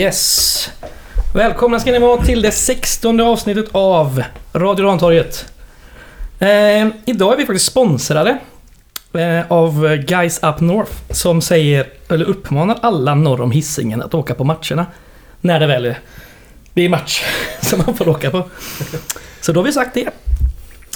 Yes. 0.00 0.70
Välkomna 1.34 1.80
ska 1.80 1.92
ni 1.92 1.98
vara 1.98 2.24
till 2.24 2.42
det 2.42 2.50
16 2.50 3.20
avsnittet 3.20 3.68
av 3.72 4.22
Radio 4.52 4.86
Rantorget. 4.86 5.52
Eh, 6.38 6.88
idag 7.04 7.32
är 7.32 7.36
vi 7.36 7.46
faktiskt 7.46 7.66
sponsrade 7.66 8.38
eh, 9.12 9.52
av 9.52 9.96
Guys 9.96 10.40
Up 10.42 10.60
North 10.60 10.92
som 11.10 11.42
säger, 11.42 11.86
eller 12.08 12.24
uppmanar 12.24 12.78
alla 12.82 13.14
norr 13.14 13.40
om 13.40 13.50
Hisingen 13.50 14.02
att 14.02 14.14
åka 14.14 14.34
på 14.34 14.44
matcherna. 14.44 14.86
När 15.40 15.60
det 15.60 15.66
väl 15.66 15.94
blir 16.74 16.88
match 16.88 17.24
som 17.60 17.82
man 17.86 17.96
får 17.96 18.08
åka 18.08 18.30
på. 18.30 18.50
Så 19.40 19.52
då 19.52 19.60
har 19.60 19.64
vi 19.64 19.72
sagt 19.72 19.94
det. 19.94 20.08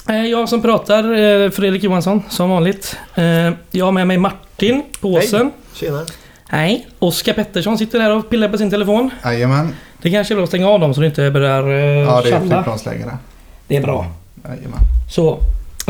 Eh, 0.09 0.25
jag 0.25 0.49
som 0.49 0.61
pratar, 0.61 1.03
eh, 1.03 1.49
Fredrik 1.49 1.83
Johansson, 1.83 2.23
som 2.29 2.49
vanligt. 2.49 2.97
Eh, 3.15 3.51
jag 3.71 3.85
har 3.85 3.91
med 3.91 4.07
mig 4.07 4.17
Martin 4.17 4.83
på 5.01 5.13
åsen. 5.13 5.51
Tjena. 5.73 6.05
Hej. 6.49 6.87
Oskar 6.99 7.33
Pettersson 7.33 7.77
sitter 7.77 7.99
där 7.99 8.15
och 8.15 8.29
pillar 8.29 8.49
på 8.49 8.57
sin 8.57 8.69
telefon. 8.69 9.09
Jajamän. 9.23 9.75
Det 10.01 10.11
kanske 10.11 10.33
är 10.33 10.35
bra 10.35 10.43
att 10.43 10.49
stänga 10.49 10.67
av 10.69 10.79
dem 10.79 10.93
så 10.93 11.01
det 11.01 11.07
inte 11.07 11.31
börjar 11.31 11.67
uh, 11.69 11.73
Ja, 11.75 12.21
det 12.21 12.27
är 12.27 12.31
tjalla. 12.31 12.45
flygplansläge 12.53 13.03
där. 13.03 13.17
Det 13.67 13.75
är 13.77 13.81
bra. 13.81 14.05
Jajamän. 14.47 14.79
Så. 15.11 15.39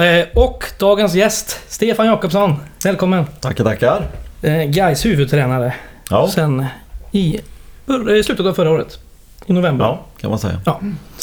Eh, 0.04 0.26
och 0.36 0.64
dagens 0.80 1.14
gäst, 1.16 1.60
Stefan 1.68 2.06
Jakobsson. 2.06 2.56
Välkommen. 2.84 3.26
Tackar, 3.42 3.64
tackar. 3.64 4.08
Eh, 4.42 4.64
Gais 4.64 5.06
huvudtränare. 5.06 5.74
Ja, 6.10 6.28
Sen 6.30 6.66
i 7.12 7.40
bör- 7.86 8.16
i 8.16 8.24
slutet 8.24 8.46
av 8.46 8.54
förra 8.54 8.72
året. 8.72 9.00
I 9.46 9.54
november. 9.54 9.86
ja 9.86 10.06
kan 10.22 10.30
man 10.30 10.40
säga. 10.40 10.62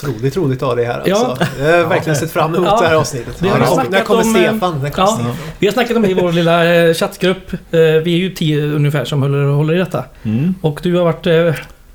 Roligt, 0.05 0.37
roligt 0.37 0.63
att 0.63 0.69
ha 0.69 0.75
dig 0.75 0.85
här 0.85 1.03
Ja. 1.07 1.27
alltså. 1.27 1.47
Jag 1.65 1.77
har 1.79 1.85
verkligen 1.85 2.17
sett 2.19 2.31
fram 2.31 2.55
emot 2.55 2.69
Ja. 2.71 2.81
det 2.81 2.87
här 2.87 2.95
avsnittet. 2.95 3.37
Vi 3.43 3.49
har 3.49 3.59
när, 3.59 3.67
kommer, 3.67 3.85
när 3.91 4.01
kommer 4.05 4.23
om, 4.23 4.37
eh, 4.37 4.43
Stefan? 4.51 4.81
När 4.83 4.91
kommer 4.91 5.09
ja. 5.09 5.15
Stefan? 5.15 5.37
Vi 5.59 5.67
har 5.67 5.73
snackat 5.73 5.97
om 5.97 6.03
det 6.03 6.09
i 6.11 6.15
vår 6.15 6.33
lilla 6.33 6.75
eh, 6.75 6.95
chattgrupp. 6.95 7.53
Eh, 7.53 7.59
vi 7.81 8.15
är 8.15 8.19
ju 8.19 8.31
tio 8.35 8.63
ungefär 8.63 9.05
som 9.05 9.23
håller, 9.23 9.45
håller 9.45 9.75
i 9.75 9.79
detta. 9.79 10.05
Mm. 10.23 10.55
Och 10.61 10.81
du 10.83 10.95
har 10.97 11.05
varit 11.05 11.27
eh, 11.27 11.55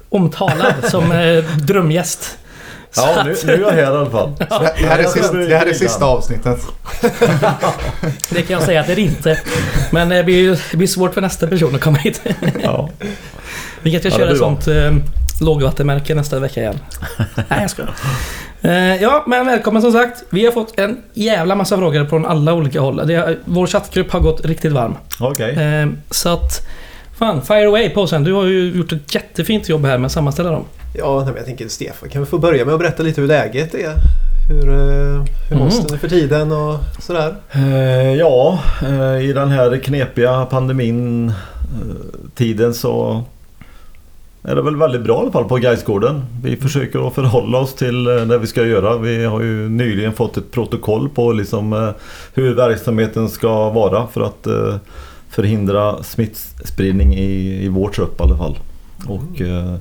omtalad 0.10 0.74
som 0.92 1.12
eh, 1.12 1.44
drömgäst. 1.44 2.38
Ja, 2.96 3.24
nu, 3.26 3.36
nu 3.46 3.54
är 3.54 3.60
jag 3.60 3.72
här 3.72 3.82
i 3.82 3.86
alla 3.86 4.10
fall. 4.10 4.32
Det, 4.40 4.48
det, 4.80 4.88
här 4.88 5.00
är 5.00 5.04
sista, 5.04 5.38
det 5.38 5.58
här 5.58 5.66
är 5.66 5.74
sista 5.74 6.06
avsnittet. 6.06 6.60
Det 8.30 8.42
kan 8.42 8.54
jag 8.54 8.64
säga 8.64 8.82
att 8.82 8.88
det 8.88 8.94
är 8.94 9.00
inte. 9.00 9.40
Men 9.92 10.10
det 10.10 10.24
blir, 10.24 10.62
det 10.72 10.78
blir 10.78 10.88
svårt 10.88 11.14
för 11.14 11.22
nästa 11.22 11.48
person 11.48 11.76
att 11.76 11.82
komma 11.82 11.98
hit. 11.98 12.22
Ja. 12.64 12.90
Vi 13.82 13.92
kanske 13.92 14.10
Ja, 14.10 14.18
kör 14.18 14.26
det 14.26 14.32
ett 14.32 14.40
blir 14.40 14.40
bra. 14.40 14.58
sånt 14.62 14.68
eh, 14.68 14.96
lågvattenmärke 15.42 16.16
nästa 16.16 16.40
vecka 16.40 16.60
igen. 16.62 16.80
Nej, 17.36 17.62
jag 17.62 17.70
skojar. 17.70 17.94
Eh, 18.62 18.96
ja, 19.02 19.24
men 19.28 19.46
välkommen 19.46 19.82
som 19.82 19.92
sagt. 19.92 20.24
Vi 20.30 20.46
har 20.46 20.52
fått 20.52 20.80
en 20.80 20.98
jävla 21.14 21.56
massa 21.56 21.78
frågor 21.78 22.06
från 22.06 22.26
alla 22.26 22.54
olika 22.54 22.82
håll. 22.82 23.08
Det, 23.08 23.38
vår 23.46 23.68
chattgrupp 23.68 24.12
har 24.12 24.20
gått 24.20 24.46
riktigt 24.46 24.72
varm. 24.72 24.96
Okej. 25.20 25.52
Eh, 25.56 25.88
så 26.12 26.30
att... 26.30 26.68
Fan, 27.20 27.42
fire 27.42 27.68
away 27.68 27.90
på 27.90 28.08
sen. 28.08 28.24
Du 28.24 28.34
har 28.34 28.46
ju 28.46 28.72
gjort 28.78 28.92
ett 28.92 29.16
jättefint 29.16 29.70
jobb 29.70 29.86
här 29.86 29.98
med 29.98 30.06
att 30.06 30.12
sammanställa 30.12 30.52
dem. 30.52 30.64
Ja, 30.98 31.24
men 31.26 31.36
jag 31.36 31.46
tänker 31.46 31.68
Stefan, 31.68 32.10
kan 32.10 32.22
vi 32.22 32.26
få 32.28 32.38
börja 32.38 32.66
med 32.66 32.74
att 32.74 32.80
berätta 32.80 33.04
lite 33.04 33.22
hur 33.22 33.28
läget 33.28 33.74
är? 33.76 33.94
Hur, 34.50 34.70
eh, 34.70 35.24
hur 35.50 35.56
Mm. 35.56 35.64
måste 35.66 35.94
nu 35.94 36.00
för 36.00 36.10
tiden 36.10 36.52
och 36.52 36.80
sådär? 37.00 37.36
Eh, 37.52 38.14
ja, 38.14 38.60
i 39.22 39.34
den 39.34 39.50
här 39.52 39.78
knepiga 39.78 40.46
pandemin 40.46 41.34
tiden 42.36 42.74
så 42.74 43.24
är 44.48 44.56
det 44.56 44.62
väl 44.62 44.76
väldigt 44.76 45.02
bra 45.02 45.16
i 45.16 45.20
alla 45.20 45.32
fall 45.32 45.46
på 45.46 45.58
Gaisgården. 45.58 46.26
Vi 46.44 46.56
försöker 46.56 47.08
att 47.08 47.14
förhålla 47.14 47.58
oss 47.58 47.74
till 47.74 48.08
eh, 48.08 48.16
det 48.16 48.38
vi 48.38 48.48
ska 48.48 48.66
göra. 48.66 48.98
Vi 48.98 49.26
har 49.26 49.42
ju 49.42 49.70
nyligen 49.70 50.14
fått 50.14 50.38
ett 50.38 50.52
protokoll 50.52 51.10
på 51.10 51.32
liksom, 51.32 51.74
eh, 51.74 51.90
hur 52.34 52.56
verksamheten 52.56 53.30
ska 53.30 53.70
vara 53.70 54.08
för 54.08 54.22
att 54.22 54.48
eh, 54.48 54.76
förhindra 55.30 56.04
smittspridning 56.04 57.16
i, 57.16 57.64
i 57.66 57.68
vår 57.68 57.90
trupp 57.90 58.20
i 58.20 58.24
alla 58.24 58.38
fall. 58.38 58.58
Och, 59.08 59.42
eh, 59.42 59.76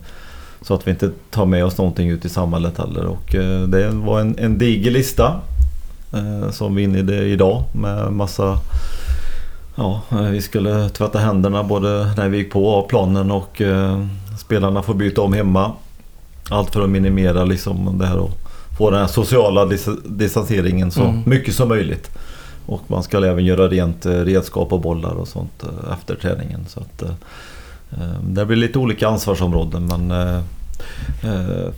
så 0.61 0.75
att 0.75 0.87
vi 0.87 0.91
inte 0.91 1.11
tar 1.31 1.47
med 1.47 1.65
oss 1.65 1.79
någonting 1.79 2.09
ut 2.09 2.25
i 2.25 2.29
samhället 2.29 2.79
heller. 2.79 3.07
Och, 3.07 3.35
det 3.69 3.89
var 3.93 4.21
en, 4.21 4.39
en 4.39 4.59
diger 4.59 4.91
lista 4.91 5.41
som 6.51 6.75
vi 6.75 6.83
inledde 6.83 7.25
idag 7.25 7.63
med 7.75 8.13
massa 8.13 8.59
Ja, 9.77 10.01
vi 10.31 10.43
skulle 10.43 10.89
tvätta 10.89 11.19
händerna 11.19 11.63
både 11.63 12.13
när 12.17 12.29
vi 12.29 12.39
gick 12.39 12.53
på 12.53 12.71
av 12.71 12.89
planen 12.89 13.31
och 13.31 13.63
spelarna 14.47 14.83
får 14.83 14.95
byta 14.95 15.21
om 15.23 15.33
hemma. 15.33 15.73
Allt 16.51 16.73
för 16.73 16.81
att 16.83 16.91
minimera 16.91 17.45
liksom 17.45 17.99
det 17.99 18.07
här 18.07 18.17
och 18.19 18.31
få 18.79 18.91
den 18.91 19.01
här 19.01 19.07
sociala 19.07 19.65
dis- 19.65 20.01
distanseringen 20.09 20.91
så 20.91 21.03
Mm. 21.03 21.23
mycket 21.27 21.55
som 21.55 21.69
möjligt. 21.69 22.11
Och 22.67 22.81
man 22.87 23.03
ska 23.03 23.27
även 23.27 23.45
göra 23.45 23.69
rent 23.69 24.07
eh, 24.07 24.13
redskap 24.13 24.73
och 24.73 24.81
bollar 24.81 25.11
och 25.15 25.29
sånt 25.29 25.63
eh, 25.63 25.93
efter 25.93 26.15
träningen. 26.15 26.65
Så 26.69 26.81
att, 26.81 27.03
eh, 27.03 27.09
det 28.23 28.47
blir 28.47 28.57
lite 28.57 28.79
olika 28.79 29.09
ansvarsområden 29.09 29.87
men 29.87 30.13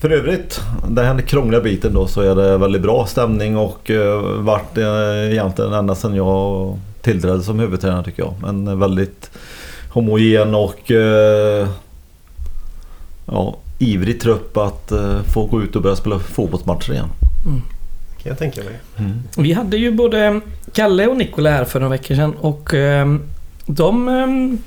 för 0.01 0.11
övrigt, 0.11 0.61
den 0.89 1.05
här 1.07 1.21
krångliga 1.21 1.61
biten 1.61 1.95
då 1.95 2.07
så 2.07 2.21
är 2.21 2.35
det 2.35 2.59
väldigt 2.59 2.83
bra 2.83 3.07
stämning 3.07 3.57
och 3.57 3.91
vart 4.39 4.79
egentligen 4.79 5.73
ända 5.73 5.95
sedan 5.95 6.15
jag 6.15 6.79
tillträdde 7.03 7.43
som 7.43 7.59
huvudtränare 7.59 8.05
tycker 8.05 8.23
jag. 8.23 8.35
En 8.49 8.79
väldigt 8.79 9.31
homogen 9.91 10.55
och 10.55 10.91
ja, 13.31 13.57
ivrig 13.79 14.21
trupp 14.21 14.57
att 14.57 14.93
eh, 14.93 15.23
få 15.23 15.47
gå 15.47 15.63
ut 15.63 15.77
och 15.77 15.83
börja 15.83 15.97
spela 15.97 16.19
fotbollsmatcher 16.19 16.93
igen. 16.93 17.09
Kan 18.23 18.31
jag 18.31 18.39
tänka 18.39 18.61
mig. 18.65 18.75
Vi 19.37 19.53
hade 19.53 19.77
ju 19.77 19.91
både 19.91 20.41
Kalle 20.73 21.07
och 21.07 21.17
Nikola 21.17 21.51
här 21.51 21.65
för 21.65 21.81
några 21.81 21.91
veckor 21.91 22.15
sedan 22.15 22.35
och 22.41 22.75
ehm, 22.75 23.23
de... 23.67 24.09
ehm, 24.09 24.59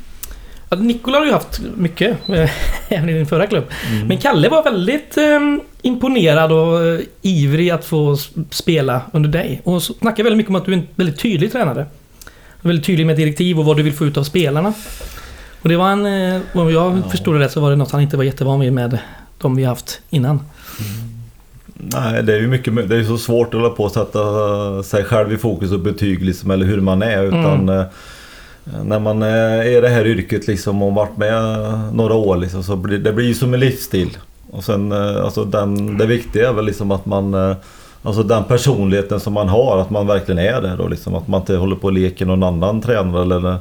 ja, 0.70 0.78
Nikola 0.78 1.18
har 1.18 1.26
ju 1.26 1.32
haft 1.32 1.62
mycket, 1.78 2.30
eh, 2.30 2.50
även 2.90 3.10
i 3.10 3.14
din 3.14 3.26
förra 3.26 3.48
klubb. 3.48 3.64
Mm. 3.92 4.08
Men 4.08 4.18
Kalle 4.18 4.50
var 4.50 4.64
väldigt 4.64 5.18
ehm, 5.18 5.62
imponerad 5.82 6.52
och 6.52 6.86
eh, 6.86 7.00
ivrig 7.22 7.70
att 7.70 7.86
få 7.86 8.18
spela 8.50 9.02
under 9.14 9.30
dig. 9.30 9.62
Och 9.64 9.84
snackade 9.84 10.24
väldigt 10.24 10.38
mycket 10.38 10.50
om 10.50 10.56
att 10.56 10.66
du 10.66 10.74
är 10.74 10.78
en 10.78 10.88
väldigt 10.96 11.20
tydlig 11.20 11.52
tränare. 11.52 11.86
Väldigt 12.62 12.86
tydlig 12.86 13.06
med 13.06 13.16
direktiv 13.16 13.60
och 13.60 13.66
vad 13.66 13.78
du 13.78 13.84
vill 13.84 13.94
få 13.94 14.06
ut 14.06 14.18
av 14.18 14.24
spelarna. 14.24 14.74
Och 15.62 15.70
det 15.70 15.78
var 15.78 15.90
en... 15.90 16.06
eh, 16.06 16.42
Om 16.54 16.72
jag 16.72 16.98
Ja. 16.98 17.10
förstod 17.10 17.36
det 17.36 17.40
rätt 17.40 17.52
så 17.52 17.60
var 17.62 17.70
det 17.70 17.76
något 17.76 17.92
han 17.92 18.02
inte 18.02 18.18
var 18.18 18.24
jättevan 18.24 18.60
vid 18.60 18.74
med 18.74 18.98
de 19.38 19.56
vi 19.56 19.64
haft 19.64 20.02
innan. 20.10 20.40
Nej, 21.74 22.24
det 22.24 22.34
är 22.36 22.40
ju 22.40 22.48
mycket, 22.48 22.90
det 22.90 22.96
är 22.96 23.04
så 23.04 23.18
svårt 23.18 23.48
att 23.48 23.54
hålla 23.54 23.70
på 23.70 23.86
att 23.86 23.94
sätta 23.94 24.20
sig 24.84 25.04
själv 25.04 25.34
i 25.34 25.38
fokus 25.38 25.72
och 25.72 25.80
betyg 25.80 26.24
liksom, 26.26 26.52
eller 26.52 26.66
hur 26.66 26.82
man 26.82 27.02
är. 27.02 27.24
Utan 27.24 27.70
Mm. 27.70 27.86
när 28.84 29.00
man 29.00 29.22
eh, 29.22 29.30
är 29.30 29.78
i 29.78 29.82
det 29.82 29.90
här 29.90 30.06
yrket 30.08 30.48
liksom, 30.48 30.82
och 30.82 30.94
varit 30.94 31.18
med 31.18 31.44
några 31.94 32.14
år 32.14 32.38
liksom, 32.38 32.64
så 32.64 32.76
blir 32.76 32.98
det 33.00 33.14
blir 33.14 33.26
ju 33.26 33.34
som 33.34 33.54
en 33.54 33.60
livsstil. 33.60 34.18
Och 34.52 34.64
sen, 34.64 34.92
alltså, 34.92 35.46
den, 35.46 35.98
det 35.98 36.06
viktiga 36.06 36.50
är 36.50 36.54
väl 36.54 36.66
liksom 36.66 36.92
att 36.92 37.06
man 37.06 37.56
Alltså 38.04 38.24
den 38.24 38.44
personligheten 38.44 39.20
som 39.20 39.34
man 39.34 39.48
har, 39.50 39.78
att 39.82 39.90
man 39.90 40.08
verkligen 40.08 40.40
är 40.40 40.62
där 40.62 40.82
och 40.82 40.90
liksom 40.90 41.16
att 41.16 41.28
man 41.28 41.40
inte 41.42 41.56
håller 41.56 41.76
på 41.76 41.84
och 41.88 41.94
leker 41.94 42.26
någon 42.26 42.44
annan 42.44 42.82
tränare 42.82 43.22
eller 43.22 43.58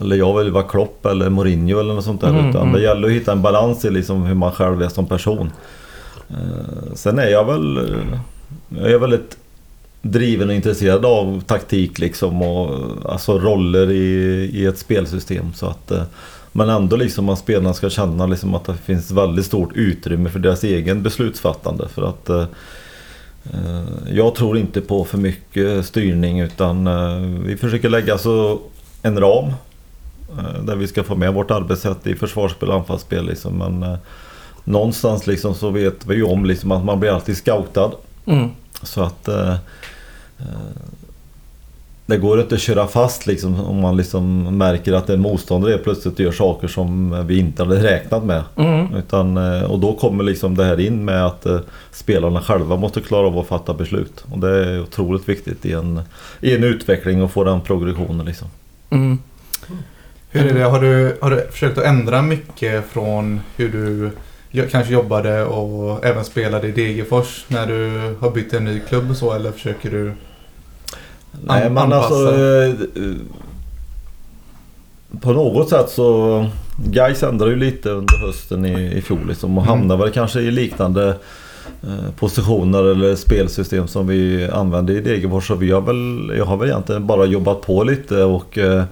eller 0.00 0.16
jag 0.16 0.38
vill 0.38 0.52
vara 0.52 0.64
Klopp 0.64 1.06
eller 1.06 1.30
Mourinho 1.30 1.80
eller 1.80 1.94
något 1.94 2.04
sånt 2.04 2.20
där. 2.20 2.28
Mm, 2.28 2.50
utan 2.50 2.62
mm. 2.62 2.72
det 2.74 2.82
gäller 2.82 3.08
att 3.08 3.14
hitta 3.14 3.32
en 3.32 3.42
balans 3.42 3.84
i 3.84 3.90
liksom 3.90 4.22
hur 4.22 4.34
man 4.34 4.52
själv 4.52 4.82
är 4.82 4.88
som 4.88 5.06
person. 5.06 5.50
Eh, 6.30 6.94
sen 6.94 7.18
är 7.18 7.28
jag 7.28 7.44
väl... 7.44 7.76
eh, 7.78 8.18
Jag 8.68 8.90
är 8.90 8.98
väldigt 8.98 9.36
driven 10.02 10.48
och 10.48 10.54
intresserad 10.54 11.04
av 11.04 11.40
taktik 11.46 11.98
liksom 11.98 12.42
och 12.42 12.78
alltså 13.04 13.38
roller 13.38 13.90
i, 13.90 14.50
i 14.54 14.66
ett 14.66 14.78
spelsystem. 14.78 15.52
Så 15.54 15.66
att, 15.66 15.90
eh, 15.90 16.02
men 16.52 16.68
ändå 16.68 16.96
liksom 16.96 17.28
att 17.28 17.38
spelarna 17.38 17.74
ska 17.74 17.90
känna 17.90 18.26
liksom 18.26 18.54
att 18.54 18.64
det 18.64 18.74
finns 18.74 19.10
väldigt 19.10 19.46
stort 19.46 19.70
utrymme 19.74 20.30
för 20.30 20.38
deras 20.38 20.64
egen 20.64 21.02
beslutsfattande. 21.02 21.88
För 21.88 22.02
att 22.02 22.28
eh, 22.28 22.44
jag 24.12 24.34
tror 24.34 24.58
inte 24.58 24.80
på 24.80 25.04
för 25.04 25.18
mycket 25.18 25.86
styrning 25.86 26.40
utan 26.40 26.86
eh, 26.86 27.40
vi 27.44 27.56
försöker 27.56 27.88
lägga 27.88 28.18
så 28.18 28.58
en 29.02 29.20
ram 29.20 29.52
där 30.62 30.76
vi 30.76 30.88
ska 30.88 31.04
få 31.04 31.14
med 31.14 31.34
vårt 31.34 31.50
arbetssätt 31.50 32.06
i 32.06 32.14
försvarsspel 32.14 32.68
och 32.68 32.74
anfallsspel. 32.74 33.26
Liksom. 33.26 33.58
Men 33.58 33.82
eh, 33.82 33.98
någonstans 34.64 35.26
liksom 35.26 35.54
så 35.54 35.70
vet 35.70 36.06
vi 36.06 36.14
ju 36.14 36.22
om 36.22 36.44
liksom 36.44 36.72
att 36.72 36.84
man 36.84 37.00
blir 37.00 37.10
alltid 37.10 37.36
scoutad. 37.36 37.90
Mm. 38.26 38.48
Så 38.82 39.02
att 39.02 39.28
eh, 39.28 39.52
eh, 40.38 40.78
det 42.06 42.16
går 42.16 42.40
inte 42.40 42.54
att 42.54 42.60
köra 42.60 42.86
fast 42.86 43.26
liksom 43.26 43.60
om 43.60 43.80
man 43.80 43.96
liksom 43.96 44.58
märker 44.58 44.92
att 44.92 45.10
en 45.10 45.20
motståndare 45.20 45.78
plötsligt 45.78 46.18
gör 46.18 46.32
saker 46.32 46.68
som 46.68 47.26
vi 47.26 47.38
inte 47.38 47.64
hade 47.64 47.82
räknat 47.82 48.24
med. 48.24 48.42
Mm. 48.56 48.94
Utan, 48.94 49.36
eh, 49.36 49.62
och 49.62 49.78
då 49.78 49.92
kommer 49.92 50.24
liksom 50.24 50.56
det 50.56 50.64
här 50.64 50.80
in 50.80 51.04
med 51.04 51.26
att 51.26 51.46
eh, 51.46 51.60
spelarna 51.92 52.40
själva 52.40 52.76
måste 52.76 53.00
klara 53.00 53.26
av 53.26 53.38
att 53.38 53.46
fatta 53.46 53.74
beslut. 53.74 54.24
Och 54.30 54.38
det 54.38 54.48
är 54.48 54.82
otroligt 54.82 55.28
viktigt 55.28 55.66
i 55.66 55.72
en, 55.72 56.00
i 56.40 56.56
en 56.56 56.64
utveckling 56.64 57.22
och 57.22 57.30
få 57.30 57.44
den 57.44 57.60
progressionen. 57.60 58.26
Liksom. 58.26 58.48
Mm. 58.90 59.18
Hur 60.30 60.46
är 60.46 60.54
det? 60.54 60.62
Har 60.64 60.80
du, 60.80 61.16
har 61.20 61.30
du 61.30 61.46
försökt 61.50 61.78
att 61.78 61.84
ändra 61.84 62.22
mycket 62.22 62.84
från 62.90 63.40
hur 63.56 63.68
du 64.52 64.68
kanske 64.68 64.92
jobbade 64.92 65.44
och 65.44 66.04
även 66.04 66.24
spelade 66.24 66.68
i 66.68 66.72
Degerfors 66.72 67.44
när 67.48 67.66
du 67.66 68.14
har 68.20 68.30
bytt 68.30 68.54
en 68.54 68.64
ny 68.64 68.80
klubb 68.88 69.10
och 69.10 69.16
så 69.16 69.32
eller 69.32 69.52
försöker 69.52 69.90
du 69.90 70.12
Nej 71.44 71.70
men 71.70 71.92
alltså... 71.92 72.32
eh, 72.34 72.74
På 75.20 75.32
något 75.32 75.68
sätt 75.68 75.90
så 75.90 76.46
Gais 76.86 77.22
ändrade 77.22 77.50
ju 77.50 77.56
lite 77.56 77.90
under 77.90 78.18
hösten 78.26 78.64
i, 78.64 78.92
i 78.98 79.02
fjol 79.02 79.28
liksom 79.28 79.58
och 79.58 79.64
Mm. 79.64 79.78
hamnade 79.78 80.02
väl 80.04 80.12
kanske 80.12 80.40
i 80.40 80.50
liknande 80.50 81.08
eh, 81.82 82.10
positioner 82.18 82.84
eller 82.84 83.14
spelsystem 83.16 83.88
som 83.88 84.06
vi 84.06 84.48
använde 84.52 84.92
i 84.92 85.00
Degerfors. 85.00 85.46
Så 85.46 85.54
vi 85.54 85.70
har 85.70 85.80
väl, 85.80 86.36
jag 86.38 86.44
har 86.44 86.56
väl 86.56 86.68
egentligen 86.68 87.06
bara 87.06 87.24
jobbat 87.24 87.60
på 87.60 87.84
lite 87.84 88.22
och 88.24 88.58
eh, 88.58 88.84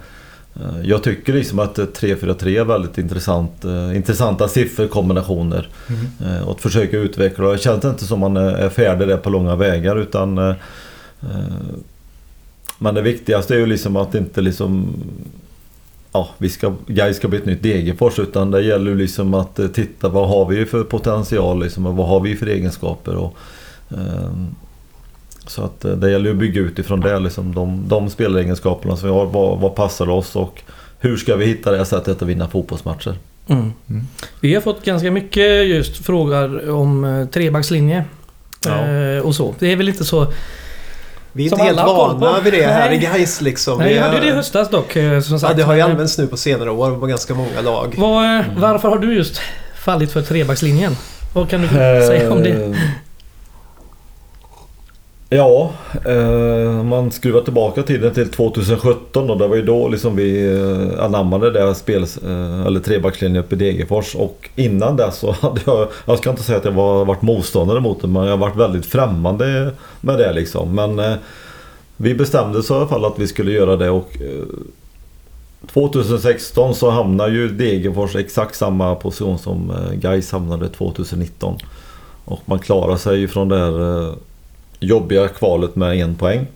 jag 0.83 1.03
tycker 1.03 1.33
liksom 1.33 1.59
att 1.59 1.79
eh, 1.79 1.85
3-4-3 1.85 2.59
är 2.59 2.65
väldigt 2.65 2.97
intressant, 2.97 3.65
eh, 3.65 3.95
intressanta 3.95 4.47
sifferkombinationer. 4.47 5.69
Mm. 5.89 6.35
Eh, 6.35 6.47
och 6.47 6.51
att 6.51 6.61
försöka 6.61 6.97
utveckla. 6.97 7.51
Det 7.51 7.57
känns 7.57 7.85
inte 7.85 8.05
som 8.05 8.19
man 8.19 8.37
är 8.37 8.51
är 8.51 8.69
färdig 8.69 9.07
där 9.07 9.17
på 9.17 9.29
långa 9.29 9.55
vägar 9.55 9.95
utan 9.95 10.37
eh, 10.37 10.55
eh, 11.21 11.75
Men 12.77 12.95
det 12.95 13.01
viktigaste 13.01 13.55
är 13.55 13.59
ju 13.59 13.65
liksom 13.65 13.95
att 13.95 14.15
inte 14.15 14.41
liksom 14.41 14.93
Ja, 16.11 16.29
vi 16.37 16.49
ska, 16.49 16.73
Gais 16.87 17.17
ska 17.17 17.27
bli 17.27 17.39
ett 17.39 17.45
nytt 17.45 17.63
Degerfors 17.63 18.19
utan 18.19 18.51
det 18.51 18.61
gäller 18.61 18.91
ju 18.91 18.97
liksom 18.97 19.33
att 19.33 19.59
eh, 19.59 19.67
titta 19.67 20.09
vad 20.09 20.29
har 20.29 20.45
vi 20.45 20.65
för 20.65 20.83
potential 20.83 21.63
liksom, 21.63 21.85
och 21.85 21.95
vad 21.95 22.07
har 22.07 22.19
vi 22.19 22.35
för 22.35 22.47
egenskaper. 22.47 23.15
Och, 23.15 23.37
eh, 23.89 24.31
så 25.47 25.63
att 25.63 25.85
eh, 25.85 25.91
det 25.91 26.11
gäller 26.11 26.25
ju 26.25 26.31
att 26.31 26.37
bygga 26.39 26.61
utifrån 26.61 26.99
det, 26.99 27.19
liksom, 27.19 27.55
de, 27.55 27.83
de 27.87 28.09
spelegenskaperna 28.09 28.97
som 28.97 29.09
vi 29.09 29.15
har. 29.15 29.25
Vad, 29.25 29.59
vad 29.59 29.75
passar 29.75 30.09
oss 30.09 30.35
och 30.35 30.61
hur 30.99 31.17
ska 31.17 31.35
vi 31.35 31.45
hitta 31.45 31.71
det 31.71 31.85
sättet 31.85 32.21
att 32.21 32.27
vinna 32.27 32.47
fotbollsmatcher? 32.47 33.15
Mm. 33.47 33.73
Mm. 33.89 34.07
Vi 34.41 34.53
har 34.55 34.61
fått 34.61 34.85
ganska 34.85 35.11
mycket 35.11 35.67
just 35.67 36.05
frågor 36.05 36.69
om 36.69 37.05
eh, 37.05 37.25
trebackslinje. 37.27 38.03
Ja. 38.65 38.87
Eh, 38.87 39.19
och 39.25 39.35
så. 39.35 39.55
Det 39.59 39.71
är 39.71 39.75
väl 39.75 39.89
inte 39.89 40.05
så... 40.05 40.27
Vi 41.31 41.47
är 41.47 41.51
inte 41.51 41.63
helt 41.63 41.77
vana 41.77 42.39
vid 42.43 42.53
det 42.53 42.63
här 42.63 42.91
i 42.91 42.97
Nej. 42.97 43.09
Gais 43.13 43.41
liksom. 43.41 43.77
Nej, 43.79 43.93
Vi 43.93 43.99
hade 43.99 44.13
har- 44.13 44.21
det 44.21 44.27
i 44.27 44.31
höstas 44.31 44.69
dock. 44.69 44.97
Som 45.23 45.39
sagt. 45.39 45.51
Ja, 45.51 45.57
det 45.57 45.63
har 45.63 45.75
ju 45.75 45.81
använts 45.81 46.17
nu 46.17 46.27
på 46.27 46.37
senare 46.37 46.71
år 46.71 46.99
på 46.99 47.05
ganska 47.05 47.33
många 47.33 47.61
lag. 47.61 47.95
Mm. 47.97 48.45
Varför 48.61 48.89
har 48.89 48.97
du 48.97 49.13
just 49.15 49.41
fallit 49.75 50.11
för 50.11 50.21
trebackslinjen? 50.21 50.95
Vad 51.33 51.49
kan 51.49 51.61
du 51.61 51.67
säga 51.67 52.31
om 52.31 52.43
det? 52.43 52.75
Ja, 55.29 55.71
eh, 56.05 56.83
man 56.83 57.11
skruvar 57.11 57.41
tillbaka 57.41 57.83
tiden 57.83 58.13
till 58.13 58.31
2017 58.31 59.29
och 59.29 59.37
det 59.37 59.47
var 59.47 59.55
ju 59.55 59.61
då 59.61 59.87
liksom 59.87 60.15
vi 60.15 60.55
eh, 60.55 61.03
anammade 61.03 61.51
det 61.51 61.59
här 61.59 61.73
spel, 61.73 62.03
eh, 62.03 62.65
eller 62.65 62.79
trebackslinjen 62.79 63.43
uppe 63.43 63.55
i 63.55 63.57
Degerfors 63.57 64.15
och 64.15 64.49
innan 64.55 64.95
det 64.95 65.11
så 65.11 65.31
hade 65.41 65.61
jag, 65.65 65.87
jag 66.05 66.17
ska 66.17 66.29
inte 66.29 66.43
säga 66.43 66.57
att 66.57 66.65
jag 66.65 66.71
var, 66.71 67.05
varit 67.05 67.21
motståndare 67.21 67.79
mot 67.79 68.01
det 68.01 68.07
men 68.07 68.23
jag 68.23 68.31
har 68.31 68.37
varit 68.37 68.55
väldigt 68.55 68.85
främmande 68.85 69.71
med 70.01 70.17
det 70.17 70.33
liksom. 70.33 70.75
Men 70.75 70.99
eh, 70.99 71.15
vi 71.97 72.13
bestämde 72.13 72.59
oss 72.59 72.69
i 72.69 72.73
alla 72.73 72.87
fall 72.87 73.05
att 73.05 73.19
vi 73.19 73.27
skulle 73.27 73.51
göra 73.51 73.75
det 73.75 73.89
och 73.89 74.17
eh, 74.21 74.45
2016 75.73 76.75
så 76.75 76.89
hamnar 76.89 77.27
ju 77.27 77.49
Degerfors 77.49 78.15
exakt 78.15 78.55
samma 78.55 78.95
position 78.95 79.39
som 79.39 79.69
eh, 79.69 79.93
Gais 79.93 80.31
hamnade 80.31 80.69
2019. 80.69 81.57
Och 82.25 82.41
man 82.45 82.59
klarar 82.59 82.97
sig 82.97 83.19
ju 83.19 83.27
från 83.27 83.49
det 83.49 83.57
här 83.57 84.07
eh, 84.07 84.13
jobbiga 84.79 85.27
kvalet 85.27 85.75
med 85.75 85.97
en 85.97 86.15
poäng. 86.15 86.47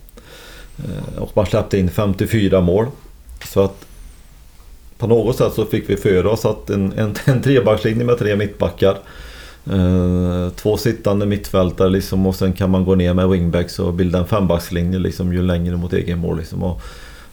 Eh, 0.77 1.21
och 1.21 1.31
man 1.33 1.45
släppte 1.45 1.77
in 1.77 1.89
54 1.89 2.61
mål. 2.61 2.85
Så 3.45 3.63
att 3.63 3.85
på 4.97 5.07
något 5.07 5.37
sätt 5.37 5.53
så 5.53 5.65
fick 5.65 5.89
vi 5.89 5.97
för 5.97 6.25
oss 6.25 6.45
att 6.45 6.69
en, 6.69 6.93
en, 6.93 7.15
en 7.25 7.41
trebackslinje 7.41 8.05
med 8.05 8.17
tre 8.17 8.35
mittbackar. 8.35 8.97
Eh, 9.71 10.49
två 10.55 10.77
sittande 10.77 11.25
mittfältare 11.25 11.89
liksom 11.89 12.25
och 12.25 12.35
sen 12.35 12.53
kan 12.53 12.69
man 12.69 12.85
gå 12.85 12.95
ner 12.95 13.13
med 13.13 13.29
wingbacks 13.29 13.79
och 13.79 13.93
bilda 13.93 14.19
en 14.19 14.27
fembackslinje 14.27 14.99
liksom 14.99 15.33
ju 15.33 15.41
längre 15.41 15.77
mot 15.77 15.93
egen 15.93 16.19
mål 16.19 16.37
liksom. 16.37 16.63
Och, 16.63 16.81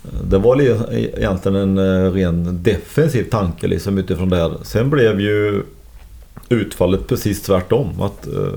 eh, 0.04 0.20
det 0.30 0.38
var 0.38 0.60
egentligen 0.60 1.56
en 1.56 1.78
eh, 1.78 2.12
ren 2.12 2.62
defensiv 2.62 3.24
tanke 3.30 3.66
liksom 3.66 3.98
utifrån 3.98 4.28
det 4.28 4.36
här. 4.36 4.52
Sen 4.62 4.90
blev 4.90 5.20
ju 5.20 5.62
utfallet 6.48 7.06
precis 7.06 7.42
tvärtom. 7.42 8.02
Att 8.02 8.28
uh, 8.28 8.52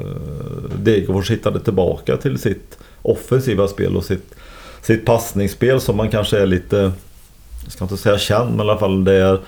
Degerfors 0.77 1.31
hittade 1.31 1.59
tillbaka 1.59 2.17
till 2.17 2.37
sitt 2.39 2.77
offensiva 3.01 3.67
spel 3.67 3.97
och 3.97 4.05
sitt, 4.05 4.35
sitt 4.81 5.05
passningsspel 5.05 5.81
som 5.81 5.97
man 5.97 6.09
kanske 6.09 6.39
är 6.39 6.45
lite, 6.45 6.91
jag 7.63 7.71
ska 7.71 7.85
inte 7.85 7.97
säga 7.97 8.17
känd, 8.17 8.49
men 8.49 8.67
i 8.67 8.69
alla 8.69 8.79
fall 8.79 9.03
det 9.03 9.13
är, 9.13 9.39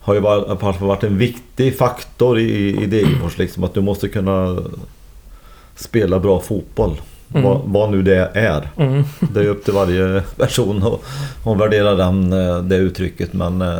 har 0.00 0.14
ju 0.14 0.20
varit, 0.20 0.80
varit 0.80 1.04
en 1.04 1.18
viktig 1.18 1.78
faktor 1.78 2.38
i, 2.38 2.82
i 2.82 2.86
Degerfors. 2.86 3.38
Liksom, 3.38 3.64
att 3.64 3.74
du 3.74 3.80
måste 3.80 4.08
kunna 4.08 4.58
spela 5.76 6.18
bra 6.18 6.40
fotboll. 6.40 7.00
Mm. 7.34 7.42
Vad, 7.42 7.60
vad 7.64 7.90
nu 7.90 8.02
det 8.02 8.30
är. 8.34 8.68
Mm. 8.76 9.04
Det 9.32 9.40
är 9.40 9.46
upp 9.46 9.64
till 9.64 9.74
varje 9.74 10.22
person 10.36 10.82
att, 10.82 11.00
att 11.48 11.58
värdera 11.58 11.94
den, 11.94 12.32
eh, 12.32 12.62
det 12.62 12.76
uttrycket. 12.76 13.32
Men, 13.32 13.62
eh, 13.62 13.78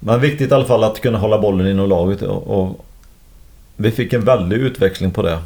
men 0.00 0.20
viktigt 0.20 0.50
i 0.50 0.54
alla 0.54 0.64
fall 0.64 0.84
att 0.84 1.00
kunna 1.00 1.18
hålla 1.18 1.38
bollen 1.38 1.66
inom 1.66 1.88
laget. 1.88 2.22
Och, 2.22 2.60
och 2.60 2.85
vi 3.76 3.90
fick 3.90 4.12
en 4.12 4.24
väldig 4.24 4.56
utveckling 4.56 5.10
på 5.10 5.22
det. 5.22 5.38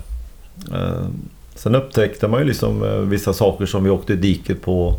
Eh, 0.72 1.06
sen 1.54 1.74
upptäckte 1.74 2.28
man 2.28 2.40
ju 2.40 2.46
liksom 2.46 2.84
eh, 2.84 2.98
vissa 2.98 3.32
saker 3.32 3.66
som 3.66 3.84
vi 3.84 3.90
åkte 3.90 4.12
i 4.12 4.16
diket 4.16 4.62
på. 4.62 4.94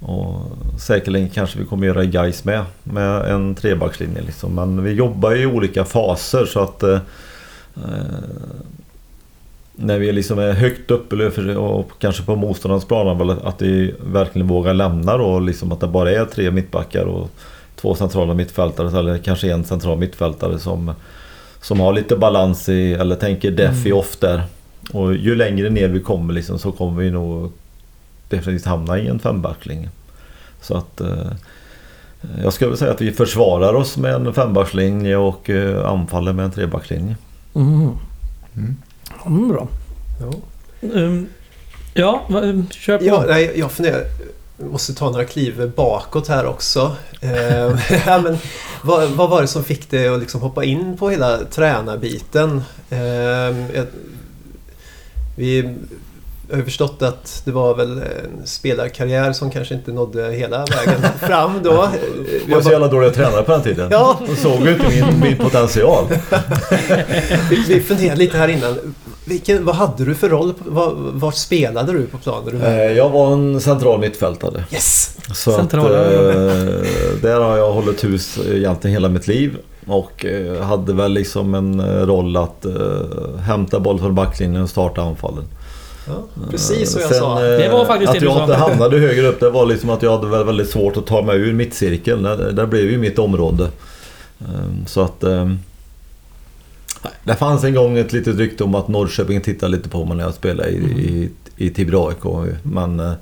Och 0.00 0.40
säkerligen 0.80 1.30
kanske 1.30 1.58
vi 1.58 1.64
kommer 1.64 1.86
göra 1.86 2.04
i 2.04 2.06
Gais 2.06 2.44
med. 2.44 2.64
Med 2.82 3.30
en 3.30 3.54
trebackslinje 3.54 4.22
liksom. 4.22 4.54
Men 4.54 4.84
vi 4.84 4.92
jobbar 4.92 5.36
i 5.36 5.46
olika 5.46 5.84
faser 5.84 6.44
så 6.44 6.60
att 6.60 6.82
eh, 6.82 7.00
eh, 7.76 8.24
när 9.76 9.98
vi 9.98 10.12
liksom 10.12 10.38
är 10.38 10.52
högt 10.52 10.90
upp 10.90 11.12
och 11.56 11.90
kanske 11.98 12.22
på 12.22 12.36
motståndarens 12.36 12.84
plan 12.84 13.30
att 13.30 13.62
vi 13.62 13.94
verkligen 14.06 14.48
vågar 14.48 14.74
lämna 14.74 15.16
då 15.16 15.38
liksom 15.38 15.72
att 15.72 15.80
det 15.80 15.86
bara 15.86 16.10
är 16.10 16.24
tre 16.24 16.50
mittbackar 16.50 17.04
och 17.04 17.30
två 17.76 17.94
centrala 17.94 18.34
mittfältare 18.34 18.98
eller 18.98 19.18
kanske 19.18 19.52
en 19.52 19.64
central 19.64 19.98
mittfältare 19.98 20.58
som, 20.58 20.92
som 21.64 21.80
har 21.80 21.92
lite 21.92 22.16
balans 22.16 22.68
i 22.68 22.92
eller 22.94 23.16
tänker 23.16 23.50
def 23.50 23.86
i 23.86 23.92
off 23.92 24.16
där. 24.20 24.42
Och 24.92 25.14
ju 25.14 25.34
längre 25.34 25.70
ner 25.70 25.88
vi 25.88 26.00
kommer 26.00 26.34
liksom 26.34 26.58
så 26.58 26.72
kommer 26.72 27.02
vi 27.02 27.10
nog 27.10 27.52
definitivt 28.28 28.66
hamna 28.66 28.98
i 28.98 29.06
en 29.08 29.18
fembackslinje. 29.18 29.88
Så 30.60 30.76
att 30.76 31.00
eh, 31.00 31.32
jag 32.42 32.52
skulle 32.52 32.76
säga 32.76 32.92
att 32.92 33.00
vi 33.00 33.12
försvarar 33.12 33.74
oss 33.74 33.96
med 33.96 34.14
en 34.14 34.34
fembackslinje 34.34 35.16
och 35.16 35.50
eh, 35.50 35.86
anfaller 35.90 36.32
med 36.32 36.44
en 36.44 36.50
trebackslinje. 36.50 37.16
Mm. 37.54 37.90
Mm. 38.56 38.76
Mm, 39.26 39.48
bra. 39.48 39.68
Ja. 40.20 40.32
Um, 40.80 41.26
ja, 41.94 42.22
va- 42.28 42.62
kör 42.70 42.98
på. 42.98 43.04
Ja, 43.04 43.24
nej, 43.28 43.52
jag 43.56 43.72
funderar. 43.72 44.00
Måste 44.58 44.94
ta 44.94 45.10
några 45.10 45.24
kliv 45.24 45.72
bakåt 45.76 46.28
här 46.28 46.46
också. 46.46 46.96
Eh, 47.20 47.30
ja, 48.06 48.18
men, 48.18 48.38
vad, 48.82 49.08
vad 49.10 49.30
var 49.30 49.40
det 49.42 49.48
som 49.48 49.64
fick 49.64 49.90
dig 49.90 50.08
att 50.08 50.20
liksom 50.20 50.40
hoppa 50.40 50.64
in 50.64 50.96
på 50.96 51.10
hela 51.10 51.38
tränarbiten? 51.38 52.62
Eh, 52.90 52.98
jag- 52.98 53.86
vi 55.36 55.74
har 56.50 56.56
ju 56.58 56.64
förstått 56.64 57.02
att 57.02 57.42
det 57.44 57.50
var 57.52 57.74
väl 57.74 57.90
en 57.98 58.46
spelarkarriär 58.46 59.32
som 59.32 59.50
kanske 59.50 59.74
inte 59.74 59.92
nådde 59.92 60.32
hela 60.32 60.58
vägen 60.58 61.00
fram 61.20 61.62
då. 61.62 61.88
Jag 62.46 62.54
var 62.56 62.62
så 62.62 62.70
jävla 62.70 62.88
dåliga 62.88 63.10
tränare 63.10 63.42
på 63.42 63.52
den 63.52 63.62
tiden. 63.62 63.88
Ja. 63.90 64.20
De 64.26 64.36
såg 64.36 64.60
ju 64.66 64.72
inte 64.72 64.88
min, 64.88 65.20
min 65.20 65.36
potential. 65.38 66.04
Vi, 67.50 67.64
vi 67.68 67.80
funderade 67.80 68.18
lite 68.18 68.38
här 68.38 68.48
innan. 68.48 68.94
Vilken, 69.24 69.64
vad 69.64 69.74
hade 69.74 70.04
du 70.04 70.14
för 70.14 70.28
roll? 70.28 70.54
Var, 70.66 70.92
vart 70.96 71.34
spelade 71.34 71.92
du 71.92 72.06
på 72.06 72.18
planen? 72.18 72.62
Eh, 72.62 72.74
Jag 72.92 73.10
var 73.10 73.32
en 73.32 73.60
central 73.60 74.00
mittfältare. 74.00 74.64
Yes! 74.72 75.16
Så 75.34 75.50
att, 75.50 75.56
Centrala. 75.56 76.04
eh, 76.04 76.34
där 77.22 77.40
har 77.40 77.56
jag 77.56 77.72
hållit 77.72 78.04
hus 78.04 78.38
egentligen 78.52 78.92
hela 78.94 79.08
mitt 79.08 79.26
liv. 79.28 79.56
Och 79.86 80.24
eh, 80.24 80.62
hade 80.62 80.92
väl 80.92 81.12
liksom 81.12 81.54
en 81.54 81.80
roll 82.06 82.36
att 82.36 82.64
eh, 82.64 82.72
hämta 83.46 83.80
boll 83.80 83.98
från 83.98 84.14
backlinjen 84.14 84.62
och 84.62 84.70
starta 84.70 85.02
anfallen. 85.02 85.44
Ja, 86.06 86.12
precis 86.50 86.90
som 86.92 87.00
jag 87.00 87.10
Sen, 87.10 87.18
sa. 87.18 87.40
Det 87.40 87.68
var 87.68 87.84
faktiskt 87.84 88.12
att 88.12 88.20
det 88.20 88.24
jag 88.26 88.42
inte 88.42 88.54
hamnade 88.54 88.98
högre 88.98 89.26
upp 89.26 89.40
det 89.40 89.50
var 89.50 89.66
liksom 89.66 89.90
att 89.90 90.02
jag 90.02 90.10
hade 90.16 90.26
väl 90.30 90.44
väldigt 90.44 90.70
svårt 90.70 90.96
att 90.96 91.06
ta 91.06 91.22
mig 91.22 91.36
ur 91.36 91.52
mittcirkeln. 91.52 92.22
Det, 92.22 92.52
det 92.52 92.66
blev 92.66 92.90
ju 92.90 92.98
mitt 92.98 93.18
område. 93.18 93.64
Eh, 94.40 94.86
Så 94.86 95.00
att... 95.00 95.24
Det 97.24 97.34
fanns 97.34 97.64
en 97.64 97.74
gång 97.74 97.98
ett 97.98 98.12
litet 98.12 98.36
rykte 98.36 98.64
om 98.64 98.74
att 98.74 98.88
Norrköping 98.88 99.40
tittade 99.40 99.72
lite 99.72 99.88
på 99.88 100.04
mig 100.04 100.16
när 100.16 100.24
jag 100.24 100.34
spelade 100.34 100.68
i, 100.68 100.76
i, 100.76 101.30
i 101.56 101.70
Tibro 101.70 102.08
AIK. 102.08 102.54
Men 102.62 103.00
eh, 103.00 103.12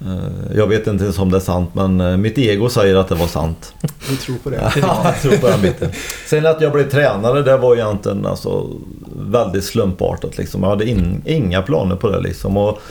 eh, 0.00 0.56
jag 0.56 0.66
vet 0.66 0.86
inte 0.86 1.04
ens 1.04 1.18
om 1.18 1.30
det 1.30 1.36
är 1.36 1.40
sant 1.40 1.70
men 1.72 2.00
eh, 2.00 2.16
mitt 2.16 2.38
ego 2.38 2.68
säger 2.68 2.96
att 2.96 3.08
det 3.08 3.14
var 3.14 3.26
sant. 3.26 3.72
Vi 4.10 4.16
tror 4.16 4.36
på 4.36 4.50
det. 4.50 4.72
Ja, 4.82 5.00
jag 5.04 5.22
tror 5.22 5.36
på 5.36 5.46
den 5.46 5.62
biten. 5.62 5.88
Sen 6.26 6.46
att 6.46 6.60
jag 6.60 6.72
blev 6.72 6.90
tränare, 6.90 7.42
det 7.42 7.56
var 7.56 7.74
egentligen 7.76 8.26
alltså 8.26 8.70
väldigt 9.16 9.64
slumpartat. 9.64 10.38
Liksom. 10.38 10.62
Jag 10.62 10.70
hade 10.70 10.88
in, 10.88 11.22
inga 11.24 11.62
planer 11.62 11.96
på 11.96 12.10
det. 12.10 12.20
Liksom. 12.20 12.56
Och 12.56 12.82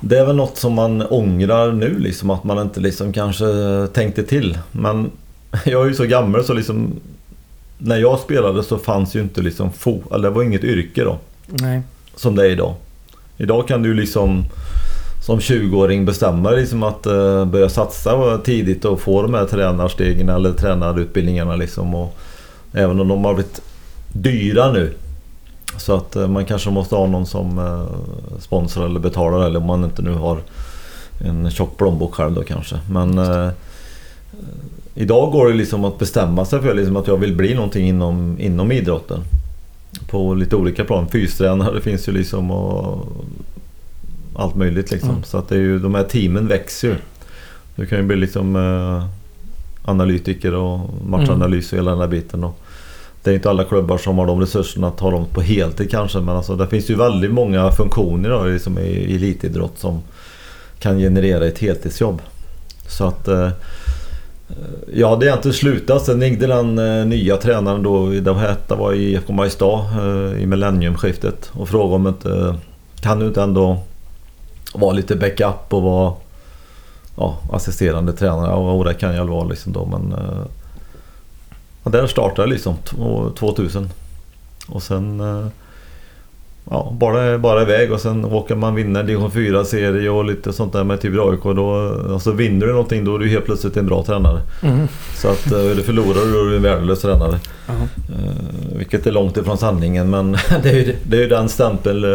det 0.00 0.18
är 0.18 0.26
väl 0.26 0.36
något 0.36 0.58
som 0.58 0.72
man 0.72 1.02
ångrar 1.02 1.72
nu, 1.72 1.98
liksom, 1.98 2.30
att 2.30 2.44
man 2.44 2.58
inte 2.58 2.80
liksom 2.80 3.12
kanske 3.12 3.46
tänkte 3.92 4.22
till. 4.22 4.58
Men 4.72 5.10
jag 5.64 5.82
är 5.82 5.88
ju 5.88 5.94
så 5.94 6.04
gammal 6.04 6.44
så 6.44 6.52
liksom... 6.52 7.00
När 7.86 7.96
jag 7.96 8.18
spelade 8.18 8.62
så 8.62 8.78
fanns 8.78 9.16
ju 9.16 9.20
inte 9.20 9.42
liksom 9.42 9.72
fo, 9.72 10.02
eller 10.14 10.28
det 10.28 10.34
var 10.34 10.42
inget 10.42 10.64
yrke 10.64 11.04
då 11.04 11.18
Nej. 11.46 11.82
som 12.16 12.36
det 12.36 12.46
är 12.46 12.50
idag. 12.50 12.74
Idag 13.36 13.68
kan 13.68 13.82
du 13.82 13.94
liksom 13.94 14.44
som 15.24 15.38
20-åring 15.38 16.04
bestämma 16.04 16.50
dig 16.50 16.60
liksom 16.60 16.82
att 16.82 17.06
uh, 17.06 17.44
börja 17.44 17.68
satsa 17.68 18.38
tidigt 18.38 18.84
och 18.84 19.00
få 19.00 19.22
de 19.22 19.34
här 19.34 19.46
tränarstegen 19.46 20.28
eller 20.28 20.52
tränarutbildningarna 20.52 21.56
liksom. 21.56 21.94
Och 21.94 22.16
även 22.72 23.00
om 23.00 23.08
de 23.08 23.24
har 23.24 23.34
blivit 23.34 23.60
dyra 24.12 24.72
nu. 24.72 24.94
Så 25.76 25.94
att 25.94 26.16
uh, 26.16 26.28
man 26.28 26.44
kanske 26.44 26.70
måste 26.70 26.94
ha 26.94 27.06
någon 27.06 27.26
som 27.26 27.58
uh, 27.58 27.86
sponsrar 28.38 28.86
eller 28.86 29.00
betalar 29.00 29.46
eller 29.46 29.60
om 29.60 29.66
man 29.66 29.84
inte 29.84 30.02
nu 30.02 30.12
har 30.12 30.38
en 31.20 31.50
tjock 31.50 31.76
plånbok 31.76 32.14
själv 32.14 32.34
då 32.34 32.42
kanske. 32.42 32.78
Men 32.90 33.18
idag 34.94 35.32
går 35.32 35.48
det 35.48 35.54
liksom 35.54 35.84
att 35.84 35.98
bestämma 35.98 36.44
sig 36.44 36.60
för 36.60 36.74
liksom 36.74 36.96
att 36.96 37.06
jag 37.06 37.16
vill 37.16 37.36
bli 37.36 37.54
någonting 37.54 37.88
inom, 37.88 38.36
inom 38.40 38.72
idrotten. 38.72 39.20
På 40.10 40.34
lite 40.34 40.56
olika 40.56 40.84
plan. 40.84 41.08
Fystränare 41.08 41.80
finns 41.80 42.08
ju 42.08 42.12
liksom 42.12 42.50
och 42.50 43.06
allt 44.34 44.54
möjligt 44.54 44.90
liksom. 44.90 45.10
Mm. 45.10 45.22
Så 45.22 45.38
att 45.38 45.48
det 45.48 45.54
är 45.54 45.60
ju, 45.60 45.78
de 45.78 45.94
här 45.94 46.04
teamen 46.04 46.48
växer 46.48 46.88
ju. 46.88 46.94
Du 47.76 47.86
kan 47.86 47.98
ju 47.98 48.04
bli 48.04 48.16
liksom 48.16 48.56
eh, 48.56 49.06
analytiker 49.84 50.54
och 50.54 50.80
matchanalys 51.06 51.72
och 51.72 51.78
hela 51.78 51.90
den 51.90 52.00
där 52.00 52.08
biten. 52.08 52.44
Och 52.44 52.60
det 53.22 53.30
är 53.30 53.34
inte 53.34 53.50
alla 53.50 53.64
klubbar 53.64 53.98
som 53.98 54.18
har 54.18 54.26
de 54.26 54.40
resurserna 54.40 54.88
att 54.88 55.00
ha 55.00 55.10
dem 55.10 55.26
på 55.32 55.40
heltid 55.40 55.90
kanske. 55.90 56.18
Men 56.18 56.36
alltså, 56.36 56.56
det 56.56 56.66
finns 56.66 56.90
ju 56.90 56.94
väldigt 56.94 57.32
många 57.32 57.72
funktioner 57.72 58.30
då, 58.30 58.44
liksom 58.44 58.78
i 58.78 59.14
elitidrott 59.14 59.78
som 59.78 60.02
kan 60.78 60.98
generera 60.98 61.46
ett 61.46 61.58
heltidsjobb. 61.58 62.22
Så 62.88 63.04
att 63.04 63.28
eh, 63.28 63.50
jag 64.92 65.08
hade 65.08 65.26
egentligen 65.26 65.54
slutat. 65.54 66.04
Sen 66.04 66.20
ringde 66.20 66.46
den 66.46 66.78
eh, 66.78 67.06
nya 67.06 67.36
tränaren 67.36 67.82
då, 67.82 68.06
det 68.06 68.34
hette 68.34 68.74
var 68.74 68.92
i 68.92 69.12
IFK 69.12 69.32
Mariestad 69.32 69.80
eh, 69.98 70.42
i 70.42 70.46
millenniumskiftet 70.46 71.50
och 71.52 71.68
frågade 71.68 71.94
om 71.94 72.06
inte 72.06 72.30
eh, 72.30 72.54
kan 73.00 73.18
du 73.18 73.26
inte 73.26 73.42
ändå 73.42 73.82
vara 74.74 74.92
lite 74.92 75.16
backup 75.16 75.72
och 75.72 75.82
vara 75.82 76.12
ja, 77.16 77.38
assisterande 77.52 78.12
tränare. 78.12 78.50
Ja, 78.50 78.84
det 78.84 78.94
kan 78.94 79.14
jag 79.14 79.24
vara 79.24 79.44
liksom 79.44 79.72
då 79.72 79.86
men... 79.86 80.14
Ja, 81.84 81.90
där 81.90 82.06
startade 82.06 82.42
jag 82.42 82.48
liksom 82.48 82.76
2000. 83.38 83.90
Och 84.68 84.82
sen... 84.82 85.22
Eh, 86.66 86.70
ja, 86.70 86.92
bara, 87.00 87.38
bara 87.38 87.62
iväg 87.62 87.92
och 87.92 88.00
sen 88.00 88.24
åker 88.24 88.54
man 88.54 88.74
vinna 88.74 89.02
division 89.02 89.30
4-serie 89.30 90.10
och 90.10 90.24
lite 90.24 90.52
sånt 90.52 90.72
där 90.72 90.84
med 90.84 91.00
typ 91.00 91.20
AIK. 91.20 91.42
Då, 91.42 91.96
alltså 92.12 92.32
vinner 92.32 92.66
du 92.66 92.72
någonting 92.72 93.04
då 93.04 93.14
är 93.14 93.18
du 93.18 93.28
helt 93.28 93.44
plötsligt 93.44 93.76
en 93.76 93.86
bra 93.86 94.04
tränare. 94.04 94.40
Mm. 94.62 94.88
Så 95.16 95.28
att 95.28 95.52
eh, 95.52 95.58
du 95.58 95.82
förlorar 95.82 96.32
då 96.32 96.46
är 96.46 96.50
du 96.50 96.56
en 96.56 96.62
värdelös 96.62 97.00
tränare. 97.00 97.38
-huh. 97.66 98.76
vilket 98.76 99.06
är 99.06 99.12
långt 99.12 99.36
ifrån 99.36 99.58
sanningen 99.58 100.10
men 100.10 100.32
det 100.62 100.70
är 100.70 100.74
ju 100.74 100.96
det 101.02 101.24
är 101.24 101.28
den 101.28 101.48
stämpel 101.48 102.06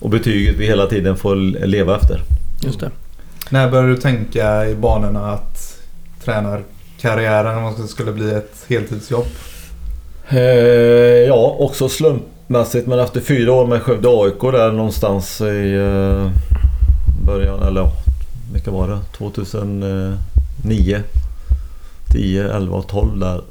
och 0.00 0.10
betyget 0.10 0.54
vi 0.58 0.66
hela 0.66 0.86
tiden 0.86 1.16
får 1.16 1.36
leva 1.66 1.96
efter. 1.96 2.20
Just 2.60 2.80
det. 2.80 2.90
När 3.50 3.70
började 3.70 3.88
du 3.88 3.96
tänka 3.96 4.66
i 4.66 4.74
banorna 4.74 5.32
att 5.32 5.80
tränarkarriären 6.24 7.88
skulle 7.88 8.12
bli 8.12 8.34
ett 8.34 8.64
heltidsjobb? 8.68 9.26
Eh, 10.28 10.40
ja, 11.28 11.56
också 11.58 11.88
Mässigt 12.48 12.86
men 12.86 12.98
efter 12.98 13.20
fyra 13.20 13.52
år 13.52 13.66
med 13.66 13.82
Skövde 13.82 14.08
AIK 14.08 14.40
där 14.40 14.72
någonstans 14.72 15.40
i 15.40 15.74
eh, 15.74 16.30
början, 17.24 17.62
eller 17.62 17.80
ja, 17.80 17.92
vilka 18.52 18.70
var 18.70 18.88
det? 18.88 18.98
2009, 19.16 21.02
10, 22.12 22.52
11 22.52 22.76
och 22.76 22.86
12 22.88 23.18
där. 23.18 23.42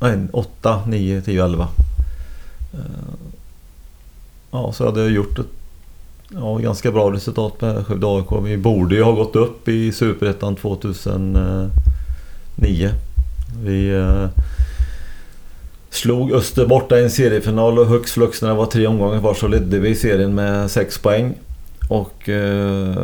Nej, 0.00 0.18
8, 0.32 0.82
9, 0.86 1.20
10, 1.20 1.44
11. 1.44 1.68
Ja, 4.50 4.72
så 4.72 4.84
hade 4.86 5.00
jag 5.00 5.10
gjort 5.10 5.38
ett 5.38 5.46
ja, 6.28 6.56
ganska 6.56 6.92
bra 6.92 7.12
resultat 7.12 7.60
med 7.60 7.86
Skövde 7.86 8.06
AIK. 8.06 8.26
Vi 8.44 8.56
borde 8.56 8.94
ju 8.94 9.02
ha 9.02 9.12
gått 9.12 9.36
upp 9.36 9.68
i 9.68 9.92
Superettan 9.92 10.56
2009. 10.56 11.70
Vi 13.64 13.94
eh, 13.94 14.26
slog 15.92 16.32
Öster 16.32 16.66
borta 16.66 16.98
i 16.98 17.02
en 17.02 17.10
seriefinal 17.10 17.78
och 17.78 17.86
högst 17.86 18.14
flux 18.14 18.42
när 18.42 18.48
det 18.48 18.54
var 18.54 18.66
tre 18.66 18.86
omgångar 18.86 19.20
kvar 19.20 19.34
så 19.34 19.48
ledde 19.48 19.78
vi 19.78 19.94
serien 19.94 20.34
med 20.34 20.70
sex 20.70 20.98
poäng. 20.98 21.34
Och 21.88 22.28
eh, 22.28 22.96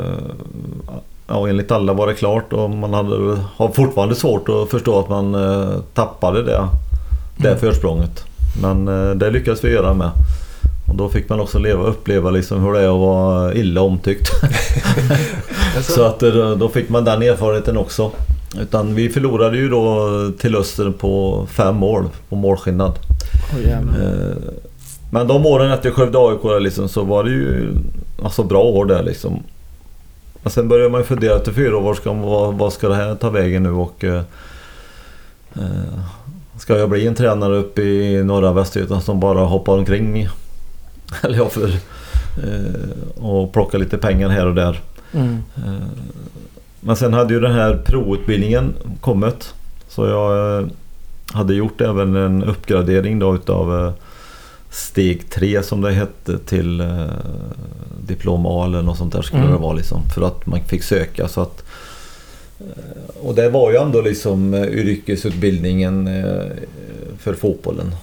ja, 1.26 1.48
enligt 1.48 1.70
alla 1.70 1.92
var 1.92 2.06
det 2.06 2.14
klart 2.14 2.52
och 2.52 2.70
man 2.70 2.94
hade, 2.94 3.38
har 3.56 3.68
fortfarande 3.68 4.14
svårt 4.14 4.48
att 4.48 4.70
förstå 4.70 4.98
att 4.98 5.08
man 5.08 5.34
eh, 5.34 5.80
tappade 5.94 6.42
det, 6.42 6.68
det 7.36 7.48
mm. 7.48 7.60
försprånget. 7.60 8.24
Men 8.62 8.88
eh, 8.88 9.10
det 9.14 9.30
lyckades 9.30 9.64
vi 9.64 9.70
göra 9.70 9.94
med. 9.94 10.10
Och 10.88 10.94
då 10.94 11.08
fick 11.08 11.28
man 11.28 11.40
också 11.40 11.58
leva, 11.58 11.82
uppleva 11.82 12.30
liksom 12.30 12.62
hur 12.64 12.72
det 12.72 12.80
är 12.80 12.94
att 12.94 13.00
vara 13.00 13.54
illa 13.54 13.80
omtyckt. 13.80 14.28
så 15.80 16.02
att 16.02 16.20
då 16.58 16.68
fick 16.68 16.88
man 16.88 17.04
den 17.04 17.22
erfarenheten 17.22 17.76
också. 17.76 18.10
Utan 18.56 18.94
vi 18.94 19.08
förlorade 19.08 19.56
ju 19.56 19.68
då 19.68 20.08
till 20.38 20.56
Öster 20.56 20.90
på 20.90 21.46
fem 21.50 21.76
mål 21.76 22.08
på 22.28 22.36
målskillnad. 22.36 22.98
Oh, 23.54 23.60
Men 25.10 25.26
de 25.26 25.46
åren 25.46 25.70
efter 25.70 25.90
Skövde 25.90 26.18
AIK 26.18 26.62
liksom, 26.62 26.88
så 26.88 27.02
var 27.04 27.24
det 27.24 27.30
ju 27.30 27.74
alltså 28.22 28.42
bra 28.42 28.62
år 28.62 28.84
där 28.84 29.02
liksom. 29.02 29.42
Men 30.42 30.52
sen 30.52 30.68
började 30.68 30.90
man 30.90 31.00
ju 31.00 31.04
fundera 31.04 31.36
efter 31.36 31.52
fyra 31.52 31.76
år, 31.76 31.94
ska, 31.94 32.12
vad, 32.12 32.54
vad 32.54 32.72
ska 32.72 32.88
det 32.88 32.94
här 32.94 33.14
ta 33.14 33.30
vägen 33.30 33.62
nu 33.62 33.70
och... 33.70 34.04
Eh, 34.04 34.22
eh 35.54 35.98
ska 36.58 36.78
jag 36.78 36.90
bli 36.90 37.06
en 37.06 37.14
tränare 37.14 37.56
uppe 37.56 37.82
i 37.82 38.24
norra 38.24 38.52
Västergötland 38.52 39.02
som 39.02 39.20
bara 39.20 39.40
hoppar 39.40 39.78
omkring 39.78 40.28
eller 41.22 41.36
ja, 41.36 41.48
för 41.48 41.68
eh, 41.68 43.24
och 43.24 43.52
plocka 43.52 43.78
lite 43.78 43.98
pengar 43.98 44.28
här 44.28 44.46
och 44.46 44.54
där. 44.54 44.80
Mm. 45.12 45.42
Eh, 45.56 45.88
men 46.88 46.96
sen 46.96 47.12
hade 47.12 47.34
ju 47.34 47.40
den 47.40 47.52
här 47.52 47.76
provutbildningen 47.84 48.74
kommit. 49.00 49.54
Så 49.88 50.06
jag 50.06 50.58
eh, 50.58 50.66
hade 51.32 51.54
gjort 51.54 51.80
även 51.80 52.16
en 52.16 52.44
uppgradering 52.44 53.18
då 53.18 53.34
utav 53.34 53.86
eh, 53.86 53.92
steg 54.70 55.30
3 55.30 55.62
som 55.62 55.80
det 55.80 55.92
hette 55.92 56.38
till 56.38 56.80
eh, 56.80 57.06
diplom 58.06 58.46
A 58.46 58.64
eller 58.64 58.82
något 58.82 58.98
sånt 58.98 59.12
där 59.12 59.22
skulle 59.22 59.42
mm. 59.42 59.54
det 59.54 59.60
vara 59.60 59.72
liksom. 59.72 60.02
För 60.14 60.22
att 60.22 60.46
man 60.46 60.60
fick 60.60 60.82
söka 60.82 61.28
så 61.28 61.40
att 61.40 61.62
och 63.20 63.34
det 63.34 63.50
var 63.50 63.70
ju 63.70 63.76
ändå 63.76 64.00
liksom 64.00 64.54
yrkesutbildningen 64.54 66.08
för 67.18 67.34
fotbollen. 67.34 67.94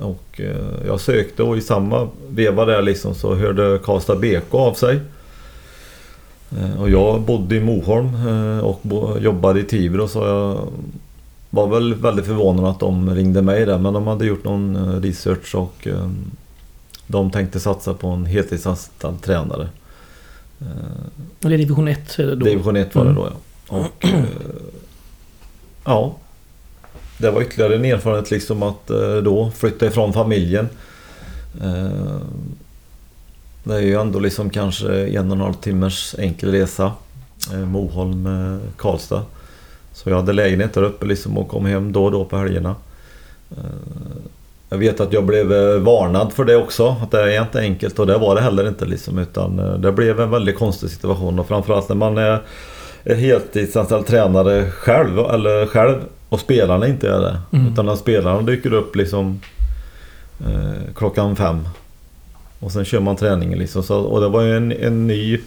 Och 0.00 0.40
jag 0.86 1.00
sökte 1.00 1.42
och 1.42 1.56
i 1.56 1.60
samma 1.60 2.08
veva 2.28 2.64
där 2.64 2.82
liksom 2.82 3.14
så 3.14 3.34
hörde 3.34 3.78
Karlstad 3.84 4.16
BK 4.16 4.54
av 4.54 4.74
sig. 4.74 5.00
Eh, 6.58 6.80
och 6.80 6.90
jag 6.90 7.20
bodde 7.20 7.56
i 7.56 7.60
Moholm 7.60 8.14
eh, 8.28 8.58
och 8.58 8.80
jobbade 9.20 9.60
i 9.60 9.64
Tibro 9.64 10.08
så 10.08 10.18
jag 10.18 10.68
var 11.50 11.66
väl 11.66 11.94
väldigt 11.94 12.26
förvånad 12.26 12.64
att 12.64 12.80
de 12.80 13.14
ringde 13.14 13.42
mig 13.42 13.66
där 13.66 13.78
men 13.78 13.94
de 13.94 14.06
hade 14.06 14.26
gjort 14.26 14.44
någon 14.44 15.02
research 15.02 15.54
och 15.54 15.88
de 17.06 17.30
tänkte 17.30 17.60
satsa 17.60 17.94
på 17.94 18.08
en 18.08 18.26
heltidsanställd 18.26 19.22
tränare. 19.22 19.68
Det 21.38 21.48
är 21.48 21.58
division 21.58 21.88
1 21.88 22.16
då? 22.16 22.34
Division 22.34 22.76
1 22.76 22.94
var 22.94 23.04
det 23.04 23.12
då 23.12 23.28
ja. 23.30 23.76
Och, 23.76 24.06
ja, 25.84 26.16
det 27.18 27.30
var 27.30 27.42
ytterligare 27.42 27.76
en 27.76 27.84
erfarenhet 27.84 28.30
liksom 28.30 28.62
att 28.62 28.90
eh, 28.90 29.16
då 29.16 29.50
flytta 29.56 29.86
ifrån 29.86 30.12
familjen. 30.12 30.68
Eh, 33.64 33.70
det 33.70 33.74
är 33.74 33.80
ju 33.80 33.94
ändå 33.94 34.18
liksom 34.18 34.50
kanske 34.50 35.06
en 35.06 35.30
och 35.30 35.36
en 35.36 35.40
halv 35.40 35.54
timmars 35.54 36.14
enkel 36.18 36.50
resa. 36.50 36.92
Eh, 37.52 37.58
Moholm, 37.58 38.28
Karlstad. 38.76 39.22
Så 39.92 40.10
jag 40.10 40.16
hade 40.16 40.32
lägenhet 40.32 40.74
där 40.74 40.82
uppe 40.82 41.06
liksom 41.06 41.38
och 41.38 41.48
kom 41.48 41.66
hem 41.66 41.92
då 41.92 42.04
och 42.04 42.12
då 42.12 42.24
på 42.24 42.36
helgerna. 42.36 42.74
Jag 44.68 44.78
vet 44.78 45.00
att 45.00 45.12
jag 45.12 45.24
blev 45.24 45.46
varnad 45.82 46.32
för 46.32 46.44
det 46.44 46.56
också. 46.56 46.96
Att 47.02 47.10
det 47.10 47.36
är 47.36 47.42
inte 47.42 47.60
enkelt 47.60 47.98
och 47.98 48.06
det 48.06 48.18
var 48.18 48.34
det 48.34 48.40
heller 48.40 48.68
inte 48.68 48.84
liksom. 48.84 49.18
Utan 49.18 49.80
det 49.80 49.92
blev 49.92 50.20
en 50.20 50.30
väldigt 50.30 50.58
konstig 50.58 50.90
situation 50.90 51.38
och 51.38 51.48
framförallt 51.48 51.88
när 51.88 51.96
man 51.96 52.18
är 52.18 52.42
heltidsanställd 53.04 54.06
tränare 54.06 54.70
själv, 54.70 55.18
eller 55.18 55.66
själv 55.66 55.98
och 56.28 56.40
spelarna 56.40 56.86
inte 56.86 57.08
är 57.08 57.20
det. 57.20 57.38
Mm. 57.52 57.72
Utan 57.72 57.86
när 57.86 57.96
spelarna 57.96 58.42
dyker 58.42 58.72
upp 58.72 58.96
liksom 58.96 59.40
eh, 60.40 60.94
klockan 60.94 61.36
fem. 61.36 61.68
Och 62.60 62.72
sen 62.72 62.84
kör 62.84 63.00
man 63.00 63.16
träningen 63.16 63.58
liksom. 63.58 63.82
Så, 63.82 63.98
och 63.98 64.20
det 64.20 64.28
var 64.28 64.42
ju 64.42 64.56
en, 64.56 64.72
en 64.72 65.06
ny 65.06 65.40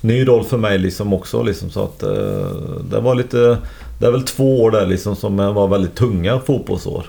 ny 0.00 0.28
roll 0.28 0.44
för 0.44 0.56
mig 0.56 0.78
liksom 0.78 1.12
också 1.12 1.42
liksom 1.42 1.70
så 1.70 1.84
att 1.84 2.02
eh, 2.02 2.48
det 2.90 3.00
var 3.00 3.14
lite 3.14 3.58
Det 3.98 4.06
är 4.06 4.10
väl 4.10 4.22
två 4.22 4.62
år 4.62 4.70
där 4.70 4.86
liksom 4.86 5.16
som 5.16 5.36
var 5.36 5.68
väldigt 5.68 5.94
tunga 5.94 6.40
fotbollsår. 6.40 7.06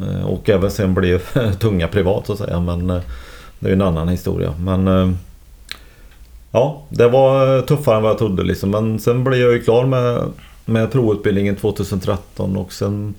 Eh, 0.00 0.24
och 0.26 0.48
även 0.48 0.70
sen 0.70 0.94
blev 0.94 1.22
tunga 1.58 1.88
privat 1.88 2.26
så 2.26 2.32
att 2.32 2.38
säga 2.38 2.60
men 2.60 2.90
eh, 2.90 3.00
Det 3.58 3.68
är 3.68 3.72
en 3.72 3.82
annan 3.82 4.08
historia 4.08 4.54
men 4.58 4.88
eh, 4.88 5.10
Ja, 6.52 6.82
det 6.88 7.08
var 7.08 7.56
eh, 7.56 7.62
tuffare 7.62 7.96
än 7.96 8.02
vad 8.02 8.10
jag 8.10 8.18
trodde 8.18 8.42
liksom 8.42 8.70
men 8.70 8.98
sen 8.98 9.24
blev 9.24 9.40
jag 9.40 9.52
ju 9.52 9.62
klar 9.62 9.86
med 9.86 10.24
med 10.64 10.92
provutbildningen 10.92 11.56
2013 11.56 12.56
och 12.56 12.72
sen 12.72 13.14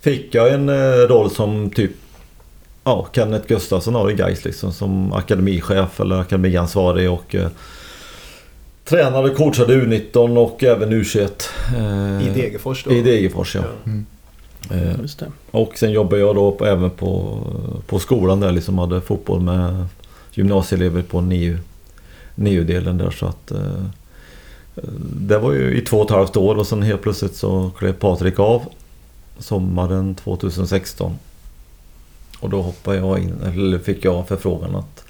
fick 0.00 0.34
jag 0.34 0.52
en 0.52 0.68
eh, 0.68 1.08
roll 1.08 1.30
som 1.30 1.70
typ 1.70 1.90
ja, 2.86 3.06
Kenneth 3.12 3.46
Gustafsson 3.46 3.94
har 3.94 4.10
i 4.10 4.14
Gais 4.14 4.44
liksom 4.44 4.72
som 4.72 5.12
akademichef 5.12 6.00
eller 6.00 6.20
akademiansvarig 6.20 7.10
och 7.10 7.34
eh, 7.34 7.48
tränade 8.84 9.30
och 9.30 9.36
coachade 9.36 9.74
U19 9.74 10.36
och 10.38 10.64
även 10.64 10.92
U21. 10.92 11.28
Eh, 11.76 12.28
I 12.28 12.30
Degerfors 12.34 12.84
då? 12.84 12.90
I 12.92 13.02
Degerfors 13.02 13.54
ja. 13.54 13.62
Mm. 13.86 14.06
Eh, 14.70 15.00
Just 15.00 15.18
det. 15.18 15.32
och 15.50 15.78
sen 15.78 15.90
jobbade 15.90 16.22
jag 16.22 16.34
då 16.34 16.52
på, 16.52 16.66
även 16.66 16.90
på, 16.90 17.38
på 17.86 17.98
skolan 17.98 18.40
där 18.40 18.52
liksom 18.52 18.78
hade 18.78 19.00
fotboll 19.00 19.40
med 19.40 19.86
gymnasieelever 20.32 21.02
på 21.02 21.20
NIU, 21.20 21.58
NIU-delen 22.34 22.98
där 22.98 23.10
så 23.10 23.26
att 23.26 23.50
eh, 23.50 23.84
det 25.10 25.38
var 25.38 25.52
ju 25.52 25.76
i 25.76 25.80
två 25.80 25.98
och 25.98 26.04
ett 26.04 26.16
halvt 26.16 26.36
år 26.36 26.54
och 26.54 26.66
sen 26.66 26.82
helt 26.82 27.02
plötsligt 27.02 27.36
så 27.36 27.70
klev 27.78 27.92
Patrik 27.92 28.38
av 28.38 28.62
sommaren 29.38 30.14
2016. 30.14 31.18
Och 32.46 32.52
då 32.52 32.62
hoppade 32.62 32.96
jag 32.96 33.18
in, 33.18 33.34
eller 33.54 33.78
fick 33.78 34.04
jag 34.04 34.28
förfrågan 34.28 34.76
att 34.76 35.04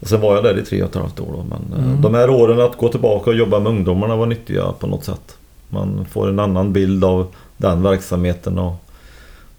och 0.00 0.08
sen 0.08 0.20
var 0.20 0.34
jag 0.34 0.44
där 0.44 0.58
i 0.58 0.62
tre 0.62 0.82
och 0.82 0.88
ett 0.88 0.94
halvt 0.94 1.20
år 1.20 1.32
då. 1.32 1.44
Men 1.50 1.78
eh, 1.78 1.84
Mm. 1.88 2.02
de 2.02 2.14
här 2.14 2.30
åren 2.30 2.60
att 2.60 2.76
gå 2.76 2.88
tillbaka 2.88 3.30
och 3.30 3.36
jobba 3.36 3.58
med 3.58 3.70
ungdomarna 3.72 4.16
var 4.16 4.26
nyttiga 4.26 4.72
på 4.72 4.86
något 4.86 5.04
sätt. 5.04 5.36
Man 5.68 6.06
får 6.10 6.28
en 6.28 6.38
annan 6.38 6.72
bild 6.72 7.04
av 7.04 7.26
den 7.56 7.82
verksamheten 7.82 8.58
och 8.58 8.74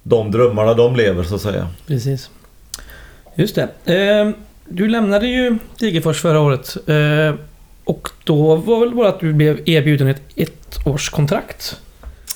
de 0.04 0.32
drömmarna 0.32 0.74
de 0.74 0.96
lever 0.96 1.24
så 1.24 1.36
att 1.36 1.42
säga. 1.42 1.68
Precis. 1.88 2.30
Just 3.36 3.56
det. 3.56 3.94
Eh, 3.96 4.30
du 4.70 4.88
lämnade 4.88 5.28
ju 5.28 5.58
Degerfors 5.80 6.22
förra 6.22 6.40
året. 6.40 6.78
Eh, 6.88 7.36
och 7.84 8.10
då 8.24 8.56
var 8.56 8.80
väl 8.80 8.96
bara 8.96 9.10
att 9.10 9.20
du 9.20 9.34
blev 9.34 9.70
erbjuden 9.70 10.08
ett 10.08 10.22
ettårskontrakt. 10.36 11.78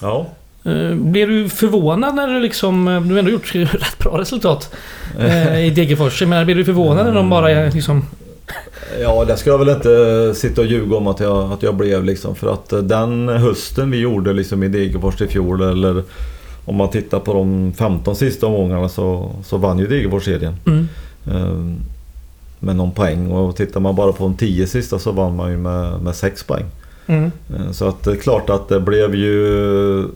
Ja. 0.01 0.25
Eh, 0.63 0.96
blev 0.96 1.27
du 1.30 1.50
förvånad 1.50 2.15
när 2.15 2.27
du 2.27 2.39
liksom... 2.39 2.88
eh, 2.88 3.01
Du 3.01 3.12
har 3.12 3.20
ändå 3.20 3.32
gjort 3.32 3.56
rätt 3.56 3.98
bra 4.00 4.20
resultat 4.20 4.74
eh, 5.20 5.65
i 5.65 5.70
Degerfors. 5.70 6.22
Jag 6.22 6.30
menar, 6.30 6.46
blev 6.46 6.58
du 6.58 6.65
förvånad 6.65 7.06
när 7.06 7.13
de 7.13 7.30
bara 7.30 7.48
liksom... 7.70 8.06
Ja, 9.01 9.25
det 9.25 9.38
ska 9.38 9.50
jag 9.50 9.58
väl 9.58 9.70
inte 9.70 10.34
sitta 10.36 10.62
och 10.62 10.68
ljuga 10.68 10.96
om 10.98 11.08
att 11.08 11.20
jag, 11.20 11.51
att 11.51 11.63
jag 11.63 11.75
blev 11.75 12.03
liksom. 12.03 12.36
För 12.36 12.53
att 12.53 12.74
den 12.89 13.30
hösten 13.30 13.91
vi 13.91 13.98
gjorde 13.98 14.34
liksom 14.34 14.63
i 14.63 14.68
Degerfors 14.68 15.22
i 15.22 15.27
fjol 15.27 15.62
eller 15.62 16.03
om 16.65 16.75
man 16.75 16.89
tittar 16.89 17.20
på 17.20 17.34
de 17.34 17.74
15 17.77 18.15
sista 18.15 18.48
omgångarna 18.48 18.89
så, 18.89 19.32
så 19.44 19.58
vann 19.58 19.80
ju 19.80 19.88
Degerfors 19.88 20.25
serien. 20.25 20.56
Mm. 20.65 20.88
Eh, 21.32 21.75
med 22.60 22.75
någon 22.75 22.91
poäng 22.91 23.32
och 23.32 23.56
tittar 23.56 23.80
man 23.80 23.96
bara 23.96 24.12
på 24.12 24.24
de 24.24 24.36
10 24.38 24.68
sista 24.68 25.00
så 25.00 25.12
vann 25.12 25.36
man 25.36 25.51
ju 25.51 25.58
med, 25.58 26.01
med 26.01 26.15
6 26.15 26.44
poäng. 26.44 26.65
Mm. 27.08 27.32
Eh, 27.56 27.72
Så 27.72 27.88
att 27.88 28.03
det 28.03 28.12
är 28.12 28.15
klart 28.15 28.50
att 28.50 28.70
det 28.70 28.80
blev 28.80 29.15
ju... 29.15 30.08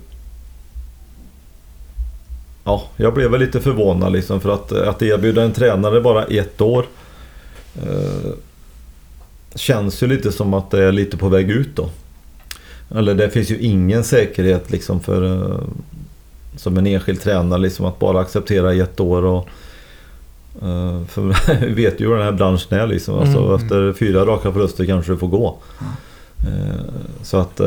Ja, 2.68 2.84
jag 2.98 3.14
blev 3.14 3.32
väl 3.32 3.40
lite 3.40 3.62
förvånad 3.62 4.12
liksom 4.14 4.42
för 4.42 4.50
att, 4.54 4.72
att 4.72 5.02
erbjuda 5.02 5.44
en 5.44 5.52
tränare 5.52 6.02
bara 6.02 6.24
ett 6.24 6.62
år 6.62 6.86
eh, 7.84 8.32
Känns 9.56 10.04
ju 10.04 10.08
lite 10.08 10.32
som 10.32 10.54
att 10.54 10.72
det 10.72 10.84
är 10.84 10.92
lite 10.92 11.18
på 11.18 11.30
väg 11.30 11.50
ut 11.50 11.76
då. 11.76 11.90
Eller 12.96 13.14
det 13.14 13.30
finns 13.30 13.52
ju 13.52 13.58
ingen 13.60 14.04
säkerhet 14.04 14.72
liksom 14.72 15.00
för 15.00 15.26
eh, 15.26 15.60
som 16.56 16.78
en 16.78 16.88
enskild 16.88 17.22
tränare 17.22 17.60
liksom 17.60 17.86
att 17.86 18.00
bara 18.00 18.20
acceptera 18.20 18.74
i 18.74 18.80
ett 18.80 19.00
år 19.00 19.24
och 19.26 19.48
eh, 20.62 21.06
för 21.06 21.22
vi 21.66 21.74
vet 21.84 22.00
ju 22.02 22.08
hur 22.08 22.16
den 22.16 22.26
här 22.26 22.32
branschen 22.32 22.80
är 22.80 22.88
liksom. 22.88 23.20
Alltså, 23.20 23.40
Mm. 23.40 23.56
Efter 23.56 23.94
fyra 23.94 24.26
raka 24.26 24.52
förluster 24.52 24.86
kanske 24.86 25.12
du 25.12 25.18
får 25.18 25.28
gå. 25.28 25.58
Eh, 26.40 26.86
Så 27.24 27.38
att... 27.38 27.60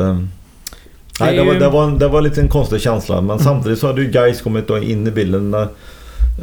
Nej, 1.19 1.35
det 1.37 1.43
var, 1.43 1.53
det, 1.53 1.69
var, 1.69 1.83
en- 1.83 1.97
det 1.97 2.07
var 2.07 2.21
lite 2.21 2.41
en 2.41 2.49
konstig 2.49 2.81
känsla. 2.81 3.21
Men 3.21 3.39
samtidigt 3.39 3.79
så 3.79 3.87
hade 3.87 4.01
ju 4.01 4.09
Gais 4.11 4.41
kommit 4.41 4.67
då 4.67 4.77
in 4.77 5.07
i 5.07 5.11
bilden 5.11 5.51
där, 5.51 5.67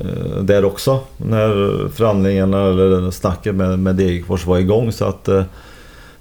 eh, 0.00 0.42
där 0.42 0.64
också. 0.64 1.00
När 1.16 1.48
förhandlingarna 1.88 2.62
eller 2.66 3.10
snacket 3.10 3.54
med, 3.54 3.78
med 3.78 3.94
Degerfors 3.96 4.46
var 4.46 4.58
igång. 4.58 4.92
Så 4.92 5.04
att 5.04 5.28
eh, 5.28 5.38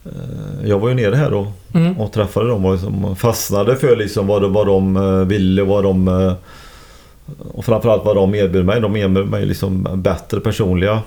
eh, 0.05 0.69
jag 0.69 0.79
var 0.79 0.89
ju 0.89 0.95
nere 0.95 1.15
här 1.15 1.33
och, 1.33 1.47
Mm. 1.73 1.99
och 1.99 2.11
träffade 2.13 2.49
dem 2.49 2.65
och 2.65 2.73
liksom 2.73 3.15
fastnade 3.15 3.75
för 3.75 3.95
liksom 3.95 4.27
vad, 4.27 4.41
de- 4.41 4.53
vad 4.53 4.67
de 4.67 5.27
ville. 5.27 5.63
Vad 5.63 5.83
de, 5.83 6.33
och 7.53 7.65
framförallt 7.65 8.05
vad 8.05 8.15
de 8.15 8.35
erbjöd 8.35 8.65
mig. 8.65 8.81
De 8.81 8.95
erbjöd 8.95 9.27
mig 9.29 9.45
liksom 9.45 9.87
bättre 9.93 10.39
personliga 10.39 10.99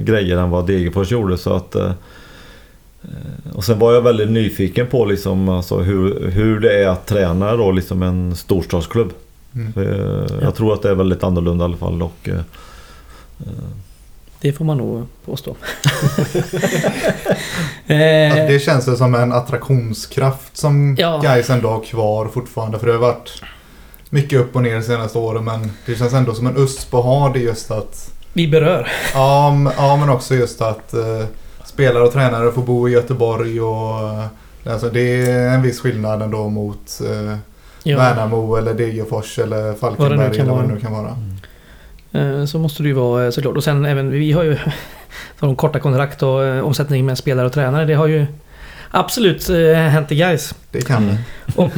grejer 0.00 0.36
än 0.36 0.50
vad 0.50 0.66
Degerfors 0.66 1.10
gjorde. 1.10 1.38
Så 1.38 1.52
att, 1.54 1.76
och 3.54 3.64
sen 3.64 3.78
var 3.78 3.92
jag 3.94 4.02
väldigt 4.02 4.30
nyfiken 4.30 4.86
på 4.86 5.04
liksom, 5.04 5.48
alltså 5.48 5.78
hur, 5.78 6.30
hur 6.30 6.60
det 6.60 6.82
är 6.84 6.88
att 6.88 7.06
träna 7.06 7.56
då, 7.56 7.70
liksom 7.70 8.02
en 8.02 8.36
storstadsklubb. 8.36 9.12
Mm. 9.54 9.72
Eh, 9.76 10.26
Jag 10.42 10.54
tror 10.54 10.72
att 10.74 10.82
det 10.82 10.90
är 10.90 10.94
väldigt 10.94 11.24
annorlunda 11.24 11.64
i 11.64 11.66
alla 11.66 11.76
fall. 11.76 12.02
Och, 12.02 12.28
eh, 12.28 12.40
Det 14.40 14.52
får 14.52 14.64
man 14.64 14.76
nog 14.76 15.06
påstå. 15.24 15.56
Eh, 17.86 18.46
det 18.46 18.62
känns 18.62 18.98
som 18.98 19.14
en 19.14 19.32
attraktionskraft 19.32 20.56
som 20.56 20.96
Ja. 20.98 21.20
Gais 21.22 21.50
ändå 21.50 21.68
har 21.68 21.80
kvar 21.80 22.28
fortfarande. 22.28 22.78
För 22.78 22.86
det 22.86 22.92
har 22.92 23.00
varit 23.00 23.42
mycket 24.10 24.40
upp 24.40 24.56
och 24.56 24.62
ner 24.62 24.74
de 24.74 24.82
senaste 24.82 25.18
åren. 25.18 25.44
Men 25.44 25.72
det 25.86 25.94
känns 25.94 26.12
ändå 26.12 26.34
som 26.34 26.46
en 26.46 26.56
USP 26.56 26.94
att 26.94 27.04
ha 27.04 27.28
det 27.32 27.38
just 27.38 27.70
att... 27.70 28.12
vi 28.32 28.48
berör. 28.48 28.88
Ja, 29.14 29.56
ja 29.76 29.96
men 29.96 30.08
också 30.10 30.34
just 30.34 30.60
att 30.62 30.94
eh, 30.94 31.24
spelare 31.72 32.02
och 32.02 32.12
tränare 32.12 32.52
får 32.52 32.62
bo 32.62 32.88
i 32.88 32.92
Göteborg 32.92 33.60
och... 33.60 34.08
eh, 34.08 34.24
Alltså 34.66 34.90
det 34.90 35.00
är 35.30 35.48
en 35.54 35.62
viss 35.62 35.80
skillnad 35.80 36.22
ändå 36.22 36.48
mot 36.48 37.00
eh, 37.10 37.36
Ja. 37.84 37.96
Värnamo 37.98 38.56
eller 38.56 38.74
Degerfors 38.74 39.38
eller 39.38 39.74
Falkenberg 39.74 40.18
Vad 40.18 40.34
eller 40.38 40.52
vad 40.52 40.62
det 40.68 40.74
nu 40.74 40.80
kan 40.80 40.92
vara. 40.92 41.16
Eh, 42.12 42.44
Så 42.44 42.58
måste 42.58 42.82
det 42.82 42.88
ju 42.88 42.94
vara 42.94 43.24
eh, 43.24 43.30
såklart. 43.30 43.56
Och 43.56 43.64
sen 43.64 43.84
även, 43.84 44.10
vi 44.10 44.32
har 44.32 44.42
ju 44.42 44.56
de 45.40 45.56
korta 45.56 45.78
kontrakt 45.80 46.22
och 46.22 46.40
omsättning 46.66 47.06
med 47.06 47.18
spelare 47.18 47.46
och 47.46 47.52
tränare. 47.52 47.84
Det 47.84 47.94
har 47.94 48.06
ju 48.06 48.26
absolut 48.90 49.48
eh, 49.50 49.72
hänt 49.74 50.12
i 50.12 50.14
guys. 50.16 50.54
Det 50.70 50.80
kan 50.86 51.02
Mm. 51.02 51.16
det. 51.46 51.62
Och, 51.62 51.72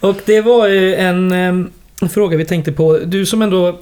och 0.10 0.16
det 0.26 0.40
var 0.40 0.68
ju 0.68 0.94
en, 0.94 1.32
en 1.32 1.70
fråga 2.10 2.36
vi 2.36 2.44
tänkte 2.44 2.72
på. 2.72 2.98
Du 3.04 3.26
som 3.26 3.42
ändå 3.42 3.78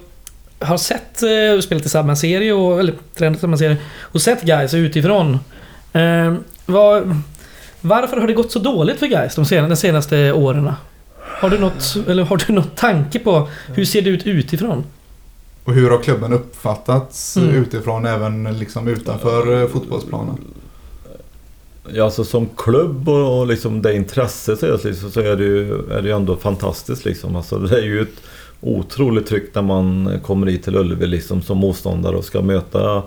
har 0.62 0.76
sett 0.76 1.22
eh, 1.22 1.60
spelat 1.62 1.86
i 1.86 1.88
samma 1.88 2.16
serie, 2.16 2.52
och, 2.52 2.80
eller 2.80 2.94
tränat 3.14 3.38
i 3.38 3.40
samma 3.40 3.56
serie, 3.56 3.76
och 4.00 4.22
sett 4.22 4.42
guys 4.42 4.74
utifrån. 4.74 5.38
Eh, 5.92 6.34
vad, 6.66 7.20
varför 7.80 8.16
har 8.16 8.26
det 8.26 8.32
gått 8.32 8.52
så 8.52 8.58
dåligt 8.58 8.98
för 8.98 9.06
guys 9.06 9.34
de 9.34 9.44
senaste, 9.44 9.68
de 9.68 9.76
senaste 9.76 10.32
åren? 10.32 10.72
Har 11.18 11.50
du 11.50 11.58
något, 11.58 11.96
eller 12.08 12.24
har 12.24 12.36
du 12.46 12.52
något 12.52 12.76
tanke 12.76 13.18
på 13.18 13.48
hur 13.74 13.84
ser 13.84 14.02
det 14.02 14.10
ut 14.10 14.26
utifrån? 14.26 14.84
Och 15.64 15.74
hur 15.74 15.90
har 15.90 15.98
klubben 15.98 16.32
uppfattats 16.32 17.36
Mm. 17.36 17.54
utifrån 17.54 18.06
även 18.06 18.58
liksom 18.58 18.88
utanför 18.88 19.62
eh, 19.62 19.68
fotbollsplanen? 19.68 20.38
Ja, 21.94 22.04
alltså 22.04 22.24
som 22.24 22.48
klubb 22.56 23.08
och, 23.08 23.40
och 23.40 23.46
liksom 23.46 23.82
det 23.82 23.94
intresset 23.94 24.58
så 24.58 24.66
är 24.66 24.70
det, 24.70 24.84
liksom, 24.84 25.10
så 25.10 25.20
är 25.20 25.36
det 25.36 25.44
ju, 25.44 25.74
är 25.90 26.02
det 26.02 26.08
ju 26.08 26.16
ändå 26.16 26.36
fantastiskt. 26.36 27.04
Liksom. 27.04 27.36
Alltså, 27.36 27.58
det 27.58 27.78
är 27.78 27.82
ju 27.82 28.02
ett 28.02 28.22
otroligt 28.62 29.26
tryck 29.26 29.54
när 29.54 29.62
man 29.62 30.10
kommer 30.22 30.46
hit 30.46 30.64
till 30.64 30.76
Ullevi 30.76 31.06
liksom, 31.06 31.42
som 31.42 31.58
motståndare 31.58 32.16
och 32.16 32.24
ska 32.24 32.42
möta 32.42 33.02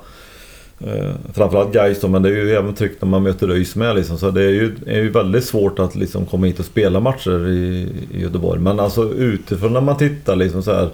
eh, 0.79 1.11
framförallt 1.33 1.73
Gais 1.73 2.03
men 2.03 2.21
det 2.21 2.29
är 2.29 2.33
ju 2.33 2.51
även 2.51 2.73
tryck 2.73 3.01
när 3.01 3.09
man 3.09 3.23
möter 3.23 3.49
ÖIS 3.49 3.75
med. 3.75 3.95
Liksom. 3.95 4.17
Så 4.17 4.31
det 4.31 4.43
är 4.43 4.49
ju, 4.49 4.75
är 4.85 4.99
ju 4.99 5.09
väldigt 5.09 5.45
svårt 5.45 5.79
att 5.79 5.95
liksom, 5.95 6.25
komma 6.25 6.47
hit 6.47 6.59
och 6.59 6.65
spela 6.65 6.99
matcher 6.99 7.47
i, 7.47 7.87
i 8.13 8.21
Göteborg. 8.21 8.59
Men 8.61 8.79
alltså 8.79 9.13
utifrån 9.13 9.73
när 9.73 9.81
man 9.81 9.97
tittar 9.97 10.35
liksom 10.35 10.63
så 10.63 10.73
här 10.73 10.89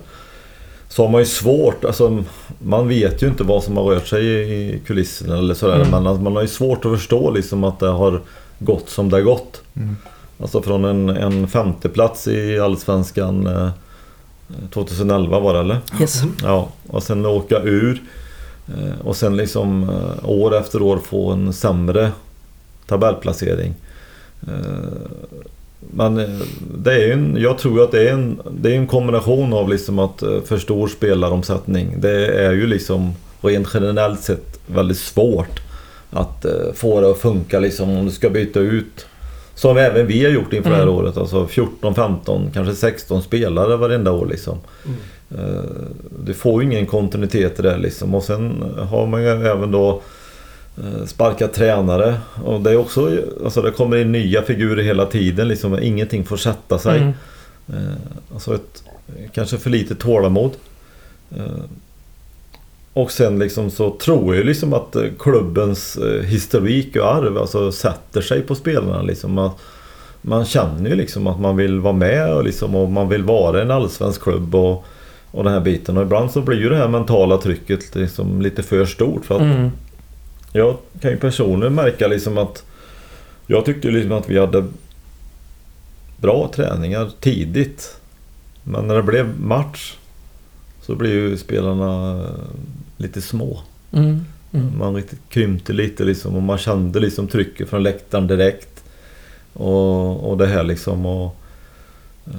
så 0.89 1.03
har 1.03 1.11
man 1.11 1.21
ju 1.21 1.25
svårt, 1.25 1.85
alltså 1.85 2.23
man 2.59 2.87
vet 2.87 3.23
ju 3.23 3.27
inte 3.27 3.43
vad 3.43 3.63
som 3.63 3.77
har 3.77 3.83
rört 3.83 4.07
sig 4.07 4.25
i 4.25 4.71
i 4.73 4.79
kulisserna 4.85 5.37
eller 5.37 5.53
sådär. 5.53 5.75
Mm. 5.75 5.89
Men 5.89 6.07
alltså, 6.07 6.23
man 6.23 6.35
har 6.35 6.41
ju 6.41 6.47
svårt 6.47 6.85
att 6.85 6.91
förstå 6.91 7.31
liksom 7.31 7.63
att 7.63 7.79
det 7.79 7.87
har 7.87 8.21
gått 8.59 8.89
som 8.89 9.09
det 9.09 9.15
har 9.15 9.21
gått. 9.21 9.61
Mm. 9.75 9.97
Alltså 10.41 10.61
från 10.61 10.85
en, 10.85 11.09
en 11.09 11.47
femteplats 11.47 12.27
i 12.27 12.59
Allsvenskan 12.59 13.47
eh, 13.47 13.69
2011 14.73 15.39
var 15.39 15.53
det 15.53 15.59
eller? 15.59 15.77
Yes. 16.01 16.21
Ja, 16.43 16.69
och 16.87 17.03
sen 17.03 17.25
åka 17.25 17.59
ur. 17.59 18.01
eh, 18.67 19.05
Och 19.07 19.15
sen 19.15 19.37
liksom 19.37 19.89
eh, 19.89 20.29
år 20.29 20.55
efter 20.57 20.81
år 20.81 20.97
få 20.97 21.31
en 21.31 21.53
sämre 21.53 22.11
tabellplacering. 22.87 23.73
Eh, 24.47 25.01
Men 25.93 26.15
det 26.77 26.93
är 27.03 27.13
en, 27.13 27.37
jag 27.39 27.57
tror 27.57 27.83
att 27.83 27.91
det 27.91 28.09
är 28.09 28.13
en, 28.13 28.41
det 28.51 28.71
är 28.71 28.75
en 28.77 28.87
kombination 28.87 29.53
av 29.53 29.69
liksom 29.69 29.99
att 29.99 30.19
för 30.45 30.57
stor 30.57 30.87
spelaromsättning. 30.87 31.95
Det 32.01 32.27
är 32.27 32.51
ju 32.51 32.67
liksom 32.67 33.13
rent 33.41 33.67
generellt 33.73 34.21
sett 34.21 34.59
väldigt 34.67 34.97
svårt 34.97 35.59
att 36.11 36.45
få 36.75 37.01
det 37.01 37.11
att 37.11 37.17
funka 37.17 37.59
liksom 37.59 37.89
om 37.89 38.05
du 38.05 38.11
ska 38.11 38.29
byta 38.29 38.59
ut 38.59 39.05
som 39.61 39.77
även 39.77 40.07
vi 40.07 40.23
har 40.23 40.31
gjort 40.31 40.53
inför 40.53 40.69
det 40.69 40.75
här 40.75 40.83
Mm. 40.83 40.95
året. 40.95 41.17
Alltså 41.17 41.47
14, 41.47 41.95
15, 41.95 42.49
kanske 42.53 42.75
16 42.75 43.21
spelare 43.23 43.75
varenda 43.77 44.11
år 44.11 44.25
liksom. 44.25 44.57
Mm. 44.85 44.97
Eh, 45.55 45.61
Du 46.25 46.33
får 46.33 46.61
ju 46.63 46.67
ingen 46.69 46.85
kontinuitet 46.85 47.59
i 47.59 47.61
det 47.61 47.77
liksom. 47.77 48.15
Och 48.15 48.23
sen 48.23 48.63
har 48.89 49.07
man 49.07 49.21
ju 49.21 49.27
även 49.29 49.71
då 49.71 50.01
eh, 50.77 51.05
sparkat 51.05 51.53
tränare. 51.53 52.15
Och 52.43 52.61
det 52.61 52.71
är 52.71 52.77
också, 52.77 53.17
alltså 53.43 53.61
det 53.61 53.71
kommer 53.71 53.97
in 53.97 54.11
nya 54.11 54.41
figurer 54.41 54.83
hela 54.83 55.05
tiden 55.05 55.47
liksom. 55.47 55.79
Ingenting 55.81 56.23
får 56.25 56.37
sätta 56.37 56.79
sig. 56.79 56.97
Mm. 56.97 57.13
Eh, 57.67 57.95
Alltså 58.33 58.55
ett, 58.55 58.83
kanske 59.33 59.57
för 59.57 59.69
lite 59.69 59.95
tålamod. 59.95 60.51
Och 62.93 63.11
sen 63.11 63.39
liksom 63.39 63.71
så 63.71 63.97
tror 63.97 64.35
jag 64.35 64.45
liksom 64.45 64.73
att 64.73 64.95
eh, 64.95 65.03
klubbens 65.19 65.97
eh, 65.97 66.21
historik 66.23 66.95
och 66.95 67.15
arv 67.15 67.37
alltså 67.37 67.71
sätter 67.71 68.21
sig 68.21 68.41
på 68.41 68.55
spelarna. 68.55 69.01
Liksom 69.01 69.37
att 69.37 69.57
man 70.21 70.45
känner 70.45 70.89
ju 70.89 70.95
liksom 70.95 71.27
att 71.27 71.39
man 71.39 71.55
vill 71.57 71.79
vara 71.79 71.93
med 71.93 72.33
och, 72.33 72.43
liksom, 72.43 72.75
och 72.75 72.91
man 72.91 73.09
vill 73.09 73.23
vara 73.23 73.61
en 73.61 73.71
allsvensk 73.71 74.21
klubb 74.21 74.55
och, 74.55 74.85
och 75.31 75.43
den 75.43 75.53
här 75.53 75.59
biten. 75.59 75.97
Och 75.97 76.03
ibland 76.03 76.31
så 76.31 76.41
blir 76.41 76.59
ju 76.59 76.69
det 76.69 76.75
här 76.75 76.87
mentala 76.87 77.37
trycket 77.37 77.95
liksom 77.95 78.41
lite 78.41 78.63
för 78.63 78.85
stort. 78.85 79.25
För 79.25 79.35
att 79.35 79.41
Mm. 79.41 79.69
jag 80.53 80.77
kan 81.01 81.11
ju 81.11 81.17
personligen 81.17 81.75
märka 81.75 82.07
liksom 82.07 82.37
att 82.37 82.63
jag 83.47 83.65
tyckte 83.65 83.87
liksom 83.87 84.11
att 84.11 84.29
vi 84.29 84.39
hade 84.39 84.65
bra 86.17 86.51
träningar 86.55 87.09
tidigt. 87.19 87.95
Men 88.63 88.87
när 88.87 88.95
det 88.95 89.03
blev 89.03 89.39
match 89.39 89.93
så 90.81 90.95
blev 90.95 91.11
ju 91.11 91.37
spelarna 91.37 92.19
eh, 92.23 92.25
lite 92.97 93.21
små. 93.21 93.59
Mm. 93.91 94.25
Mm. 94.53 94.77
Man 94.79 94.95
riktigt 94.95 95.19
krympte 95.29 95.73
lite 95.73 96.03
liksom 96.03 96.35
och 96.35 96.43
man 96.43 96.57
kände 96.57 96.99
liksom 96.99 97.27
trycket 97.27 97.69
från 97.69 97.83
läktaren 97.83 98.27
direkt. 98.27 98.83
Och, 99.53 100.29
och 100.29 100.37
det 100.37 100.47
här 100.47 100.63
liksom 100.63 101.05
och... 101.05 101.35
eh, 102.27 102.33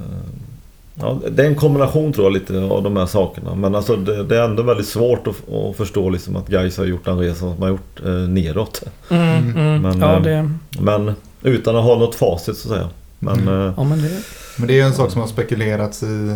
Ja, 0.99 1.19
det 1.31 1.43
är 1.43 1.47
en 1.47 1.55
kombination 1.55 2.13
tror 2.13 2.25
jag 2.25 2.33
lite 2.33 2.57
av 2.63 2.83
de 2.83 2.97
här 2.97 3.05
sakerna. 3.05 3.55
Men 3.55 3.75
alltså 3.75 3.95
det, 3.95 4.23
det 4.23 4.37
är 4.37 4.43
ändå 4.43 4.63
väldigt 4.63 4.87
svårt 4.87 5.27
att, 5.27 5.53
att 5.53 5.75
förstå 5.75 6.09
liksom 6.09 6.35
att 6.35 6.47
Gais 6.47 6.77
har 6.77 6.85
gjort 6.85 7.05
den 7.05 7.19
resan 7.19 7.37
som 7.39 7.49
de 7.55 7.61
har 7.61 7.69
gjort 7.69 7.99
eh, 8.05 8.11
neråt. 8.11 8.83
Mm. 9.09 9.57
Mm. 9.57 9.81
Men, 9.81 9.99
ja, 9.99 10.15
eh, 10.15 10.21
det... 10.21 10.49
Men 10.79 11.11
utan 11.43 11.75
att 11.75 11.83
ha 11.83 11.95
något 11.99 12.15
facit 12.15 12.57
så 12.57 12.67
att 12.69 12.75
säga. 12.77 12.89
Men 13.19 13.39
Mm. 13.39 13.67
eh, 13.67 13.73
Ja, 13.77 13.83
men 13.83 14.01
det... 14.01 14.09
Men 14.57 14.67
det 14.67 14.73
är 14.73 14.75
ju 14.75 14.81
en 14.81 14.93
sak 14.93 15.11
som 15.11 15.21
har 15.21 15.27
spekulerats 15.27 16.03
i 16.03 16.35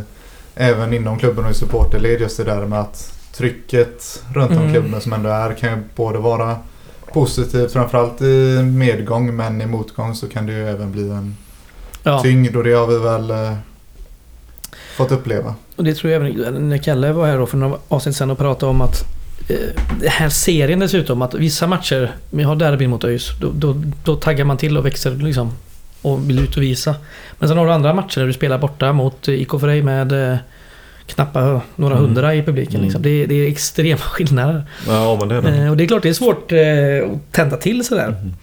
även 0.57 0.93
inom 0.93 1.19
klubben 1.19 1.45
och 1.45 1.51
i 1.51 1.53
supporterled 1.53 2.21
just 2.21 2.37
det 2.37 2.43
där 2.43 2.65
med 2.65 2.79
att 2.79 3.13
trycket 3.33 4.23
runt 4.33 4.51
om 4.51 4.57
Mm. 4.57 4.71
klubben 4.73 5.01
som 5.01 5.13
ändå 5.13 5.29
är 5.29 5.53
kan 5.53 5.69
ju 5.69 5.77
både 5.95 6.19
vara 6.19 6.57
positivt 7.13 7.73
framförallt 7.73 8.21
i 8.21 8.61
medgång 8.63 9.35
men 9.35 9.61
i 9.61 9.65
motgång 9.65 10.15
så 10.15 10.27
kan 10.29 10.45
det 10.45 10.51
ju 10.53 10.69
även 10.69 10.91
bli 10.91 11.09
en 11.09 11.35
Ja. 12.03 12.21
tyngd 12.21 12.55
och 12.55 12.63
det 12.63 12.73
har 12.73 12.87
vi 12.87 12.97
väl 12.97 13.31
eh, 13.31 13.53
fått 14.97 15.11
uppleva. 15.11 15.55
Och 15.75 15.83
det 15.83 15.93
tror 15.93 16.13
jag 16.13 16.21
även 16.39 16.69
när 16.69 16.77
Kalle 16.77 17.11
var 17.11 17.27
här 17.27 17.37
då 17.37 17.45
för 17.45 17.57
några 17.57 17.77
avsnitt 17.87 18.15
sedan 18.15 18.31
och 18.31 18.37
pratade 18.37 18.69
om 18.69 18.81
att 18.81 19.03
eh, 19.49 19.55
den 19.99 20.09
här 20.09 20.29
serien 20.29 20.79
dessutom, 20.79 21.21
att 21.21 21.33
vissa 21.33 21.67
matcher, 21.67 22.11
vi 22.31 22.43
har 22.43 22.55
derbyn 22.55 22.89
mot 22.89 23.03
ÖIS, 23.03 23.31
då, 23.41 23.51
då, 23.53 23.81
då 24.03 24.15
taggar 24.15 24.45
man 24.45 24.57
till 24.57 24.77
och 24.77 24.85
växer 24.85 25.11
liksom. 25.11 25.51
Och 26.01 26.29
vill 26.29 26.39
ut 26.39 26.57
och 26.57 26.63
visa. 26.63 26.95
Men 27.39 27.49
sen 27.49 27.57
har 27.57 27.65
du 27.65 27.71
andra 27.71 27.93
matcher 27.93 28.19
där 28.19 28.27
du 28.27 28.33
spelar 28.33 28.57
borta 28.57 28.93
mot 28.93 29.27
IK 29.27 29.49
Frej 29.61 29.81
med 29.81 30.31
eh, 30.31 30.37
knappa 31.07 31.61
några 31.75 31.95
Mm. 31.95 32.05
hundra 32.07 32.35
i 32.35 32.43
publiken. 32.43 32.75
Mm. 32.75 32.83
Liksom. 32.83 33.01
Det, 33.01 33.25
det 33.25 33.35
är 33.35 33.47
extrema 33.47 33.97
skillnader. 34.01 34.63
ja 34.87 35.17
men 35.19 35.27
det 35.29 35.35
är 35.35 35.41
det. 35.41 35.63
Eh, 35.63 35.69
och 35.71 35.77
det 35.77 35.83
är 35.83 35.87
klart 35.87 36.03
det 36.03 36.09
är 36.09 36.13
svårt 36.13 36.51
eh, 36.51 36.59
att 37.11 37.33
tända 37.33 37.57
till 37.57 37.85
sådär. 37.85 38.07
Mhm. 38.09 38.33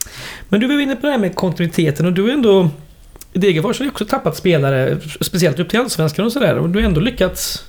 Men 0.49 0.61
du 0.61 0.67
var 0.67 0.81
inne 0.81 0.97
på 0.97 1.07
det 1.07 1.13
här 1.13 1.19
med 1.19 1.35
kontinuiteten 1.35 2.07
och 2.07 2.13
du 2.13 2.29
är 2.29 2.35
ändå... 2.35 2.71
Degerfors 3.33 3.79
har 3.79 3.85
ju 3.85 3.91
också 3.91 4.05
tappat 4.05 4.37
spelare, 4.37 4.99
speciellt 5.21 5.59
upp 5.59 5.69
till 5.71 5.81
Allsvenskan 5.81 6.25
och 6.27 6.33
sådär. 6.33 6.59
Och 6.59 6.69
du 6.69 6.79
har 6.79 6.87
ändå 6.87 7.01
lyckats 7.01 7.65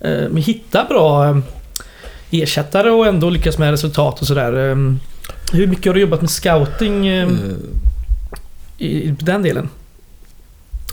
eh, 0.00 0.36
hitta 0.36 0.84
bra 0.84 1.28
eh, 1.28 1.36
ersättare 2.30 2.90
och 2.90 3.06
ändå 3.06 3.30
lyckas 3.30 3.58
med 3.58 3.70
resultat 3.70 4.20
och 4.20 4.26
sådär. 4.26 4.70
Eh, 4.70 4.76
hur 5.52 5.66
mycket 5.66 5.86
har 5.86 5.94
du 5.94 6.00
jobbat 6.00 6.20
med 6.20 6.30
scouting 6.30 7.06
eh, 7.08 7.22
Eh, 7.28 7.28
i, 8.82 9.14
den 9.20 9.42
delen? 9.42 9.68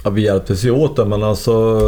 Ja, 0.03 0.09
vi 0.09 0.21
hjälptes 0.21 0.63
ju 0.63 0.71
åt 0.71 0.95
det 0.95 1.05
men 1.05 1.23
alltså 1.23 1.81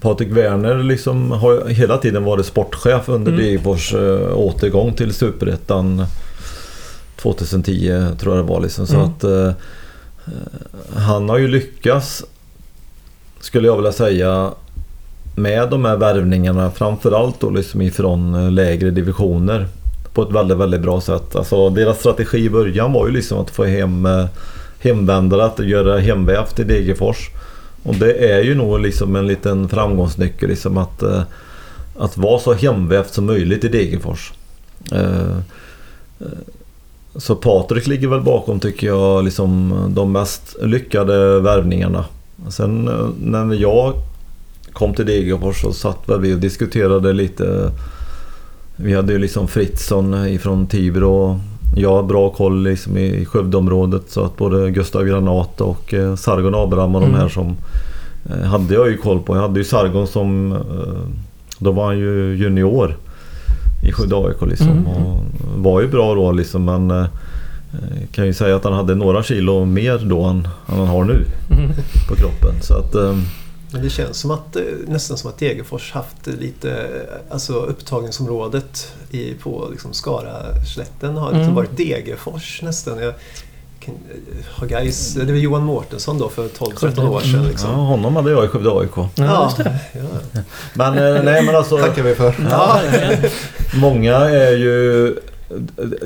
Patrik 0.00 0.28
Werner 0.32 0.82
liksom 0.82 1.30
har 1.30 1.68
hela 1.68 1.98
tiden 1.98 2.24
varit 2.24 2.46
sportchef 2.46 3.08
under 3.08 3.32
Mm. 3.32 3.44
Degerfors 3.44 3.94
eh, 3.94 4.38
återgång 4.38 4.92
till 4.92 5.14
Superettan 5.14 6.04
2010 7.16 8.06
tror 8.20 8.36
jag 8.36 8.44
det 8.44 8.48
var 8.52 8.60
liksom. 8.60 8.86
Så 8.86 8.94
Mm. 8.94 9.06
att 9.08 9.24
eh, 9.24 9.46
eh, 9.46 9.52
han 10.96 11.28
har 11.28 11.38
ju 11.38 11.48
lyckats 11.48 12.24
skulle 13.40 13.66
jag 13.68 13.76
vilja 13.76 13.92
säga 13.92 14.50
med 15.36 15.70
de 15.70 15.84
här 15.84 15.96
värvningarna 15.96 16.70
framförallt 16.70 17.40
då 17.40 17.50
liksom 17.50 17.82
ifrån 17.82 18.34
eh, 18.34 18.50
lägre 18.50 18.90
divisioner 18.90 19.66
på 20.14 20.22
ett 20.22 20.32
väldigt, 20.32 20.58
väldigt 20.58 20.80
bra 20.80 21.00
sätt. 21.00 21.36
Alltså 21.36 21.70
deras 21.70 21.98
strategi 21.98 22.38
i 22.38 22.50
början 22.50 22.92
var 22.92 23.06
ju 23.06 23.12
liksom 23.12 23.38
att 23.38 23.50
få 23.50 23.64
hem 23.64 24.06
eh, 24.06 24.24
hemvändare, 24.82 25.44
att 25.44 25.66
göra 25.66 25.98
hemvävt 25.98 26.58
i 26.58 26.64
Degerfors. 26.64 27.30
Och 27.82 27.94
det 27.94 28.12
är 28.12 28.42
ju 28.42 28.54
nog 28.54 28.80
liksom 28.80 29.16
en 29.16 29.26
liten 29.26 29.68
framgångsnyckel 29.68 30.48
liksom 30.48 30.78
att, 30.78 31.02
eh, 31.02 31.22
att 31.98 32.16
vara 32.16 32.38
så 32.38 32.52
hemvävt 32.52 33.14
som 33.14 33.26
möjligt 33.26 33.64
i 33.64 33.68
Degerfors. 33.68 34.32
Eh, 34.92 35.36
eh, 36.20 36.26
så 37.16 37.34
Patrik 37.34 37.86
ligger 37.86 38.08
väl 38.08 38.20
bakom 38.20 38.60
tycker 38.60 38.86
jag 38.86 39.24
liksom 39.24 39.74
de 39.94 40.12
mest 40.12 40.56
lyckade 40.62 41.40
värvningarna. 41.40 42.04
Sen 42.48 42.90
när 43.20 43.54
jag 43.54 43.94
kom 44.72 44.94
till 44.94 45.06
Degerfors 45.06 45.60
så 45.60 45.72
satt 45.72 45.98
väl 46.08 46.20
vi 46.20 46.34
och 46.34 46.38
diskuterade 46.38 47.12
lite. 47.12 47.70
Vi 48.76 48.94
hade 48.94 49.12
ju 49.12 49.18
liksom 49.18 49.48
Fritzson 49.48 50.26
ifrån 50.26 50.66
Tibro. 50.66 51.40
Jag 51.76 51.90
har 51.90 52.02
bra 52.02 52.30
koll 52.30 52.62
liksom 52.62 52.96
i 52.98 53.24
Skövdeområdet 53.24 54.02
så 54.08 54.24
att 54.24 54.36
både 54.36 54.70
Gustav 54.70 55.04
Granat 55.04 55.60
och 55.60 55.94
eh, 55.94 56.14
Sargon 56.16 56.54
Abraham 56.54 56.94
och 56.94 57.00
de 57.00 57.06
Mm. 57.08 57.20
här 57.20 57.28
som 57.28 57.56
eh, 58.30 58.46
hade 58.46 58.74
jag 58.74 58.88
ju 58.90 58.96
koll 58.96 59.20
på. 59.20 59.36
Jag 59.36 59.42
hade 59.42 59.58
ju 59.60 59.64
Sargon 59.64 60.06
som 60.06 60.52
eh, 60.52 60.58
då 61.58 61.72
var 61.72 61.86
han 61.86 61.98
ju 61.98 62.36
junior 62.36 62.96
i 63.88 63.92
Skövde 63.92 64.16
AIK 64.16 64.42
liksom. 64.50 64.68
Mm. 64.68 64.86
Och 64.86 65.20
var 65.56 65.80
ju 65.80 65.88
bra 65.88 66.14
då 66.14 66.32
liksom 66.32 66.64
men 66.64 67.06
kan 68.14 68.26
ju 68.26 68.32
säga 68.34 68.56
att 68.56 68.64
han 68.64 68.72
hade 68.72 68.94
några 68.94 69.22
kilo 69.22 69.64
mer 69.64 69.98
då 70.04 70.22
än, 70.22 70.48
än 70.68 70.78
han 70.78 70.86
har 70.86 71.04
nu 71.04 71.24
Mm. 71.50 71.70
på 72.08 72.14
kroppen. 72.16 72.62
Så 72.62 72.74
att 72.74 72.94
Men 73.72 73.82
det 73.82 73.90
känns 73.90 74.16
som 74.18 74.30
att, 74.30 74.56
eh, 74.56 74.62
nästan 74.86 75.18
som 75.18 75.30
att 75.30 75.38
Degerfors 75.38 75.92
haft 75.92 76.26
lite, 76.26 76.70
eh, 76.70 77.32
alltså 77.34 77.52
upptagningsområdet 77.52 78.92
i, 79.10 79.34
på 79.34 79.68
liksom 79.70 79.92
Skara-slätten 79.92 81.16
har 81.16 81.26
liksom 81.26 81.42
Mm. 81.42 81.54
varit 81.54 81.76
Degerfors 81.76 82.62
nästan. 82.62 82.98
Jag, 82.98 83.08
eh, 83.08 83.92
har 84.54 84.66
guys, 84.66 85.14
det 85.14 85.24
var 85.24 85.32
Johan 85.32 85.64
Mårtensson 85.64 86.18
då 86.18 86.28
för 86.28 86.48
12-13 86.48 87.08
år 87.08 87.20
sedan. 87.20 87.44
Liksom. 87.46 87.70
ja, 87.70 87.76
honom 87.76 88.16
hade 88.16 88.30
jag 88.30 88.44
i 88.44 88.48
Skövde 88.48 88.70
AIK. 88.70 88.96
Ja, 89.14 89.52
det. 89.56 89.78
Ja. 89.94 90.40
Men 90.74 91.24
nej 91.24 91.42
men 91.42 91.56
alltså 91.56 91.76
tackar 91.78 92.02
vi 92.02 92.14
för. 92.14 92.34
Ja. 92.50 92.80
många 93.80 94.14
är 94.16 94.52
ju 94.52 95.14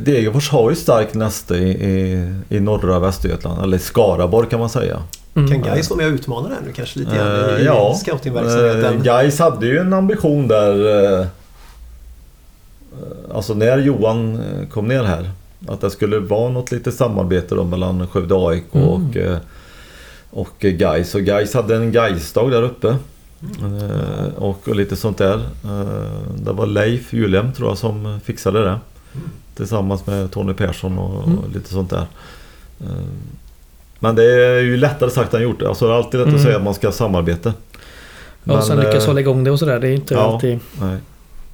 Degerfors 0.01 0.51
har 0.51 0.71
ju 0.71 0.77
starkt 0.77 1.15
näste 1.15 1.55
i, 1.55 1.71
i, 1.71 2.35
i 2.49 2.61
norra 2.61 2.99
Västergötland, 2.99 3.63
eller 3.63 3.79
Skaraborg 3.79 4.49
kan 4.49 4.61
man 4.61 4.69
säga. 4.71 5.03
Mm. 5.37 5.49
Kan 5.51 5.63
guys 5.63 5.91
vara 5.91 5.97
med 5.97 6.07
och 6.07 6.13
utmana 6.13 6.49
där 6.49 6.57
nu 6.67 6.73
kanske 6.73 6.99
lite 6.99 7.17
grann 7.17 7.51
Eh, 7.51 7.61
i, 7.61 7.65
ja. 7.65 7.93
i 7.95 7.99
scoutingverksamheten? 7.99 8.97
Eh, 8.97 9.03
Gais 9.03 9.39
hade 9.39 9.67
ju 9.67 9.79
en 9.79 9.93
ambition 9.93 10.49
där 10.49 11.05
eh, 11.21 11.27
Alltså 13.35 13.55
när 13.55 13.79
Johan 13.79 14.35
eh, 14.41 14.69
kom 14.69 14.89
ner 14.89 15.03
här 15.05 15.31
Att 15.69 15.81
det 15.81 15.91
skulle 15.91 16.19
vara 16.19 16.49
något 16.49 16.73
lite 16.73 16.93
samarbete 16.93 17.55
då 17.55 17.65
mellan 17.65 18.09
Skövde 18.09 18.35
AIK 18.49 18.65
Mm. 18.75 18.89
och, 18.89 19.17
eh, 19.17 19.39
och 20.31 20.59
Gais 20.61 21.15
Och 21.15 21.21
Gais 21.23 21.55
hade 21.55 21.77
en 21.77 21.93
Gais-dag 21.93 22.51
där 22.51 22.63
uppe 22.63 22.89
eh, 23.63 24.35
och, 24.37 24.69
och 24.69 24.77
lite 24.77 24.97
sånt 24.97 25.19
där 25.19 25.37
Eh, 25.65 26.33
Det 26.37 26.53
var 26.53 26.67
Leif 26.67 27.13
Julem 27.13 27.53
tror 27.53 27.69
jag 27.69 27.79
som 27.79 28.21
fixade 28.25 28.65
det 28.65 28.79
Tillsammans 29.55 30.07
med 30.07 30.31
Tony 30.31 30.55
Persson 30.55 30.99
och, 30.99 31.27
Mm. 31.27 31.39
och 31.39 31.49
lite 31.55 31.69
sånt 31.71 31.91
där 31.91 32.07
Eh, 32.81 32.87
Men 33.99 34.15
det 34.15 34.25
är 34.25 34.61
ju 34.61 34.77
lättare 34.77 35.11
sagt 35.11 35.35
än 35.35 35.43
gjort. 35.43 35.63
Alltså 35.63 35.87
det 35.87 35.93
är 35.93 35.97
alltid 35.97 36.21
lätt 36.21 36.27
Mm. 36.27 36.37
att 36.37 36.43
säga 36.43 36.57
att 36.57 36.63
man 36.63 36.75
ska 36.75 36.93
samarbeta. 36.93 37.53
Ja, 38.45 38.59
och 38.59 38.65
sen 38.65 38.77
lyckas 38.77 39.03
eh, 39.03 39.07
hålla 39.07 39.21
igång 39.21 39.45
det 39.45 39.51
och 39.51 39.59
sådär. 39.59 39.81
Det 39.81 39.89
är 39.89 39.93
inte 39.93 40.15
ja. 40.15 40.21
alltid... 40.21 40.59
Nej. 40.81 40.97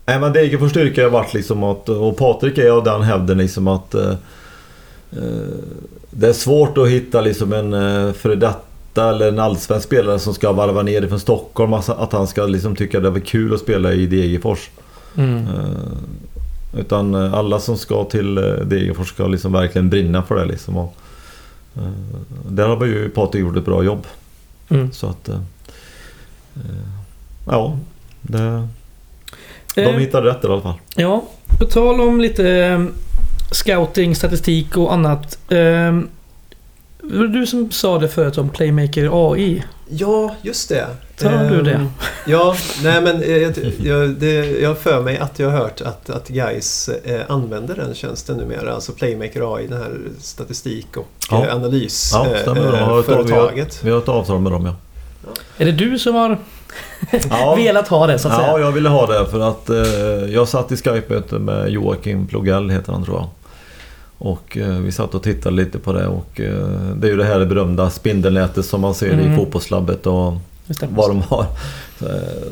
Nej 0.06 0.20
men 0.20 0.32
Degerfors 0.32 0.70
styrka 0.70 1.02
har 1.02 1.10
varit 1.10 1.34
liksom 1.34 1.62
att, 1.62 1.88
och 1.88 2.16
Patrik 2.16 2.58
är 2.58 2.70
av 2.70 2.84
den 2.84 3.02
hävden 3.02 3.38
liksom 3.38 3.68
att 3.68 3.94
eh, 3.94 4.10
eh, 5.12 5.18
Det 6.10 6.28
är 6.28 6.32
svårt 6.32 6.78
att 6.78 6.88
hitta 6.88 7.20
liksom 7.20 7.52
en 7.52 7.74
eh, 7.74 8.12
före 8.12 8.34
detta 8.34 9.10
eller 9.10 9.28
en 9.28 9.38
allsvensk 9.38 9.86
spelare 9.86 10.18
som 10.18 10.34
ska 10.34 10.52
varva 10.52 10.82
ner 10.82 11.06
från 11.06 11.20
Stockholm. 11.20 11.72
Alltså 11.72 11.92
att 11.92 12.12
han 12.12 12.26
ska 12.26 12.46
liksom 12.46 12.76
tycka 12.76 13.00
det 13.00 13.10
var 13.10 13.18
kul 13.18 13.54
att 13.54 13.60
spela 13.60 13.92
i 13.92 14.06
Degerfors. 14.06 14.70
Mm. 15.16 15.36
Eh, 15.36 16.80
utan 16.80 17.14
alla 17.14 17.58
som 17.58 17.76
ska 17.76 18.04
till 18.04 18.38
eh, 18.38 18.44
Degerfors 18.44 19.08
ska 19.08 19.26
liksom 19.26 19.52
verkligen 19.52 19.90
brinna 19.90 20.22
för 20.22 20.34
det 20.34 20.44
liksom. 20.44 20.76
Och, 20.76 20.96
där 22.48 22.68
har 22.68 22.86
ju 22.86 23.08
Patrik 23.08 23.40
gjort 23.40 23.56
ett 23.56 23.64
bra 23.64 23.82
jobb. 23.84 24.06
Mm. 24.68 24.92
Så 24.92 25.06
att... 25.06 25.28
eh, 25.28 25.40
eh, 26.56 26.60
ja, 27.46 27.78
det, 28.22 28.68
de 29.74 29.82
Eh, 29.82 29.90
hittade 29.92 30.30
rätt 30.30 30.44
i 30.44 30.46
alla 30.46 30.60
fall. 30.62 30.74
Ja, 30.96 31.24
på 31.58 31.64
tal 31.64 32.00
om 32.00 32.20
lite 32.20 32.48
eh, 32.50 32.84
scouting, 33.52 34.14
statistik 34.16 34.76
och 34.76 34.92
annat. 34.92 35.38
Eh, 35.48 36.00
Det 37.04 37.18
var 37.18 37.26
du 37.26 37.46
som 37.46 37.70
sa 37.70 37.98
det 37.98 38.08
förut 38.08 38.38
om 38.38 38.48
Playmaker 38.48 39.32
AI. 39.32 39.62
Ja, 39.88 40.34
just 40.42 40.68
det. 40.68 40.86
Tar 41.22 41.50
du 41.50 41.58
Ehm, 41.58 41.64
det? 41.64 41.86
Ja, 42.26 42.54
nej 42.82 43.00
men 43.02 43.22
eh, 43.22 43.36
jag, 43.36 43.52
jag, 43.82 44.10
det, 44.10 44.60
jag 44.60 44.78
för 44.78 45.02
mig 45.02 45.18
att 45.18 45.38
jag 45.38 45.50
har 45.50 45.58
hört 45.58 45.80
att, 45.80 46.10
att 46.10 46.28
guys 46.28 46.88
eh, 47.04 47.20
använder 47.28 47.74
den 47.76 47.94
tjänsten 47.94 48.36
numera. 48.36 48.74
Alltså 48.74 48.92
Playmaker 48.92 49.56
AI, 49.56 49.66
den 49.66 49.78
här 49.82 49.98
statistik 50.20 50.96
och 50.96 51.08
Ja. 51.30 51.46
eh, 51.46 51.54
analys 51.54 52.10
Ja. 52.14 52.26
Vi 53.82 53.90
har 53.90 53.98
ett 53.98 54.08
avtal 54.08 54.40
med 54.40 54.52
dem 54.52 54.66
ja. 54.66 54.74
Är 55.58 55.64
det 55.64 55.72
du 55.72 55.98
som 55.98 56.14
har 56.14 56.38
Ja, 57.30 57.54
velat 57.58 57.88
ha 57.88 58.06
det 58.06 58.18
så 58.18 58.28
att 58.28 58.34
ja 58.34 58.40
säga? 58.44 58.58
jag 58.66 58.72
ville 58.72 58.88
ha 58.88 59.06
det 59.06 59.26
för 59.26 59.40
att 59.40 59.70
eh, 59.70 59.76
jag 60.34 60.48
satt 60.48 60.72
i 60.72 60.76
Skype-möte 60.76 61.34
med 61.38 61.68
Joakim 61.70 62.26
Plogell 62.26 62.70
heter 62.70 62.92
han 62.92 63.04
tror 63.04 63.16
jag. 63.16 63.28
Och 64.18 64.56
eh, 64.56 64.68
vi 64.68 64.92
satt 64.92 65.14
och 65.14 65.22
tittade 65.22 65.56
lite 65.56 65.78
på 65.78 65.92
det 65.92 66.06
och 66.06 66.40
eh, 66.40 66.66
det 66.96 67.06
är 67.06 67.10
ju 67.10 67.16
det 67.16 67.24
här 67.24 67.44
berömda 67.44 67.90
spindelnätet 67.90 68.64
som 68.66 68.80
man 68.80 68.94
ser 68.94 69.10
Mm. 69.12 69.32
i 69.32 69.36
fotbollslabbet 69.36 70.06
och 70.06 70.32
Det 70.72 70.76
stämmer. 70.76 70.96
vad 70.96 71.10
de 71.10 71.20
har. 71.22 71.46
Eh, 72.00 72.48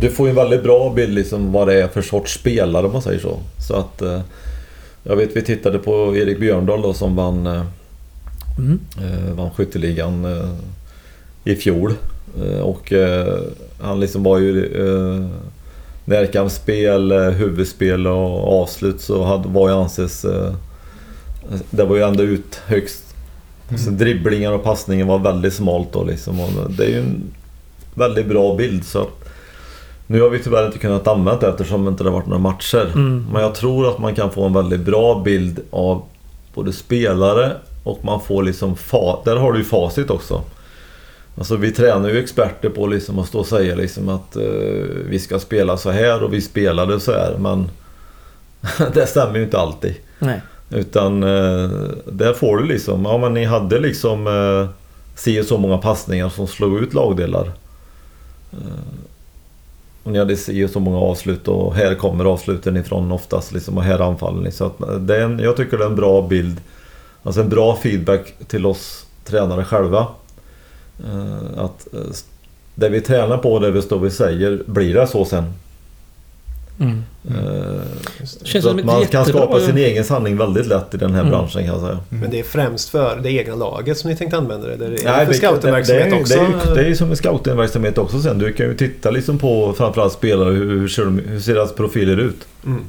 Du 0.00 0.10
får 0.10 0.26
ju 0.26 0.30
en 0.30 0.36
väldigt 0.36 0.62
bra 0.62 0.92
bild 0.96 1.14
liksom 1.14 1.52
vad 1.52 1.68
det 1.68 1.82
är 1.82 1.88
för 1.88 2.02
sorts 2.02 2.34
spelare 2.34 2.86
om 2.86 2.92
man 2.92 3.02
säger 3.02 3.20
så. 3.20 3.38
Så 3.68 3.74
att 3.74 4.02
eh, 4.02 4.20
jag 5.02 5.16
vet 5.16 5.36
vi 5.36 5.42
tittade 5.42 5.78
på 5.78 6.16
Erik 6.16 6.40
Björndal 6.40 6.82
då 6.82 6.94
som 6.94 7.16
vann, 7.16 7.46
eh, 7.46 7.62
Mm. 8.58 8.78
vann 9.36 9.50
skytteligan 9.50 10.26
i 11.44 11.54
fjol. 11.56 11.94
Och 12.62 12.92
han 13.80 14.00
liksom 14.00 14.22
var 14.22 14.38
ju 14.38 14.68
närkampsspel, 16.04 17.12
huvudspel 17.12 18.06
och 18.06 18.62
avslut 18.62 19.00
så 19.00 19.42
var 19.46 19.68
ju 19.68 19.74
anses... 19.74 20.26
Det 21.70 21.84
var 21.84 21.96
ju 21.96 22.02
ändå 22.02 22.22
ut 22.22 22.54
högst. 22.66 23.04
Så 23.84 23.90
dribblingar 23.90 24.52
och 24.52 24.64
passningen 24.64 25.06
var 25.06 25.18
väldigt 25.18 25.54
smalt 25.54 25.92
då 25.92 26.04
liksom. 26.04 26.40
Och 26.40 26.70
det 26.70 26.84
är 26.84 26.88
ju 26.88 26.98
en 26.98 27.22
väldigt 27.94 28.26
bra 28.26 28.56
bild 28.56 28.84
så 28.84 29.00
att 29.00 29.28
nu 30.06 30.20
har 30.20 30.30
vi 30.30 30.38
tyvärr 30.38 30.66
inte 30.66 30.78
kunnat 30.78 31.08
använda 31.08 31.40
det 31.40 31.48
eftersom 31.48 31.84
det 31.84 31.88
inte 31.88 32.04
har 32.04 32.10
varit 32.10 32.26
några 32.26 32.42
matcher. 32.42 32.90
Mm. 32.94 33.26
Men 33.32 33.42
jag 33.42 33.54
tror 33.54 33.88
att 33.88 33.98
man 33.98 34.14
kan 34.14 34.30
få 34.30 34.44
en 34.44 34.52
väldigt 34.52 34.80
bra 34.80 35.22
bild 35.24 35.60
av 35.70 36.02
både 36.54 36.72
spelare 36.72 37.52
och 37.84 38.04
man 38.04 38.20
får 38.20 38.42
liksom... 38.42 38.74
Fa- 38.76 39.18
där 39.24 39.36
har 39.36 39.52
du 39.52 39.58
ju 39.58 39.64
facit 39.64 40.10
också. 40.10 40.42
Alltså 41.38 41.56
vi 41.56 41.70
tränar 41.72 42.08
ju 42.08 42.18
experter 42.18 42.68
på 42.68 42.86
liksom 42.86 43.18
att 43.18 43.28
stå 43.28 43.38
och 43.38 43.46
säga 43.46 43.74
liksom 43.74 44.08
att 44.08 44.36
eh, 44.36 44.42
vi 45.08 45.18
ska 45.18 45.38
spela 45.38 45.76
så 45.76 45.90
här 45.90 46.22
och 46.22 46.32
vi 46.32 46.40
spelade 46.40 47.00
så 47.00 47.12
här 47.12 47.36
men 47.38 47.68
det 48.94 49.06
stämmer 49.06 49.38
ju 49.38 49.44
inte 49.44 49.58
alltid. 49.58 49.94
Nej. 50.18 50.40
Utan 50.70 51.22
eh, 51.22 51.70
där 52.04 52.32
får 52.32 52.56
du 52.56 52.66
liksom, 52.66 53.04
ja 53.04 53.18
men 53.18 53.34
ni 53.34 53.44
hade 53.44 53.78
liksom 53.80 54.26
eh, 54.26 54.68
si 55.14 55.40
och 55.40 55.44
så 55.44 55.58
många 55.58 55.78
passningar 55.78 56.28
som 56.28 56.46
slog 56.46 56.78
ut 56.78 56.94
lagdelar. 56.94 57.52
Eh, 58.60 58.94
och 60.02 60.12
ni 60.12 60.18
hade 60.18 60.34
ju 60.34 60.68
så 60.68 60.80
många 60.80 60.98
avslut 60.98 61.48
och 61.48 61.74
här 61.74 61.94
kommer 61.94 62.24
avsluten 62.24 62.76
ifrån 62.76 63.12
oftast 63.12 63.52
liksom 63.52 63.76
och 63.76 63.84
här 63.84 63.98
anfaller 63.98 64.42
ni. 64.42 64.52
Så 64.52 64.66
att 64.66 64.80
eh, 64.80 64.94
det 64.94 65.16
är 65.16 65.20
en, 65.20 65.38
jag 65.38 65.56
tycker 65.56 65.78
det 65.78 65.84
är 65.84 65.88
en 65.88 65.96
bra 65.96 66.22
bild. 66.22 66.60
Alltså 67.22 67.40
en 67.40 67.48
bra 67.48 67.76
feedback 67.76 68.34
till 68.46 68.66
oss 68.66 69.06
tränare 69.24 69.64
själva. 69.64 70.06
Eh, 71.04 71.64
att 71.64 71.88
det 72.74 72.88
vi 72.88 73.00
tränar 73.00 73.38
på, 73.38 73.58
det 73.58 73.70
vi 73.70 73.82
står 73.82 74.04
och 74.04 74.12
säger, 74.12 74.62
blir 74.66 74.94
det 74.94 75.06
så 75.06 75.24
sen? 75.24 75.52
Mm. 76.80 77.02
Eh, 77.28 77.80
så 78.22 78.62
som 78.62 78.78
att 78.78 78.84
man 78.84 79.06
kan 79.06 79.24
skapa 79.24 79.60
sin 79.60 79.76
egen 79.78 80.04
sanning 80.04 80.36
väldigt 80.36 80.66
lätt 80.66 80.94
i 80.94 80.96
den 80.96 81.12
här 81.14 81.20
Mm. 81.20 81.30
branschen 81.32 81.64
kan 81.64 81.72
jag 81.74 81.80
säga. 81.80 81.98
Men 82.08 82.30
det 82.30 82.38
är 82.38 82.42
främst 82.44 82.88
för 82.88 83.16
det 83.22 83.30
egna 83.32 83.54
laget 83.54 83.98
som 83.98 84.10
ni 84.10 84.16
tänkte 84.16 84.36
använda 84.36 84.66
det? 84.66 84.74
Eller 84.74 84.86
är 84.86 84.90
det 84.90 84.94
Nej, 85.04 85.26
för 85.26 85.32
det- 85.40 86.12
också? 86.20 86.34
Det 86.34 86.70
är, 86.70 86.74
det 86.74 86.80
är 86.80 86.88
ju 86.88 86.96
som 86.96 87.10
en 87.10 87.16
scoutingverksamhet 87.16 87.98
också 87.98 88.20
sen. 88.22 88.38
Du 88.38 88.52
kan 88.52 88.66
ju 88.66 88.76
titta 88.76 89.10
liksom 89.10 89.38
på 89.38 89.72
framförallt 89.72 90.12
spelare, 90.12 90.50
hur, 90.54 90.80
hur, 90.80 90.88
ser, 90.88 91.04
de, 91.04 91.18
hur 91.28 91.40
ser 91.40 91.54
deras 91.54 91.72
profiler 91.72 92.16
ut? 92.16 92.46
Mm. 92.66 92.80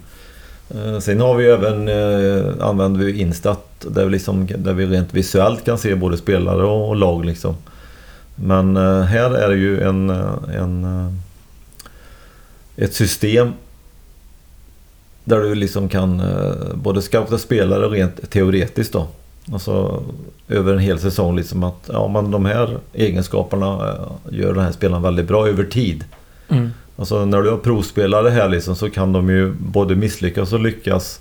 Eh, 0.69 0.99
sen 0.99 1.21
har 1.21 1.35
vi 1.35 1.45
även, 1.49 1.87
eh, 1.87 2.67
använder 2.67 3.05
vi 3.05 3.21
Instat 3.21 3.85
där 3.89 4.05
vi, 4.05 4.11
liksom, 4.11 4.47
där 4.57 4.73
vi 4.73 4.85
rent 4.85 5.13
visuellt 5.13 5.65
kan 5.65 5.77
se 5.77 5.95
både 5.95 6.17
spelare 6.17 6.63
och, 6.63 6.89
och 6.89 6.95
lag 6.95 7.25
liksom. 7.25 7.55
Men 8.35 8.77
eh, 8.77 9.01
här 9.01 9.31
är 9.35 9.49
det 9.49 9.55
ju 9.57 9.81
en, 9.81 10.09
en, 10.55 10.85
ett 12.77 12.93
system 12.93 13.51
där 15.25 15.39
du 15.39 15.55
liksom 15.55 15.89
kan 15.89 16.19
eh, 16.19 16.75
både 16.75 17.01
scouta 17.01 17.37
spelare 17.37 17.87
rent 17.87 18.31
teoretiskt 18.31 18.93
då. 18.93 19.07
Alltså 19.53 20.03
över 20.47 20.73
en 20.73 20.79
hel 20.79 20.99
säsong 20.99 21.35
liksom 21.35 21.63
att 21.63 21.89
ja 21.93 22.07
men 22.07 22.31
de 22.31 22.45
här 22.45 22.77
egenskaperna 22.93 23.89
eh, 23.89 24.39
gör 24.39 24.53
den 24.53 24.63
här 24.63 24.71
spelaren 24.71 25.03
väldigt 25.03 25.27
bra 25.27 25.47
över 25.47 25.63
tid. 25.63 26.03
Mm. 26.49 26.69
Alltså 26.97 27.25
när 27.25 27.41
du 27.41 27.49
har 27.49 27.57
provspelare 27.57 28.29
här 28.29 28.49
liksom 28.49 28.75
så 28.75 28.89
kan 28.89 29.13
de 29.13 29.29
ju 29.29 29.53
både 29.53 29.95
misslyckas 29.95 30.53
och 30.53 30.59
lyckas. 30.59 31.19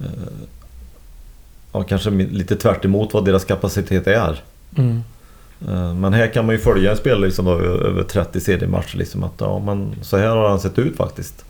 Eh, 0.00 0.06
ja, 1.72 1.82
kanske 1.82 2.10
lite 2.10 2.56
tvärt 2.56 2.84
emot 2.84 3.14
vad 3.14 3.24
deras 3.24 3.44
kapacitet 3.44 4.06
är. 4.06 4.42
Mm. 4.76 5.02
Men 6.00 6.12
här 6.12 6.26
kan 6.26 6.46
man 6.46 6.54
ju 6.54 6.60
följa 6.60 6.90
en 6.90 6.96
spelare 6.96 7.26
liksom 7.26 7.44
då, 7.44 7.52
över 7.60 8.02
30 8.02 8.40
seriematcher 8.40 8.96
liksom 8.96 9.24
att 9.24 9.34
ja 9.38 9.58
men 9.58 9.94
så 10.02 10.16
här 10.16 10.28
har 10.28 10.48
han 10.48 10.60
sett 10.60 10.78
ut 10.78 10.96
faktiskt. 10.96 11.44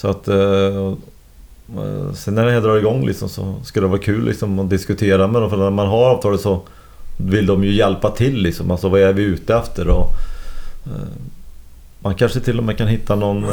Så 0.00 0.08
att 0.08 0.28
eh, 0.28 0.36
eh, 0.36 2.12
sen 2.14 2.34
när 2.34 2.46
det 2.46 2.52
här 2.52 2.60
drar 2.60 2.76
igång 2.76 3.06
liksom 3.06 3.28
så 3.28 3.54
ska 3.64 3.80
det 3.80 3.86
vara 3.86 4.00
kul 4.00 4.24
liksom 4.24 4.58
att 4.58 4.70
diskutera 4.70 5.26
med 5.26 5.42
dem 5.42 5.50
för 5.50 5.56
när 5.56 5.70
man 5.70 5.88
har 5.88 6.04
avtalet 6.04 6.40
så 6.40 6.60
vill 7.16 7.46
de 7.46 7.64
ju 7.64 7.72
hjälpa 7.72 8.10
till 8.10 8.42
liksom. 8.42 8.70
Alltså 8.70 8.88
vad 8.88 9.00
är 9.00 9.12
vi 9.12 9.22
ute 9.22 9.54
efter 9.54 9.88
och 9.88 10.10
eh, 10.86 11.08
man 12.00 12.14
kanske 12.14 12.40
till 12.40 12.58
och 12.58 12.64
med 12.64 12.76
kan 12.76 12.88
hitta 12.88 13.14
någon 13.14 13.44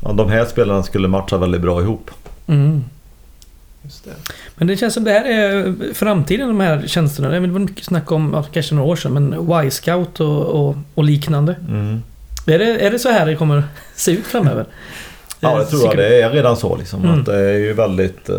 Ja, 0.00 0.12
de 0.12 0.30
här 0.30 0.44
spelarna 0.44 0.82
skulle 0.82 1.08
matcha 1.08 1.38
väldigt 1.38 1.60
bra 1.60 1.80
ihop. 1.80 2.10
Mm. 2.46 2.84
Just 3.82 4.04
det. 4.04 4.10
Men 4.54 4.66
det 4.66 4.76
känns 4.76 4.94
som 4.94 5.04
det 5.04 5.10
här 5.10 5.24
är 5.24 5.74
framtiden, 5.94 6.48
de 6.48 6.60
här 6.60 6.86
tjänsterna. 6.86 7.28
Det 7.28 7.40
var 7.40 7.46
mycket 7.46 7.84
snack 7.84 8.12
om, 8.12 8.44
kanske 8.52 8.74
några 8.74 8.88
år 8.88 8.96
sedan, 8.96 9.12
men 9.12 9.50
Y-scout 9.64 10.20
och, 10.20 10.46
och, 10.46 10.76
och 10.94 11.04
liknande. 11.04 11.56
Mm. 11.68 12.02
Är 12.48 12.58
det, 12.58 12.64
är 12.86 12.90
det 12.90 12.98
så 12.98 13.08
här 13.08 13.26
det 13.26 13.36
kommer 13.36 13.62
se 13.96 14.10
ut 14.12 14.26
framöver? 14.26 14.66
Ja, 15.40 15.58
det 15.58 15.64
tror 15.64 15.84
jag. 15.84 15.96
Det 15.96 16.22
är 16.22 16.30
redan 16.30 16.56
så 16.56 16.76
liksom. 16.76 17.04
Mm. 17.04 17.18
Att 17.20 17.26
det 17.26 17.36
är 17.38 17.58
ju 17.58 17.72
väldigt 17.72 18.28
eh, 18.28 18.36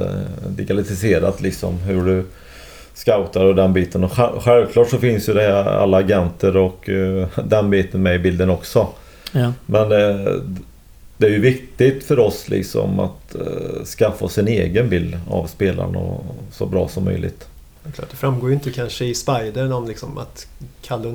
digitaliserat 0.48 1.41
liksom 1.41 1.78
hur 1.78 2.06
du 2.06 2.26
scoutar 2.93 3.45
och 3.45 3.56
den 3.56 3.74
biten. 3.74 4.04
Och 4.04 4.12
sj- 4.12 4.39
självklart 4.41 4.89
så 4.89 4.98
finns 4.98 5.30
ju 5.30 5.34
det 5.34 5.41
här, 5.41 5.63
alla 5.63 5.98
agenter 5.98 6.58
och 6.58 6.89
eh, 6.89 7.28
den 7.45 7.69
biten 7.69 8.04
med 8.04 8.15
i 8.15 8.19
bilden 8.19 8.50
också. 8.50 8.88
Ja. 9.32 9.54
Men 9.65 9.82
eh, 9.91 10.34
det 11.17 11.26
är 11.28 11.32
ju 11.32 11.39
viktigt 11.39 12.04
för 12.04 12.19
oss 12.19 12.50
liksom 12.50 13.00
att 13.00 13.36
eh, 13.36 13.84
skaffa 13.86 14.26
oss 14.26 14.38
en 14.38 14.48
egen 14.48 14.89
bild 14.89 15.17
av 15.30 15.48
spelaren 15.48 15.95
och 15.95 16.24
så 16.52 16.65
bra 16.65 16.88
som 16.88 17.04
möjligt. 17.04 17.48
Det, 17.84 17.89
är 17.89 17.93
klart, 17.93 18.10
det 18.12 18.17
framgår 18.17 18.50
ju 18.50 18.56
inte 18.56 18.72
kanske 18.72 19.06
i 19.06 19.15
Spidern 19.15 19.72
om 19.72 19.88
liksom 19.88 20.17
att 20.17 20.48
Kalle 20.82 21.08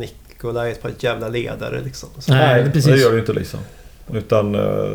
Nikola 0.45 0.69
är 0.69 0.73
ett 0.73 0.83
par 0.83 0.93
jävla 0.99 1.29
ledare 1.29 1.81
liksom. 1.81 2.09
Så, 2.19 2.33
Nej, 2.33 2.71
precis. 2.71 2.85
det 2.85 3.01
gör 3.01 3.09
det 3.09 3.15
ju 3.15 3.21
inte 3.21 3.33
liksom. 3.33 3.61
Utan 4.13 4.55
eh, 4.55 4.91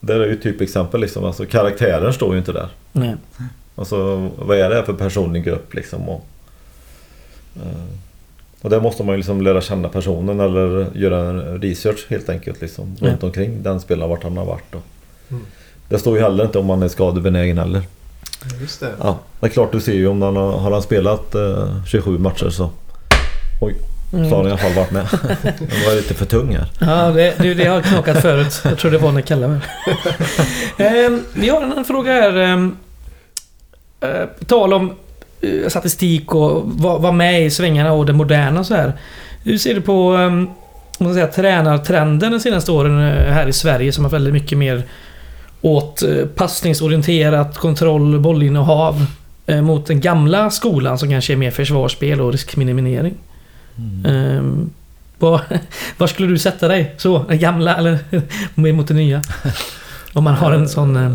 det 0.00 0.14
är 0.14 0.26
ju 0.26 0.36
typexempel 0.36 1.00
liksom. 1.00 1.24
Alltså 1.24 1.46
karaktären 1.46 2.12
står 2.12 2.32
ju 2.32 2.38
inte 2.38 2.52
där. 2.52 2.68
Nej. 2.92 3.14
Alltså 3.76 4.28
vad 4.38 4.58
är 4.58 4.70
det 4.70 4.84
för 4.84 4.92
personlig 4.92 5.44
grupp 5.44 5.74
liksom? 5.74 6.08
Och, 6.08 6.26
eh, 7.56 7.84
och 8.60 8.70
där 8.70 8.80
måste 8.80 9.04
man 9.04 9.12
ju 9.12 9.16
liksom 9.16 9.40
lära 9.40 9.60
känna 9.60 9.88
personen 9.88 10.40
eller 10.40 10.96
göra 10.96 11.20
en 11.20 11.62
research 11.62 12.06
helt 12.08 12.28
enkelt 12.28 12.60
liksom. 12.60 12.96
Runt 13.00 13.22
omkring 13.22 13.62
den 13.62 13.80
spelaren 13.80 14.10
vart 14.10 14.22
han 14.22 14.36
har 14.36 14.44
varit. 14.44 14.74
Och. 14.74 14.82
Mm. 15.30 15.42
Det 15.88 15.98
står 15.98 16.16
ju 16.16 16.22
heller 16.22 16.44
inte 16.44 16.58
om 16.58 16.66
man 16.66 16.82
är 16.82 16.88
skadebenägen 16.88 17.58
heller. 17.58 17.82
just 18.60 18.80
det. 18.80 18.92
Ja, 19.00 19.18
det 19.40 19.46
är 19.46 19.50
klart 19.50 19.72
du 19.72 19.80
ser 19.80 19.94
ju 19.94 20.06
om 20.06 20.22
han 20.22 20.36
har, 20.36 20.52
har 20.52 20.70
han 20.70 20.82
spelat 20.82 21.34
eh, 21.34 21.84
27 21.84 22.18
matcher 22.18 22.50
så 22.50 22.70
så 23.60 23.70
har 24.12 24.18
han 24.18 24.26
i 24.26 24.30
Mm. 24.30 24.46
alla 24.46 24.56
fall 24.58 24.72
varit 24.72 24.90
med. 24.90 25.06
Den 25.58 25.68
var 25.86 25.96
lite 25.96 26.14
för 26.14 26.24
tung 26.26 26.56
här. 26.56 26.66
Ja, 26.78 27.10
det, 27.10 27.34
det, 27.38 27.54
det 27.54 27.64
har 27.64 27.80
knakat 27.80 28.22
förut. 28.22 28.60
Jag 28.64 28.78
tror 28.78 28.90
det 28.90 28.98
var 28.98 29.12
när 29.12 29.20
Kalle 29.20 29.46
var 29.46 29.60
ehm, 30.86 31.22
Vi 31.34 31.48
har 31.48 31.62
en 31.62 31.72
annan 31.72 31.84
fråga 31.84 32.12
här. 32.12 32.36
ehm, 32.36 32.76
eh, 34.00 34.46
tal 34.46 34.72
om 34.72 34.92
eh, 35.40 35.68
statistik 35.68 36.34
och 36.34 36.62
vara 36.64 36.98
var 36.98 37.12
med 37.12 37.46
i 37.46 37.50
svängarna 37.50 37.92
och 37.92 38.06
det 38.06 38.12
moderna 38.12 38.60
och 38.60 38.66
så 38.66 38.74
här. 38.74 38.92
Hur 39.44 39.58
ser 39.58 39.74
du 39.74 39.80
på 39.80 40.12
um, 40.12 40.50
man 40.98 41.14
säga, 41.14 41.26
tränartrenden 41.26 42.32
de 42.32 42.40
senaste 42.40 42.72
åren 42.72 42.98
eh, 43.00 43.32
här 43.32 43.46
i 43.48 43.52
Sverige 43.52 43.92
som 43.92 44.04
har 44.04 44.10
väldigt 44.10 44.32
mycket 44.32 44.58
mer 44.58 44.82
åt 45.60 46.02
eh, 46.02 46.26
passningsorienterat, 46.26 47.56
kontroll, 47.58 48.20
bollinnehav 48.20 49.06
eh, 49.46 49.62
mot 49.62 49.86
den 49.86 50.00
gamla 50.00 50.50
skolan 50.50 50.98
som 50.98 51.10
kanske 51.10 51.32
är 51.32 51.36
mer 51.36 51.50
försvarsspel 51.50 52.20
och 52.20 52.32
riskminimering. 52.32 53.14
Um, 54.04 54.70
var, 55.18 55.40
var 55.98 56.06
skulle 56.06 56.28
du 56.28 56.38
sätta 56.38 56.68
dig? 56.68 56.94
Så, 56.98 57.24
den 57.28 57.38
gamla 57.38 57.76
eller 57.76 57.98
mot 58.72 58.88
det 58.88 58.94
nya? 58.94 59.22
Om 60.12 60.24
man 60.24 60.34
har 60.34 60.52
en 60.52 60.68
sån 60.68 60.96
eh, 60.96 61.14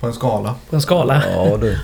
På 0.00 0.06
en 0.06 0.12
skala. 0.12 0.54
på 0.70 0.76
en 0.76 0.82
skala. 0.82 1.22
Ja 1.34 1.56
du. 1.60 1.78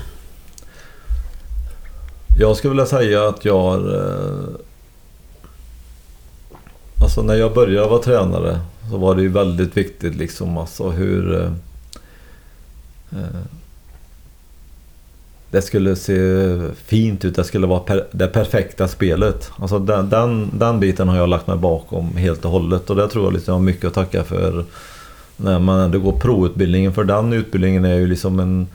Jag 2.39 2.57
skulle 2.57 2.71
vilja 2.71 2.87
säga 2.87 3.29
att 3.29 3.45
jag 3.45 3.61
har... 3.61 3.79
eh, 3.97 4.49
Alltså 7.03 7.23
när 7.23 7.35
jag 7.35 7.55
började 7.55 7.89
vara 7.89 8.03
tränare 8.03 8.61
så 8.91 8.97
var 8.99 9.15
det 9.15 9.23
ju 9.23 9.29
väldigt 9.29 9.77
viktigt 9.77 10.15
liksom 10.15 10.59
alltså 10.59 10.91
hur... 10.91 11.53
Det 15.51 15.63
skulle 15.63 15.97
se 15.97 16.17
fint 16.75 17.25
ut, 17.25 17.37
det 17.37 17.45
skulle 17.45 17.67
vara 17.67 17.81
per, 17.81 18.07
det 18.11 18.27
perfekta 18.27 18.89
spelet. 18.89 19.51
Alltså 19.57 19.79
den, 19.79 20.09
den, 20.09 20.51
den 20.59 20.81
biten 20.81 21.09
har 21.09 21.17
jag 21.17 21.29
lagt 21.29 21.47
mig 21.47 21.57
bakom 21.57 22.17
helt 22.17 22.45
och 22.45 22.51
hållet 22.51 22.91
och 22.91 22.97
det 22.97 23.09
tror 23.09 23.25
jag 23.25 23.33
liksom 23.33 23.55
har 23.55 23.61
mycket 23.61 23.85
att 23.85 23.95
tacka 23.95 24.25
för 24.25 24.65
när 25.37 25.59
man 25.59 25.81
ändå 25.81 25.99
går 25.99 26.13
proutbildningen. 26.13 26.93
För 26.93 27.05
den 27.05 27.33
utbildningen 27.33 27.85
är 27.85 27.95
ju 27.95 28.07
liksom 28.07 28.41
en... 28.41 28.67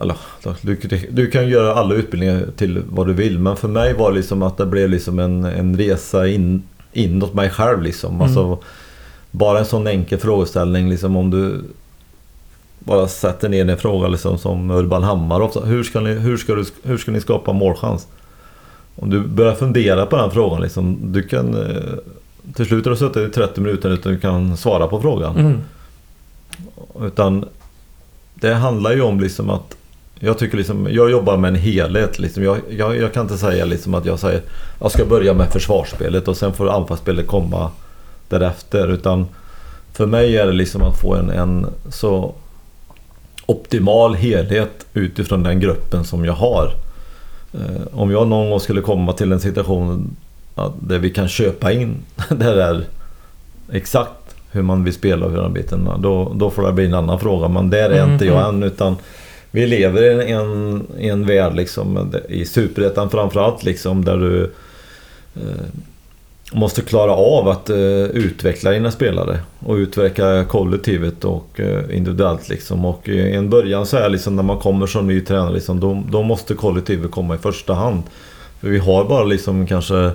Eller, 0.00 0.16
du, 0.60 0.78
du 1.10 1.30
kan 1.30 1.48
göra 1.48 1.74
alla 1.74 1.94
utbildningar 1.94 2.46
till 2.56 2.82
vad 2.88 3.06
du 3.06 3.12
vill 3.12 3.38
men 3.38 3.56
för 3.56 3.68
mig 3.68 3.94
var 3.94 4.10
det 4.10 4.16
liksom 4.16 4.42
att 4.42 4.56
det 4.56 4.66
blev 4.66 4.90
liksom 4.90 5.18
en, 5.18 5.44
en 5.44 5.76
resa 5.76 6.28
in, 6.28 6.62
inåt 6.92 7.34
mig 7.34 7.50
själv 7.50 7.82
liksom. 7.82 8.14
Mm. 8.14 8.22
Alltså, 8.22 8.58
bara 9.30 9.58
en 9.58 9.64
sån 9.64 9.86
enkel 9.86 10.18
frågeställning 10.18 10.88
liksom 10.88 11.16
om 11.16 11.30
du 11.30 11.62
bara 12.84 13.08
sätter 13.08 13.48
ner 13.48 13.68
en 13.68 13.76
fråga 13.78 14.08
liksom 14.08 14.38
som 14.38 14.70
Urban 14.70 15.02
Hammar 15.02 15.40
ofta. 15.40 15.60
Hur 15.60 15.84
ska 15.84 16.00
ni, 16.00 16.12
hur 16.12 16.36
ska 16.36 16.54
du, 16.54 16.64
hur 16.82 16.98
ska 16.98 17.10
ni 17.10 17.20
skapa 17.20 17.52
målchans? 17.52 18.06
Om 18.96 19.10
du 19.10 19.20
börjar 19.20 19.54
fundera 19.54 20.06
på 20.06 20.16
den 20.16 20.30
frågan 20.30 20.60
liksom. 20.62 20.98
Du 21.12 21.22
kan... 21.22 21.54
eh, 21.54 21.76
Till 22.54 22.66
slut 22.66 22.84
har 22.84 22.90
du 22.90 22.96
suttit 22.96 23.28
i 23.28 23.30
30 23.30 23.60
minuter 23.60 23.90
utan 23.90 24.12
du 24.12 24.18
kan 24.20 24.56
svara 24.56 24.86
på 24.86 25.00
frågan. 25.00 25.36
Mm. 25.36 25.58
Utan 27.02 27.44
det 28.34 28.54
handlar 28.54 28.92
ju 28.92 29.02
om 29.02 29.20
liksom 29.20 29.50
att 29.50 29.76
jag 30.22 30.38
tycker 30.38 30.56
liksom, 30.56 30.88
jag 30.90 31.10
jobbar 31.10 31.36
med 31.36 31.48
en 31.48 31.54
helhet 31.60 32.18
liksom. 32.18 32.42
jag, 32.42 32.58
jag, 32.70 32.96
jag 32.96 33.12
kan 33.12 33.22
inte 33.22 33.38
säga 33.38 33.64
liksom 33.64 33.94
att 33.94 34.04
jag 34.06 34.18
säger 34.18 34.42
jag 34.80 34.90
ska 34.90 35.04
börja 35.04 35.34
med 35.34 35.52
försvarsspelet 35.52 36.28
och 36.28 36.36
sen 36.36 36.52
får 36.52 36.70
anfallsspelet 36.70 37.26
komma 37.26 37.70
därefter. 38.28 38.88
Utan 38.88 39.26
för 39.92 40.06
mig 40.06 40.36
är 40.36 40.46
det 40.46 40.52
liksom 40.52 40.82
att 40.82 41.00
få 41.00 41.14
en, 41.14 41.30
en 41.30 41.66
så 41.88 42.34
optimal 43.50 44.14
helhet 44.14 44.86
utifrån 44.94 45.42
den 45.42 45.60
gruppen 45.60 46.04
som 46.04 46.24
jag 46.24 46.32
har. 46.32 46.72
Eh, 47.54 47.82
Om 47.92 48.10
jag 48.10 48.28
någon 48.28 48.50
gång 48.50 48.60
skulle 48.60 48.80
komma 48.80 49.12
till 49.12 49.32
en 49.32 49.40
situation 49.40 50.16
där 50.80 50.98
vi 50.98 51.10
kan 51.10 51.28
köpa 51.28 51.72
in 51.72 51.94
det 52.28 52.54
där 52.54 52.84
exakt 53.72 54.12
hur 54.52 54.62
man 54.62 54.84
vill 54.84 54.94
spela 54.94 55.26
och 55.26 55.32
hur 55.32 55.42
den 55.42 55.52
biten. 55.52 55.88
Då, 55.98 56.32
då 56.34 56.50
får 56.50 56.62
det 56.66 56.72
bli 56.72 56.86
en 56.86 56.94
annan 56.94 57.20
fråga. 57.20 57.48
Men 57.48 57.70
där 57.70 57.90
är 57.90 58.02
Mm, 58.02 58.12
inte 58.12 58.24
jag 58.26 58.40
mm. 58.48 58.54
än. 58.54 58.62
Utan 58.62 58.96
vi 59.50 59.66
lever 59.66 60.02
i 60.28 60.32
en, 60.32 60.86
i 60.98 61.08
en 61.08 61.26
värld 61.26 61.54
liksom, 61.56 62.12
i 62.28 62.44
Superettan 62.44 63.10
framförallt 63.10 63.64
liksom, 63.64 64.04
där 64.04 64.16
du 64.16 64.42
eh, 65.36 65.66
måste 66.52 66.82
klara 66.82 67.12
av 67.12 67.48
att 67.48 67.70
eh, 67.70 67.76
utveckla 68.04 68.70
dina 68.70 68.90
spelare 68.90 69.40
och 69.58 69.74
utveckla 69.74 70.44
kollektivet 70.44 71.24
och 71.24 71.60
eh, 71.60 71.96
individuellt 71.96 72.48
liksom. 72.48 72.84
Och 72.84 73.08
i 73.08 73.34
en 73.34 73.50
början 73.50 73.86
så 73.86 73.96
är 73.96 74.08
liksom 74.08 74.36
när 74.36 74.42
man 74.42 74.58
kommer 74.58 74.86
som 74.86 75.06
ny 75.06 75.20
tränare 75.20 75.52
liksom, 75.52 75.80
då, 75.80 76.02
då 76.10 76.22
måste 76.22 76.54
kollektivet 76.54 77.10
komma 77.10 77.34
i 77.34 77.38
första 77.38 77.74
hand. 77.74 78.02
För 78.60 78.68
vi 78.68 78.78
har 78.78 79.04
bara 79.04 79.24
liksom 79.24 79.66
kanske 79.66 80.04
eh, 80.04 80.12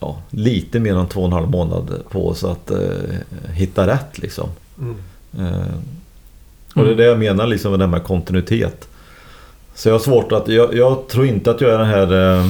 ja, 0.00 0.18
lite 0.30 0.80
mer 0.80 0.94
än 0.94 1.08
två 1.08 1.20
och 1.20 1.26
en 1.26 1.32
halv 1.32 1.50
månad 1.50 2.02
på 2.10 2.28
oss 2.28 2.44
att 2.44 2.70
eh, 2.70 2.78
hitta 3.52 3.86
rätt 3.86 4.18
liksom. 4.18 4.48
Mm. 4.80 4.96
Eh, 5.38 5.74
och 6.74 6.84
det 6.84 6.90
är 6.90 6.96
det 6.96 7.04
jag 7.04 7.18
menar 7.18 7.46
liksom 7.46 7.70
med 7.70 7.80
det 7.80 7.84
här 7.84 7.90
med 7.90 8.04
kontinuitet. 8.04 8.88
Så 9.74 9.88
jag 9.88 9.94
har 9.94 10.00
svårt 10.00 10.32
att, 10.32 10.48
jag, 10.48 10.74
jag 10.74 11.08
tror 11.08 11.26
inte 11.26 11.50
att 11.50 11.60
jag 11.60 11.70
är 11.70 11.78
den 11.78 11.86
här 11.86 12.36
eh, 12.36 12.46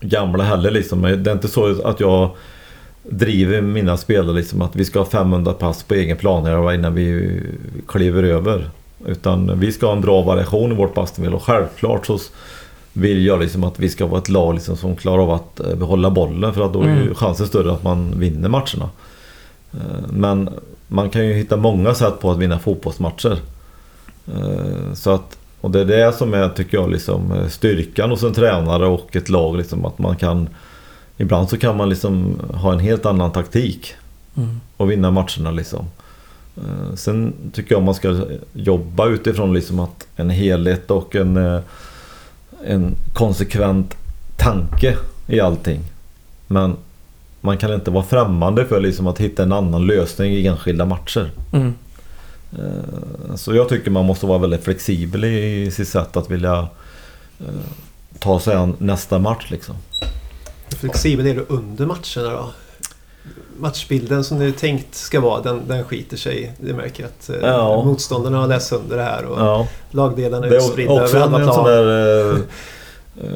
gamla 0.00 0.44
heller 0.44 0.70
liksom. 0.70 1.02
Det 1.02 1.30
är 1.30 1.32
inte 1.32 1.48
så 1.48 1.82
att 1.88 2.00
jag 2.00 2.30
driver 3.02 3.60
mina 3.60 3.96
spelare 3.96 4.36
liksom 4.36 4.62
att 4.62 4.76
vi 4.76 4.84
ska 4.84 4.98
ha 4.98 5.06
500 5.06 5.52
pass 5.52 5.82
på 5.82 5.94
egen 5.94 6.16
plan 6.16 6.74
innan 6.74 6.94
vi 6.94 7.40
kliver 7.88 8.22
över. 8.22 8.70
Utan 9.06 9.60
vi 9.60 9.72
ska 9.72 9.86
ha 9.86 9.92
en 9.92 10.00
bra 10.00 10.22
variation 10.22 10.72
i 10.72 10.74
vårt 10.74 10.94
passspel 10.94 11.34
och 11.34 11.42
självklart 11.42 12.06
så 12.06 12.18
vill 12.92 13.26
jag 13.26 13.40
liksom 13.40 13.64
att 13.64 13.78
vi 13.78 13.88
ska 13.88 14.06
vara 14.06 14.18
ett 14.20 14.28
lag 14.28 14.54
liksom 14.54 14.76
som 14.76 14.96
klarar 14.96 15.22
av 15.22 15.30
att 15.30 15.60
eh, 15.60 15.74
behålla 15.74 16.10
bollen 16.10 16.54
för 16.54 16.64
att 16.66 16.72
då 16.72 16.82
är 16.82 16.86
ju 16.86 17.02
Mm. 17.02 17.14
chansen 17.14 17.46
större 17.46 17.72
att 17.72 17.82
man 17.82 18.18
vinner 18.20 18.48
matcherna. 18.48 18.90
Eh, 19.72 20.10
Men 20.10 20.48
man 20.88 21.10
kan 21.10 21.26
ju 21.26 21.32
hitta 21.34 21.56
många 21.56 21.94
sätt 21.94 22.20
på 22.20 22.30
att 22.30 22.38
vinna 22.38 22.58
fotbollsmatcher. 22.58 23.38
Eh, 24.34 24.92
Så 24.94 25.10
att, 25.10 25.36
och 25.60 25.70
det 25.70 25.80
är 25.80 25.84
det 25.84 26.12
som 26.12 26.34
är, 26.34 26.48
tycker 26.48 26.76
jag, 26.76 26.90
liksom 26.90 27.32
eh, 27.32 27.48
styrkan 27.48 28.10
hos 28.10 28.22
en 28.22 28.32
tränare 28.34 28.86
och 28.86 29.16
ett 29.16 29.28
lag. 29.28 29.56
Liksom, 29.56 29.84
att 29.84 29.98
man 29.98 30.16
kan... 30.16 30.48
Ibland 31.18 31.48
så 31.48 31.58
kan 31.58 31.76
man 31.76 31.88
liksom 31.88 32.40
ha 32.54 32.72
en 32.72 32.78
helt 32.80 33.06
annan 33.06 33.32
taktik 33.32 33.94
Mm. 34.38 34.60
och 34.76 34.90
vinna 34.90 35.10
matcherna 35.10 35.50
liksom. 35.50 35.84
Eh, 36.56 36.94
Sen 36.94 37.32
tycker 37.52 37.74
jag 37.74 37.82
man 37.82 37.94
ska 37.94 38.20
jobba 38.52 39.06
utifrån 39.06 39.54
liksom 39.54 39.80
att 39.80 40.06
en 40.16 40.30
helhet 40.30 40.90
och 40.90 41.16
en, 41.16 41.36
eh, 41.36 41.60
en 42.66 42.94
konsekvent 43.14 43.94
tanke 44.36 44.96
i 45.26 45.40
allting. 45.40 45.80
Men 46.46 46.76
man 47.40 47.58
kan 47.58 47.72
inte 47.74 47.90
vara 47.90 48.04
främmande 48.04 48.64
för 48.64 48.80
liksom 48.80 49.06
att 49.06 49.18
hitta 49.20 49.42
en 49.42 49.52
annan 49.52 49.86
lösning 49.86 50.32
i 50.32 50.46
enskilda 50.46 50.84
matcher. 50.84 51.30
Mm. 51.52 51.74
Eh, 52.58 53.34
Så 53.36 53.54
jag 53.54 53.68
tycker 53.68 53.90
man 53.90 54.04
måste 54.04 54.26
vara 54.26 54.38
väldigt 54.38 54.64
flexibel 54.64 55.24
i 55.24 55.70
sitt 55.70 55.88
sätt 55.88 56.16
att 56.16 56.30
vilja 56.30 56.58
eh, 57.40 57.46
ta 58.18 58.40
sig 58.40 58.54
an 58.54 58.74
nästa 58.78 59.18
match 59.18 59.46
liksom. 59.50 59.74
Hur 60.70 60.76
flexibel 60.78 61.26
är 61.26 61.34
du 61.34 61.46
under 61.48 61.86
matcherna 61.86 62.36
då? 62.36 62.50
Matchbilden 63.58 64.24
som 64.24 64.38
du 64.38 64.52
tänkt 64.52 64.94
ska 64.94 65.20
vara, 65.20 65.42
den, 65.42 65.62
den 65.68 65.84
skiter 65.84 66.16
sig. 66.16 66.52
Du 66.60 66.74
märker 66.74 67.04
att 67.04 67.28
eh, 67.30 67.36
Ja. 67.42 67.84
motståndarna 67.84 68.38
har 68.38 68.46
läst 68.48 68.68
sönder 68.68 68.96
det 68.96 69.02
här 69.02 69.24
och 69.24 69.40
Ja, 69.40 69.68
lagdelarna 69.90 70.46
är 70.46 70.50
det 70.50 70.56
är 70.56 70.60
utspridda 70.60 70.92
också 71.02 71.16
över 71.16 71.26
alla 71.26 71.52
plan. 71.52 71.64
där... 71.64 72.38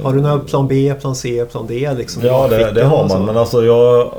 Har 0.02 0.12
du 0.14 0.20
några 0.20 0.38
plan 0.38 0.68
B, 0.68 0.94
plan 1.00 1.14
C, 1.16 1.44
plan 1.50 1.66
D 1.66 1.94
liksom? 1.98 2.22
Ja, 2.26 2.48
det, 2.48 2.72
det 2.72 2.84
har 2.84 3.08
man. 3.08 3.24
Men 3.24 3.36
alltså 3.36 3.64
jag 3.64 4.14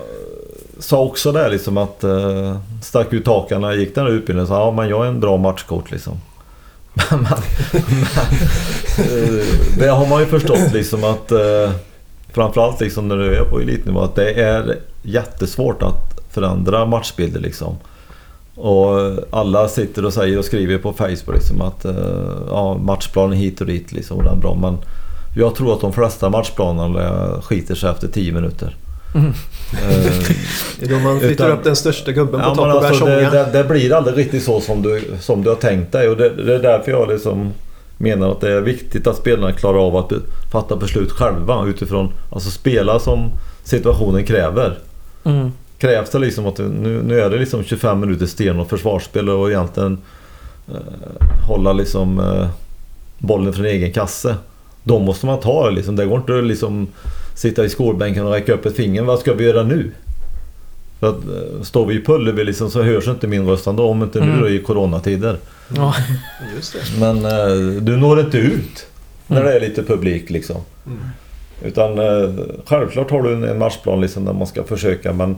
sa 0.81 0.99
också 0.99 1.31
det 1.31 1.49
liksom 1.49 1.77
att 1.77 2.03
eh, 2.03 2.57
stack 2.81 3.13
ut 3.13 3.27
hakan 3.27 3.79
gick 3.79 3.95
den 3.95 4.05
här 4.05 4.11
utbildningen 4.11 4.47
så 4.47 4.53
ja 4.53 4.71
men 4.71 4.89
jag 4.89 5.05
är 5.05 5.09
en 5.09 5.19
bra 5.19 5.37
matchcoach 5.37 5.91
liksom. 5.91 6.13
men, 7.11 7.19
men, 7.19 7.31
det 9.77 9.87
har 9.87 10.07
man 10.07 10.19
ju 10.19 10.25
förstått 10.25 10.73
liksom 10.73 11.03
att 11.03 11.31
eh, 11.31 11.71
framförallt 12.33 12.81
liksom 12.81 13.07
när 13.07 13.17
du 13.17 13.35
är 13.35 13.43
på 13.43 13.59
elitnivå 13.59 14.01
att 14.01 14.15
det 14.15 14.31
är 14.33 14.79
jättesvårt 15.01 15.81
att 15.83 16.19
förändra 16.29 16.85
matchbilder 16.85 17.39
liksom. 17.39 17.75
Och 18.55 19.11
alla 19.29 19.67
sitter 19.67 20.05
och 20.05 20.13
säger 20.13 20.39
och 20.39 20.45
skriver 20.45 20.77
på 20.77 20.93
Facebook 20.93 21.35
liksom 21.35 21.61
att 21.61 21.85
eh, 21.85 21.93
ja, 22.49 22.77
matchplanen 22.77 23.37
hit 23.37 23.61
och 23.61 23.67
dit 23.67 23.91
liksom 23.91 24.17
och 24.17 24.23
den 24.23 24.37
är 24.37 24.41
bra. 24.41 24.55
Men 24.55 24.77
jag 25.35 25.55
tror 25.55 25.73
att 25.73 25.81
de 25.81 25.93
flesta 25.93 26.29
matchplanerna 26.29 27.41
skiter 27.41 27.75
sig 27.75 27.89
efter 27.89 28.07
10 28.07 28.31
minuter. 28.31 28.75
Mm. 29.15 29.33
Det 30.79 30.85
är 30.85 30.89
då 30.89 30.99
man 30.99 31.19
flyttar 31.19 31.45
Utan- 31.45 31.57
upp 31.57 31.63
den 31.63 31.75
största 31.75 32.11
gubben 32.11 32.39
på 32.41 32.47
ja, 32.47 32.55
topp 32.55 32.67
men 32.67 32.75
och 32.75 32.81
börjar 32.81 32.89
alltså, 32.89 33.05
det, 33.05 33.51
det, 33.51 33.63
det 33.63 33.63
blir 33.63 33.93
aldrig 33.93 34.17
riktigt 34.17 34.43
så 34.43 34.61
som 34.61 34.81
du, 34.81 35.03
som 35.19 35.43
du 35.43 35.49
har 35.49 35.55
tänkt 35.55 35.91
dig. 35.91 36.09
Och 36.09 36.17
det, 36.17 36.29
det 36.29 36.55
är 36.55 36.59
därför 36.59 36.91
jag 36.91 37.09
liksom 37.09 37.53
menar 37.97 38.31
att 38.31 38.41
det 38.41 38.51
är 38.51 38.61
viktigt 38.61 39.07
att 39.07 39.17
spelarna 39.17 39.51
klarar 39.51 39.77
av 39.77 39.95
att 39.95 40.09
be, 40.09 40.15
fatta 40.51 40.75
beslut 40.75 41.11
själva 41.11 41.65
utifrån, 41.65 42.13
alltså 42.31 42.51
spela 42.51 42.99
som 42.99 43.31
situationen 43.63 44.23
kräver. 44.23 44.77
Mm. 45.23 45.51
Krävs 45.77 46.09
det 46.09 46.19
liksom 46.19 46.45
att 46.45 46.57
nu, 46.57 47.01
nu 47.03 47.19
är 47.19 47.29
det 47.29 47.37
liksom 47.37 47.63
25 47.63 47.99
minuter 47.99 48.25
sten 48.25 48.59
och 48.59 48.69
försvarsspel 48.69 49.29
och 49.29 49.49
egentligen 49.49 49.97
eh, 50.67 51.27
hålla 51.47 51.73
liksom 51.73 52.19
eh, 52.19 52.47
bollen 53.17 53.53
från 53.53 53.65
egen 53.65 53.93
kasse. 53.93 54.35
Då 54.83 54.99
måste 54.99 55.25
man 55.25 55.39
ta 55.39 55.69
det 55.69 55.75
liksom. 55.75 55.95
Det 55.95 56.05
går 56.05 56.17
inte 56.17 56.37
att 56.37 56.43
liksom 56.43 56.87
sitta 57.41 57.65
i 57.65 57.69
skolbänken 57.69 58.25
och 58.25 58.31
räcka 58.33 58.53
upp 58.53 58.65
ett 58.65 58.75
finger. 58.75 59.01
Vad 59.01 59.19
ska 59.19 59.33
vi 59.33 59.43
göra 59.45 59.63
nu? 59.63 59.91
För 60.99 61.09
att, 61.09 61.15
eh, 61.15 61.61
står 61.63 61.85
vi 61.85 61.95
i 61.95 62.03
Pullevi 62.03 62.43
liksom 62.43 62.69
så 62.71 62.81
hörs 62.81 63.07
inte 63.07 63.27
min 63.27 63.47
röst 63.47 63.67
ändå 63.67 63.83
om 63.87 64.03
inte 64.03 64.19
nu 64.19 64.25
Mm. 64.25 64.41
då 64.41 64.49
i 64.49 64.59
coronatider. 64.59 65.37
Ja. 65.75 65.95
Just 66.55 66.73
det. 66.73 66.99
Men 66.99 67.25
eh, 67.25 67.81
du 67.81 67.97
når 67.97 68.19
inte 68.19 68.37
ut 68.37 68.85
när 69.27 69.37
Mm. 69.41 69.49
det 69.49 69.55
är 69.57 69.59
lite 69.69 69.83
publik 69.83 70.29
liksom. 70.29 70.57
Mm. 70.85 70.99
Utan 71.63 71.99
eh, 71.99 72.29
självklart 72.65 73.11
har 73.11 73.21
du 73.21 73.33
en, 73.33 73.43
en 73.43 73.57
matchplan 73.59 74.01
liksom 74.01 74.25
där 74.25 74.33
man 74.33 74.47
ska 74.47 74.63
försöka 74.63 75.13
men... 75.13 75.35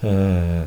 Eh, 0.00 0.62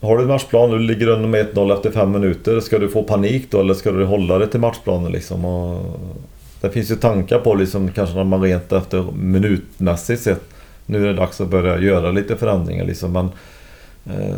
har 0.00 0.16
du 0.16 0.22
en 0.22 0.28
matchplan 0.28 0.70
och 0.72 0.78
du 0.78 0.84
ligger 0.84 1.06
under 1.08 1.28
med 1.28 1.46
1-0 1.54 1.72
efter 1.76 1.90
5 1.90 2.10
minuter. 2.12 2.60
Ska 2.60 2.78
du 2.78 2.88
få 2.88 3.02
panik 3.02 3.46
då 3.50 3.60
eller 3.60 3.74
ska 3.74 3.92
du 3.92 4.04
hålla 4.04 4.38
dig 4.38 4.48
till 4.50 4.60
matchplanen 4.60 5.12
liksom? 5.12 5.44
Och, 5.44 6.00
det 6.60 6.70
finns 6.70 6.90
ju 6.90 6.94
tankar 6.96 7.38
på 7.38 7.54
liksom 7.54 7.88
kanske 7.92 8.14
när 8.16 8.24
man 8.24 8.42
rent 8.42 8.72
efter 8.72 9.04
minutmässigt 9.16 10.22
sett. 10.22 10.40
Nu 10.86 11.02
är 11.02 11.06
det 11.06 11.14
dags 11.14 11.40
att 11.40 11.48
börja 11.48 11.78
göra 11.78 12.10
lite 12.10 12.36
förändringar 12.36 12.84
liksom 12.84 13.12
men... 13.12 13.28
Eh, 14.06 14.36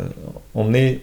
om 0.51 0.71
ni 0.71 0.99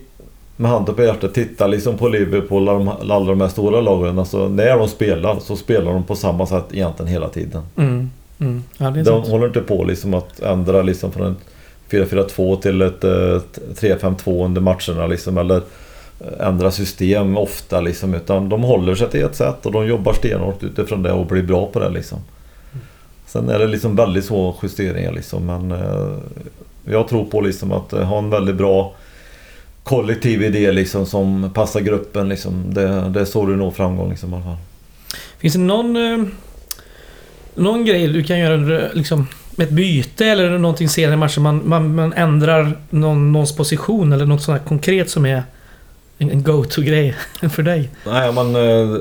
med 0.57 0.71
handen 0.71 0.95
på 0.95 1.03
hjärtat, 1.03 1.35
titta 1.35 1.67
liksom 1.67 1.99
på 1.99 2.09
Liverpool 2.09 2.69
och 2.69 2.79
de- 2.79 2.89
alla 2.89 3.19
de 3.31 3.41
här 3.41 3.49
stora 3.49 3.81
lagen. 3.81 4.19
Alltså 4.19 4.49
när 4.49 4.79
de 4.79 4.89
spelar 4.89 5.39
så 5.41 5.57
spelar 5.57 5.93
de 5.93 6.05
på 6.05 6.15
samma 6.17 6.47
sätt 6.47 6.65
egentligen 6.73 7.13
hela 7.13 7.29
tiden. 7.29 7.63
Mm. 7.77 8.11
Mm. 8.41 8.63
Ja, 8.79 8.91
De 8.91 9.05
sant. 9.05 9.29
håller 9.29 9.47
inte 9.47 9.61
på 9.61 9.85
liksom 9.85 10.15
att 10.15 10.41
ändra 10.41 10.83
liksom 10.83 11.13
från 11.13 11.27
en 11.27 11.37
4-4-2 11.91 12.61
till 12.61 12.83
ett 12.83 13.05
eh, 13.05 13.41
3-5-2 13.75 14.45
under 14.45 14.61
matcherna 14.61 15.07
liksom. 15.07 15.39
Eller 15.39 15.63
ändra 16.41 16.71
system 16.71 17.37
ofta 17.37 17.81
liksom. 17.81 18.15
Utan 18.15 18.49
de 18.49 18.63
håller 18.63 18.95
sig 18.95 19.11
till 19.11 19.25
ett 19.25 19.37
sätt 19.37 19.67
och 19.67 19.73
de 19.73 19.87
jobbar 19.87 20.13
stenhårt 20.13 20.63
utifrån 20.63 21.03
det 21.03 21.13
och 21.13 21.27
blir 21.27 21.43
bra 21.43 21.67
på 21.67 21.81
det 21.81 21.91
liksom. 21.91 22.19
Sen 23.27 23.49
är 23.49 23.59
det 23.59 23.67
liksom 23.67 23.97
väldigt 23.97 24.25
små 24.25 24.57
justeringar 24.63 25.13
liksom. 25.13 25.47
Men 25.47 25.73
eh, 25.73 26.17
jag 26.85 27.09
tror 27.09 27.25
på 27.25 27.41
liksom 27.41 27.73
att 27.73 27.93
eh, 27.93 28.03
ha 28.03 28.19
en 28.19 28.31
väldigt 28.31 28.57
bra 28.57 28.95
kollektiv 29.83 30.43
idé 30.43 30.73
liksom 30.73 31.07
som 31.07 31.51
passar 31.55 31.81
gruppen 31.81 32.29
liksom. 32.29 32.75
Det, 32.75 33.11
det 33.11 33.21
är 33.21 33.25
så 33.25 33.47
du 33.47 33.57
når 33.57 33.71
framgång 33.71 34.11
liksom 34.11 34.33
i 34.33 34.35
alla 34.35 34.45
fall. 34.45 34.57
Finns 35.39 35.55
det 35.55 35.61
någon... 35.61 35.97
Eh, 35.97 36.27
någon 37.55 37.85
grej 37.85 38.09
du 38.09 38.23
kan 38.23 38.39
göra 38.39 38.89
liksom 38.93 39.27
med 39.51 39.67
ett 39.67 39.73
byte 39.73 40.27
eller 40.27 40.59
någonting 40.59 40.89
senare 40.89 41.15
i 41.15 41.17
matchen? 41.17 41.43
Man, 41.43 41.63
man, 41.65 41.95
man 41.95 42.13
ändrar 42.13 42.73
någon, 42.91 43.33
någons 43.33 43.57
position 43.57 44.13
eller 44.13 44.27
något 44.27 44.43
sånt 44.43 44.59
här 44.59 44.67
konkret 44.67 45.11
som 45.11 45.27
är 45.27 45.43
en, 46.21 46.43
go-to-grej 46.43 47.17
för 47.51 47.63
dig? 47.63 47.91
Nej, 48.07 48.33
men 48.33 48.57
eh, 48.57 48.97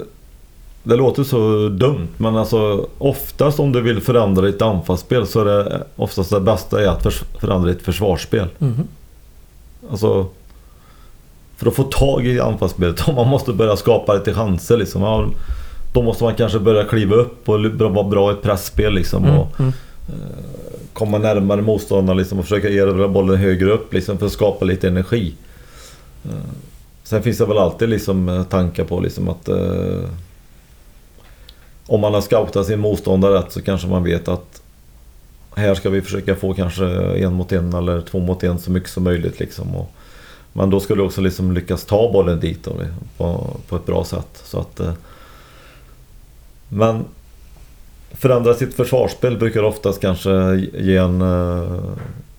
det 0.83 0.95
låter 0.95 1.23
så 1.23 1.69
dumt 1.69 2.07
men 2.17 2.35
alltså 2.35 2.87
oftast 2.97 3.59
om 3.59 3.71
du 3.71 3.81
vill 3.81 4.01
förändra 4.01 4.45
ditt 4.45 4.61
anfallsspel 4.61 5.27
så 5.27 5.41
är 5.41 5.45
det 5.45 5.83
oftast 5.95 6.29
det 6.29 6.39
bästa 6.39 6.83
är 6.83 6.87
att 6.87 7.13
förändra 7.39 7.69
ditt 7.71 7.81
försvarsspel. 7.81 8.47
Mhm. 8.57 8.87
Alltså 9.91 10.27
för 11.57 11.67
att 11.67 11.75
få 11.75 11.83
tag 11.83 12.27
i 12.27 12.39
anfallsspelet 12.39 13.01
om 13.07 13.15
man 13.15 13.27
måste 13.27 13.53
börja 13.53 13.75
skapa 13.77 14.13
lite 14.13 14.33
chanser 14.33 14.77
liksom. 14.77 15.01
Ja, 15.01 15.29
då 15.93 16.01
måste 16.01 16.23
man 16.23 16.35
kanske 16.35 16.59
börja 16.59 16.83
kliva 16.83 17.15
upp 17.15 17.49
och 17.49 17.59
vara 17.79 18.07
bra 18.09 18.31
i 18.31 18.33
ett 18.33 18.41
pressspel 18.41 18.93
liksom. 18.93 19.23
Mm. 19.23 19.37
Och 19.37 19.59
Mm. 19.59 19.73
komma 20.93 21.17
närmare 21.17 21.61
motståndaren 21.61 22.17
liksom, 22.17 22.39
och 22.39 22.45
försöka 22.45 22.69
erövra 22.69 23.07
bollen 23.07 23.37
högre 23.37 23.71
upp 23.71 23.93
liksom, 23.93 24.17
för 24.17 24.25
att 24.25 24.31
skapa 24.31 24.65
lite 24.65 24.87
energi. 24.87 25.33
Sen 27.09 27.23
finns 27.23 27.37
det 27.37 27.45
väl 27.45 27.57
alltid 27.57 27.89
liksom, 27.89 28.29
eh, 28.29 28.43
tankar 28.43 28.83
på 28.83 28.99
liksom, 28.99 29.29
att 29.29 29.47
eh, 29.47 30.09
om 31.85 32.01
man 32.01 32.13
har 32.13 32.21
scoutat 32.21 32.65
sin 32.65 32.79
motståndare 32.79 33.39
rätt 33.39 33.51
så 33.51 33.61
kanske 33.61 33.87
man 33.87 34.03
vet 34.03 34.27
att 34.27 34.61
här 35.55 35.75
ska 35.75 35.89
vi 35.89 36.01
försöka 36.01 36.35
få 36.35 36.53
kanske 36.53 36.85
en 37.25 37.33
mot 37.33 37.51
en 37.51 37.73
eller 37.73 38.01
två 38.01 38.19
mot 38.19 38.43
en 38.43 38.59
så 38.59 38.71
mycket 38.71 38.89
som 38.89 39.03
möjligt. 39.03 39.39
Liksom, 39.39 39.75
och, 39.75 39.91
men 40.53 40.69
då 40.69 40.79
ska 40.79 40.95
du 40.95 41.01
också 41.01 41.21
liksom 41.21 41.51
lyckas 41.51 41.85
ta 41.85 42.11
bollen 42.11 42.39
dit 42.39 42.63
då, 42.63 42.73
på, 43.17 43.57
på 43.67 43.75
ett 43.75 43.85
bra 43.85 44.03
sätt. 44.03 44.41
Så 44.43 44.59
att, 44.59 44.79
eh, 44.79 44.93
men 46.69 47.05
förändra 48.11 48.53
sitt 48.53 48.73
försvarsspel 48.73 49.37
brukar 49.37 49.63
oftast 49.63 50.01
kanske 50.01 50.55
ge 50.73 50.97
en 50.97 51.21
eh, 51.21 51.81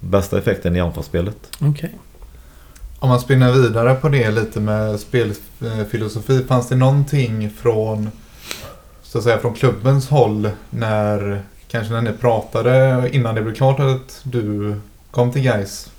bästa 0.00 0.38
effekten 0.38 0.76
i 0.76 0.80
anfallsspelet. 0.80 1.56
Okay. 1.60 1.90
Om 3.02 3.08
man 3.08 3.20
spinner 3.20 3.52
vidare 3.52 3.94
på 3.94 4.08
det 4.08 4.30
lite 4.30 4.60
med 4.60 5.00
spelfilosofi. 5.00 6.44
Fanns 6.48 6.68
det 6.68 6.76
någonting 6.76 7.50
från, 7.50 8.10
så 9.02 9.18
att 9.18 9.24
säga, 9.24 9.38
från 9.38 9.54
klubbens 9.54 10.08
håll 10.08 10.50
när, 10.70 11.42
kanske 11.68 11.92
när 11.92 12.02
ni 12.02 12.12
pratade 12.12 13.08
innan 13.12 13.34
det 13.34 13.42
blev 13.42 13.54
klart 13.54 13.80
att 13.80 14.20
du 14.22 14.74
kom 15.10 15.32
till 15.32 15.42
Gais 15.42 15.90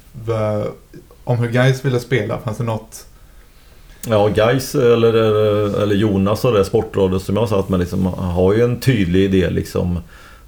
om 1.23 1.37
hur 1.37 1.49
Gais 1.49 1.85
ville 1.85 1.99
spela? 1.99 2.39
Fanns 2.39 2.57
det 2.57 2.63
något? 2.63 3.05
Ja, 4.07 4.27
Gais 4.27 4.75
eller, 4.75 5.13
eller 5.81 5.95
Jonas 5.95 6.45
och 6.45 6.53
det 6.53 6.65
sportrådet 6.65 7.21
som 7.21 7.35
jag 7.35 7.49
satt 7.49 7.69
med 7.69 7.79
liksom, 7.79 8.05
har 8.05 8.53
ju 8.53 8.63
en 8.63 8.79
tydlig 8.79 9.23
idé 9.23 9.49
liksom 9.49 9.99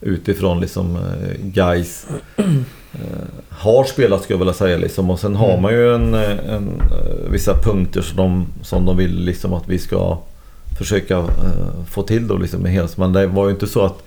utifrån 0.02 0.60
liksom 0.60 0.96
eh, 0.96 1.36
Gais 1.42 2.08
har 3.50 3.84
spelat 3.84 4.24
skulle 4.24 4.34
jag 4.34 4.40
vilja 4.40 4.54
säga 4.54 4.78
liksom 4.78 5.10
och 5.10 5.20
sen 5.20 5.36
har 5.36 5.50
Mm. 5.50 5.62
man 5.62 5.74
ju 5.74 5.96
en, 5.96 6.14
en, 6.14 6.40
en, 6.40 6.82
vissa 7.32 7.58
punkter 7.58 8.02
som 8.02 8.18
de, 8.18 8.48
som 8.64 8.86
de 8.86 8.98
vill 8.98 9.20
liksom 9.26 9.54
att 9.54 9.64
vi 9.68 9.80
ska 9.80 10.18
försöka 10.78 11.18
eh, 11.18 11.86
få 11.90 12.04
till 12.04 12.28
då 12.28 12.38
liksom 12.38 12.62
med. 12.62 12.90
Men 12.96 13.14
det 13.14 13.28
var 13.28 13.46
ju 13.46 13.52
inte 13.52 13.68
så 13.68 13.86
att 13.86 14.04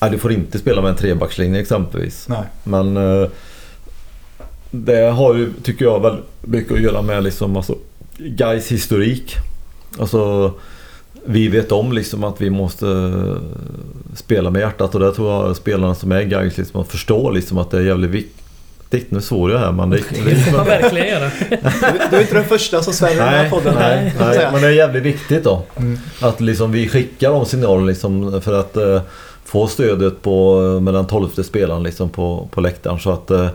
nej, 0.00 0.10
du 0.10 0.18
får 0.18 0.32
inte 0.32 0.58
spela 0.58 0.82
med 0.82 0.90
en 0.90 0.96
trebackslinje 0.96 1.60
exempelvis. 1.60 2.28
Nej. 2.28 2.44
Men 2.64 2.96
eh, 2.96 3.28
det 4.70 5.10
har 5.10 5.34
ju, 5.34 5.52
tycker 5.62 5.84
jag, 5.84 6.00
väl 6.00 6.18
mycket 6.40 6.72
att 6.72 6.80
göra 6.80 7.02
med 7.02 7.22
liksom, 7.24 7.56
alltså, 7.56 7.76
Gais 8.18 8.72
historik. 8.72 9.34
Alltså, 9.98 10.52
vi 11.26 11.48
vet 11.48 11.72
om 11.72 11.92
liksom 11.92 12.24
att 12.24 12.40
vi 12.40 12.50
måste 12.50 12.86
eh, 12.86 13.36
spela 14.14 14.50
med 14.50 14.60
hjärtat 14.60 14.94
och 14.94 15.00
det 15.00 15.12
tror 15.12 15.32
jag 15.46 15.56
spelarna 15.56 15.94
som 15.94 16.12
är 16.12 16.22
Gais 16.22 16.56
liksom, 16.58 16.84
förstår 16.84 17.32
liksom 17.32 17.58
att 17.58 17.70
det 17.70 17.76
är 17.78 17.82
jävligt 17.82 18.10
viktigt. 18.10 19.10
Nu 19.10 19.20
svor 19.20 19.50
jag 19.50 19.58
här 19.58 19.72
men 19.72 19.90
det, 19.90 19.96
Det 19.96 20.34
får 20.34 20.56
man 20.56 20.66
verkligen 20.66 21.08
göra. 21.08 21.30
Du, 21.50 21.56
du 22.10 22.16
är 22.16 22.20
inte 22.20 22.34
den 22.34 22.44
första 22.44 22.82
som 22.82 22.92
svär 22.92 23.12
i 23.12 23.14
den 23.14 23.28
här 23.28 23.42
Nej, 23.42 23.50
podden. 23.50 23.74
nej, 23.78 24.10
kan 24.10 24.18
man 24.18 24.28
nej, 24.28 24.36
säga. 24.36 24.52
men 24.52 24.62
det 24.62 24.66
är 24.66 24.72
jävligt 24.72 25.02
viktigt 25.02 25.44
då. 25.44 25.62
Mm. 25.76 25.98
Att 26.20 26.40
liksom 26.40 26.72
vi 26.72 26.88
skickar 26.88 27.30
de 27.30 27.46
signalerna 27.46 27.86
liksom 27.86 28.42
för 28.42 28.60
att 28.60 28.76
eh, 28.76 29.00
få 29.44 29.66
stödet 29.66 30.22
på, 30.22 30.60
med 30.80 30.94
den 30.94 31.06
tolfte 31.06 31.44
spelaren 31.44 31.82
liksom 31.82 32.08
på, 32.08 32.48
på 32.50 32.60
läktaren. 32.60 32.98
Så 32.98 33.10
att 33.10 33.30
eh, 33.30 33.40
eh, 33.40 33.50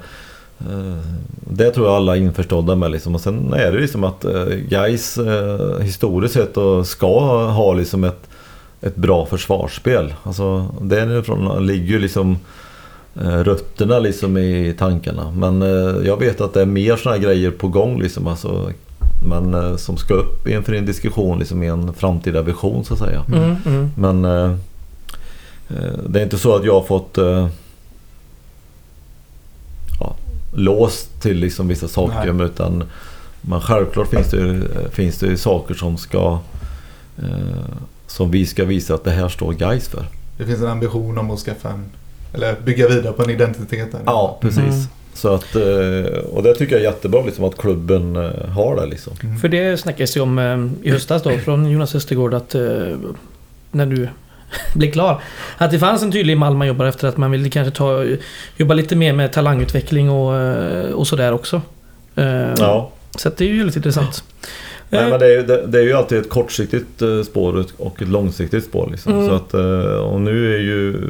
det 1.52 1.72
tror 1.72 1.88
jag 1.88 1.96
alla 1.96 2.16
är 2.16 2.22
införstådda 2.22 2.76
med. 2.76 2.92
Liksom. 2.92 3.16
Och 3.16 3.22
sen 3.22 3.54
är 3.54 3.72
det 3.72 3.80
liksom 3.80 4.04
att 4.04 4.26
eh, 4.26 4.46
Gais 4.46 5.18
eh, 5.18 5.80
historiskt 5.80 6.34
sett 6.34 6.58
och 6.58 6.88
ska 6.88 7.46
ha 7.48 7.74
liksom 7.74 8.04
ett, 8.04 8.30
ett 8.82 8.96
bra 8.96 9.26
försvarsspel. 9.26 10.14
Alltså, 10.24 10.68
därifrån 10.82 11.68
ligger 11.68 11.88
ju 11.88 12.00
liksom 12.00 12.38
eh, 13.22 13.40
rötterna 13.40 14.00
liksom 14.00 14.38
i 14.38 14.76
tankarna. 14.80 15.32
Men 15.32 15.62
eh, 15.62 16.08
jag 16.08 16.18
vet 16.18 16.42
att 16.42 16.54
det 16.54 16.62
är 16.62 16.66
mer 16.66 16.96
sådana 16.96 17.18
grejer 17.18 17.52
på 17.52 17.68
gång 17.68 18.02
liksom. 18.02 18.28
Alltså, 18.28 18.72
men 19.28 19.54
eh, 19.54 19.76
som 19.76 19.98
ska 19.98 20.14
upp 20.14 20.48
inför 20.48 20.74
en 20.74 20.86
diskussion 20.86 21.40
liksom 21.40 21.64
i 21.64 21.68
en 21.68 21.94
framtida 21.94 22.42
vision 22.42 22.86
så 22.86 22.94
att 22.94 23.00
säga. 23.00 23.26
Mm, 23.28 23.56
mm. 23.66 23.92
Men 23.96 24.26
eh, 24.26 24.52
eh, 25.70 26.00
det 26.08 26.20
är 26.20 26.24
inte 26.24 26.38
så 26.38 26.56
att 26.56 26.66
jag 26.66 26.74
har 26.74 26.84
fått 26.84 27.18
eh, 27.18 27.48
låst 30.54 31.22
till 31.22 31.38
liksom 31.38 31.68
vissa 31.68 31.88
saker. 31.88 32.34
Nej. 32.34 32.46
Utan, 32.46 32.84
men 33.42 33.62
självklart 33.62 34.08
finns 34.10 34.32
det, 34.32 34.38
ju- 34.38 34.68
finns 34.92 35.18
det 35.18 35.38
saker 35.38 35.74
som 35.74 35.98
ska 35.98 36.40
eh, 37.18 37.26
som 38.08 38.32
vi 38.32 38.46
ska 38.46 38.66
visa 38.66 38.94
att 38.94 39.04
det 39.04 39.12
här 39.12 39.30
står 39.30 39.54
guys 39.54 39.88
för. 39.88 40.06
Det 40.38 40.46
finns 40.46 40.60
en 40.60 40.68
ambition 40.68 41.18
om 41.18 41.32
att 41.32 41.40
skaffa 41.40 41.70
en, 41.70 41.86
eller 42.34 42.56
bygga 42.66 42.88
vidare 42.88 43.14
på 43.14 43.24
en 43.24 43.30
identitet 43.30 43.92
där. 43.92 44.00
Ja, 44.06 44.38
precis. 44.42 44.60
Mm. 44.60 44.84
Så 45.14 45.34
att, 45.34 45.56
eh, 45.56 46.20
och 46.32 46.44
det 46.44 46.56
tycker 46.56 46.76
jag 46.76 46.82
är 46.82 46.92
jättebra 46.92 47.22
liksom, 47.26 47.46
att 47.46 47.58
klubben 47.58 48.16
eh, 48.16 48.46
har 48.50 48.76
det. 48.76 48.86
Liksom. 48.86 49.14
Mm. 49.24 49.38
För 49.38 49.48
det 49.48 49.78
snackades 49.80 50.18
ju 50.18 50.22
om 50.22 50.40
eh, 50.40 50.88
i 50.88 50.92
höstas 50.92 51.24
då 51.24 51.38
från 51.38 51.72
Jonas 51.72 51.96
Östergård 51.96 52.34
att 52.34 52.56
när 53.72 53.86
du 53.86 54.10
blir 54.74 54.92
klar. 54.92 55.22
Att 55.58 55.72
det 55.72 55.80
fanns 55.80 56.04
en 56.04 56.12
tydlig 56.12 56.38
mall 56.38 56.56
man 56.56 56.68
jobbar 56.68 56.86
efter 56.86 57.08
att 57.08 57.18
man 57.18 57.32
vill 57.32 57.52
kanske 57.52 57.78
ta, 57.78 58.06
jobba 58.58 58.74
lite 58.74 58.96
mer 58.96 59.14
med 59.14 59.34
talangutveckling 59.34 60.10
och, 60.10 60.36
eh, 60.38 60.92
och 60.92 61.08
sådär 61.08 61.32
också. 61.34 61.62
Eh, 62.16 62.54
Ja. 62.58 62.92
Så 63.18 63.28
att 63.28 63.38
det 63.38 63.46
är 63.46 63.50
ju 63.50 63.64
lite 63.66 63.80
intressant. 63.80 64.24
Nej, 64.90 65.04
Eh, 65.04 65.10
men 65.10 65.20
det, 65.20 65.26
är 65.26 65.30
ju, 65.32 65.44
det, 65.44 65.68
det 65.68 65.80
är 65.80 65.84
ju 65.84 65.94
alltid 65.94 66.18
ett 66.18 66.30
kortsiktigt 66.30 67.02
spår 67.26 67.66
och 67.78 68.02
ett 68.02 68.08
långsiktigt 68.08 68.64
spår. 68.66 68.90
Liksom. 68.92 69.14
Mm. 69.14 69.28
Så 69.28 69.34
att, 69.36 69.54
och 70.04 70.22
nu 70.22 70.56
är 70.56 70.60
ju 70.60 71.02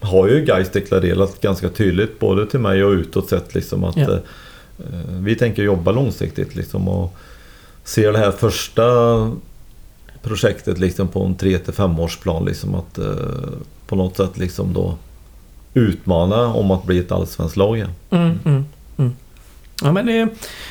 har 0.00 0.28
ju 0.28 0.44
Gais 0.44 0.70
deklarerat 0.70 1.40
ganska 1.40 1.68
tydligt 1.68 2.18
både 2.18 2.46
till 2.46 2.60
mig 2.60 2.84
och 2.84 2.90
utåt 2.90 3.28
sett 3.28 3.54
liksom 3.54 3.84
att 3.84 3.96
Ja. 3.96 4.18
vi 5.20 5.34
tänker 5.34 5.62
jobba 5.62 5.92
långsiktigt 5.92 6.56
liksom 6.56 6.88
och 6.88 7.14
ser 7.84 8.12
det 8.12 8.18
här 8.18 8.30
första 8.30 8.82
projektet 10.22 10.78
liksom 10.78 11.08
på 11.08 11.24
en 11.24 11.34
3 11.34 11.58
till 11.58 11.72
5 11.74 12.00
årsplan 12.00 12.44
liksom 12.44 12.74
att 12.74 12.98
eh, 12.98 13.04
på 13.86 13.96
något 13.96 14.16
sätt 14.16 14.38
liksom 14.38 14.72
då 14.72 14.94
utmana 15.74 16.46
om 16.46 16.70
att 16.70 16.84
bli 16.84 16.98
ett 16.98 17.12
allsvenskt 17.12 17.56
lag 17.56 17.76
igen. 17.76 17.90
Mm, 18.10 18.38
mm, 18.44 18.64
mm. 18.98 19.16
Ja 19.82 19.92
men 19.92 20.06
det, 20.06 20.28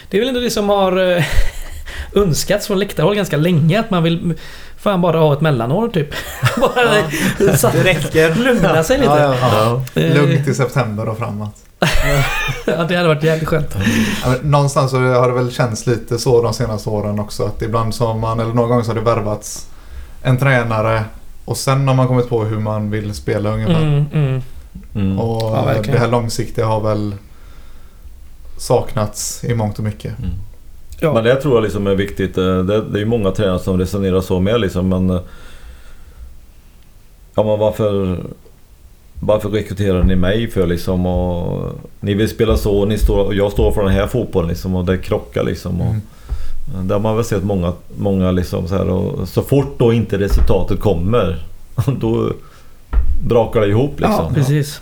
det 0.10 0.18
är 0.18 0.22
väl 0.22 0.28
ändå 0.30 0.39
det 0.41 0.50
som 0.50 0.70
har 0.70 1.16
eh, 1.18 1.24
önskats 2.16 2.68
från 2.68 2.80
läktarhåll 2.80 3.16
ganska 3.16 3.38
länge. 3.38 3.80
Att 3.80 3.89
man 3.89 4.04
vill 4.04 4.34
fan 4.78 5.02
bara 5.02 5.20
ha 5.20 5.34
ett 5.34 5.41
mellanår 5.41 5.88
typ. 5.89 6.10
bara 6.58 7.58
så- 7.58 7.70
Det 7.74 7.84
räcker. 7.84 8.36
Lugna 8.36 8.84
sig 8.84 8.97
lite. 8.97 9.10
Ja, 9.12 9.36
ja. 9.41 9.84
Ja. 9.93 10.02
Eh, 10.02 10.16
Lugnt 10.16 10.47
i 10.47 10.54
september 10.54 11.10
och 11.10 11.18
framåt. 11.18 11.56
Ja, 12.66 12.84
det 12.84 12.96
hade 12.96 13.08
varit 13.08 13.24
jävligt 13.24 13.48
skönt. 13.50 13.76
Ja, 14.24 14.36
Någonstans 14.42 14.92
så 14.92 14.98
har 15.00 15.28
det 15.28 15.34
väl 15.34 15.52
känts 15.52 15.88
lite 15.88 16.20
så 16.20 16.42
de 16.42 16.54
senaste 16.54 16.90
åren 16.90 17.20
också. 17.20 17.46
Att 17.46 17.62
ibland 17.62 17.96
så 17.96 18.08
har 18.08 18.14
man, 18.18 18.40
eller 18.40 18.54
någon 18.54 18.70
gång 18.70 18.84
så 18.84 18.90
har 18.90 18.96
det 18.96 19.02
värvats 19.02 19.68
en 20.22 20.38
tränare 20.38 21.04
och 21.46 21.58
sen 21.58 21.88
har 21.88 21.96
man 21.96 22.08
kommit 22.08 22.30
på 22.30 22.44
hur 22.44 22.60
man 22.60 22.92
vill 22.92 23.14
spela 23.14 23.50
ungefär. 23.54 23.82
Mm, 23.82 24.06
mm. 24.14 24.42
Mm. 24.96 25.20
Och 25.20 25.42
Ja, 25.58 25.74
det 25.84 25.98
här 26.00 26.08
långsiktiga 26.08 26.66
har 26.66 26.82
väl 26.82 27.16
saknats 28.58 29.44
i 29.44 29.56
mångt 29.56 29.78
och 29.78 29.84
mycket. 29.84 30.20
Mm. 30.20 30.32
Ja. 31.00 31.14
Men 31.14 31.24
det 31.24 31.36
tror 31.36 31.54
jag 31.56 31.64
liksom 31.64 31.88
är 31.88 31.96
viktigt. 31.96 32.38
Eh, 32.38 32.44
Det, 32.58 32.82
det 32.82 32.98
är 32.98 33.00
ju 33.00 33.06
många 33.06 33.32
tränare 33.32 33.60
som 33.60 33.78
resonerar 33.78 34.22
så 34.22 34.40
med 34.40 34.62
liksom 34.62 34.90
men... 34.90 35.10
eh, 35.10 35.22
Ja 37.36 37.44
men 37.44 37.60
varför... 37.60 38.20
Varför 39.20 39.49
rekryterar 39.49 40.03
ni 40.03 40.15
mig 40.15 40.49
för 40.49 40.67
liksom 40.67 41.05
och... 41.05 41.72
Ni 41.99 42.13
vill 42.13 42.30
spela 42.30 42.57
så 42.57 42.80
och, 42.80 42.88
ni 42.88 42.97
står, 42.97 43.24
och 43.26 43.34
jag 43.34 43.51
står 43.51 43.72
för 43.72 43.84
den 43.84 43.91
här 43.91 44.07
fotbollen 44.07 44.49
liksom 44.49 44.76
och 44.76 44.86
det 44.86 44.97
krockar 44.97 45.43
liksom. 45.43 45.82
Och, 45.82 45.95
Mm. 46.74 46.88
Där 46.88 46.95
har 46.95 47.01
man 47.01 47.15
väl 47.15 47.26
sett 47.26 47.43
många, 47.43 47.74
många 47.97 48.32
liksom 48.32 48.67
så 48.67 48.76
här 48.76 48.89
och 48.89 49.28
så 49.28 49.41
fort 49.41 49.80
då 49.80 49.93
inte 49.93 50.17
resultatet 50.17 50.80
kommer 50.80 51.45
då 51.99 52.34
brakar 53.28 53.61
det 53.61 53.67
ihop 53.67 53.99
liksom. 53.99 54.26
Ja, 54.26 54.32
precis. 54.34 54.82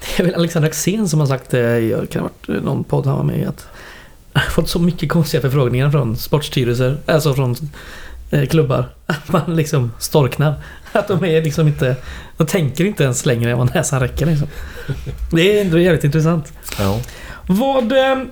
Det 0.00 0.22
är 0.22 0.26
väl 0.26 0.34
Alexander 0.34 0.68
Axén 0.68 1.08
som 1.08 1.20
har 1.20 1.26
sagt 1.26 1.50
det, 1.50 1.80
jag 1.80 2.10
kan 2.10 2.22
ha 2.22 2.30
varit 2.46 2.64
någon 2.64 2.84
podd 2.84 3.06
han 3.06 3.16
var 3.16 3.24
med 3.24 3.40
i, 3.40 3.44
att 3.44 3.66
han 4.32 4.42
har 4.42 4.50
fått 4.50 4.68
så 4.68 4.78
mycket 4.78 5.08
konstiga 5.08 5.40
förfrågningar 5.40 5.90
från 5.90 6.16
sportstyrelser, 6.16 6.96
alltså 7.06 7.34
från 7.34 7.50
eh, 7.50 7.56
klubbar, 8.50 8.88
att 9.06 9.28
man 9.28 9.56
liksom 9.56 9.92
storknar. 9.98 10.54
Att 10.92 11.08
de 11.08 11.24
är 11.24 11.42
liksom 11.42 11.68
inte, 11.68 11.96
de 12.36 12.46
tänker 12.46 12.84
inte 12.84 13.04
ens 13.04 13.26
längre 13.26 13.50
än 13.50 13.58
vad 13.58 13.74
näsan 13.74 14.00
räcker 14.00 14.26
liksom. 14.26 14.48
Det 15.30 15.58
är 15.58 15.64
ändå 15.64 15.78
jävligt 15.78 16.04
intressant. 16.04 16.52
Ja. 16.78 17.00
Vad 17.46 17.92
eh, 17.92 18.22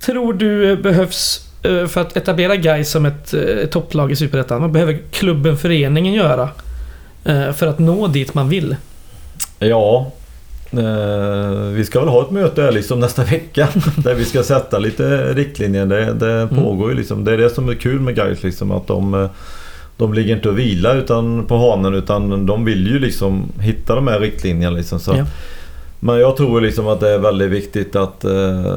tror 0.00 0.32
du 0.32 0.76
behövs 0.76 1.48
eh, 1.62 1.86
för 1.86 2.00
att 2.00 2.16
etablera 2.16 2.56
Gais 2.56 2.90
som 2.90 3.06
ett 3.06 3.34
eh, 3.34 3.66
topplag 3.70 4.12
i 4.12 4.16
Superettan? 4.16 4.60
Vad 4.62 4.70
behöver 4.70 4.98
klubben, 5.10 5.56
föreningen 5.56 6.14
göra 6.14 6.48
eh, 7.24 7.52
för 7.52 7.66
att 7.66 7.78
nå 7.78 8.06
dit 8.06 8.34
man 8.34 8.48
vill? 8.48 8.76
Ja, 9.58 9.98
eh, 10.06 10.19
vi 11.72 11.84
ska 11.84 12.00
väl 12.00 12.08
ha 12.08 12.22
ett 12.22 12.30
möte 12.30 12.62
här 12.62 12.72
liksom 12.72 13.00
nästa 13.00 13.24
vecka 13.24 13.68
där 13.96 14.14
vi 14.14 14.24
ska 14.24 14.42
sätta 14.42 14.78
lite 14.78 15.34
riktlinjer. 15.34 15.86
Det, 15.86 16.12
det 16.14 16.48
pågår 16.54 16.90
ju 16.90 16.96
liksom. 16.96 17.24
Det 17.24 17.32
är 17.32 17.38
det 17.38 17.50
som 17.50 17.68
är 17.68 17.74
kul 17.74 18.00
med 18.00 18.14
guys 18.14 18.42
liksom 18.42 18.70
att 18.70 18.86
de, 18.86 19.14
eh, 19.14 19.30
de 19.96 20.14
ligger 20.14 20.36
inte 20.36 20.48
och 20.48 20.58
vilar 20.58 20.96
utan, 20.96 21.46
på 21.46 21.56
hanen 21.56 21.94
utan 21.94 22.46
de 22.46 22.64
vill 22.64 22.86
ju 22.86 22.98
liksom 22.98 23.52
hitta 23.60 23.94
de 23.94 24.06
här 24.06 24.20
riktlinjerna 24.20 24.76
liksom. 24.76 25.00
Så. 25.00 25.14
Ja. 25.16 25.26
Men 26.00 26.18
jag 26.18 26.36
tror 26.36 26.60
liksom 26.60 26.88
att 26.88 27.00
det 27.00 27.08
är 27.08 27.18
väldigt 27.18 27.50
viktigt 27.50 27.96
att, 27.96 28.24
eh, 28.24 28.74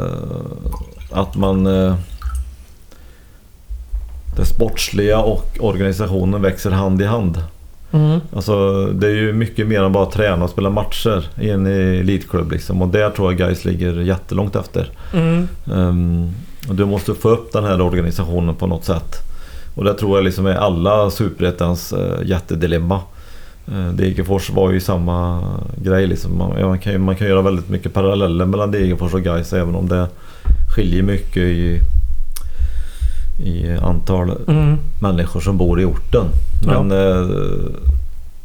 att 1.12 1.36
man 1.36 1.68
eh, 1.68 1.96
det 4.38 4.46
sportsliga 4.46 5.20
och 5.20 5.58
organisationen 5.60 6.42
växer 6.42 6.72
hand 6.72 7.02
i 7.02 7.06
hand. 7.06 7.44
Mm. 7.94 8.20
Alltså 8.36 8.86
det 8.88 9.08
är 9.08 9.16
ju 9.16 9.34
mycket 9.34 9.68
mer 9.68 9.84
än 9.84 9.92
bara 9.92 10.06
träna 10.06 10.44
och 10.44 10.50
spela 10.50 10.70
matcher 10.70 11.26
i 11.40 11.50
en 11.50 11.66
elitklubb 11.66 12.52
liksom. 12.52 12.82
Och 12.82 12.88
där 12.88 13.10
tror 13.10 13.32
jag 13.32 13.38
guys 13.38 13.66
ligger 13.66 14.02
jättelångt 14.02 14.56
efter. 14.56 14.90
Mm. 15.14 15.48
Och 16.70 16.76
du 16.76 16.86
måste 16.86 17.14
få 17.14 17.30
upp 17.30 17.52
den 17.52 17.64
här 17.64 17.82
organisationen 17.82 18.56
på 18.56 18.68
något 18.68 18.86
sätt. 18.86 19.16
Och 19.76 19.84
det 19.84 19.94
tror 19.94 20.18
jag 20.18 20.26
liksom 20.26 20.46
är 20.46 20.56
alla 20.56 21.10
superettans 21.10 21.94
uh, 21.94 22.28
jättedilemma. 22.28 23.00
Uh, 23.72 23.90
Degerfors 23.90 24.50
var 24.50 24.72
ju 24.72 24.80
samma 24.80 25.44
grej 25.78 26.08
liksom. 26.08 26.38
Man, 26.38 26.60
ja, 26.60 26.68
man, 26.68 26.80
kan, 26.80 27.02
man 27.02 27.16
kan 27.16 27.28
göra 27.28 27.42
väldigt 27.42 27.70
mycket 27.70 27.94
paralleller 27.94 28.46
mellan 28.46 28.72
Degerfors 28.72 29.14
och 29.14 29.24
guys 29.24 29.54
även 29.54 29.76
om 29.76 29.90
det 29.90 30.08
skiljer 30.76 31.04
mycket 31.04 31.38
i, 31.38 31.80
i 33.44 33.78
antal 33.82 34.32
Mm. 34.48 34.78
människor 35.02 35.40
som 35.42 35.58
bor 35.58 35.82
i 35.82 35.86
orten. 35.86 36.26
Men 36.66 36.92
eh, 36.92 37.28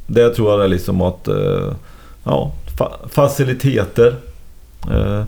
det 0.07 0.31
tror 0.35 0.51
jag 0.53 0.65
är 0.65 0.69
liksom 0.69 1.01
att 1.03 1.29
eh, 1.29 1.73
ja, 2.25 2.53
fa- 2.79 3.09
faciliteter. 3.09 4.15
Eh, 4.91 5.23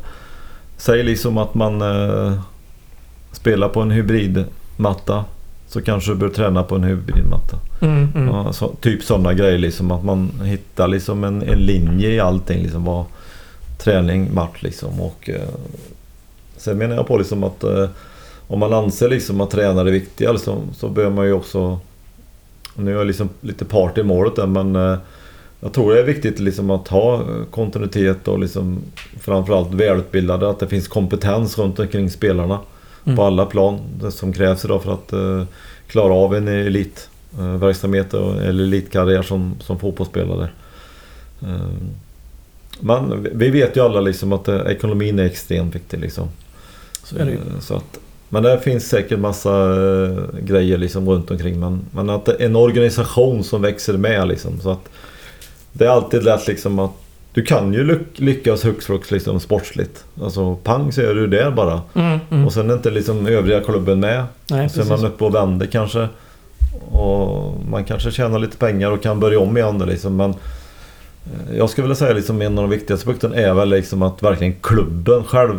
säg 0.77 1.03
liksom 1.03 1.39
att 1.39 1.55
man 1.55 1.83
spelar 3.33 3.69
på 3.69 3.81
en 3.81 3.91
hybridmatta. 3.91 5.25
Så 5.69 5.83
kanske 5.83 6.11
du 6.11 6.15
bör 6.17 6.29
träna 6.29 6.63
på 6.63 6.75
en 6.75 6.85
hybridmatta. 6.85 7.57
Mm. 7.81 8.09
Mm. 8.15 8.29
Ja, 8.35 8.53
så, 8.53 8.69
typ 8.81 9.03
sådana 9.03 9.35
grejer 9.35 9.59
liksom 9.59 9.91
att 9.91 10.05
man 10.05 10.31
hittar 10.45 10.89
liksom 10.89 11.25
en, 11.25 11.43
en 11.43 11.59
linje 11.59 12.09
i 12.11 12.21
allting. 12.21 12.63
Liksom 12.63 12.85
vad, 12.85 13.05
träning, 13.79 14.35
match 14.35 14.59
liksom. 14.63 15.01
Och, 15.01 15.31
eh, 15.31 15.49
sen 16.57 16.79
menar 16.79 16.97
jag 16.97 17.07
på 17.07 17.19
liksom 17.19 17.45
att 17.45 17.65
eh, 17.65 17.87
om 18.51 18.59
man 18.59 18.73
anser 18.73 19.09
liksom 19.09 19.41
att 19.41 19.51
tränare 19.51 19.89
är 19.89 19.93
viktiga 19.93 20.33
liksom, 20.33 20.59
så 20.75 20.89
bör 20.89 21.11
man 21.11 21.27
ju 21.27 21.33
också... 21.33 21.79
Nu 22.75 22.91
är 22.91 22.97
jag 22.99 23.07
liksom 23.07 23.29
lite 23.41 23.65
part 23.65 23.99
i 23.99 24.03
målet 24.03 24.37
där 24.37 24.47
men 24.47 24.77
eh, 24.77 24.99
jag 25.61 25.73
tror 25.73 25.93
det 25.95 26.01
är 26.01 26.05
viktigt 26.05 26.39
liksom 26.39 26.71
att 26.71 26.89
ha 26.89 27.15
eh, 27.15 27.21
kontinuitet 27.51 28.29
och 28.29 28.39
liksom 28.39 28.79
framförallt 29.21 29.75
välutbildade. 29.75 30.51
Att 30.51 30.59
det 30.59 30.69
finns 30.69 30.89
kompetens 30.89 31.59
runt 31.59 31.79
omkring 31.79 32.11
spelarna 32.11 32.59
Mm. 33.05 33.17
på 33.17 33.23
alla 33.23 33.47
plan. 33.47 33.79
Det 34.01 34.11
som 34.11 34.33
krävs 34.33 34.65
idag 34.65 34.83
för 34.83 34.93
att 34.95 35.13
eh, 35.13 35.43
klara 35.87 36.15
av 36.15 36.35
en 36.35 36.49
elitverksamhet 36.49 38.15
och- 38.15 38.37
eller 38.43 38.65
elitkarriär 38.65 39.23
som, 39.23 39.55
som 39.61 39.79
fotbollsspelare. 39.79 40.49
Eh, 41.43 41.71
men 42.81 43.29
vi- 43.35 43.51
vet 43.51 43.77
ju 43.77 43.81
alla 43.85 44.01
liksom 44.01 44.33
att 44.33 44.49
eh, 44.49 44.57
ekonomin 44.67 45.19
är 45.19 45.25
extremt 45.25 45.75
viktig. 45.75 46.01
Liksom. 46.01 46.29
Så. 47.05 47.17
Eh, 47.19 47.29
Så 47.61 47.75
att, 47.75 47.99
men 48.33 48.43
det 48.43 48.59
finns 48.61 48.89
säkert 48.89 49.19
massa 49.19 49.51
eh, 49.51 50.19
grejer 50.45 50.79
liksom 50.79 51.09
runt 51.09 51.31
omkring. 51.31 51.61
Men, 51.61 51.81
men 51.91 52.11
att 52.11 52.25
det 52.25 52.33
är 52.33 52.47
en 52.47 52.57
organisation 52.57 53.45
som 53.45 53.63
växer 53.63 53.93
med 53.97 54.29
liksom. 54.29 54.61
Så 54.61 54.71
att 54.71 54.89
det 55.73 55.85
är 55.85 55.89
alltid 55.91 56.25
lätt 56.25 56.47
liksom 56.49 56.79
att 56.79 56.91
du 57.33 57.43
kan 57.43 57.73
ju 57.73 57.85
lyck- 57.85 58.21
lyckas 58.21 58.65
hux 58.65 58.87
flux 58.87 59.11
liksom 59.11 59.41
sportsligt. 59.41 60.05
Alltså 60.23 60.55
pang 60.57 60.93
så 60.93 61.01
är 61.01 61.15
du 61.15 61.27
där 61.27 61.51
bara. 61.51 61.81
Mm. 61.95 62.19
Mm. 62.31 62.47
Och 62.47 62.53
sen 62.53 62.71
är 62.71 62.75
inte 62.75 62.91
liksom 62.91 63.27
övriga 63.27 63.61
klubben 63.61 64.01
med. 64.01 64.25
Nej, 64.51 64.69
Sen 64.69 64.89
man 64.89 65.05
uppe 65.05 65.25
och 65.25 65.35
vänder 65.35 65.67
kanske. 65.67 66.09
Och 66.91 67.55
man 67.71 67.85
kanske 67.85 68.11
tjänar 68.11 68.39
lite 68.39 68.57
pengar 68.57 68.91
och 68.91 69.03
kan 69.03 69.21
börja 69.21 69.41
om 69.41 69.57
igen 69.57 69.79
liksom. 69.79 70.17
Men 70.17 70.31
eh, 70.31 71.57
jag 71.57 71.71
skulle 71.71 71.83
vilja 71.83 71.97
säga 71.97 72.15
liksom 72.15 72.43
en 72.43 72.59
av 72.59 72.65
de 72.65 72.71
viktigaste 72.71 73.07
punkterna 73.07 73.37
är 73.37 73.55
väl 73.55 73.69
liksom 73.69 74.03
att 74.03 74.23
verkligen 74.23 74.55
klubben 74.61 75.25
själv 75.25 75.55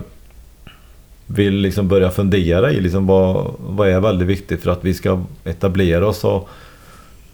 vill 1.35 1.53
liksom 1.53 1.87
börja 1.87 2.11
fundera 2.11 2.71
i 2.71 2.79
liksom 2.81 3.07
vad, 3.07 3.53
vad 3.59 3.89
är 3.89 3.99
väldigt 3.99 4.27
viktigt 4.27 4.63
för 4.63 4.71
att 4.71 4.85
vi 4.85 4.93
ska 4.93 5.23
etablera 5.43 6.07
oss 6.07 6.23
och 6.23 6.49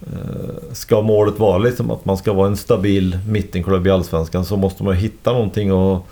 eh, 0.01 0.73
Ska 0.73 1.01
målet 1.01 1.39
vara 1.39 1.57
liksom 1.57 1.91
att 1.91 2.05
man 2.05 2.17
ska 2.17 2.33
vara 2.33 2.47
en 2.47 2.57
stabil 2.57 3.19
mittenklubb 3.27 3.87
i 3.87 3.89
Allsvenskan 3.89 4.45
så 4.45 4.57
måste 4.57 4.83
man 4.83 4.95
hitta 4.95 5.33
någonting 5.33 5.71
och 5.73 6.07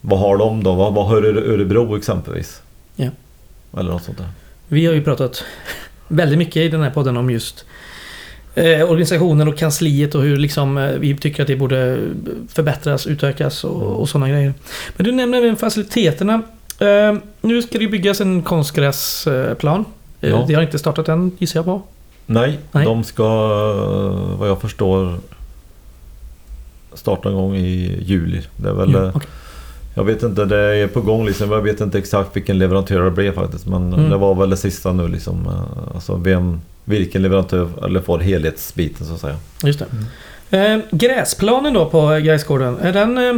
Vad 0.00 0.18
har 0.18 0.36
de 0.36 0.62
då? 0.64 0.74
Vad, 0.74 0.94
vad 0.94 1.06
har 1.06 1.16
Öre- 1.22 1.52
Örebro 1.52 1.96
exempelvis? 1.96 2.62
Ja. 2.96 3.08
Eller 3.78 3.90
något 3.90 4.02
sånt 4.04 4.18
där. 4.18 4.28
Vi 4.68 4.86
har 4.86 4.94
ju 4.94 5.02
pratat 5.04 5.44
väldigt 6.08 6.38
mycket 6.38 6.56
i 6.56 6.68
den 6.68 6.80
här 6.82 6.90
podden 6.90 7.16
om 7.16 7.30
just 7.30 7.64
eh, 8.54 8.90
organisationen 8.90 9.48
och 9.48 9.58
kansliet 9.58 10.14
och 10.14 10.22
hur 10.22 10.36
liksom, 10.36 10.78
eh, 10.78 10.90
vi 10.98 11.16
tycker 11.16 11.42
att 11.42 11.46
det 11.46 11.56
borde 11.56 11.98
förbättras, 12.48 13.06
utökas 13.06 13.64
och, 13.64 13.82
och 13.82 14.08
sådana 14.08 14.28
grejer. 14.28 14.54
Men 14.96 15.04
du 15.04 15.12
nämnde 15.12 15.38
även 15.38 15.56
faciliteterna. 15.56 16.42
Eh, 16.84 17.14
nu 17.40 17.62
ska 17.62 17.78
det 17.78 17.88
byggas 17.88 18.20
en 18.20 18.42
konstgräsplan. 18.42 19.84
Eh, 20.20 20.30
Ja. 20.30 20.44
Det 20.48 20.54
har 20.54 20.62
inte 20.62 20.78
startat 20.78 21.08
än 21.08 21.30
gissar 21.38 21.58
jag 21.58 21.64
på. 21.64 21.82
Nej, 22.26 22.58
Nej. 22.72 22.84
de 22.84 23.04
ska 23.04 23.24
vad 24.38 24.48
jag 24.48 24.60
förstår 24.60 25.18
starta 26.92 27.28
en 27.28 27.34
gång 27.34 27.56
i 27.56 27.98
juli. 28.02 28.42
Det 28.56 28.68
är 28.68 28.72
väl... 28.72 28.92
Ja, 28.92 29.02
eh, 29.04 29.10
okej. 29.16 29.28
Jag 29.96 30.04
vet 30.04 30.22
inte, 30.22 30.44
det 30.44 30.56
är 30.76 30.86
på 30.86 31.00
gång 31.00 31.26
liksom. 31.26 31.50
Jag 31.52 31.62
vet 31.62 31.80
inte 31.80 31.98
exakt 31.98 32.36
vilken 32.36 32.58
leverantör 32.58 33.02
det 33.02 33.10
blev 33.10 33.34
faktiskt. 33.34 33.66
Men 33.66 33.92
Mm. 33.94 34.10
det 34.10 34.16
var 34.16 34.34
väl 34.34 34.50
det 34.50 34.56
sista 34.56 34.92
nu 34.92 35.08
liksom. 35.08 35.46
eh, 35.46 35.94
Alltså 35.94 36.16
vem, 36.16 36.60
vilken 36.84 37.22
leverantör 37.22 37.68
eller 37.84 38.00
får 38.00 38.18
helhetsbiten 38.18 39.06
så 39.06 39.14
att 39.14 39.20
säga. 39.20 39.36
Just 39.64 39.82
det. 40.50 40.58
Eh, 40.58 40.78
gräsplanen 40.90 41.74
då 41.74 41.86
på 41.86 42.06
Gaisgården, 42.08 42.78
är 42.82 42.92
den... 42.92 43.18
Eh, 43.18 43.34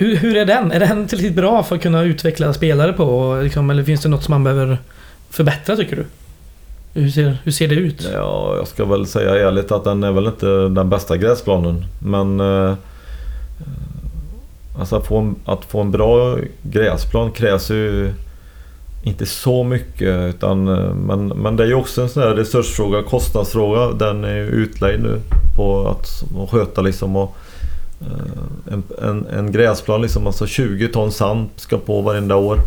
hur, 0.00 0.16
hur 0.16 0.36
är 0.36 0.44
den? 0.44 0.72
Är 0.72 0.80
den 0.80 1.06
tillräckligt 1.06 1.36
bra 1.36 1.62
för 1.62 1.76
att 1.76 1.82
kunna 1.82 2.02
utveckla 2.02 2.52
spelare 2.52 2.92
på? 2.92 3.04
Och 3.04 3.44
Liksom, 3.44 3.70
eller 3.70 3.84
finns 3.84 4.02
det 4.02 4.08
något 4.08 4.22
som 4.24 4.32
man 4.32 4.44
behöver 4.44 4.78
förbättra 5.30 5.76
tycker 5.76 5.96
du? 5.96 6.04
Hur 7.00 7.10
ser, 7.10 7.38
hur 7.44 7.52
ser 7.52 7.68
det 7.68 7.74
ut? 7.74 8.08
Ja, 8.14 8.54
jag 8.56 8.68
ska 8.68 8.84
väl 8.84 9.06
säga 9.06 9.48
ärligt 9.48 9.72
att 9.72 9.84
den 9.84 10.04
är 10.04 10.12
väl 10.12 10.26
inte 10.26 10.46
den 10.68 10.90
bästa 10.90 11.16
gräsplanen. 11.16 11.84
Men... 11.98 12.40
eh, 12.40 12.74
Alltså 14.78 14.96
att 14.96 15.06
få, 15.06 15.18
en, 15.18 15.34
att 15.44 15.64
få 15.64 15.80
en 15.80 15.90
bra 15.90 16.36
gräsplan 16.62 17.30
krävs 17.30 17.70
ju 17.70 18.12
inte 19.02 19.26
så 19.26 19.64
mycket 19.64 20.34
utan 20.34 20.68
eh, 20.68 20.94
men, 20.94 21.28
men 21.28 21.56
det 21.56 21.62
är 21.62 21.66
ju 21.66 21.74
också 21.74 22.02
en 22.02 22.08
sån 22.08 22.22
här 22.22 22.30
resursfråga, 22.34 23.02
kostnadsfråga. 23.02 23.92
Den 23.92 24.24
är 24.24 24.34
ju 24.36 24.42
utlagd 24.46 25.02
nu 25.02 25.20
på 25.56 25.88
att, 25.88 26.24
att 26.42 26.50
sköta 26.50 26.80
liksom 26.80 27.16
och 27.16 27.36
en, 28.70 28.82
en, 29.02 29.26
en 29.26 29.52
gräsplan 29.52 30.02
liksom, 30.02 30.26
alltså 30.26 30.46
20 30.46 30.88
ton 30.88 31.12
sand 31.12 31.48
ska 31.56 31.78
på 31.78 32.00
varenda 32.00 32.36
år. 32.36 32.58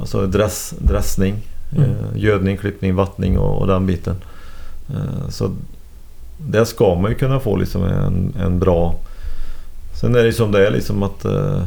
Alltså 0.00 0.26
dress, 0.26 0.74
dressning, 0.78 1.34
Mm. 1.76 1.90
eh, 1.90 1.96
gödning, 2.22 2.56
klippning, 2.56 2.94
vattning 2.94 3.38
och, 3.38 3.58
och 3.60 3.66
den 3.66 3.86
biten. 3.86 4.16
Eh, 4.90 5.28
Så 5.28 5.50
där 6.38 6.64
ska 6.64 6.94
man 6.94 7.10
ju 7.10 7.16
kunna 7.16 7.40
få 7.40 7.56
liksom 7.56 7.84
en, 7.84 8.32
en 8.40 8.58
bra... 8.58 8.94
Sen 10.00 10.14
är 10.14 10.18
det 10.18 10.26
ju 10.26 10.32
som 10.32 10.52
det 10.52 10.66
är 10.66 10.70
liksom 10.70 11.02
att... 11.02 11.24
eh, 11.24 11.62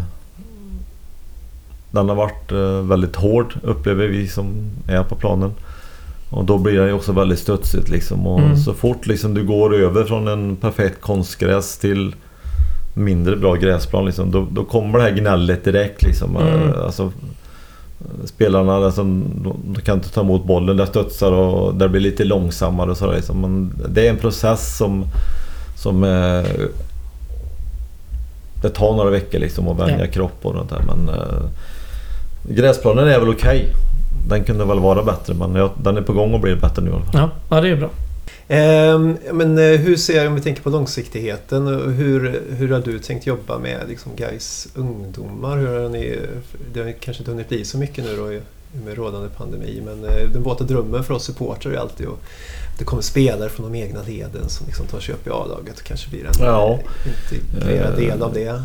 den 1.91 2.10
har 2.10 2.16
varit 2.16 2.52
eh, 2.52 2.82
väldigt 2.88 3.16
hård 3.16 3.54
upplever 3.64 4.08
vi 4.08 4.28
som 4.28 4.54
är 4.88 5.04
på 5.04 5.16
planen. 5.16 5.52
Och 6.30 6.45
då 6.45 6.58
blir 6.58 6.80
det 6.80 6.88
ju 6.88 6.93
också 6.93 7.12
väldigt 7.12 7.39
studsigt 7.39 7.89
liksom. 7.89 8.28
Och 8.28 8.39
Mm. 8.39 8.58
så 8.58 8.74
fort 8.74 9.08
liksom 9.08 9.34
du 9.34 9.43
går 9.43 9.76
över 9.76 10.04
från 10.04 10.28
en 10.28 10.56
perfekt 10.56 11.02
konstgräs 11.02 11.78
till 11.78 12.16
mindre 13.00 13.36
bra 13.36 13.56
gräsplan 13.56 14.06
liksom, 14.06 14.32
då, 14.32 14.47
då 14.52 14.64
kommer 14.64 15.00
det 15.00 15.04
här 15.06 15.12
gnället 15.12 15.64
direkt 15.64 16.02
liksom. 16.04 16.38
Mm. 16.38 16.70
Eh, 16.70 16.84
Alltså, 16.86 17.12
spelarna 18.26 18.76
alltså, 18.76 19.04
de, 19.04 19.76
kan 19.86 19.95
inte 19.97 20.10
ta 20.10 20.22
emot 20.22 20.45
bollen, 20.45 20.78
det 20.78 20.88
studsar 20.88 21.32
och 21.32 21.76
det 21.76 21.89
blir 21.89 22.02
lite 22.02 22.24
långsammare 22.24 22.91
och 22.91 22.97
sådär 22.97 23.16
liksom. 23.16 23.41
Men 23.41 23.74
det 23.89 24.06
är 24.08 24.10
en 24.10 24.18
process 24.18 24.78
som, 24.78 25.06
som 25.76 26.04
eh, 26.04 26.43
det 28.62 28.70
tar 28.70 28.95
några 28.95 29.10
veckor 29.10 29.39
liksom 29.39 29.68
att 29.68 29.80
vänja 29.80 30.00
Ja. 30.06 30.12
kropp 30.12 30.39
och 30.41 30.54
sånt 30.54 30.70
där. 30.70 30.82
Men 30.88 31.16
eh, 31.16 31.41
gräsplanen 32.56 33.08
är 33.08 33.20
väl 33.20 33.30
okej. 33.30 33.66
Den 34.30 34.43
kunde 34.43 34.66
väl 34.66 34.80
vara 34.80 35.04
bättre 35.04 35.34
men 35.34 35.56
ja, 35.56 35.72
den 35.84 35.97
är 35.97 36.02
på 36.02 36.14
gång 36.14 36.34
och 36.34 36.39
blir 36.39 36.56
bättre 36.56 36.82
nu 36.82 36.89
i 36.89 36.93
alla 36.93 37.04
fall. 37.06 37.22
Ja, 37.22 37.30
ja 37.56 37.62
det 37.62 37.70
är 37.70 37.76
bra. 37.76 37.89
Ehm, 38.52 39.18
men 39.34 39.58
eh, 39.58 39.64
hur 39.80 39.95
ser, 39.95 40.28
om 40.28 40.36
vi 40.36 40.41
tänker 40.41 40.62
på 40.62 40.70
långsiktigheten, 40.70 41.68
hur, 41.68 42.41
hur 42.58 42.70
har 42.72 42.80
du 42.80 43.00
tänkt 43.00 43.28
jobba 43.28 43.58
med 43.58 43.78
liksom 43.89 44.12
guys 44.16 44.68
ungdomar? 44.76 45.58
Hur 45.58 45.82
har 45.84 45.89
ni, 45.89 46.20
det 46.74 46.80
har 46.84 46.91
kanske 46.91 47.22
inte 47.22 47.32
hunnit 47.32 47.50
bli 47.50 47.66
så 47.66 47.78
mycket 47.78 48.06
nu 48.06 48.16
då 48.18 48.39
med 48.86 48.97
rådande 48.97 49.30
pandemi 49.38 49.82
men 49.86 50.04
eh, 50.06 50.30
den 50.34 50.43
våta 50.43 50.64
drömmen 50.64 51.04
för 51.04 51.14
oss 51.14 51.24
supportrar 51.24 51.72
är 51.74 51.78
alltid 51.78 52.08
att 52.08 52.20
det 52.80 52.86
kommer 52.86 53.02
spelare 53.04 53.50
från 53.50 53.72
de 53.72 53.80
egna 53.80 54.00
leden 54.08 54.50
som 54.50 54.66
liksom 54.68 54.86
tar 54.86 55.00
sig 55.00 55.14
upp 55.16 55.28
i 55.28 55.30
A-laget 55.30 55.78
och 55.80 55.84
kanske 55.84 56.10
blir 56.10 56.20
en 56.26 56.32
Ja. 56.39 56.80
eh, 57.06 57.08
integrerad 57.56 57.97
del 57.97 58.22
av 58.22 58.34
det. 58.34 58.62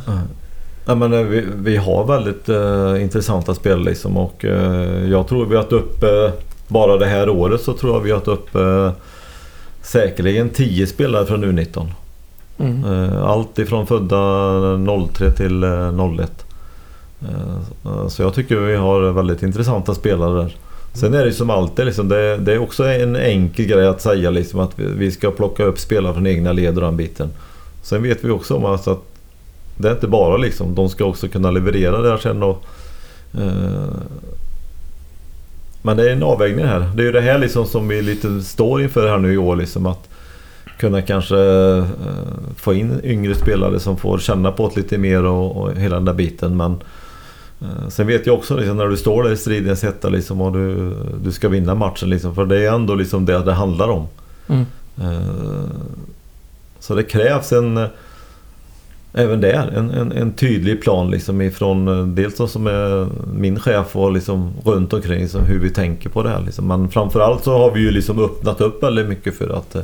Ja, 0.86 0.94
men, 0.94 1.28
vi, 1.30 1.44
vi 1.54 1.76
har 1.76 2.04
väldigt 2.06 2.48
eh, 2.48 3.02
intressanta 3.02 3.54
spel 3.54 3.84
liksom 3.84 4.16
och 4.16 4.44
eh, 4.44 5.10
jag 5.10 5.28
tror 5.28 5.46
vi 5.46 5.54
har 5.54 5.62
haft 5.62 5.72
upp 5.72 6.02
eh, 6.02 6.30
bara 6.68 6.96
det 6.96 7.06
här 7.06 7.28
året 7.28 7.60
så 7.60 7.72
tror 7.72 7.92
jag 7.94 8.00
vi 8.00 8.10
har 8.10 8.16
haft 8.18 8.28
upp 8.28 8.54
eh, 8.54 8.92
säkerligen 9.84 10.48
10 10.50 10.86
spelare 10.86 11.26
från 11.26 11.44
U19. 11.44 11.86
Mm. 12.58 12.84
Eh, 12.84 13.22
Allt 13.24 13.58
ifrån 13.58 13.86
födda 13.86 14.18
03 15.12 15.30
till 15.30 15.62
eh, 15.64 15.92
01. 16.20 16.44
Eh, 17.22 18.08
Så 18.08 18.22
jag 18.22 18.34
tycker 18.34 18.56
vi 18.56 18.76
har 18.76 19.00
väldigt 19.12 19.42
intressanta 19.42 19.94
spelare 19.94 20.42
där. 20.42 20.56
Sen 20.92 21.14
är 21.14 21.24
det 21.24 21.32
som 21.32 21.50
alltid 21.50 21.86
liksom, 21.86 22.08
det, 22.08 22.36
det 22.36 22.52
är 22.52 22.58
också 22.58 22.84
en 22.84 23.16
enkel 23.16 23.66
grej 23.66 23.86
att 23.86 24.00
säga 24.02 24.30
liksom 24.30 24.60
att 24.60 24.78
vi- 24.78 24.92
vi 24.96 25.10
ska 25.10 25.30
plocka 25.30 25.64
upp 25.64 25.78
spelare 25.78 26.14
från 26.14 26.26
egna 26.26 26.52
led 26.52 26.74
och 26.76 26.82
den 26.84 26.96
biten. 26.96 27.28
Sen 27.82 28.02
vet 28.02 28.24
vi 28.24 28.30
också 28.30 28.54
om 28.56 28.64
alltså 28.64 28.90
att 28.90 29.02
det 29.76 29.88
är 29.88 29.92
inte 29.92 30.06
bara 30.08 30.36
liksom, 30.36 30.74
de 30.74 30.88
ska 30.88 31.04
också 31.04 31.28
kunna 31.28 31.50
leverera 31.50 32.00
där 32.02 32.16
sen 32.16 32.42
och, 32.42 32.62
eh, 33.34 33.88
Men 35.86 35.96
det 35.96 36.08
är 36.08 36.12
en 36.12 36.22
avvägning 36.22 36.64
här. 36.64 36.90
Det 36.94 37.02
är 37.02 37.06
ju 37.06 37.12
det 37.12 37.20
här 37.20 37.38
liksom 37.38 37.66
som 37.66 37.88
vi 37.88 38.02
lite 38.02 38.42
står 38.42 38.82
inför 38.82 39.08
här 39.08 39.18
nu 39.18 39.32
i 39.32 39.36
år 39.36 39.56
liksom 39.56 39.86
att 39.86 40.08
kunna 40.78 41.02
kanske 41.02 41.38
eh, 41.38 41.86
få 42.56 42.74
in 42.74 43.00
yngre 43.04 43.34
spelare 43.34 43.80
som 43.80 43.96
får 43.96 44.18
känna 44.18 44.52
på 44.52 44.68
det 44.68 44.76
lite 44.76 44.98
mer 44.98 45.24
och, 45.24 45.56
och 45.56 45.74
hela 45.74 45.94
den 45.94 46.04
där 46.04 46.12
biten. 46.12 46.56
Men 46.56 46.72
eh, 47.60 47.88
sen 47.88 48.06
vet 48.06 48.26
jag 48.26 48.34
också 48.34 48.56
liksom, 48.56 48.76
när 48.76 48.86
du 48.86 48.96
står 48.96 49.22
där 49.22 49.32
i 49.32 49.36
stridens 49.36 49.82
hetta 49.82 50.08
liksom, 50.08 50.40
och 50.40 50.52
du, 50.52 50.94
du 51.22 51.32
ska 51.32 51.48
vinna 51.48 51.74
matchen. 51.74 52.10
Liksom, 52.10 52.34
för 52.34 52.46
det 52.46 52.66
är 52.66 52.72
ändå 52.72 52.94
liksom 52.94 53.26
det 53.26 53.38
det 53.38 53.52
handlar 53.52 53.88
om. 53.88 54.06
Mm. 54.46 54.66
Eh, 55.00 55.70
så 56.78 56.94
det 56.94 57.02
krävs 57.02 57.52
en 57.52 57.86
Även 59.16 59.40
där, 59.40 59.72
en, 59.76 59.90
en, 59.90 60.12
en 60.12 60.32
tydlig 60.32 60.82
plan 60.82 61.10
liksom 61.10 61.42
ifrån 61.42 61.88
eh, 61.88 62.06
dels 62.06 62.36
de 62.36 62.48
som 62.48 62.66
är 62.66 63.08
min 63.34 63.60
chef 63.60 63.96
och 63.96 64.12
liksom 64.12 64.52
runt 64.64 64.92
omkring 64.92 65.20
liksom 65.20 65.44
hur 65.44 65.58
vi 65.58 65.70
tänker 65.70 66.08
på 66.08 66.22
det 66.22 66.28
här. 66.28 66.40
Liksom. 66.40 66.66
Men 66.66 66.90
framförallt 66.90 67.44
så 67.44 67.58
har 67.58 67.70
vi 67.70 67.80
ju 67.80 67.90
liksom 67.90 68.24
öppnat 68.24 68.60
upp 68.60 68.82
väldigt 68.82 69.06
mycket 69.06 69.38
för 69.38 69.58
att 69.58 69.74
eh, 69.74 69.82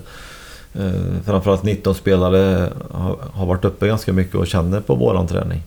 framförallt 1.27 1.63
19 1.63 1.95
spelare 1.95 2.69
har, 2.91 3.17
har 3.33 3.47
varit 3.47 3.65
uppe 3.65 3.87
ganska 3.87 4.13
mycket 4.13 4.35
och 4.35 4.47
känner 4.47 4.81
på 4.81 4.95
våran 4.95 5.27
träning. 5.27 5.63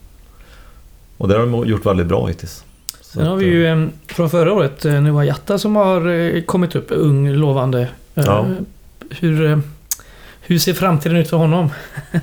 Och 1.17 1.27
det 1.27 1.37
har 1.37 1.45
de 1.45 1.67
gjort 1.67 1.85
väldigt 1.85 2.07
bra 2.07 2.25
hittills. 2.27 2.63
Så 3.01 3.19
Sen 3.19 3.27
har 3.27 3.35
vi 3.35 3.45
ju 3.45 3.67
eh, 3.67 3.87
från 4.07 4.29
förra 4.29 4.53
året 4.53 4.85
eh, 4.85 5.01
Noah 5.01 5.25
Jatta 5.27 5.57
som 5.57 5.75
har 5.75 6.09
eh, 6.09 6.41
kommit 6.43 6.75
upp, 6.75 6.87
ung, 6.89 7.29
lovande. 7.31 7.81
Eh, 8.15 8.23
Ja. 8.25 8.45
Hur, 9.09 9.45
eh, 9.45 9.57
hur 10.41 10.59
ser 10.59 10.73
framtiden 10.73 11.17
ut 11.17 11.29
för 11.29 11.37
honom? 11.37 11.69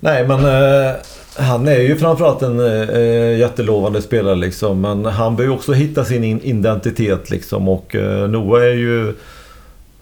Nej 0.00 0.28
men 0.28 0.44
eh, 0.44 0.94
han 1.38 1.68
är 1.68 1.80
ju 1.80 1.96
framförallt 1.96 2.42
en 2.42 2.60
eh, 2.60 3.38
jättelovande 3.38 4.02
spelare 4.02 4.34
liksom. 4.34 4.80
Men 4.80 5.04
han 5.04 5.36
behöver 5.36 5.54
också 5.54 5.72
hitta 5.72 6.04
sin 6.04 6.24
identitet 6.24 7.30
liksom. 7.30 7.68
Och 7.68 7.94
eh, 7.94 8.28
Noah 8.28 8.62
är 8.62 8.74
ju 8.74 9.14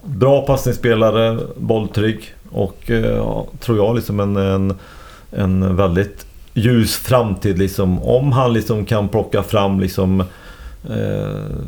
bra 0.02 0.46
passningsspelare, 0.46 1.38
bolltrygg. 1.56 2.34
Och 2.50 2.90
eh, 2.90 3.42
tror 3.60 3.78
jag 3.78 3.94
liksom 3.94 4.20
en, 4.20 4.36
en, 4.36 4.74
en 5.30 5.76
väldigt 5.76 6.26
ljus 6.54 6.96
framtid 6.96 7.58
liksom. 7.58 8.02
Om 8.02 8.32
han 8.32 8.52
liksom 8.52 8.84
kan 8.84 9.08
plocka 9.08 9.42
fram 9.42 9.80
liksom 9.80 10.20
eh, 10.90 11.64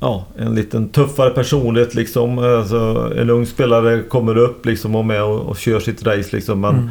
Ja, 0.00 0.24
en 0.38 0.54
liten 0.54 0.88
tuffare 0.88 1.30
personlighet 1.30 1.94
liksom. 1.94 2.38
Alltså, 2.38 3.12
en 3.16 3.30
ung 3.30 3.46
spelare 3.46 4.02
kommer 4.02 4.36
upp 4.36 4.66
liksom 4.66 4.94
och 4.94 5.04
med 5.04 5.22
och, 5.22 5.40
och 5.40 5.56
kör 5.56 5.80
sitt 5.80 6.06
race 6.06 6.36
liksom. 6.36 6.60
Men 6.60 6.74
Mm. 6.74 6.90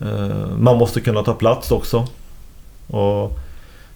Eh, 0.00 0.36
man 0.58 0.78
måste 0.78 1.00
kunna 1.00 1.22
ta 1.22 1.34
plats 1.34 1.70
också. 1.70 2.06
Och, 2.86 3.22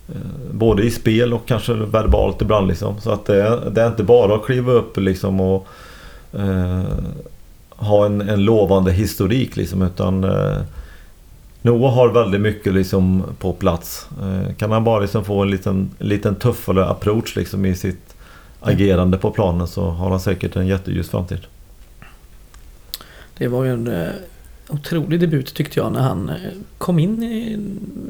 eh, 0.08 0.14
både 0.52 0.82
i 0.82 0.90
spel 0.90 1.34
och 1.34 1.46
kanske 1.46 1.72
verbalt 1.74 2.42
ibland. 2.42 2.68
Liksom. 2.68 3.00
Så 3.00 3.10
att 3.10 3.26
det, 3.26 3.42
är- 3.42 3.70
det 3.70 3.82
är 3.82 3.86
inte 3.88 4.02
bara 4.02 4.34
att 4.34 4.44
kliva 4.44 4.72
upp 4.72 4.96
liksom 4.98 5.40
och 5.40 5.66
eh, 6.32 6.82
ha 7.70 8.06
en, 8.06 8.20
en 8.20 8.44
lovande 8.44 8.92
historik. 8.92 9.56
Liksom, 9.56 9.82
utan 9.82 10.24
eh, 10.24 10.56
Noah 11.62 11.94
har 11.94 12.08
väldigt 12.08 12.40
mycket 12.40 12.74
liksom, 12.74 13.22
på 13.38 13.52
plats. 13.52 14.06
Eh, 14.22 14.54
kan 14.54 14.70
han 14.72 14.84
bara 14.84 15.00
liksom, 15.00 15.24
få 15.24 15.42
en 15.42 15.50
liten, 15.50 15.90
liten 15.98 16.34
tuffare 16.34 16.86
approach 16.86 17.36
liksom, 17.36 17.64
i 17.64 17.74
sitt 17.74 18.11
agerande 18.62 19.18
på 19.18 19.30
planen 19.30 19.66
så 19.68 19.90
har 19.90 20.10
han 20.10 20.20
säkert 20.20 20.56
en 20.56 20.66
jätteljus 20.66 21.10
framtid. 21.10 21.40
Det 23.38 23.48
var 23.48 23.64
ju 23.64 23.72
en 23.72 23.86
eh, 23.88 24.08
otrolig 24.68 25.20
debut 25.20 25.54
tyckte 25.54 25.80
jag 25.80 25.92
när 25.92 26.00
han 26.00 26.28
eh, 26.28 26.34
kom 26.78 26.98
in 26.98 27.22
i 27.22 27.58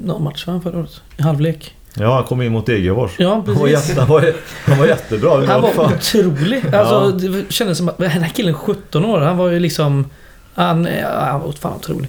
någon 0.04 0.24
match 0.24 0.44
förra 0.44 0.78
året. 0.78 1.00
I 1.16 1.22
halvlek. 1.22 1.74
Ja, 1.94 2.14
han 2.14 2.24
kom 2.24 2.42
in 2.42 2.52
mot 2.52 2.66
Degerfors. 2.66 3.10
Ja, 3.18 3.28
Han 3.34 3.44
var, 3.44 3.54
precis. 3.66 3.88
jätte, 3.88 4.00
han, 4.00 4.08
var, 4.10 4.32
han 4.66 4.78
var 4.78 4.86
jättebra. 4.86 5.46
Han 5.46 5.62
var 5.62 5.70
Fan. 5.70 5.92
otrolig. 5.94 6.74
Alltså, 6.74 7.10
det 7.28 7.52
kändes 7.52 7.78
som 7.78 7.88
att 7.88 7.98
den 7.98 8.10
här 8.10 8.28
killen 8.28 8.54
17 8.54 9.04
år, 9.04 9.20
han 9.20 9.36
var 9.36 9.48
ju 9.50 9.60
liksom... 9.60 10.06
Han, 10.54 10.84
ja, 11.00 11.20
han 11.20 11.40
var 11.40 11.52
fan 11.52 11.76
otrolig. 11.76 12.08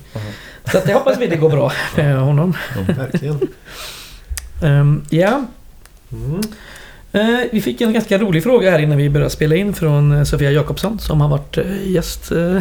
Så 0.71 0.77
att 0.77 0.87
jag 0.87 0.93
hoppas 0.97 1.17
vi 1.19 1.27
det 1.27 1.35
går 1.35 1.49
bra 1.49 1.71
med 1.97 2.17
honom. 2.19 2.53
Verkligen. 2.97 3.39
Ehm, 4.63 5.03
ja, 5.09 5.45
Mm. 6.11 6.41
Eh, 7.13 7.37
vi 7.51 7.61
fick 7.61 7.81
en 7.81 7.93
ganska 7.93 8.17
rolig 8.17 8.43
fråga 8.43 8.71
här 8.71 8.79
innan 8.79 8.97
vi 8.97 9.09
började 9.09 9.29
spela 9.29 9.55
in 9.55 9.73
från 9.73 10.11
eh, 10.11 10.23
Sofia 10.23 10.51
Jakobsson 10.51 10.99
som 10.99 11.21
har 11.21 11.29
varit 11.29 11.57
eh, 11.57 11.91
gäst 11.91 12.29
här. 12.29 12.59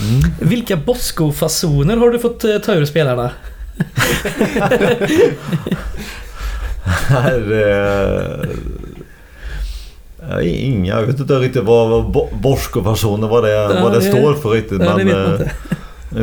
Mm. 0.00 0.22
Vilka 0.40 0.76
Bosko-fasoner 0.76 1.96
har 1.96 2.10
du 2.10 2.18
fått 2.18 2.40
ta 2.40 2.74
ur 2.74 2.84
spelarna? 2.84 3.30
Ja, 10.28 10.40
Inga, 10.42 11.00
jag 11.00 11.06
vet 11.06 11.20
inte 11.20 11.34
riktigt 11.38 11.62
vad, 11.64 11.88
vad 11.90 12.10
bo- 12.10 12.28
Borsko-versionen 12.42 13.28
vad 13.30 13.44
det, 13.44 13.50
Ja, 13.50 13.82
vad 13.82 13.92
det, 13.92 13.98
det- 13.98 14.04
står 14.10 14.34
för 14.34 14.50
riktigt. 14.50 14.82
Ja, 14.82 14.96
men. 14.96 15.48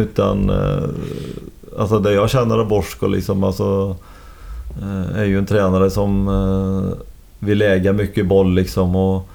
Utan... 0.01 0.51
Alltså 1.79 1.99
det 1.99 2.13
jag 2.13 2.29
känner 2.29 2.57
av 2.57 2.67
Borsko 2.67 3.07
liksom 3.07 3.43
alltså... 3.43 3.95
Är 5.15 5.23
ju 5.25 5.37
en 5.37 5.45
tränare 5.45 5.89
som 5.89 6.27
vill 7.41 7.61
äga 7.61 7.93
mycket 7.93 8.27
boll 8.27 8.53
liksom 8.53 8.95
och 8.95 9.29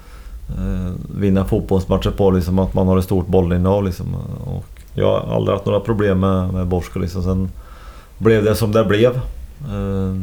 eh, 0.49 0.91
vinna 1.19 1.45
fotbollsmatcher 1.45 2.09
på 2.11 2.31
liksom 2.31 2.59
att 2.59 2.73
man 2.73 2.87
har 2.87 2.97
ett 2.97 3.03
stort 3.05 3.27
bollinnehav 3.27 3.83
liksom. 3.83 4.15
Och 4.45 4.65
jag 4.93 5.19
har 5.19 5.35
aldrig 5.35 5.53
haft 5.55 5.65
några 5.65 5.79
problem 5.79 6.19
med, 6.19 6.53
med 6.53 6.67
Borsko 6.67 6.99
liksom. 6.99 7.23
Sen 7.23 7.49
blev 8.17 8.43
det 8.43 8.55
som 8.55 8.71
det 8.71 8.83
blev. 8.85 9.15
Eh, 9.69 10.15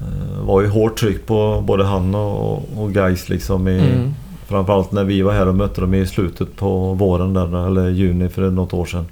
eh, 0.00 0.40
var 0.44 0.60
ju 0.60 0.68
hårt 0.68 0.98
tryck 0.98 1.26
på 1.26 1.62
både 1.66 1.84
han 1.84 2.14
och, 2.14 2.62
och 2.76 2.92
Gais 2.92 3.28
liksom 3.28 3.68
i, 3.68 3.78
Mm. 3.80 4.14
Framförallt 4.46 4.92
när 4.92 5.04
vi 5.04 5.22
var 5.22 5.32
här 5.32 5.48
och 5.48 5.54
mötte 5.54 5.80
dem 5.80 5.94
i 5.94 6.06
slutet 6.06 6.56
på 6.56 6.94
våren 6.94 7.34
där, 7.34 7.66
eller 7.66 7.88
juni 7.88 8.28
för 8.28 8.50
något 8.50 8.72
år 8.74 8.86
sedan. 8.86 9.06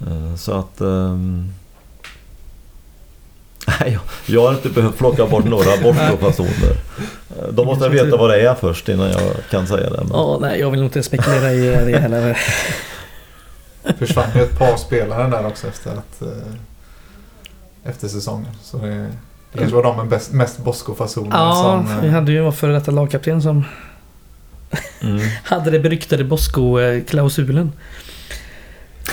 Eh, 0.00 0.34
Så 0.36 0.52
att... 0.52 0.80
ehm, 0.80 1.48
Nej, 3.66 3.92
jag- 3.92 4.00
jag 4.36 4.46
har 4.46 4.54
inte 4.54 4.68
behövt 4.68 4.98
plocka 4.98 5.26
bort 5.26 5.44
några 5.44 5.76
bortgåfasoner. 5.82 6.76
De 7.52 7.66
måste 7.66 7.88
veta 7.88 8.16
vad 8.16 8.30
det 8.30 8.48
är 8.48 8.54
först 8.54 8.88
innan 8.88 9.10
jag 9.10 9.20
kan 9.50 9.66
säga 9.66 9.90
det. 9.90 9.96
Men... 9.98 10.08
Ja, 10.12 10.38
nej, 10.40 10.60
jag 10.60 10.70
vill 10.70 10.82
inte 10.82 11.02
spekulera 11.02 11.52
i 11.52 11.60
det 11.92 11.98
heller. 11.98 12.38
Försvann 13.98 14.26
ju 14.34 14.42
ett 14.42 14.58
par 14.58 14.76
spelare 14.76 15.28
där 15.30 15.46
också 15.46 15.66
efter 15.66 15.90
att... 15.90 16.22
eh, 16.22 17.90
efter 17.90 18.08
säsongen. 18.08 18.50
Så 18.62 18.76
det, 18.78 18.88
det 19.52 19.58
kanske 19.58 19.76
var 19.76 19.82
de 19.82 19.96
med 19.96 20.08
bäst, 20.08 20.32
mest 20.32 20.58
Bosko-fasoner 20.58 21.30
Ja, 21.36 21.54
som... 21.86 22.00
vi 22.00 22.06
eh, 22.08 22.12
hade 22.14 22.32
ju 22.32 22.40
vår 22.42 22.52
före 22.52 22.72
detta 22.72 22.90
lagkapten 22.90 23.42
som 23.42 23.64
Mm. 25.00 25.20
hade 25.44 25.70
det 25.70 25.78
beryktade 25.78 26.24
Bosko-klausulen. 26.24 27.72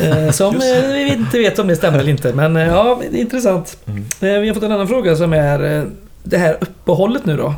Eh, 0.01 0.31
Som 0.31 0.55
eh, 0.55 0.87
vi 0.93 1.13
inte 1.13 1.37
vet 1.37 1.59
om 1.59 1.67
det 1.67 1.75
stämmer 1.75 1.99
eller 1.99 2.09
inte. 2.09 2.33
Men 2.33 2.55
eh, 2.55 2.67
ja, 2.67 3.01
det 3.11 3.17
är 3.17 3.21
intressant. 3.21 3.77
Mm. 3.85 4.05
Vi 4.41 4.47
har 4.47 4.53
fått 4.53 4.63
en 4.63 4.71
annan 4.71 4.87
fråga 4.87 5.15
som 5.15 5.33
är 5.33 5.87
det 6.23 6.37
här 6.37 6.57
uppehållet 6.61 7.25
nu 7.25 7.37
då. 7.37 7.53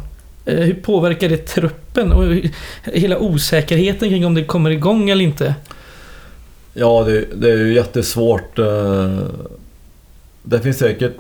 Hur 0.46 0.74
påverkar 0.74 1.30
det 1.30 1.38
truppen 1.38 2.12
och 2.12 2.24
hela 2.84 3.20
osäkerheten 3.20 4.10
kring 4.10 4.26
om 4.26 4.34
det 4.34 4.44
kommer 4.44 4.70
igång 4.70 5.10
eller 5.10 5.24
inte? 5.24 5.56
Ja, 6.74 7.04
det, 7.04 7.26
det 7.36 7.52
är 7.52 7.58
ju 7.58 7.74
jättesvårt. 7.74 8.56
Det 10.44 10.60
finns 10.64 10.78
säkert 10.78 11.16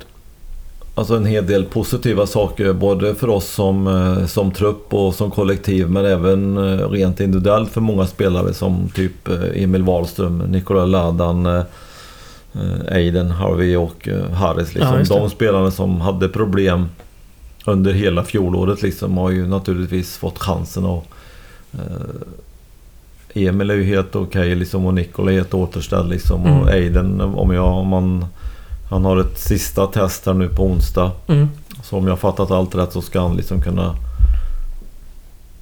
alltså 1.01 1.15
en 1.15 1.25
hel 1.25 1.47
del 1.47 1.63
positiva 1.63 2.27
saker 2.27 2.73
både 2.73 3.15
för 3.15 3.29
oss 3.29 3.49
som, 3.49 3.87
eh, 3.87 4.25
som 4.25 4.51
trupp 4.51 4.93
och 4.93 5.15
som 5.15 5.31
kollektiv 5.31 5.89
men 5.89 6.05
även 6.05 6.57
eh, 6.57 6.89
rent 6.89 7.19
individuellt 7.19 7.71
för 7.71 7.81
många 7.81 8.07
spelare 8.07 8.53
som 8.53 8.89
typ 8.95 9.27
eh, 9.27 9.63
Emil 9.63 9.83
Wahlström, 9.83 10.37
Nikola 10.37 10.85
Ladan, 10.85 11.63
Aiden, 12.91 13.31
Harvey 13.31 13.75
och 13.75 14.09
Harris. 14.33 14.75
Ja, 14.75 14.97
Liksom. 14.97 15.17
det. 15.17 15.23
De 15.23 15.29
spelarna 15.29 15.71
som 15.71 16.01
hade 16.01 16.27
problem 16.29 16.89
under 17.65 17.93
hela 17.93 18.23
fjolåret 18.23 18.81
liksom 18.81 19.17
har 19.17 19.29
ju 19.29 19.47
naturligtvis 19.47 20.17
fått 20.17 20.39
chansen 20.39 20.85
att 20.85 21.03
eh, 21.73 23.47
Emil 23.47 23.69
är 23.69 23.75
ju 23.75 23.83
helt 23.83 24.15
okej 24.15 24.55
liksom 24.55 24.85
och 24.85 24.93
Nikola 24.93 25.31
är 25.31 25.35
helt 25.35 25.53
återställd 25.53 26.09
liksom. 26.09 26.45
Mm. 26.45 26.59
Och 26.59 26.69
Aiden, 26.69 27.21
om, 27.21 27.53
jag, 27.53 27.77
om 27.77 27.87
man, 27.87 28.25
han 28.91 29.05
har 29.05 29.17
ett 29.17 29.39
sista 29.39 29.87
test 29.87 30.25
här 30.25 30.33
nu 30.33 30.49
på 30.49 30.63
onsdag. 30.63 31.11
Mm. 31.27 31.49
Så 31.83 31.97
om 31.97 32.07
jag 32.07 32.19
fattat 32.19 32.51
allt 32.51 32.75
rätt 32.75 32.93
så 32.93 33.01
ska 33.01 33.21
han 33.21 33.37
liksom 33.37 33.61
kunna 33.61 33.95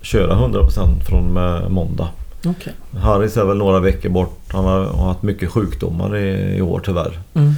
köra 0.01 0.35
100% 0.35 1.01
från 1.01 1.33
med 1.33 1.71
måndag. 1.71 2.09
Okej. 2.45 2.73
Harris 3.01 3.37
är 3.37 3.45
väl 3.45 3.57
några 3.57 3.79
veckor 3.79 4.09
bort. 4.09 4.39
Han 4.47 4.65
har, 4.65 5.07
haft 5.07 5.21
mycket 5.21 5.49
sjukdomar 5.49 6.17
i, 6.17 6.57
i 6.57 6.61
år 6.61 6.81
tyvärr. 6.85 7.19
Mm. 7.33 7.53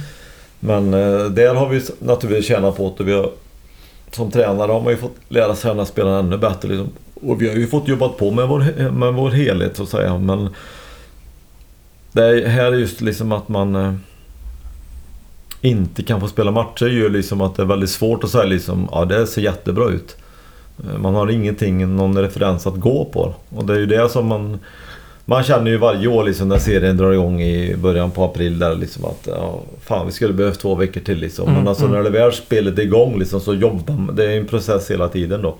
Men 0.60 0.94
eh, 0.94 1.24
där 1.24 1.54
har 1.54 1.68
vi 1.68 1.82
naturligtvis 1.98 2.48
tjänat 2.48 2.76
på 2.76 2.94
det. 2.98 3.04
Vi 3.04 3.12
har, 3.12 3.30
som 4.10 4.30
tränare 4.30 4.72
har 4.72 4.80
man 4.80 4.92
ju 4.92 4.98
fått 4.98 5.16
lära 5.28 5.54
sig 5.54 5.70
känna 5.70 5.84
spelarna 5.84 6.18
ännu 6.18 6.38
bättre. 6.38 6.68
Liksom. 6.68 6.88
Och 7.14 7.42
vi 7.42 7.48
har 7.48 7.54
ju 7.54 7.66
fått 7.66 7.88
jobbat 7.88 8.16
på 8.16 8.30
med 8.30 8.48
vår, 8.48 8.90
med 8.90 9.14
vår 9.14 9.30
helhet 9.30 9.76
så 9.76 9.82
att 9.82 9.88
säga. 9.88 10.18
Men 10.18 10.48
det 12.12 12.24
är, 12.24 12.48
här 12.48 12.72
är 12.72 12.76
just 12.76 13.00
liksom 13.00 13.32
att 13.32 13.48
man 13.48 13.76
eh, 13.76 13.94
inte 15.62 16.02
kan 16.02 16.20
få 16.20 16.28
spela 16.28 16.50
matcher 16.50 16.86
gör 16.86 17.10
liksom 17.10 17.40
att 17.40 17.56
det 17.56 17.62
är 17.62 17.66
väldigt 17.66 17.90
svårt 17.90 18.24
att 18.24 18.30
säga 18.30 18.44
liksom 18.44 18.88
ja 18.92 19.04
det 19.04 19.26
ser 19.26 19.42
jättebra 19.42 19.88
ut. 19.90 20.16
Eh, 20.84 20.98
Man 20.98 21.14
har 21.14 21.30
ingenting, 21.30 21.96
någon 21.96 22.18
referens 22.18 22.66
att 22.66 22.76
gå 22.76 23.04
på. 23.04 23.34
Och 23.48 23.64
det 23.64 23.72
är 23.74 23.78
ju 23.78 23.86
det 23.86 24.08
som 24.08 24.26
man 24.26 24.58
man 25.24 25.42
känner 25.42 25.70
ju 25.70 25.76
varje 25.76 26.08
år 26.08 26.24
liksom 26.24 26.48
när 26.48 26.58
serien 26.58 26.96
drar 26.96 27.12
igång 27.12 27.42
i 27.42 27.76
början 27.76 28.10
på 28.10 28.24
april 28.24 28.58
där 28.58 28.74
liksom 28.74 29.04
att 29.04 29.26
ja, 29.26 29.60
fan 29.84 30.06
vi 30.06 30.12
skulle 30.12 30.32
behövt 30.32 30.60
två 30.60 30.74
veckor 30.74 31.00
till 31.00 31.18
liksom. 31.18 31.48
Mm, 31.48 31.58
Men 31.58 31.68
alltså 31.68 31.84
mm. 31.84 31.96
när 31.96 32.02
det 32.04 32.10
väl 32.10 32.32
spelet 32.32 32.78
är 32.78 32.82
igång 32.82 33.18
liksom 33.18 33.40
så 33.40 33.54
jobbar 33.54 33.94
man. 33.94 34.16
Det 34.16 34.32
är 34.32 34.38
en 34.38 34.46
process 34.46 34.90
hela 34.90 35.08
tiden 35.08 35.42
då. 35.42 35.56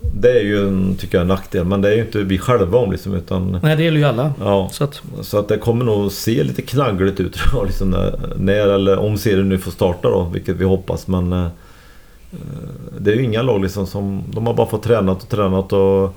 Det 0.00 0.30
är 0.30 0.42
ju 0.42 0.68
en, 0.68 0.96
tycker 0.96 1.18
jag, 1.18 1.22
en 1.22 1.28
nackdel. 1.28 1.64
Men 1.64 1.80
det 1.80 1.88
är 1.88 1.94
ju 1.94 2.00
inte 2.00 2.18
vi 2.18 2.38
själva 2.38 2.78
om 2.78 2.92
liksom 2.92 3.14
utan... 3.14 3.58
Nej, 3.62 3.76
det 3.76 3.82
gäller 3.82 3.98
ju 3.98 4.04
alla. 4.04 4.32
Ja, 4.40 4.68
Så 4.72 4.84
att, 4.84 5.02
så 5.20 5.38
att 5.38 5.48
det 5.48 5.58
kommer 5.58 5.84
nog 5.84 6.12
se 6.12 6.44
lite 6.44 6.62
knaggligt 6.62 7.20
ut 7.20 7.38
liksom 7.66 7.90
när, 7.90 8.18
när 8.36 8.68
eller 8.68 8.98
om 8.98 9.18
serien 9.18 9.48
nu 9.48 9.58
får 9.58 9.70
starta 9.70 10.10
då, 10.10 10.30
vilket 10.32 10.56
vi 10.56 10.64
hoppas. 10.64 11.06
Men 11.06 11.32
eh, 11.32 11.44
eh, 11.44 11.48
det 12.98 13.12
är 13.12 13.16
ju 13.16 13.24
inga 13.24 13.42
lag 13.42 13.62
liksom 13.62 13.86
som... 13.86 14.24
De 14.30 14.46
har 14.46 14.54
bara 14.54 14.66
fått 14.66 14.82
tränat 14.82 15.22
och 15.22 15.28
tränat 15.28 15.72
och... 15.72 16.14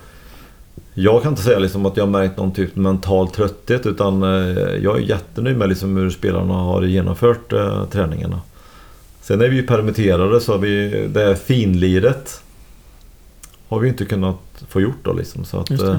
Jag 0.94 1.24
kan 1.24 1.32
inte 1.32 1.44
säga 1.44 1.60
liksom 1.60 1.86
att 1.86 1.98
jag 1.98 2.04
har 2.04 2.12
märkt 2.12 2.38
någon 2.38 2.54
typ 2.54 2.76
mental 2.76 3.28
trötthet 3.28 3.86
utan 3.86 4.24
eh, 4.24 4.30
jag 4.84 4.98
är 4.98 5.02
jättenöjd 5.02 5.58
med 5.58 5.70
liksom 5.70 5.98
hur 5.98 6.10
spelarna 6.10 6.54
har 6.54 6.82
genomfört 6.82 7.54
eh, 7.54 7.86
träningarna. 7.86 8.42
Sen 9.22 9.42
är 9.42 9.50
vi 9.50 9.56
ju 9.56 9.64
permitterade 9.64 10.40
så 10.40 10.58
vi, 10.58 11.08
det 11.14 11.20
här 11.20 11.36
finliret 11.36 12.42
har 13.70 13.80
vi 13.80 13.90
inte 13.90 14.06
kunnat 14.06 14.38
få 14.68 14.82
gjort 14.82 15.04
då 15.04 15.14
liksom. 15.14 15.46
Så 15.46 15.60
att, 15.60 15.68
det. 15.68 15.88
eh, 15.88 15.98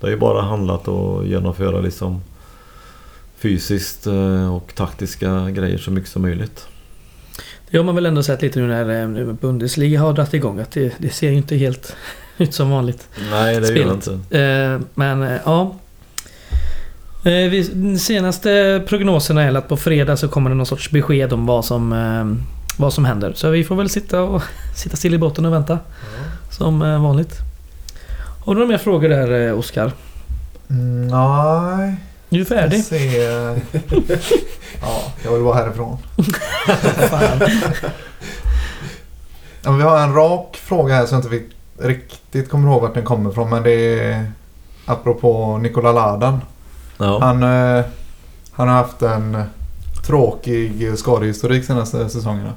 det 0.00 0.06
har 0.06 0.10
ju 0.10 0.16
bara 0.16 0.42
handlat 0.42 0.88
om 0.88 1.20
att 1.20 1.26
genomföra 1.26 1.80
liksom 1.80 2.20
fysiskt 3.36 4.06
eh, 4.06 4.54
och 4.54 4.72
taktiska 4.74 5.50
grejer 5.50 5.78
så 5.78 5.90
mycket 5.90 6.10
som 6.10 6.22
möjligt. 6.22 6.66
det 7.70 7.76
har 7.76 7.84
man 7.84 7.94
väl 7.94 8.06
ändå 8.06 8.22
sett 8.22 8.42
lite 8.42 8.60
nu 8.60 8.66
när 8.66 9.18
eh, 9.20 9.32
Bundesliga 9.32 10.00
har 10.00 10.12
dragit 10.12 10.34
igång. 10.34 10.58
Att 10.58 10.70
det, 10.70 10.94
det 10.98 11.10
ser 11.10 11.30
ju 11.30 11.36
inte 11.36 11.56
helt 11.56 11.96
ut 12.38 12.54
som 12.54 12.70
vanligt. 12.70 13.08
Nej, 13.30 13.60
det 13.60 13.68
gör 13.68 13.86
det 13.86 13.94
inte. 13.94 14.80
Men 14.94 15.38
ja. 15.44 15.76
Den 17.72 17.98
senaste 17.98 18.82
prognoserna 18.88 19.42
är 19.42 19.54
att 19.54 19.68
på 19.68 19.76
fredag 19.76 20.16
så 20.16 20.28
kommer 20.28 20.50
det 20.50 20.56
någon 20.56 20.66
sorts 20.66 20.90
besked 20.90 21.32
om 21.32 21.46
vad 21.46 21.64
som, 21.64 21.94
vad 22.78 22.92
som 22.92 23.04
händer. 23.04 23.32
Så 23.34 23.50
vi 23.50 23.64
får 23.64 23.76
väl 23.76 23.88
sitta, 23.88 24.22
och, 24.22 24.42
sitta 24.76 24.96
still 24.96 25.14
i 25.14 25.18
båten 25.18 25.44
och 25.44 25.52
vänta. 25.52 25.78
Som 26.58 26.82
eh, 26.82 27.02
vanligt. 27.02 27.34
Har 28.44 28.54
du 28.54 28.60
några 28.60 28.72
mer 28.72 28.78
frågor 28.78 29.08
där 29.08 29.48
eh, 29.48 29.58
Oskar? 29.58 29.92
Mm, 30.70 31.06
nej. 31.08 31.96
Du 32.28 32.40
är 32.40 32.44
färdig? 32.44 32.84
Jag 33.22 33.60
ja, 34.82 35.02
jag 35.24 35.32
vill 35.32 35.42
vara 35.42 35.54
härifrån. 35.54 35.98
Fan. 37.10 37.40
Ja, 39.62 39.70
men 39.70 39.76
vi 39.76 39.82
har 39.82 39.98
en 40.00 40.14
rak 40.14 40.56
fråga 40.56 40.94
här 40.94 41.06
som 41.06 41.14
jag 41.14 41.24
inte 41.24 41.36
fick- 41.38 41.56
riktigt 41.86 42.50
kommer 42.50 42.68
ihåg 42.70 42.82
vart 42.82 42.94
den 42.94 43.04
kommer 43.04 43.30
ifrån. 43.30 43.50
Men 43.50 43.62
det 43.62 44.00
är 44.10 44.32
apropå 44.86 45.58
Nikola 45.62 45.92
Ladan. 45.92 46.40
Ja. 46.98 47.18
Han, 47.20 47.42
eh, 47.42 47.84
han 48.52 48.68
har 48.68 48.74
haft 48.74 49.02
en 49.02 49.42
tråkig 50.06 50.92
skadehistorik 50.98 51.64
senaste 51.64 52.08
säsongerna. 52.08 52.52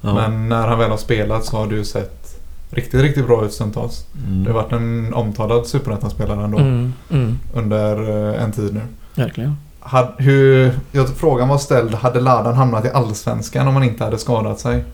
ja. 0.00 0.14
Men 0.14 0.48
när 0.48 0.68
han 0.68 0.78
väl 0.78 0.90
har 0.90 0.96
spelat 0.96 1.44
så 1.44 1.56
har 1.56 1.66
du 1.66 1.84
sett 1.84 2.25
riktigt, 2.70 3.00
riktigt 3.02 3.26
bra 3.26 3.44
ut 3.44 3.52
stundtals. 3.52 4.06
Mm. 4.26 4.44
Det 4.44 4.50
har 4.52 4.62
varit 4.62 4.72
en 4.72 5.14
omtalad 5.14 5.66
superettan-spelare 5.66 6.44
ändå 6.44 6.58
Mm, 6.58 6.92
mm, 7.10 7.38
under 7.54 8.08
eh, 8.34 8.42
en 8.42 8.52
tid 8.52 8.74
nu. 8.74 8.80
verkligen. 9.14 9.56
Had, 9.80 10.12
hur, 10.18 10.72
jag, 10.92 11.08
frågan 11.08 11.48
var 11.48 11.58
ställd, 11.58 11.94
hade 11.94 12.20
Ladan 12.20 12.54
hamnat 12.54 12.84
i 12.84 12.88
Allsvenskan 12.90 13.68
om 13.68 13.74
han 13.74 13.84
inte 13.84 14.04
hade 14.04 14.18
skadat 14.18 14.60
sig? 14.60 14.84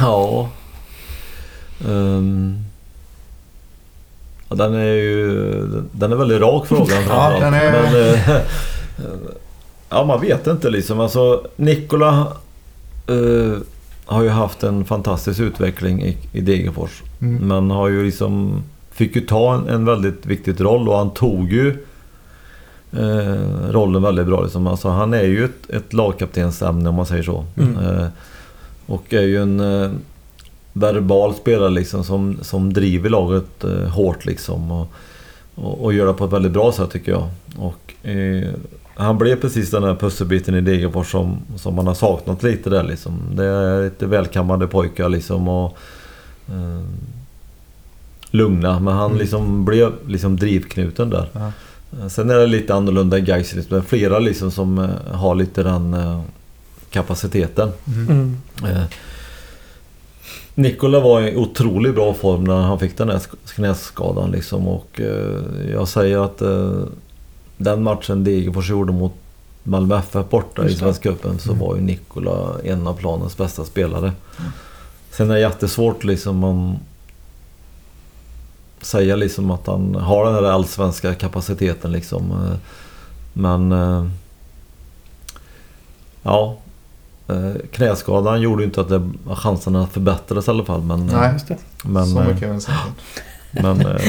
Ja. 0.00 0.48
Ehm. 1.88 2.58
ja. 4.48 4.56
Den 4.56 4.74
är 4.74 4.84
ju... 4.84 5.62
Den 5.92 6.12
är 6.12 6.16
väldigt 6.16 6.40
rak 6.40 6.66
frågan 6.66 6.86
framförallt. 6.86 7.40
den 7.40 7.54
är- 7.54 7.72
Men, 7.72 8.14
eh, 8.14 8.40
ja, 9.90 10.04
man 10.04 10.20
vet 10.20 10.46
inte 10.46 10.70
liksom. 10.70 11.00
Alltså, 11.00 11.42
Nikola 11.56 12.26
eh, 13.06 13.58
har 14.06 14.22
ju 14.22 14.28
haft 14.28 14.62
en 14.62 14.84
fantastisk 14.84 15.40
utveckling 15.40 16.02
i, 16.02 16.16
i 16.32 16.40
Degerfors. 16.40 17.02
Mm. 17.20 17.48
Men 17.48 17.70
har 17.70 17.88
ju 17.88 18.04
liksom... 18.04 18.62
Fick 18.90 19.16
ju 19.16 19.22
ta 19.22 19.54
en, 19.54 19.68
en 19.68 19.84
väldigt 19.84 20.26
viktig 20.26 20.60
roll 20.60 20.88
och 20.88 20.96
han 20.96 21.10
tog 21.10 21.52
ju 21.52 21.68
eh, 22.92 23.70
rollen 23.70 24.02
väldigt 24.02 24.26
bra. 24.26 24.42
Liksom. 24.42 24.66
Alltså, 24.66 24.88
han 24.88 25.14
är 25.14 25.22
ju 25.22 25.44
ett, 25.44 25.70
ett 25.70 25.92
lagkaptensämne 25.92 26.88
om 26.88 26.94
man 26.94 27.06
säger 27.06 27.22
så. 27.22 27.44
Mm. 27.56 27.78
Eh, 27.78 28.06
och 28.86 29.14
är 29.14 29.22
ju 29.22 29.42
en 29.42 29.60
eh, 29.60 29.90
verbal 30.72 31.34
spelare 31.34 31.70
liksom 31.70 32.04
som, 32.04 32.38
som 32.42 32.72
driver 32.72 33.10
laget 33.10 33.64
eh, 33.64 33.88
hårt 33.88 34.24
liksom. 34.24 34.72
Och, 34.72 34.86
och, 35.54 35.84
och 35.84 35.92
gör 35.92 36.06
det 36.06 36.12
på 36.12 36.24
ett 36.24 36.32
väldigt 36.32 36.52
bra 36.52 36.72
sätt 36.72 36.90
tycker 36.90 37.12
jag. 37.12 37.28
Och, 37.56 38.08
eh, 38.08 38.48
han 38.96 39.18
blev 39.18 39.36
precis 39.40 39.70
den 39.70 39.82
här 39.84 39.94
pusselbiten 39.94 40.54
i 40.54 40.60
Degerfors 40.60 41.10
som, 41.10 41.38
som 41.56 41.74
man 41.74 41.86
har 41.86 41.94
saknat 41.94 42.42
lite 42.42 42.70
där 42.70 42.82
liksom. 42.82 43.18
Det 43.34 43.44
är 43.44 43.84
lite 43.84 44.06
välkammade 44.06 44.66
pojkar 44.66 45.08
liksom 45.08 45.48
och 45.48 45.76
eh, 46.48 46.82
lugna. 48.30 48.80
Men 48.80 48.94
han 48.94 49.06
Mm. 49.06 49.18
liksom 49.18 49.64
blev 49.64 49.92
liksom 50.06 50.36
drivknuten 50.36 51.10
där. 51.10 51.28
Ja. 51.32 51.52
Sen 52.08 52.30
är 52.30 52.34
det 52.38 52.46
lite 52.46 52.74
annorlunda 52.74 53.18
i 53.18 53.20
Gais. 53.20 53.54
Liksom. 53.54 53.74
Det 53.76 53.82
är 53.82 53.86
flera 53.88 54.18
liksom 54.18 54.50
som 54.50 54.78
eh, 54.78 55.14
har 55.16 55.34
lite 55.34 55.62
den 55.62 55.94
eh, 55.94 56.20
kapaciteten. 56.90 57.68
Mm. 57.86 58.36
Mm. 58.62 58.76
Eh, 58.76 58.82
Nikola 60.54 61.00
var 61.00 61.20
i 61.22 61.36
otroligt 61.36 61.94
bra 61.94 62.14
form 62.14 62.44
när 62.44 62.54
han 62.60 62.78
fick 62.78 62.96
den 62.98 63.08
här 63.08 63.18
sk- 63.18 63.54
knäskadan 63.54 64.30
liksom 64.30 64.68
och 64.68 65.00
eh, 65.00 65.70
jag 65.72 65.88
säger 65.88 66.18
att 66.24 66.42
eh, 66.42 66.72
den 67.64 67.82
matchen 67.82 68.24
Degerfors 68.24 68.70
gjorde 68.70 68.92
mot 68.92 69.12
Malmö 69.62 69.98
FF 69.98 70.28
borta 70.30 70.68
i. 70.68 70.74
Svenska 70.74 71.02
cupen 71.10 71.38
så 71.38 71.52
Mm. 71.52 71.60
var 71.66 71.74
ju 71.76 71.80
Nikola 71.82 72.54
en 72.64 72.86
av 72.86 72.94
planens 72.94 73.36
bästa 73.36 73.64
spelare. 73.64 74.12
Sen 75.10 75.30
är 75.30 75.34
det 75.34 75.40
jättesvårt 75.40 76.04
liksom 76.04 76.44
att 76.44 76.76
säga 78.86 79.16
liksom 79.16 79.50
att 79.50 79.66
han 79.66 79.94
har 79.94 80.24
den 80.24 80.34
här 80.34 80.42
allsvenska 80.42 81.14
kapaciteten 81.14 81.92
liksom. 81.92 82.30
eh, 82.32 82.56
Men... 83.32 83.72
eh, 83.72 84.06
Ja, 86.22 86.56
Eh, 87.28 87.52
knäskadan 87.72 88.40
gjorde 88.40 88.62
ju 88.62 88.66
inte 88.66 88.80
att 88.80 88.88
det, 88.88 89.10
chanserna 89.34 89.86
förbättrades 89.86 90.48
i 90.48 90.50
alla 90.50 90.64
fall. 90.64 90.82
Men, 90.82 91.06
Nej, 91.06 91.32
Just 91.32 91.48
det. 91.48 91.56
men, 91.84 92.06
så 92.06 92.20
eh, 92.20 92.28
mycket 92.28 92.62
säkert. 92.62 92.80
men 93.50 93.80
eh, 93.80 94.00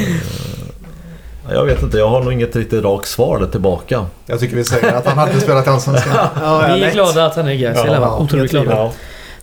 jag 1.52 1.66
vet 1.66 1.82
inte, 1.84 1.98
jag 1.98 2.10
har 2.10 2.24
nog 2.24 2.34
inget 2.34 2.56
riktigt 2.56 2.84
rakt 2.84 3.08
svar 3.08 3.40
där 3.40 3.48
tillbaka. 3.48 4.06
Jag 4.26 4.40
tycker 4.40 4.56
vi 4.56 4.64
säger 4.64 4.94
att 4.94 5.06
han 5.06 5.18
hade 5.18 5.40
spelat 5.42 5.68
i 5.68 5.70
Allsvenskan. 5.70 6.14
Ja, 6.42 6.72
Vi 6.76 6.84
är 6.84 6.92
glada 6.92 7.26
att 7.26 7.36
han 7.36 7.48
är 7.48 7.54
i 7.54 7.66
alla 7.68 7.76
fall. 8.00 8.22
Otroligt 8.24 8.52
glada. 8.52 8.72
Ja. 8.72 8.94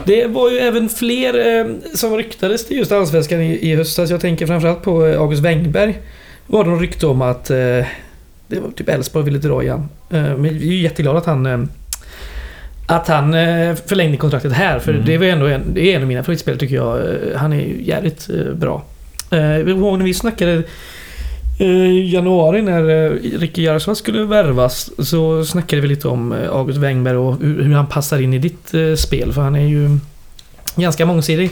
Det 0.05 0.27
var 0.27 0.51
ju 0.51 0.59
även 0.59 0.89
fler 0.89 1.59
eh, 1.61 1.67
som 1.95 2.17
ryktades 2.17 2.67
till 2.67 2.77
just 2.77 2.93
Allsvenskan 2.93 3.41
i, 3.41 3.71
i 3.71 3.77
höstas. 3.77 4.11
Jag 4.11 4.21
tänker 4.21 4.47
framförallt 4.47 4.83
på 4.83 5.07
eh, 5.07 5.21
August 5.21 5.43
Wengberg. 5.43 5.99
Var 6.47 6.65
det 6.65 6.71
någon 6.71 6.81
rykte 6.81 7.07
om 7.07 7.23
att 7.23 7.51
eh, 7.51 7.57
det 8.47 8.61
var 8.61 8.71
typ 8.77 8.89
Elfsborg 8.89 9.25
ville 9.25 9.39
dra 9.39 9.63
igen. 9.63 9.89
Eh, 10.11 10.23
men 10.23 10.43
vi 10.43 10.69
är 10.69 10.73
ju 10.73 10.83
jätteglada 10.83 11.19
att 11.19 11.27
han 11.27 11.47
eh, 11.47 11.59
att 12.87 13.09
han 13.09 13.35
eh, 13.35 13.75
förlängde 13.87 14.17
kontraktet 14.17 14.53
här. 14.53 14.79
För 14.79 14.93
Mm. 14.93 15.05
det, 15.07 15.19
var 15.19 15.27
ändå 15.27 15.47
en, 15.47 15.63
det 15.75 15.81
är 15.93 15.97
en 15.97 16.03
av 16.03 16.09
mina 16.09 16.23
favoritspelare 16.23 16.61
tycker 16.61 16.75
jag. 16.75 16.99
Eh, 16.99 17.37
Han 17.37 17.53
är 17.53 17.61
ju 17.61 17.83
jävligt 17.83 18.29
eh, 18.31 18.53
bra. 18.55 18.83
Eh, 19.31 19.41
Jag 19.41 19.67
när 19.99 20.05
vi 20.05 20.15
snackade 20.15 20.63
i 21.63 22.11
januari 22.13 22.63
när 22.63 22.89
eh, 22.89 23.11
Ricky 23.39 23.63
Jaroslav 23.63 23.95
skulle 23.95 24.25
värvas 24.25 24.91
så 25.09 25.45
snackade 25.45 25.83
vi 25.83 25.89
lite 25.89 26.09
om 26.09 26.33
eh, 26.33 26.51
August 26.51 26.79
Wengberg 26.79 27.17
och 27.17 27.37
hur, 27.41 27.75
han 27.75 27.87
passar 27.87 28.19
in 28.19 28.35
i 28.35 28.39
ditt 28.39 28.75
eh, 28.75 28.95
spel. 28.95 29.33
För 29.33 29.43
han 29.43 29.57
är 29.57 29.67
ju 29.67 29.99
ganska 30.77 31.07
mångsidig. 31.07 31.51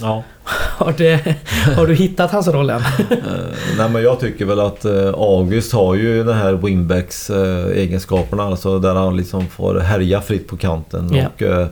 Ja. 0.00 0.22
Har, 0.78 0.94
det, 0.96 1.36
har 1.76 1.86
du 1.86 1.94
hittat 1.94 2.30
hans 2.30 2.48
roll 2.48 2.70
än? 2.70 2.80
Eh, 3.10 3.76
nej 3.78 3.90
men 3.90 4.02
jag 4.02 4.20
tycker 4.20 4.44
väl 4.44 4.60
att 4.60 4.84
eh, 4.84 5.08
August 5.14 5.72
har 5.72 5.94
ju 5.94 6.24
den 6.24 6.36
här 6.36 6.52
wingbacks 6.52 7.30
eh, 7.30 7.66
egenskaperna. 7.66 8.42
Alltså 8.42 8.78
där 8.78 8.94
han 8.94 9.16
liksom 9.16 9.46
får 9.46 9.80
härja 9.80 10.20
fritt 10.20 10.48
på 10.48 10.56
kanten. 10.56 11.10
Ja. 11.14 11.26
Och, 11.26 11.42
eh, 11.42 11.66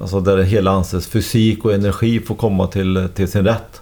alltså 0.00 0.20
där 0.20 0.38
hela 0.38 0.70
hans 0.70 1.06
fysik 1.06 1.64
och 1.64 1.74
energi 1.74 2.20
får 2.20 2.34
komma 2.34 2.66
till, 2.66 3.08
till 3.14 3.28
sin 3.28 3.44
rätt. 3.44 3.80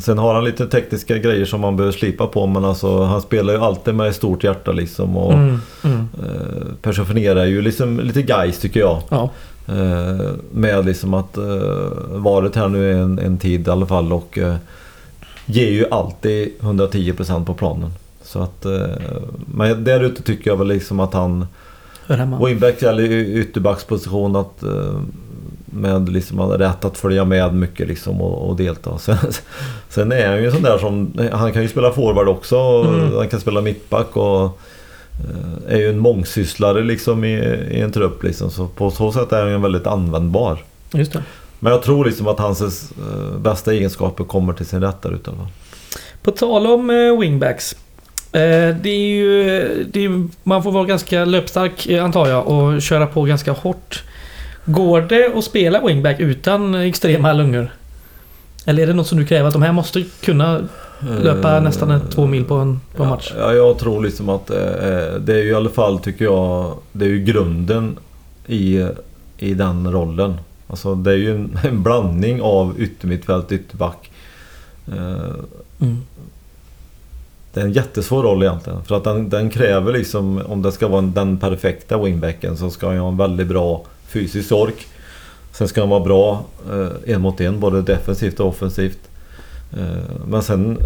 Sen 0.00 0.18
har 0.18 0.34
han 0.34 0.44
lite 0.44 0.66
tekniska 0.66 1.18
grejer 1.18 1.44
som 1.44 1.60
man 1.60 1.76
behöver 1.76 1.92
slipa 1.92 2.26
på 2.26 2.46
men 2.46 2.64
alltså 2.64 3.02
han 3.02 3.22
spelar 3.22 3.52
ju 3.52 3.58
alltid 3.60 3.94
med 3.94 4.14
stort 4.14 4.44
hjärta 4.44 4.72
liksom. 4.72 5.16
Och 5.16 5.32
Mm, 5.32 5.60
mm, 5.84 6.08
eh, 6.24 6.66
personifierar 6.82 7.44
ju 7.44 7.62
liksom 7.62 8.00
lite 8.00 8.22
guys 8.22 8.58
tycker 8.58 8.80
jag. 8.80 9.02
ja. 9.08 9.30
Eh, 9.68 10.30
med 10.52 10.84
liksom 10.86 11.14
att 11.14 11.36
eh, 11.36 11.44
varit 12.08 12.56
här 12.56 12.68
nu 12.68 12.92
en, 12.92 13.18
en 13.18 13.38
tid 13.38 13.68
i 13.68 13.70
alla 13.70 13.86
fall 13.86 14.12
och 14.12 14.38
ger 15.46 15.70
ju 15.70 15.86
alltid 15.90 16.52
110% 16.60 17.44
på 17.44 17.54
planen. 17.54 17.90
Så 18.22 18.42
att, 18.42 18.66
men 19.54 19.84
där 19.84 20.00
ute 20.00 20.22
tycker 20.22 20.50
jag 20.50 20.56
väl 20.56 20.66
liksom 20.66 21.00
att 21.00 21.14
han 21.14 21.46
Hör 22.06 22.16
hemma. 22.16 22.46
Wingback 22.46 22.82
eller 22.82 23.02
ytterbacksposition 23.12 24.36
att 24.36 24.62
med 25.76 26.08
liksom 26.08 26.40
rätt 26.40 26.84
att 26.84 26.98
följa 26.98 27.24
med 27.24 27.54
mycket 27.54 27.88
liksom 27.88 28.20
och, 28.20 28.48
och 28.48 28.56
delta. 28.56 28.98
Sen, 28.98 29.16
sen 29.88 30.12
är 30.12 30.28
han 30.28 30.38
ju 30.38 30.46
en 30.46 30.52
sån 30.52 30.62
där 30.62 30.78
som, 30.78 31.12
han 31.32 31.52
kan 31.52 31.62
ju 31.62 31.68
spela 31.68 31.92
forward 31.92 32.28
också. 32.28 32.56
och 32.56 32.86
Mm. 32.86 33.16
Han 33.16 33.28
kan 33.28 33.40
spela 33.40 33.60
mittback 33.60 34.16
och 34.16 34.44
eh, 34.44 35.74
är 35.74 35.78
ju 35.78 35.88
en 35.88 35.98
mångsysslare 35.98 36.82
liksom 36.82 37.24
i, 37.24 37.34
i 37.70 37.80
en 37.80 37.92
trupp 37.92 38.22
liksom. 38.22 38.50
Så 38.50 38.66
på 38.66 38.90
så 38.90 39.12
sätt 39.12 39.32
är 39.32 39.42
han 39.42 39.50
ju 39.50 39.58
väldigt 39.58 39.86
användbar. 39.86 40.64
Just 40.92 41.12
det. 41.12 41.22
Men 41.58 41.72
jag 41.72 41.82
tror 41.82 42.04
liksom 42.04 42.28
att 42.28 42.38
hans 42.38 42.60
eh, 42.62 43.38
bästa 43.38 43.72
egenskaper 43.72 44.24
kommer 44.24 44.52
till 44.52 44.66
sin 44.66 44.80
rätt 44.80 45.02
där 45.02 45.14
ute. 45.14 45.30
På 46.22 46.30
tal 46.30 46.66
om 46.66 46.90
eh, 46.90 47.18
wingbacks. 47.18 47.76
Det 48.80 48.88
är 48.88 49.14
ju, 49.14 49.84
det 49.92 50.04
är, 50.04 50.28
man 50.42 50.62
får 50.62 50.72
vara 50.72 50.84
ganska 50.84 51.24
löpstark 51.24 51.90
antar 51.90 52.28
jag 52.28 52.48
och 52.48 52.82
köra 52.82 53.06
på 53.06 53.22
ganska 53.22 53.52
hårt. 53.52 54.02
Går 54.66 55.00
det 55.00 55.32
att 55.38 55.44
spela 55.44 55.86
wingback 55.86 56.20
utan 56.20 56.74
extrema 56.74 57.32
lungor? 57.32 57.70
Eller 58.64 58.82
är 58.82 58.86
det 58.86 58.92
något 58.92 59.06
som 59.06 59.18
du 59.18 59.26
kräver 59.26 59.46
att 59.48 59.52
de 59.52 59.62
här 59.62 59.72
måste 59.72 60.04
kunna 60.20 60.60
löpa 61.22 61.56
Eh, 61.56 61.62
nästan 61.62 62.00
två 62.10 62.26
mil 62.26 62.44
på 62.44 62.54
en, 62.54 62.80
på 62.96 63.02
en 63.02 63.08
match? 63.08 63.32
Ja, 63.38 63.52
jag 63.52 63.78
tror 63.78 64.02
liksom 64.02 64.28
att 64.28 64.50
eh, 64.50 64.56
det 65.20 65.34
är 65.34 65.42
ju 65.42 65.50
i 65.50 65.54
alla 65.54 65.70
fall, 65.70 65.98
tycker 65.98 66.24
jag, 66.24 66.74
det 66.92 67.04
är 67.04 67.08
ju 67.08 67.24
grunden 67.24 67.98
i, 68.46 68.86
i 69.38 69.54
den 69.54 69.92
rollen. 69.92 70.34
Alltså 70.66 70.94
det 70.94 71.10
är 71.12 71.16
ju 71.16 71.34
en, 71.34 71.58
en 71.64 71.82
blandning 71.82 72.42
av 72.42 72.74
yttermittfält, 72.78 73.52
ytterback. 73.52 74.10
Eh, 74.88 75.34
Mm. 75.80 76.02
det 77.52 77.60
är 77.60 77.64
en 77.64 77.72
jättesvår 77.72 78.22
roll 78.22 78.42
egentligen. 78.42 78.84
För 78.84 78.96
att 78.96 79.04
den, 79.04 79.28
den 79.28 79.50
kräver 79.50 79.92
liksom, 79.92 80.42
om 80.46 80.62
det 80.62 80.72
ska 80.72 80.88
vara 80.88 81.02
den 81.02 81.38
perfekta 81.38 81.98
wingbacken 81.98 82.56
så 82.56 82.70
ska 82.70 82.88
han 82.88 82.98
ha 82.98 83.08
en 83.08 83.16
väldigt 83.16 83.46
bra 83.46 83.84
fysisk 84.08 84.52
ork. 84.52 84.86
Sen 85.52 85.68
ska 85.68 85.80
han 85.80 85.88
vara 85.88 86.00
bra 86.00 86.44
eh, 86.70 87.14
en 87.14 87.20
mot 87.20 87.40
en, 87.40 87.60
både 87.60 87.82
defensivt 87.82 88.40
och 88.40 88.48
offensivt. 88.48 88.98
Eh, 89.72 90.26
men 90.26 90.42
sen 90.42 90.78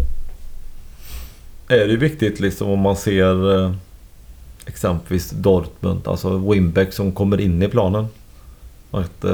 är 1.67 1.87
det 1.87 1.97
viktigt 1.97 2.39
liksom 2.39 2.69
om 2.69 2.79
man 2.79 2.95
ser 2.95 3.63
eh, 3.63 3.71
exempelvis 4.65 5.29
Dortmund, 5.29 6.07
alltså 6.07 6.37
wingback 6.37 6.93
som 6.93 7.11
kommer 7.11 7.41
in 7.41 7.63
i 7.63 7.67
planen. 7.67 8.07
Att, 8.91 9.25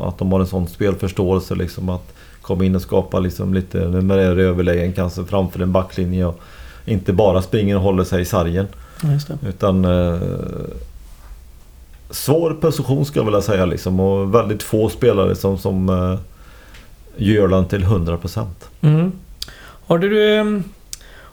att 0.00 0.18
de 0.18 0.32
har 0.32 0.40
en 0.40 0.46
sån 0.46 0.68
spelförståelse 0.68 1.54
liksom 1.54 1.88
att 1.88 2.12
komma 2.42 2.64
in 2.64 2.76
och 2.76 2.82
skapa 2.82 3.20
liksom 3.20 3.54
lite 3.54 3.88
numerär 3.88 4.36
överlägen 4.36 4.92
kanske 4.92 5.24
framför 5.24 5.60
en 5.60 5.72
backlinje 5.72 6.26
och 6.26 6.40
inte 6.84 7.12
bara 7.12 7.42
springer 7.42 7.76
och 7.76 7.82
håller 7.82 8.04
sig 8.04 8.22
i 8.22 8.24
sargen. 8.24 8.66
Utan 9.48 9.84
svår 12.10 12.50
position 12.50 13.04
ska 13.06 13.18
jag 13.18 13.24
vilja 13.24 13.40
säga 13.42 13.64
liksom 13.64 14.00
och 14.00 14.34
väldigt 14.34 14.62
få 14.62 14.88
spelare 14.88 15.34
som, 15.34 15.58
som 15.58 15.88
eh, 15.88 16.18
gör 17.16 17.48
den 17.48 17.64
till 17.64 17.84
100%. 17.84 18.44
Mm. 18.80 19.12
Har 19.86 19.98
du, 19.98 20.34
eh, 20.38 20.44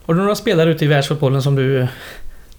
har 0.06 0.14
du 0.14 0.20
några 0.22 0.36
spelare 0.36 0.72
ute 0.72 0.86
i 0.86 0.88
världsfotbollen 0.88 1.42
som 1.42 1.56
du 1.56 1.88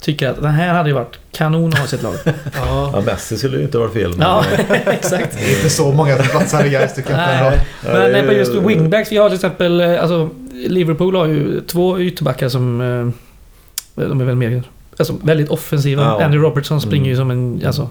tycker 0.00 0.28
att 0.28 0.36
den 0.42 0.50
här 0.54 0.74
hade 0.74 0.88
ju 0.88 0.94
varit 0.94 1.18
kanon 1.32 1.68
att 1.72 1.78
ha 1.78 1.86
sitt 1.86 2.02
lag? 2.02 2.14
Ja. 2.24 2.30
Ja, 2.94 3.00
Messi 3.06 3.36
skulle 3.38 3.56
ju 3.56 3.62
inte 3.62 3.78
vara 3.78 3.90
fel. 3.90 4.10
men- 4.10 4.20
ja, 4.20 4.44
exakt. 4.86 5.38
Det 5.38 5.44
är 5.52 5.56
inte 5.56 5.70
så 5.70 5.92
många 5.92 6.16
som 6.16 6.26
platsar 6.26 6.64
i 6.64 6.70
Gais 6.70 6.94
tycker 6.94 7.10
jag 7.10 7.18
Nej. 7.18 7.60
Men 7.82 7.92
det 7.94 8.18
eh, 8.18 8.24
är- 8.24 8.26
på 8.26 8.32
just 8.32 8.54
wingbacks, 8.54 9.12
vi 9.12 9.16
har 9.16 9.28
till 9.28 9.34
exempel... 9.34 9.80
eh, 9.80 10.00
Alltså, 10.00 10.30
Liverpool 10.68 11.16
har 11.16 11.26
ju 11.26 11.60
två 11.60 12.00
ytterbackar 12.00 12.48
som... 12.48 12.80
eh, 12.80 14.04
De 14.08 14.20
är 14.20 14.24
väl 14.24 14.36
mer... 14.36 14.62
Alltså 14.98 15.14
väldigt 15.22 15.48
offensiva. 15.48 16.02
Ja. 16.02 16.24
Andy 16.24 16.38
Robertson 16.38 16.80
springer 16.80 17.06
ju 17.06 17.14
Mm. 17.14 17.22
som 17.22 17.30
en... 17.30 17.66
Alltså, 17.66 17.88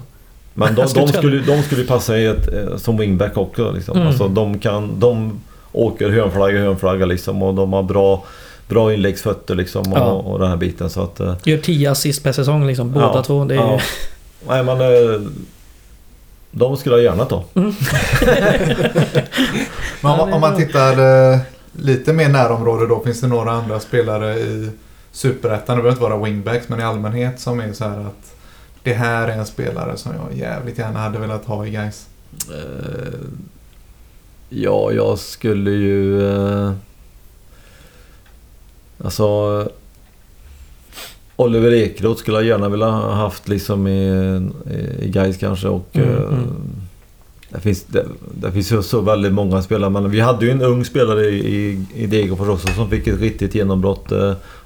Men 0.54 0.74
de, 0.74 0.86
de, 0.94 1.08
skulle, 1.08 1.38
de 1.42 1.62
skulle 1.62 1.80
ju 1.80 1.86
passa 1.86 2.18
i 2.18 2.26
ett, 2.26 2.52
eh, 2.52 2.76
som 2.76 2.96
wingback 2.96 3.36
också. 3.36 3.72
Liksom. 3.72 3.96
Mm. 3.96 4.08
Alltså, 4.08 4.28
de, 4.28 4.58
kan, 4.58 5.00
de 5.00 5.40
åker 5.72 6.10
hörnflagga, 6.10 6.60
hörnflagga 6.60 7.06
liksom, 7.06 7.42
och 7.42 7.54
de 7.54 7.72
har 7.72 7.82
bra, 7.82 8.24
bra 8.68 8.92
inläggsfötter 8.94 9.54
liksom, 9.54 9.92
och, 9.92 9.98
Ja. 9.98 10.04
och 10.12 10.38
den 10.38 10.48
här 10.48 10.56
biten. 10.56 10.90
Så 10.90 11.02
att, 11.02 11.20
eh, 11.20 11.34
gör 11.44 11.58
10 11.58 11.90
assist 11.90 12.22
per 12.22 12.32
säsong 12.32 12.66
liksom. 12.66 12.92
Båda 12.92 13.06
Ja, 13.14 13.22
två. 13.22 13.44
Det 13.44 13.54
är, 13.54 13.58
ja. 13.58 13.80
Nej 14.48 14.64
men... 14.64 14.80
eh, 14.80 15.20
De 16.50 16.76
skulle 16.76 16.94
jag 16.96 17.04
gärna 17.04 17.24
ta. 17.24 17.44
Men 20.00 20.20
om, 20.20 20.32
om 20.32 20.40
man 20.40 20.56
tittar 20.56 20.94
lite 21.72 22.12
mer 22.12 22.28
närområde 22.28 22.86
då 22.86 23.00
finns 23.04 23.20
det 23.20 23.26
några 23.26 23.50
andra 23.50 23.80
spelare 23.80 24.34
i 24.38 24.70
Superettan, 25.12 25.76
det 25.76 25.82
behöver 25.82 25.90
inte 25.90 26.02
vara 26.02 26.24
wingbacks 26.24 26.68
men 26.68 26.80
i 26.80 26.82
allmänhet 26.82 27.40
som 27.40 27.60
är 27.60 27.72
så 27.72 27.84
här 27.84 28.00
att 28.00 28.33
det 28.84 28.94
här 28.94 29.28
är 29.28 29.32
en 29.32 29.46
spelare 29.46 29.96
som 29.96 30.12
jag 30.14 30.38
jävligt 30.38 30.78
gärna 30.78 30.98
hade 30.98 31.18
velat 31.18 31.44
ha 31.44 31.66
i 31.66 31.70
Gais. 31.70 32.06
Eh, 32.50 33.18
Ja, 34.48 34.92
jag 34.92 35.18
skulle 35.18 35.70
ju... 35.70 36.28
eh, 36.30 36.72
Alltså... 39.04 39.68
Oliver 41.36 41.72
Ekroth 41.72 42.20
skulle 42.20 42.36
jag 42.36 42.46
gärna 42.46 42.68
vilja 42.68 42.86
ha 42.86 43.12
haft 43.12 43.48
liksom 43.48 43.86
i, 43.86 44.40
i 45.00 45.08
Gais 45.08 45.36
kanske 45.36 45.68
och... 45.68 45.88
Mm, 45.92 46.08
mm. 46.08 46.50
Det 47.48 47.60
finns, 47.60 47.84
det, 47.84 48.06
det 48.34 48.52
finns 48.52 48.72
ju 48.72 48.82
så 48.82 49.00
väldigt 49.00 49.32
många 49.32 49.62
spelare 49.62 49.90
men 49.90 50.10
vi 50.10 50.20
hade 50.20 50.46
ju 50.46 50.50
en 50.52 50.62
ung 50.62 50.84
spelare 50.84 51.24
i, 51.26 51.56
i, 51.56 51.84
i 51.94 52.06
Degerfors 52.06 52.48
också 52.48 52.68
som 52.68 52.90
fick 52.90 53.06
ett 53.06 53.20
riktigt 53.20 53.54
genombrott 53.54 54.12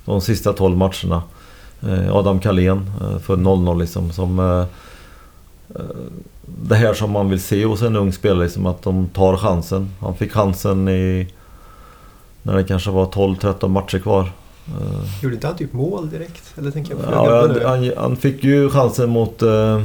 de 0.05 0.21
sista 0.21 0.53
12 0.53 0.77
matcherna. 0.77 1.23
Eh, 1.87 2.16
Adam 2.16 2.41
Kalén 2.41 2.91
eh, 3.01 3.18
för 3.18 3.37
0-0 3.37 3.79
liksom 3.81 4.11
som... 4.12 4.39
Eh, 4.39 4.64
det 6.47 6.74
här 6.74 6.95
som 6.95 7.11
man 7.11 7.31
vill 7.31 7.41
se 7.43 7.64
hos 7.64 7.83
en 7.83 7.97
ung 7.97 8.12
spelare, 8.12 8.43
liksom 8.45 8.66
att 8.66 8.83
de 8.83 9.09
tar 9.09 9.37
chansen. 9.37 9.91
Han 10.01 10.14
fick 10.16 10.33
chansen 10.33 10.89
i... 10.89 11.29
När 12.43 12.57
det 12.57 12.64
kanske 12.64 12.91
var 12.91 13.07
12-13 13.07 13.68
matcher 13.68 13.99
kvar. 13.99 14.33
Gjorde 15.22 15.35
inte 15.35 15.47
han 15.47 15.57
typ 15.57 15.72
mål 15.72 16.11
direkt? 16.11 16.55
Eller 16.59 16.70
tänker 16.70 16.95
jag 16.95 17.12
Ja, 17.12 17.41
han, 17.41 17.61
han, 17.64 17.93
han 17.97 18.16
fick 18.16 18.45
ju 18.45 18.70
chansen 18.70 19.11
mot, 19.11 19.43
eh, 19.43 19.83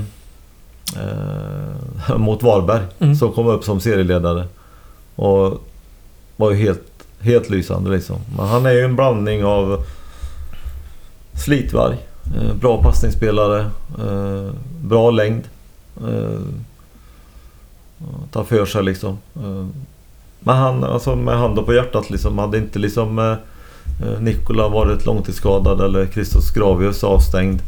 eh, 0.97 2.17
mot 2.17 2.43
Varberg 2.43 2.81
Mm. 2.99 3.15
som 3.15 3.31
kom 3.31 3.47
upp 3.47 3.63
som 3.63 3.79
serieledare. 3.79 4.47
Och 5.15 5.63
var 6.35 6.51
ju 6.51 6.57
helt, 6.57 6.83
helt 7.19 7.49
lysande 7.49 7.89
liksom. 7.91 8.15
Men 8.37 8.47
han 8.47 8.65
är 8.65 8.71
ju 8.71 8.81
en 8.81 8.95
blandning 8.95 9.45
av 9.45 9.83
slitvarg, 11.35 11.97
eh, 12.35 12.55
bra 12.55 12.83
passningsspelare, 12.83 13.59
eh, 13.99 14.51
bra 14.81 15.11
längd. 15.11 15.43
Eh, 16.01 16.39
ta 18.31 18.43
för 18.43 18.65
sig 18.65 18.83
liksom. 18.83 19.17
Men 20.39 20.55
han, 20.55 20.83
alltså 20.83 21.15
med 21.15 21.37
handen 21.37 21.65
på 21.65 21.73
hjärtat 21.73 22.09
liksom, 22.09 22.37
hade 22.37 22.57
inte 22.57 22.79
liksom 22.79 23.37
Nikola 24.19 24.67
varit 24.67 25.05
långtidsskadad 25.05 25.81
eller 25.81 26.07
Christos 26.07 26.51
Gravius 26.51 27.03
avstängd. 27.03 27.61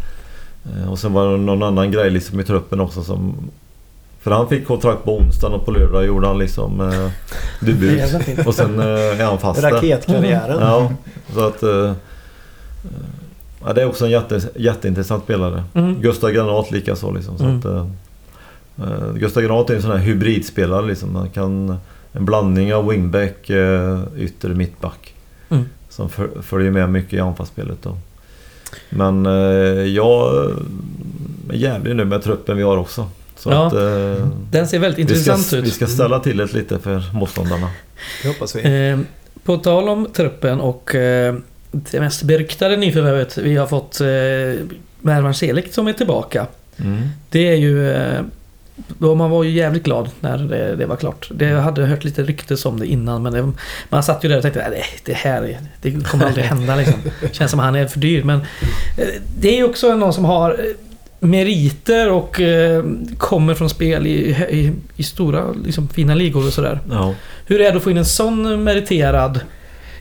Och 0.89 0.99
sen 0.99 1.13
var 1.13 1.31
det 1.31 1.37
någon 1.37 1.63
annan 1.63 1.91
grej 1.91 2.09
liksom 2.09 2.39
i 2.39 2.43
truppen 2.43 2.79
också 2.79 3.03
som... 3.03 3.35
För 4.25 4.31
han 4.31 4.49
fick 4.49 4.67
kontrakt 4.67 5.03
på 5.03 5.17
onsdagen 5.17 5.59
och 5.59 5.65
på 5.65 5.71
lördag 5.71 6.05
gjorde 6.05 6.27
han 6.27 6.39
liksom 6.39 6.81
eh, 6.81 7.09
debut. 7.59 8.01
Och 8.45 8.55
sen 8.55 8.79
eh, 8.79 9.19
är 9.19 9.25
han 9.25 9.37
fast. 9.37 9.63
Raketkarriären. 9.63 10.59
Ja, 10.61 10.91
så 11.33 11.47
att... 11.47 11.63
Eh, 11.63 11.93
ja, 13.65 13.73
det 13.73 13.81
är 13.81 13.85
också 13.85 14.05
en 14.05 14.11
jätte, 14.11 14.41
jätteintressant 14.55 15.23
spelare. 15.23 15.63
Mm. 15.73 16.01
Gustav 16.01 16.31
Granat 16.31 16.71
likaså 16.71 17.11
liksom. 17.11 17.37
Så 17.37 17.43
Mm. 17.43 17.59
att, 17.59 17.65
eh, 17.65 17.85
eh, 18.83 19.13
Gustav 19.13 19.43
Granat 19.43 19.69
är 19.69 19.75
en 19.75 19.81
sån 19.81 19.91
här 19.91 19.97
hybridspelare 19.97 20.85
liksom. 20.85 21.15
Han 21.15 21.29
kan... 21.29 21.77
En 22.17 22.25
blandning 22.25 22.73
av 22.73 22.87
wingback, 22.87 23.49
eh, 23.49 23.99
ytter 24.17 24.49
mittback. 24.49 25.13
Mm. 25.49 25.65
Som 25.89 26.09
för, 26.09 26.29
följer 26.41 26.71
med 26.71 26.89
mycket 26.89 27.13
i 27.13 27.19
anfallsspelet 27.19 27.77
då. 27.81 27.97
Men 28.89 29.25
eh, 29.25 29.31
jag 29.83 30.35
är 31.49 31.53
jävlig 31.53 31.95
nu 31.95 32.05
med 32.05 32.23
truppen 32.23 32.57
vi 32.57 32.63
har 32.63 32.77
också. 32.77 33.09
Så 33.37 33.49
Ja. 33.49 33.67
att, 33.67 33.73
eh, 33.73 34.27
Den 34.51 34.67
ser 34.67 34.79
väldigt 34.79 35.11
vi, 35.11 35.15
ska, 35.15 35.31
intressant 35.31 35.53
ut. 35.59 35.65
vi 35.65 35.71
ska 35.71 35.87
ställa 35.87 36.19
till 36.19 36.37
det 36.37 36.53
lite 36.53 36.79
för 36.79 37.03
motståndarna. 37.13 37.69
Det 38.23 38.27
hoppas 38.27 38.55
vi. 38.55 38.89
Eh, 38.89 38.99
på 39.43 39.57
tal 39.57 39.89
om 39.89 40.07
truppen 40.13 40.59
och 40.59 40.95
det 41.91 41.99
mest 41.99 42.23
beryktade 42.23 42.77
nyförvärvet 42.77 43.37
vi 43.37 43.55
har 43.55 43.67
fått 43.67 44.01
eh, 44.01 44.07
Mervan 45.01 45.33
Celik 45.33 45.73
som 45.73 45.87
är 45.87 45.93
tillbaka. 45.93 46.47
Mm. 46.77 47.01
Det 47.29 47.47
är 47.51 47.55
ju... 47.55 47.91
Eh, 47.91 48.21
man 48.99 49.29
var 49.29 49.43
ju 49.43 49.49
jävligt 49.51 49.83
glad 49.83 50.09
när 50.19 50.37
det, 50.37 50.75
det 50.75 50.85
var 50.85 50.95
klart. 50.95 51.29
Det 51.35 51.45
jag 51.45 51.61
hade 51.61 51.85
hört 51.85 52.03
lite 52.03 52.23
ryktes 52.23 52.65
om 52.65 52.79
det 52.79 52.85
innan 52.87 53.23
men 53.23 53.33
det, 53.33 53.51
man 53.89 54.03
satt 54.03 54.23
ju 54.25 54.29
där 54.29 54.35
och 54.35 54.41
tänkte 54.41 54.67
nej, 54.69 54.83
det 55.05 55.13
här 55.13 55.41
är- 55.43 55.59
det 55.81 55.91
kommer 56.07 56.25
aldrig 56.25 56.45
hända 56.45 56.75
liksom. 56.75 56.95
Känns 57.31 57.51
som 57.51 57.59
han 57.59 57.75
är 57.75 57.87
för 57.87 57.99
dyr 57.99 58.23
men 58.23 58.39
eh, 58.97 59.07
det 59.39 59.49
är 59.53 59.57
ju 59.57 59.63
också 59.63 59.95
någon 59.95 60.13
som 60.13 60.25
har 60.25 60.51
eh, 60.51 60.65
meriter 61.27 62.11
och 62.11 62.41
eh, 62.41 62.83
kommer 63.17 63.53
från 63.53 63.69
spel 63.69 64.07
i, 64.07 64.11
i, 64.49 64.71
i 64.95 65.03
stora 65.03 65.43
liksom, 65.65 65.87
fina 65.87 66.15
ligor 66.15 66.47
och 66.47 66.53
sådär. 66.53 66.79
Ja. 66.91 67.13
Hur 67.45 67.61
är 67.61 67.71
det 67.71 67.77
att 67.77 67.83
få 67.83 67.91
in 67.91 67.97
en 67.97 68.05
sån 68.05 68.63
meriterad? 68.63 69.39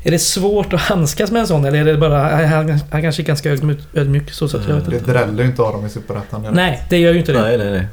Är 0.06 0.10
det 0.10 0.18
svårt 0.18 0.72
att 0.72 0.80
handskas 0.80 1.30
med 1.30 1.40
en 1.40 1.46
sån 1.46 1.64
eller 1.64 1.78
är 1.78 1.84
det 1.84 1.96
bara... 1.96 2.46
Han, 2.46 2.78
han 2.90 3.02
kanske 3.02 3.22
är 3.22 3.24
ganska 3.24 3.50
ödmjuk, 3.50 3.78
ödmjuk 3.94 4.30
så, 4.30 4.48
så 4.48 4.56
att 4.56 4.68
jag 4.68 4.74
vet 4.74 4.90
Det 4.90 5.12
dräller 5.12 5.42
ju 5.42 5.48
inte 5.48 5.62
av 5.62 5.72
dem 5.72 5.86
i 5.86 5.88
Superettan. 5.88 6.46
Nej, 6.52 6.86
det 6.90 6.98
gör 6.98 7.12
ju 7.12 7.18
inte 7.18 7.32
det. 7.32 7.40
Nej, 7.40 7.58
nej, 7.58 7.70
nej. 7.70 7.86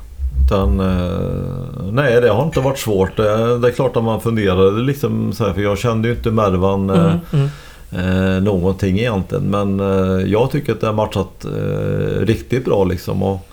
Utan, 0.46 0.80
eh, 0.80 1.92
nej, 1.92 2.22
det 2.22 2.30
har 2.30 2.44
inte 2.44 2.60
varit 2.60 2.80
svårt. 2.80 3.18
Det, 3.18 3.68
är 3.68 3.72
klart 3.72 3.98
att 3.98 4.04
man 4.04 4.22
funderade 4.22 4.82
liksom 4.82 5.34
så 5.34 5.46
här, 5.46 5.54
för 5.54 5.62
jag 5.62 5.78
kände 5.78 6.08
ju 6.08 6.14
inte 6.14 6.32
Mervan 6.32 6.90
eh, 6.90 7.14
Mm, 7.32 7.50
mm. 7.92 8.36
eh, 8.36 8.44
någonting 8.44 9.00
egentligen. 9.00 9.44
Men 9.44 9.80
eh, 9.80 10.32
jag 10.32 10.52
tycker 10.52 10.74
att 10.74 10.82
det 10.82 10.88
har 10.88 10.94
matchat 10.94 11.46
eh, 11.46 12.26
riktigt 12.26 12.66
bra 12.66 12.84
liksom. 12.84 13.24
Och, 13.24 13.48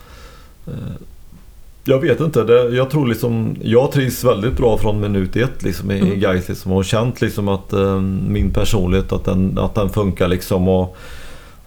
eh, 0.66 0.72
jag 1.88 2.00
vet 2.00 2.20
inte, 2.20 2.44
det, 2.44 2.76
jag 2.76 2.90
tror 2.90 3.06
liksom, 3.06 3.56
jag 3.62 3.92
trivs 3.92 4.24
väldigt 4.24 4.56
bra 4.56 4.78
från 4.78 5.00
minut 5.00 5.36
ett 5.36 5.62
liksom 5.62 5.90
i 5.90 5.98
Mm. 5.98 6.20
Gais 6.20 6.48
liksom, 6.48 6.72
och 6.72 6.84
känt 6.84 7.20
liksom 7.20 7.48
att 7.48 7.72
eh, 7.72 8.00
min 8.28 8.50
personlighet 8.50 9.12
att 9.12 9.24
den, 9.24 9.58
att 9.58 9.74
den 9.74 9.88
funkar 9.88 10.28
liksom. 10.28 10.68
Och, 10.68 10.96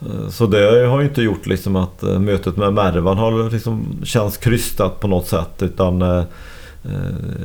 eh, 0.01 0.29
så 0.29 0.45
det 0.45 0.87
har 0.87 0.99
ju 1.01 1.07
inte 1.07 1.21
gjort 1.21 1.45
liksom 1.45 1.75
att 1.75 2.03
eh, 2.03 2.19
mötet 2.19 2.57
med 2.57 2.73
Mervan 2.73 3.17
har 3.17 3.49
liksom 3.49 3.85
känts 4.03 4.37
krystat 4.37 4.99
på 4.99 5.07
något 5.07 5.27
sätt 5.27 5.63
utan 5.63 6.01
eh, 6.01 6.23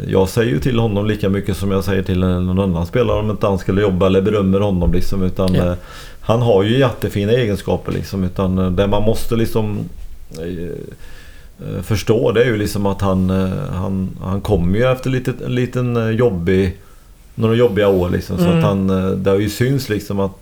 jag 0.09 0.29
säger 0.29 0.53
ju 0.53 0.59
till 0.59 0.79
honom 0.79 1.07
lika 1.07 1.29
mycket 1.29 1.57
som 1.57 1.70
jag 1.70 1.85
säger 1.85 2.03
till 2.03 2.20
någon 2.20 2.59
annan 2.59 2.87
spelare 2.87 3.18
om 3.18 3.31
inte 3.31 3.47
han 3.47 3.59
skulle 3.59 3.81
jobba 3.81 4.07
eller 4.07 4.22
berömmer 4.22 4.61
honom 4.61 4.93
liksom 4.93 5.22
utan 5.22 5.55
eh, 5.55 5.72
han 6.20 6.43
har 6.43 6.62
ju 6.62 6.79
jättefina 6.79 7.33
egenskaper 7.33 7.93
liksom 7.93 8.24
utan 8.24 8.77
det 8.77 8.87
man 8.87 9.03
måste 9.03 9.37
liksom 9.37 9.79
förstå 11.83 12.33
det 12.33 12.41
är 12.43 12.47
ju 12.47 12.57
liksom 12.57 12.87
att 12.87 13.01
han, 13.01 13.31
eh, 13.31 13.73
han, 13.73 14.11
han 14.23 14.41
kommer 14.41 14.79
ju 14.79 14.85
efter 14.85 15.11
lite, 15.11 15.33
en 15.47 15.55
liten 15.55 15.97
eh, 15.97 16.11
jobbig 16.11 16.77
några 17.35 17.55
jobbiga 17.55 17.89
år 17.89 18.11
liksom 18.11 18.39
så 18.39 18.45
Mm. 18.45 18.59
att 18.59 18.65
han, 18.65 18.91
eh, 18.91 19.11
det 19.11 19.31
har 19.31 19.39
ju 19.39 19.51
syns 19.51 19.89
liksom 19.89 20.21
att 20.21 20.33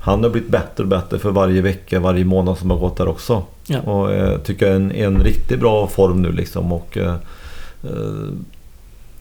han 0.00 0.22
har 0.22 0.30
blivit 0.30 0.50
bättre 0.50 0.82
och 0.82 0.88
bättre 0.88 1.18
för 1.18 1.30
varje 1.30 1.60
vecka, 1.62 2.00
varje 2.00 2.24
månad 2.24 2.58
som 2.58 2.70
har 2.70 2.78
gått 2.78 2.96
där 2.96 3.08
också. 3.08 3.42
Ja. 3.66 3.80
Och 3.80 4.12
jag 4.12 4.44
tycker 4.44 4.66
jag 4.66 4.72
är 4.72 4.80
en, 4.80 4.92
en 4.92 5.22
riktigt 5.22 5.60
bra 5.60 5.86
form 5.86 6.22
nu 6.22 6.32
liksom 6.32 6.72
och 6.72 6.96
eh, 6.98 7.14
eh, 7.84 8.28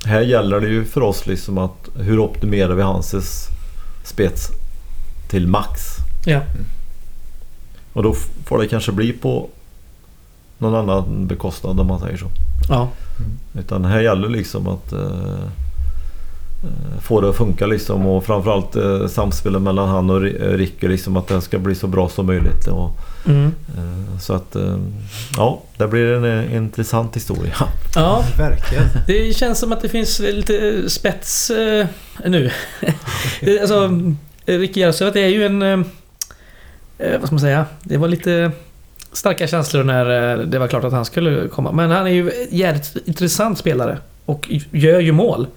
här 0.05 0.21
gäller 0.21 0.59
det 0.59 0.67
ju 0.67 0.85
för 0.85 1.01
oss 1.03 1.27
liksom 1.27 1.57
att 1.57 1.89
hur 1.99 2.19
optimerar 2.19 2.73
vi 2.73 2.81
hans 2.81 3.15
spets 4.05 4.49
till 5.29 5.47
max? 5.47 5.81
Ja. 6.25 6.41
Och 7.93 8.03
då 8.03 8.13
får 8.45 8.59
det 8.61 8.67
kanske 8.67 8.91
bli 8.91 9.13
på 9.13 9.49
någon 10.57 10.75
annan 10.75 11.27
bekostnad 11.27 11.79
om 11.79 11.87
man 11.87 11.99
säger 11.99 12.17
så. 12.17 12.25
Ja. 12.69 12.89
Utan 13.59 13.85
här 13.85 13.99
gäller 14.01 14.29
liksom 14.29 14.67
att 14.67 14.93
eh, 14.93 14.99
eh, 16.63 17.01
få 17.01 17.21
det 17.21 17.29
att 17.29 17.35
funka 17.35 17.65
liksom 17.67 18.05
och 18.05 18.23
framförallt 18.25 18.75
eh, 18.75 19.07
samspelet 19.07 19.61
mellan 19.61 19.89
han 19.89 20.09
och 20.09 20.27
eh, 20.27 20.57
Ricky 20.57 20.87
liksom 20.87 21.17
att 21.17 21.27
det 21.27 21.41
ska 21.41 21.59
bli 21.59 21.75
så 21.75 21.87
bra 21.87 22.09
som 22.09 22.25
möjligt. 22.25 22.67
Och, 22.67 22.91
Mm. 23.25 23.45
eh, 23.77 24.19
så 24.19 24.33
att 24.33 24.55
eh, 24.55 24.77
ja, 25.37 25.61
det 25.77 25.87
blir 25.87 26.05
en 26.13 26.25
eh, 26.25 26.55
intressant 26.55 27.15
historia. 27.15 27.53
ja. 27.95 28.23
Verkligen. 28.37 28.83
Det 29.07 29.35
känns 29.37 29.59
som 29.59 29.71
att 29.71 29.81
det 29.81 29.89
finns 29.89 30.19
lite 30.19 30.89
spets 30.89 31.49
eh, 31.49 31.87
nu. 32.25 32.51
Alltså, 33.61 33.89
Ricky 34.45 34.79
Järvsö, 34.79 35.11
det 35.11 35.19
är 35.21 35.27
ju 35.27 35.45
en... 35.45 35.85
Vad 36.99 37.21
ska 37.25 37.31
man 37.31 37.39
säga? 37.39 37.65
Det 37.83 37.97
var 37.97 38.07
lite 38.07 38.51
starka 39.17 39.47
känslor 39.47 39.83
när 39.83 40.31
eh, 40.39 40.45
det 40.45 40.59
var 40.59 40.67
klart 40.67 40.83
att 40.83 40.91
han 40.93 41.05
skulle 41.05 41.47
komma. 41.47 41.71
Men 41.71 41.91
han 41.91 42.07
är 42.07 42.11
ju 42.11 42.31
jävligt 42.49 42.95
intressant 43.05 43.57
spelare. 43.57 43.97
Och 44.25 44.49
gör 44.71 44.99
ju 44.99 45.11
mål. 45.11 45.47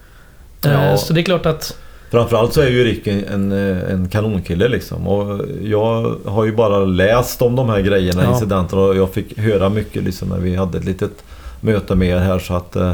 Eh, 0.64 0.72
Ja. 0.72 0.96
Så 0.96 1.12
det 1.12 1.20
är 1.20 1.22
klart 1.24 1.46
att... 1.46 1.76
Framförallt 2.10 2.52
så 2.52 2.60
är 2.60 2.68
ju 2.68 2.84
Ricky 2.84 3.24
en, 3.30 3.52
eh, 3.52 3.92
en 3.92 4.08
kanonkille 4.08 4.68
liksom. 4.68 5.06
Och 5.08 5.40
jag 5.62 6.14
har 6.24 6.44
ju 6.44 6.52
bara 6.52 6.78
läst 6.84 7.42
om 7.42 7.56
de 7.56 7.68
här 7.68 7.80
grejerna, 7.80 8.22
Ja. 8.24 8.32
incidenterna 8.32 8.82
och 8.82 8.96
jag 8.96 9.10
fick 9.12 9.38
höra 9.38 9.68
mycket 9.68 10.02
liksom 10.02 10.28
när 10.28 10.38
vi 10.38 10.56
hade 10.56 10.78
ett 10.78 10.84
litet 10.84 11.22
möte 11.60 11.94
med 11.94 12.08
er 12.08 12.18
här 12.18 12.38
så 12.38 12.54
att... 12.54 12.76
eh, 12.76 12.92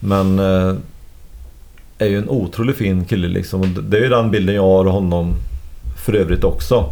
Men... 0.00 0.38
eh, 0.38 0.74
Är 1.98 2.06
ju 2.06 2.18
en 2.18 2.28
otroligt 2.28 2.76
fin 2.76 3.04
kille 3.04 3.28
liksom. 3.28 3.60
Och 3.60 3.66
det 3.66 3.96
är 3.98 4.02
ju 4.02 4.08
den 4.08 4.30
bilden 4.30 4.54
jag 4.54 4.62
har 4.62 4.78
av 4.84 4.88
honom 4.90 5.34
för 6.06 6.12
övrigt 6.14 6.44
också. 6.44 6.84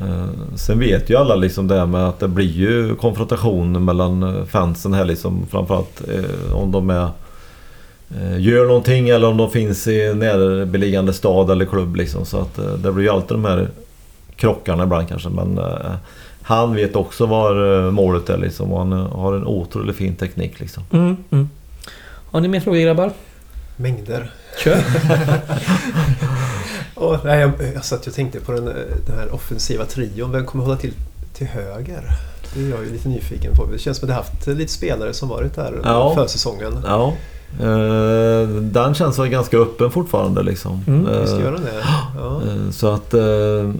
Eh, 0.00 0.28
Sen 0.56 0.78
vet 0.78 1.10
ju 1.10 1.16
alla 1.16 1.34
liksom 1.36 1.68
det 1.68 1.78
här 1.78 1.86
med 1.86 2.08
att 2.08 2.20
det 2.20 2.28
blir 2.28 2.52
ju 2.52 2.94
konfrontation 2.94 3.84
mellan 3.84 4.22
eh, 4.22 4.44
fansen 4.44 4.94
här 4.94 5.04
liksom. 5.04 5.46
Framförallt 5.50 6.02
eh, 6.08 6.54
om 6.54 6.72
de 6.72 6.90
är 6.90 7.10
gör 8.38 8.66
någonting 8.66 9.08
eller 9.08 9.28
om 9.28 9.36
de 9.36 9.50
finns 9.50 9.86
i 9.86 10.14
närliggande 10.14 11.12
stad 11.12 11.50
eller 11.50 11.64
klubb 11.64 11.96
liksom. 11.96 12.24
Så 12.26 12.38
att 12.38 12.82
det 12.82 12.92
blir 12.92 13.04
ju 13.04 13.10
alltid 13.10 13.36
de 13.36 13.44
här 13.44 13.68
krockarna 14.36 14.82
ibland 14.82 15.08
kanske. 15.08 15.28
Men 15.28 15.60
han 16.42 16.74
vet 16.74 16.96
också 16.96 17.26
var 17.26 17.90
målet 17.90 18.30
är 18.30 18.38
liksom. 18.38 18.72
Och 18.72 18.78
han 18.78 18.92
har 18.92 19.34
en 19.34 19.46
otroligt 19.46 19.96
fin 19.96 20.14
teknik 20.16 20.60
liksom. 20.60 20.82
Mm, 20.92 21.16
mm. 21.30 21.48
Har 22.30 22.40
ni 22.40 22.48
mer 22.48 22.60
frågor 22.60 22.78
grabbar? 22.80 23.12
Mängder. 23.76 24.30
Kör! 24.64 24.78
Och, 26.98 27.16
nej, 27.24 27.40
jag, 27.40 27.50
jag 27.74 27.84
satt 27.84 28.06
och 28.06 28.14
tänkte 28.14 28.40
på 28.40 28.52
den, 28.52 28.68
eh, 28.68 28.74
den 29.06 29.18
här 29.18 29.34
offensiva 29.34 29.84
trion. 29.84 30.32
Vem 30.32 30.46
kommer 30.46 30.64
hålla 30.64 30.76
till 30.76 30.92
till 31.34 31.46
höger? 31.46 32.02
Det 32.54 32.60
är 32.64 32.68
jag 32.70 32.84
ju 32.84 32.92
lite 32.92 33.08
nyfiken 33.08 33.54
på. 33.54 33.66
Det 33.72 33.78
känns 33.78 33.96
som 33.98 34.06
att 34.06 34.08
det 34.08 34.14
haft 34.14 34.46
lite 34.46 34.72
spelare 34.72 35.12
som 35.14 35.28
varit 35.28 35.54
där 35.54 35.80
Ja. 35.84 36.14
försäsongen. 36.14 36.78
Ja. 36.86 37.12
Eh, 37.60 38.48
den 38.48 38.94
känns 38.94 39.18
väl 39.18 39.28
ganska 39.28 39.56
öppen 39.58 39.90
fortfarande 39.90 40.42
liksom. 40.42 40.84
Mm, 40.86 41.06
Eh, 41.06 41.20
Visst 41.20 41.38
gör 41.38 41.52
den 41.52 41.62
det? 41.64 41.84
Ja. 42.16 42.40
eh, 42.48 42.70
så 42.70 42.88
att... 42.88 43.14
eh, 43.14 43.70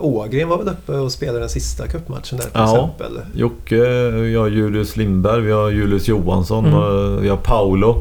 Ågren 0.00 0.48
var 0.48 0.58
väl 0.58 0.68
uppe 0.68 0.92
och 0.92 1.12
spelade 1.12 1.38
den 1.38 1.48
sista 1.48 1.86
cupmatchen 1.86 2.36
där 2.38 2.44
till 2.44 2.50
Ja. 2.54 2.64
exempel. 2.74 3.20
Jocke, 3.34 4.10
vi 4.10 4.34
har 4.34 4.48
Julius 4.48 4.96
Lindberg, 4.96 5.40
vi 5.40 5.52
har 5.52 5.70
Julius 5.70 6.08
Johansson, 6.08 6.66
Mm. 6.66 7.22
vi 7.22 7.28
har 7.28 7.36
Paolo. 7.36 7.96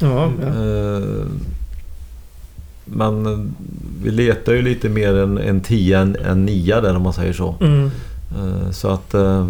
Ja, 0.00 0.08
ja. 0.42 0.48
Men 2.92 3.54
vi 4.02 4.10
letar 4.10 4.52
ju 4.52 4.62
lite 4.62 4.88
mer 4.88 5.14
en, 5.14 5.38
en 5.38 5.60
10 5.60 5.98
än 5.98 6.16
en 6.24 6.44
9 6.46 6.80
där 6.80 6.96
om 6.96 7.02
man 7.02 7.12
säger 7.12 7.32
så. 7.32 7.54
Mm. 7.60 7.90
Eh, 8.36 8.70
Så 8.70 8.88
att... 8.88 9.14
eh, 9.14 9.46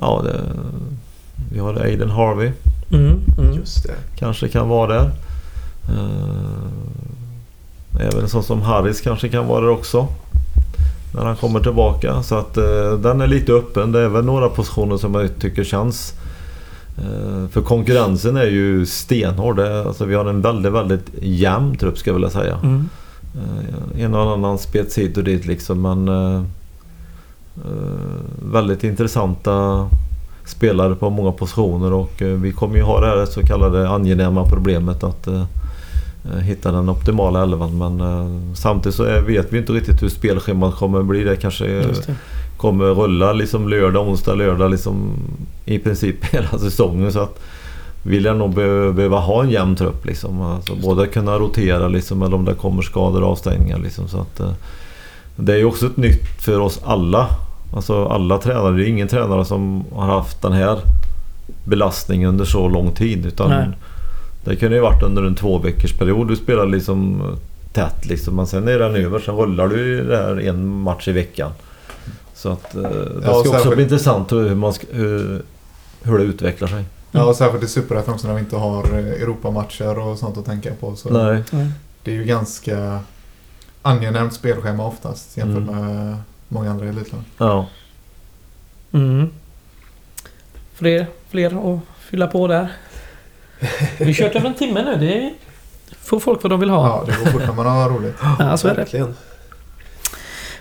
Ja, 0.00 0.22
det, 0.24 0.40
vi 1.52 1.58
har 1.58 1.74
Aiden 1.74 2.10
Harvey. 2.10 2.52
Mm. 2.92 3.20
Mm. 3.38 3.54
Just 3.54 3.82
det. 3.86 3.94
Kanske 4.18 4.48
kan 4.48 4.68
vara 4.68 4.94
där. 4.94 5.10
Eh, 5.88 8.00
Även 8.00 8.22
en 8.22 8.28
sån 8.28 8.42
som 8.42 8.62
Harris 8.62 9.00
kanske 9.00 9.28
kan 9.28 9.46
vara 9.46 9.60
där 9.60 9.68
också. 9.70 10.08
när 11.14 11.24
han 11.24 11.36
kommer 11.36 11.60
tillbaka. 11.60 12.22
Så 12.22 12.34
att 12.38 12.54
den 13.02 13.20
är 13.20 13.26
lite 13.26 13.52
öppen. 13.52 13.92
Det 13.92 14.00
är 14.00 14.08
väl 14.08 14.24
några 14.24 14.48
positioner 14.48 14.96
som 14.96 15.14
jag 15.14 15.30
tycker 15.38 15.64
känns... 15.64 16.14
Eh, 16.98 17.48
för 17.48 17.62
konkurrensen 17.62 18.36
är 18.36 18.46
ju 18.46 18.86
stenhård. 18.86 19.60
Alltså, 19.60 20.04
vi 20.04 20.14
har 20.14 20.24
en 20.24 20.40
väldigt, 20.40 20.72
väldigt 20.72 21.10
jämn 21.22 21.76
trupp 21.76 21.98
ska 21.98 22.10
jag 22.10 22.14
vilja 22.14 22.30
säga. 22.30 22.58
Mm. 22.62 22.88
Eh, 23.34 24.04
en 24.04 24.14
och 24.14 24.32
annan 24.32 24.58
spets 24.58 24.98
hit 24.98 25.16
och 25.16 25.24
dit 25.24 25.46
liksom 25.46 25.82
men... 25.82 26.08
Eh, 26.08 26.42
väldigt 28.52 28.84
intressanta 28.84 29.88
spelare 30.46 30.94
på 30.94 31.10
många 31.10 31.32
positioner 31.32 31.92
och 31.92 32.12
vi 32.18 32.52
kommer 32.52 32.76
ju 32.76 32.82
ha 32.82 33.00
det 33.00 33.06
här 33.06 33.26
så 33.26 33.42
kallade 33.42 33.88
angenäma 33.88 34.44
problemet 34.44 35.04
att 35.04 35.28
hitta 36.42 36.72
den 36.72 36.88
optimala 36.88 37.42
elvan 37.42 37.78
men 37.78 38.56
samtidigt 38.56 38.96
så 38.96 39.20
vet 39.20 39.52
vi 39.52 39.58
inte 39.58 39.72
riktigt 39.72 40.02
hur 40.02 40.08
spelschemat 40.08 40.76
kommer 40.76 41.02
bli. 41.02 41.24
Det 41.24 41.36
kanske 41.36 41.64
det. 41.64 42.16
Kommer 42.56 42.84
rulla 42.84 43.32
liksom 43.32 43.68
lördag, 43.68 44.08
onsdag, 44.08 44.34
lördag 44.34 44.70
liksom 44.70 45.12
i 45.64 45.78
princip 45.78 46.24
hela 46.34 46.58
säsongen. 46.58 47.12
Så 47.12 47.20
att 47.20 47.40
vi 48.02 48.20
lär 48.20 48.34
nog 48.34 48.54
be- 48.54 48.92
behöva 48.92 49.18
ha 49.18 49.42
en 49.42 49.50
jämn 49.50 49.76
trupp 49.76 50.06
liksom. 50.06 50.40
Alltså 50.42 50.74
både 50.74 51.06
kunna 51.06 51.38
rotera 51.38 51.88
liksom 51.88 52.22
eller 52.22 52.36
om 52.36 52.44
det 52.44 52.54
kommer 52.54 52.82
skador 52.82 53.22
och 53.22 53.30
avstängningar 53.30 53.78
liksom. 53.78 54.08
Så 54.08 54.20
att, 54.20 54.40
eh, 54.40 54.50
det 55.36 55.52
är 55.52 55.56
ju 55.56 55.64
också 55.64 55.86
ett 55.86 55.96
nytt 55.96 56.42
för 56.42 56.60
oss 56.60 56.80
alla. 56.84 57.26
Alltså 57.76 58.04
alla 58.06 58.38
tränare. 58.38 58.76
Det 58.76 58.84
är 58.84 58.88
ingen 58.88 59.08
tränare 59.08 59.44
som 59.44 59.84
har 59.94 60.06
haft 60.06 60.42
den 60.42 60.52
här 60.52 60.78
belastningen 61.64 62.28
under 62.28 62.44
så 62.44 62.68
lång 62.68 62.92
tid. 62.92 63.26
Utan 63.26 63.50
Nej. 63.50 63.68
det 64.44 64.56
kunde 64.56 64.76
ju 64.76 64.82
varit 64.82 65.02
under 65.02 65.22
en 65.22 65.34
två 65.34 65.58
veckors 65.58 65.92
period. 65.92 66.28
Du 66.28 66.36
spelar 66.36 66.66
liksom 66.66 67.22
tätt 67.72 68.06
liksom. 68.06 68.36
Men 68.36 68.46
sen 68.46 68.68
är 68.68 68.78
den 68.78 68.94
över. 68.96 69.18
Sen 69.18 69.36
rullar 69.36 69.68
du 69.68 70.04
det 70.08 70.16
här 70.16 70.40
en 70.48 70.66
match 70.66 71.08
i 71.08 71.12
veckan. 71.12 71.50
Så 72.44 72.50
att 72.52 72.74
eh, 72.74 72.82
det 72.82 73.20
Ja, 73.24 73.40
ska 73.44 73.50
också 73.56 73.70
bli 73.74 73.82
intressant 73.82 74.32
hur, 74.32 74.54
man 74.54 74.72
ska, 74.72 74.86
hur, 74.90 75.42
hur 76.02 76.18
det 76.18 76.24
utvecklar 76.24 76.68
sig. 76.68 76.84
Ja, 77.12 77.24
och 77.24 77.36
särskilt 77.36 77.64
i 77.64 77.68
Superettan 77.68 78.14
också 78.14 78.26
när 78.26 78.34
vi 78.34 78.40
inte 78.40 78.56
har 78.56 78.84
eh, 78.98 79.22
Europamatcher 79.22 79.98
och 79.98 80.18
sånt 80.18 80.38
att 80.38 80.44
tänka 80.44 80.74
på. 80.80 80.96
Så. 80.96 81.08
Nej. 81.08 81.42
Det 82.02 82.10
är 82.10 82.14
ju 82.14 82.24
ganska 82.24 83.00
angenämt 83.82 84.34
spelschema 84.34 84.86
oftast 84.86 85.36
jämfört 85.36 85.68
Mm. 85.68 85.86
med 85.86 86.16
många 86.48 86.70
andra 86.70 86.86
elitlag. 86.86 87.20
Ja. 87.38 87.66
Mm. 88.92 89.30
Fler, 90.74 91.06
fler 91.28 91.74
att 91.74 91.80
fylla 91.98 92.26
på 92.26 92.46
där. 92.46 92.72
Vi 93.98 94.04
har 94.04 94.12
kört 94.12 94.34
över 94.34 94.46
en 94.48 94.54
timme 94.54 94.82
nu. 94.82 94.96
Det 95.06 95.34
får 96.00 96.20
folk 96.20 96.42
vad 96.42 96.52
de 96.52 96.60
vill 96.60 96.70
ha. 96.70 96.86
Ja, 96.88 97.04
det 97.06 97.24
går 97.24 97.30
fort 97.30 97.46
när 97.46 97.52
man 97.52 97.66
har 97.66 97.90
roligt. 97.90 98.14
Ja, 98.38 98.56
så 98.56 98.68
är 98.68 98.72
det. 98.74 98.80
Verkligen. 98.80 99.14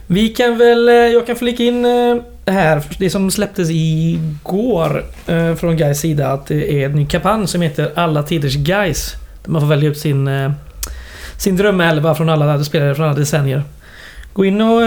Vi 0.08 0.30
kan 0.30 0.58
väl... 0.58 0.90
Eh, 0.90 0.96
jag 0.96 1.28
kan 1.28 1.36
flika 1.36 1.64
in 1.64 1.84
det 2.46 2.52
här. 2.52 2.84
Det 2.98 3.10
som 3.10 3.32
släpptes 3.32 3.70
igår 3.72 5.06
eh, 5.28 5.56
från 5.56 5.78
Gais 5.78 6.00
sida. 6.00 6.28
Att 6.28 6.48
det 6.48 6.74
är 6.74 6.86
en 6.86 6.96
ny 6.96 7.06
kampanj 7.06 7.48
som 7.48 7.62
heter 7.62 7.92
Alla 7.96 8.24
Tiders 8.24 8.56
Guys. 8.56 9.14
Där 9.44 9.52
man 9.52 9.62
får 9.62 9.68
välja 9.68 9.90
ut 9.90 9.98
sin, 9.98 10.30
sin 11.38 11.58
drömelva 11.58 12.16
från 12.16 12.30
alla 12.30 12.64
spelare 12.64 12.96
från 12.96 13.06
alla 13.06 13.20
decennier. 13.20 13.64
Gå 14.34 14.46
in 14.46 14.62
och 14.62 14.82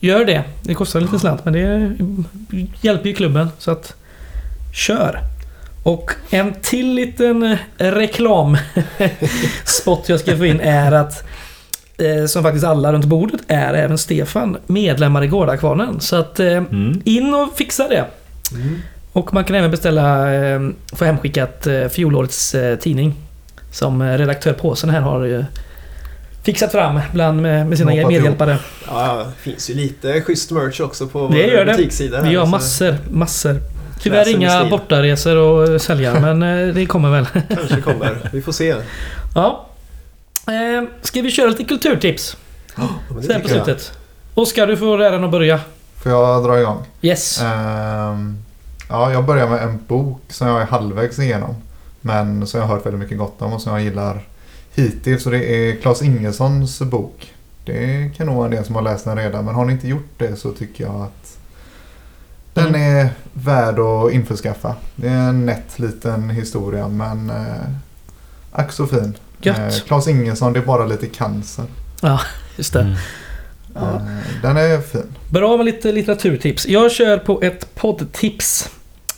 gör 0.00 0.24
det. 0.24 0.42
Det 0.62 0.74
kostar 0.74 1.00
lite 1.00 1.18
slant 1.18 1.44
men 1.44 1.54
det 1.54 1.92
hjälper 2.80 3.08
ju 3.08 3.14
klubben. 3.14 3.48
Så 3.58 3.70
att 3.70 3.94
kör! 4.74 5.20
Och 5.82 6.12
en 6.30 6.54
till 6.62 6.94
liten 6.94 7.56
reklamspot 7.76 10.08
jag 10.08 10.20
ska 10.20 10.36
få 10.36 10.46
in 10.46 10.60
är 10.60 10.92
att 10.92 11.24
som 12.28 12.42
faktiskt 12.42 12.64
alla 12.64 12.92
runt 12.92 13.04
bordet 13.04 13.40
är 13.48 13.74
även 13.74 13.98
Stefan 13.98 14.56
medlemmar 14.66 15.24
i 15.24 15.26
Gårdakvarnen. 15.26 16.00
Så 16.00 16.16
att 16.16 16.40
eh, 16.40 16.46
Mm. 16.46 17.00
in 17.04 17.34
och 17.34 17.56
fixa 17.56 17.88
det. 17.88 18.04
Mm. 18.54 18.78
Och 19.12 19.34
man 19.34 19.44
kan 19.44 19.56
även 19.56 19.70
beställa, 19.70 20.34
eh, 20.34 20.60
få 20.92 21.04
hemskickat 21.04 21.66
eh, 21.66 21.88
fjolårets 21.88 22.54
eh, 22.54 22.76
tidning. 22.78 23.14
Som 23.72 24.02
eh, 24.02 24.18
redaktör 24.18 24.52
Påsen 24.52 24.90
här 24.90 25.00
har 25.00 25.34
eh, 25.38 25.44
fixat 26.44 26.72
fram 26.72 27.00
bland 27.12 27.42
med, 27.42 27.66
med 27.66 27.78
sina 27.78 27.90
medhjälpare. 27.90 28.58
Ja, 28.88 29.26
det 29.36 29.50
finns 29.50 29.70
ju 29.70 29.74
lite 29.74 30.20
schysst 30.20 30.50
merch 30.50 30.80
också 30.80 31.06
på 31.06 31.28
Det 31.28 31.38
gör 31.46 31.58
vår 31.58 31.64
det. 31.64 31.72
butikssida. 31.72 32.22
Vi 32.22 32.34
har 32.34 32.46
massor, 32.46 32.96
massor. 33.10 33.56
Tyvärr 34.02 34.28
inga 34.28 34.64
bortaresor 34.70 35.62
att 35.64 35.68
eh, 35.68 35.78
sälja, 35.78 36.20
men 36.34 36.42
eh, 36.68 36.74
det 36.74 36.86
kommer 36.86 37.10
väl. 37.10 37.26
Kanske 37.48 37.80
kommer. 37.80 38.18
Vi 38.32 38.42
får 38.42 38.52
se. 38.52 38.74
Ja. 39.34 39.66
Eh, 40.46 40.88
ska 41.02 41.22
vi 41.22 41.30
köra 41.30 41.46
lite 41.50 41.64
kulturtips? 41.64 42.36
Men 42.76 42.86
det 43.08 43.12
här 43.14 43.16
på 43.16 43.20
tycker 43.22 43.56
jag. 43.56 43.64
slutet. 43.66 43.92
Oskar, 44.34 44.66
du 44.66 44.76
får 44.76 45.02
äran 45.02 45.24
att 45.24 45.30
börja. 45.30 45.60
Får 46.02 46.12
jag 46.12 46.44
dra 46.44 46.60
igång? 46.60 46.84
Yes. 47.02 47.40
Ehm, 47.42 48.38
ja, 48.88 49.12
jag 49.12 49.24
börjar 49.24 49.48
med 49.48 49.62
en 49.62 49.78
bok 49.86 50.20
som 50.28 50.48
jag 50.48 50.60
är 50.62 50.66
halvvägs 50.66 51.18
igenom. 51.18 51.54
Men 52.00 52.46
som 52.46 52.60
jag 52.60 52.66
har 52.66 52.74
hört 52.76 52.86
väldigt 52.86 53.00
mycket 53.00 53.18
gott 53.18 53.42
om 53.42 53.52
och 53.52 53.60
som 53.62 53.72
jag 53.72 53.82
gillar 53.82 54.20
hittills. 54.74 55.26
Och 55.26 55.32
det 55.32 55.44
är 55.44 55.76
Claes 55.76 56.02
Ingessons 56.02 56.78
bok. 56.80 57.32
Det 57.64 58.10
kan 58.16 58.26
nog 58.26 58.36
vara 58.36 58.44
en 58.46 58.50
del 58.50 58.64
som 58.64 58.74
har 58.74 58.82
läst 58.82 59.04
den 59.04 59.16
redan. 59.16 59.44
Men 59.44 59.54
har 59.54 59.64
ni 59.64 59.72
inte 59.72 59.88
gjort 59.88 60.10
det 60.18 60.36
så 60.36 60.52
tycker 60.52 60.84
jag 60.84 60.94
att 61.02 61.36
den 62.54 62.66
Mm. 62.68 62.96
är 62.96 63.08
värd 63.32 63.78
att 63.78 64.12
införskaffa. 64.12 64.74
Det 64.96 65.08
är 65.08 65.28
en 65.28 65.46
nätt 65.46 65.78
liten 65.78 66.30
historia 66.30 66.88
men 66.88 67.30
eh, 67.30 67.70
ack 68.52 68.72
så 68.72 68.86
fin. 68.86 69.14
Gött. 69.42 69.58
Eh, 69.58 69.68
Claes 69.86 70.08
Ingesson, 70.08 70.52
det 70.52 70.58
är 70.58 70.64
bara 70.64 70.86
lite 70.86 71.06
cancer. 71.06 71.64
Just 72.56 72.72
det. 72.72 72.80
Mm. 72.80 72.94
Ja. 73.74 73.80
Eh, 73.94 74.42
den 74.42 74.56
är 74.56 74.80
fin. 74.80 75.02
Bra 75.30 75.56
med 75.56 75.66
lite 75.66 75.92
litteraturtips. 75.92 76.66
Jag 76.66 76.92
kör 76.92 77.18
på 77.18 77.42
ett 77.42 77.74
poddtips. 77.74 78.70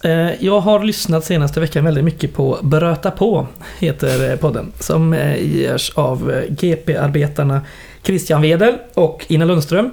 Eh, 0.04 0.44
Jag 0.44 0.60
har 0.60 0.84
lyssnat 0.84 1.24
senaste 1.24 1.60
veckan 1.60 1.84
väldigt 1.84 2.04
mycket 2.04 2.34
på 2.34 2.58
Bröta 2.62 3.10
på, 3.10 3.46
heter 3.78 4.36
podden. 4.36 4.72
Som 4.80 5.16
görs 5.38 5.92
av 5.94 6.42
GP-arbetarna 6.48 7.60
Christian 8.02 8.42
Wedel 8.42 8.74
och 8.94 9.24
Ina 9.28 9.44
Lundström. 9.44 9.90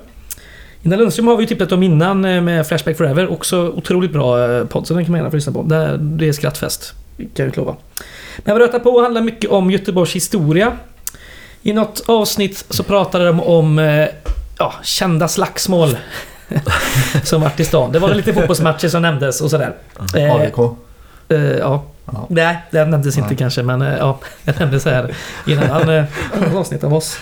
Ina 0.84 0.96
Lundström 0.96 1.28
har 1.28 1.36
vi 1.38 1.44
ju 1.44 1.48
tippat 1.48 1.72
om 1.72 1.84
innan 1.84 2.22
med 2.22 2.68
Flashback 2.68 2.98
Forever. 2.98 3.32
Också 3.32 3.68
otroligt 3.70 4.12
bra 4.14 4.66
podd, 4.66 4.88
så 4.88 4.94
den 4.94 5.06
kan 5.06 5.12
man 5.12 5.20
gärna 5.20 5.30
få 5.32 5.36
lyssna 5.36 5.54
på. 5.54 5.64
Det 5.64 6.28
är, 6.28 6.32
skrattfest, 6.32 6.94
kan 7.18 7.46
jag 7.46 7.58
lova. 7.58 7.76
Men 8.38 8.56
Bröta 8.56 8.80
på 8.80 9.02
handlar 9.02 9.22
mycket 9.22 9.50
om 9.50 9.72
Göteborgs 9.72 10.16
historia. 10.16 10.74
I 11.62 11.74
något 11.74 12.04
avsnitt 12.06 12.66
så 12.70 12.84
pratade 12.84 13.26
de 13.26 13.42
om 13.42 13.80
eh, 13.80 14.08
ja, 14.58 14.74
kända 14.84 15.28
slagsmål 15.28 15.98
som 17.24 17.42
varit 17.42 17.60
i 17.60 17.66
stan. 17.66 17.92
Det 17.92 18.00
var 18.00 18.14
lite 18.14 18.34
fotbollsmatcher 18.34 18.88
som 18.88 19.02
nämndes 19.02 19.42
och 19.42 19.50
sådär. 19.50 19.76
Eh, 20.18 20.36
AIK. 20.36 20.58
eh, 21.30 21.42
ja. 21.42 21.84
Ja. 22.06 22.28
Nej, 22.30 22.58
det 22.72 22.86
nämndes 22.86 23.18
inte 23.18 23.30
Nej. 23.30 23.38
kanske 23.38 23.64
men 23.64 23.82
ja, 23.82 24.20
det 24.44 24.60
nämndes 24.60 24.86
här 24.86 25.16
i 25.48 25.54
en 25.54 25.72
annan 25.72 26.06
avsnitt 26.56 26.84
av 26.84 26.94
oss. 26.94 27.18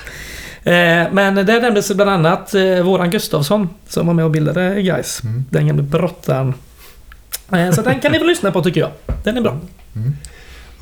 Men 1.12 1.36
där 1.36 1.62
nämndes 1.62 1.94
bland 1.94 2.10
annat 2.10 2.54
våran 2.84 3.10
Gustafsson 3.10 3.70
som 3.88 4.08
var 4.08 4.14
med 4.14 4.26
och 4.26 4.32
bildade 4.32 4.82
Guys. 4.82 5.24
Mm. 5.24 5.46
Den 5.50 5.68
gamle 5.68 5.84
brottaren. 5.84 6.54
Så 7.76 7.82
den 7.82 8.00
kan 8.00 8.12
ni 8.12 8.18
väl 8.18 8.28
lyssna 8.28 8.52
på 8.52 8.62
tycker 8.64 8.82
jag. 8.82 8.90
Den 9.24 9.38
är 9.38 9.42
bra. 9.42 9.60
Mm. 9.96 10.16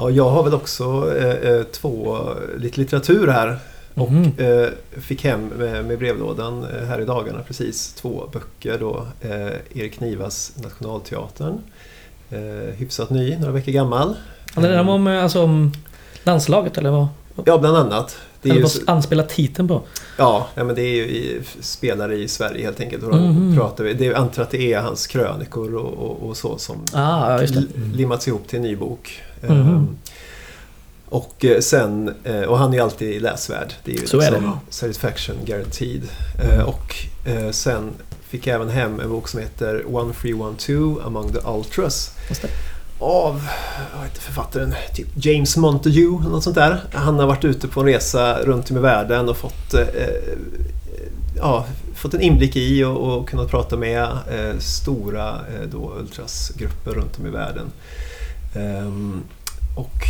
Ja, 0.02 0.10
jag 0.10 0.30
har 0.30 0.44
väl 0.44 0.54
också 0.54 1.14
eh, 1.18 1.52
eh, 1.52 1.64
två 1.64 2.18
lite 2.58 2.80
litteratur 2.80 3.28
här. 3.28 3.60
Och 3.94 4.12
Mhm. 4.12 4.32
eh, 4.38 4.68
fick 5.02 5.24
hem 5.24 5.48
med, 5.48 5.86
med 5.86 6.00
brevlådan 6.00 6.64
eh, 6.64 6.88
här 6.88 7.02
i 7.02 7.06
dagarna 7.06 7.40
precis 7.48 7.94
två 7.94 8.30
böcker 8.34 8.78
då. 8.80 9.08
Eh, 9.22 9.80
Erik 9.82 10.00
Nivas 10.00 10.52
Nationalteatern. 10.64 11.58
Eh, 12.30 12.74
hyfsat 12.76 13.10
ny, 13.10 13.38
några 13.38 13.52
veckor 13.52 13.72
gammal. 13.72 14.16
Handlar 14.54 14.72
det 14.84 14.92
om, 14.92 15.08
eh, 15.08 15.24
alltså, 15.24 15.44
om 15.44 15.72
landslaget 16.24 16.78
eller 16.78 16.92
vad? 16.92 17.08
Ja, 17.46 17.58
bland 17.58 17.78
annat. 17.78 18.18
Det 18.42 18.50
är 18.50 18.54
ju, 18.56 18.62
vad 18.62 18.72
anspelar 18.88 19.24
titeln 19.24 19.68
på? 19.68 19.82
ja, 20.18 20.48
ja, 20.56 20.64
men 20.64 20.76
det 20.76 20.82
är 20.82 20.96
ju 20.96 21.04
i, 21.04 21.42
spelare 21.60 22.16
i 22.16 22.28
Sverige 22.28 22.66
helt 22.66 22.80
enkelt. 22.80 23.04
Och 23.04 23.16
Mhm. 23.16 23.56
pratar 23.58 23.84
vi, 23.84 23.94
det 23.94 24.08
är, 24.08 24.14
antar 24.14 24.42
att 24.44 24.52
det 24.52 24.74
är 24.74 24.82
hans 24.82 25.08
krönikor 25.08 25.76
och, 25.76 25.94
och, 25.94 26.30
och 26.30 26.38
så 26.38 26.58
som 26.58 26.76
Ah, 26.94 27.42
ja, 27.42 27.48
limmats 27.94 28.28
ihop 28.28 28.48
till 28.48 28.58
en 28.58 28.64
ny 28.64 28.76
bok. 28.76 29.22
Ehm, 29.48 29.98
och 31.10 31.46
eh, 31.46 31.60
sen, 31.60 32.16
eh, 32.24 32.42
och 32.42 32.58
han 32.58 32.70
är 32.70 32.78
ju 32.78 32.84
alltid 32.84 33.22
läsvärd. 33.22 33.74
Det 33.84 33.92
är 33.92 34.00
ju 34.00 34.08
Så 34.08 34.22
är 34.22 34.32
liksom 34.32 34.60
satisfaction 34.70 35.36
guaranteed. 35.46 36.04
Eh, 36.44 36.62
och 36.62 36.96
eh, 37.26 37.52
sen 37.52 37.94
fick 38.28 38.48
jag 38.48 38.56
även 38.56 38.70
hem 38.70 39.00
en 39.00 39.10
bok 39.10 39.28
som 39.28 39.40
heter 39.40 39.96
One 39.96 40.14
Free 40.14 40.34
One 40.34 40.58
Two 40.58 41.06
Among 41.06 41.32
the 41.34 41.40
Ultras. 41.46 42.12
Det. 42.42 42.48
Av, 43.00 43.48
vad 43.96 44.04
heter 44.04 44.22
författaren? 44.22 44.74
Typ 44.96 45.08
James 45.16 45.58
Montague 45.58 46.20
eller 46.20 46.30
något 46.30 46.44
sånt 46.44 46.56
där. 46.56 46.84
Han 46.94 47.20
har 47.20 47.28
varit 47.28 47.46
ute 47.46 47.68
på 47.68 47.80
en 47.80 47.86
resa 47.86 48.40
runt 48.42 48.72
om 48.72 48.78
i 48.78 48.80
världen 48.80 49.30
och 49.30 49.38
fått 49.38 49.74
eh, 49.74 49.82
eh, 49.82 50.38
ja, 51.38 51.66
fått 51.96 52.14
en 52.14 52.22
inblick 52.22 52.56
i 52.56 52.84
och, 52.84 52.98
och 52.98 53.30
kunnat 53.30 53.50
prata 53.50 53.78
med 53.78 54.02
eh, 54.04 54.58
stora 54.60 55.30
eh, 55.30 55.68
då, 55.72 55.94
ultrasgrupper 56.00 56.92
runt 56.92 57.20
om 57.20 57.28
i 57.28 57.30
världen. 57.30 57.72
Ehm, 58.56 59.22
och 59.76 60.08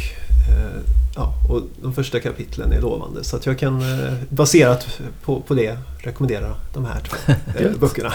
Eh, 0.49 0.81
ja, 1.15 1.33
och 1.49 1.61
de 1.81 1.93
första 1.93 2.19
kapitlen 2.19 2.71
är 2.71 2.81
lovande. 2.81 3.23
Så 3.23 3.35
att 3.35 3.45
jag 3.45 3.59
kan 3.59 3.81
eh, 3.81 4.13
baserat 4.29 4.99
på, 5.25 5.41
på 5.41 5.53
det 5.53 5.77
rekommendera 5.97 6.45
de 6.73 6.85
här 6.85 6.99
två 6.99 7.33
eh, 7.59 7.71
böckerna. 7.79 8.11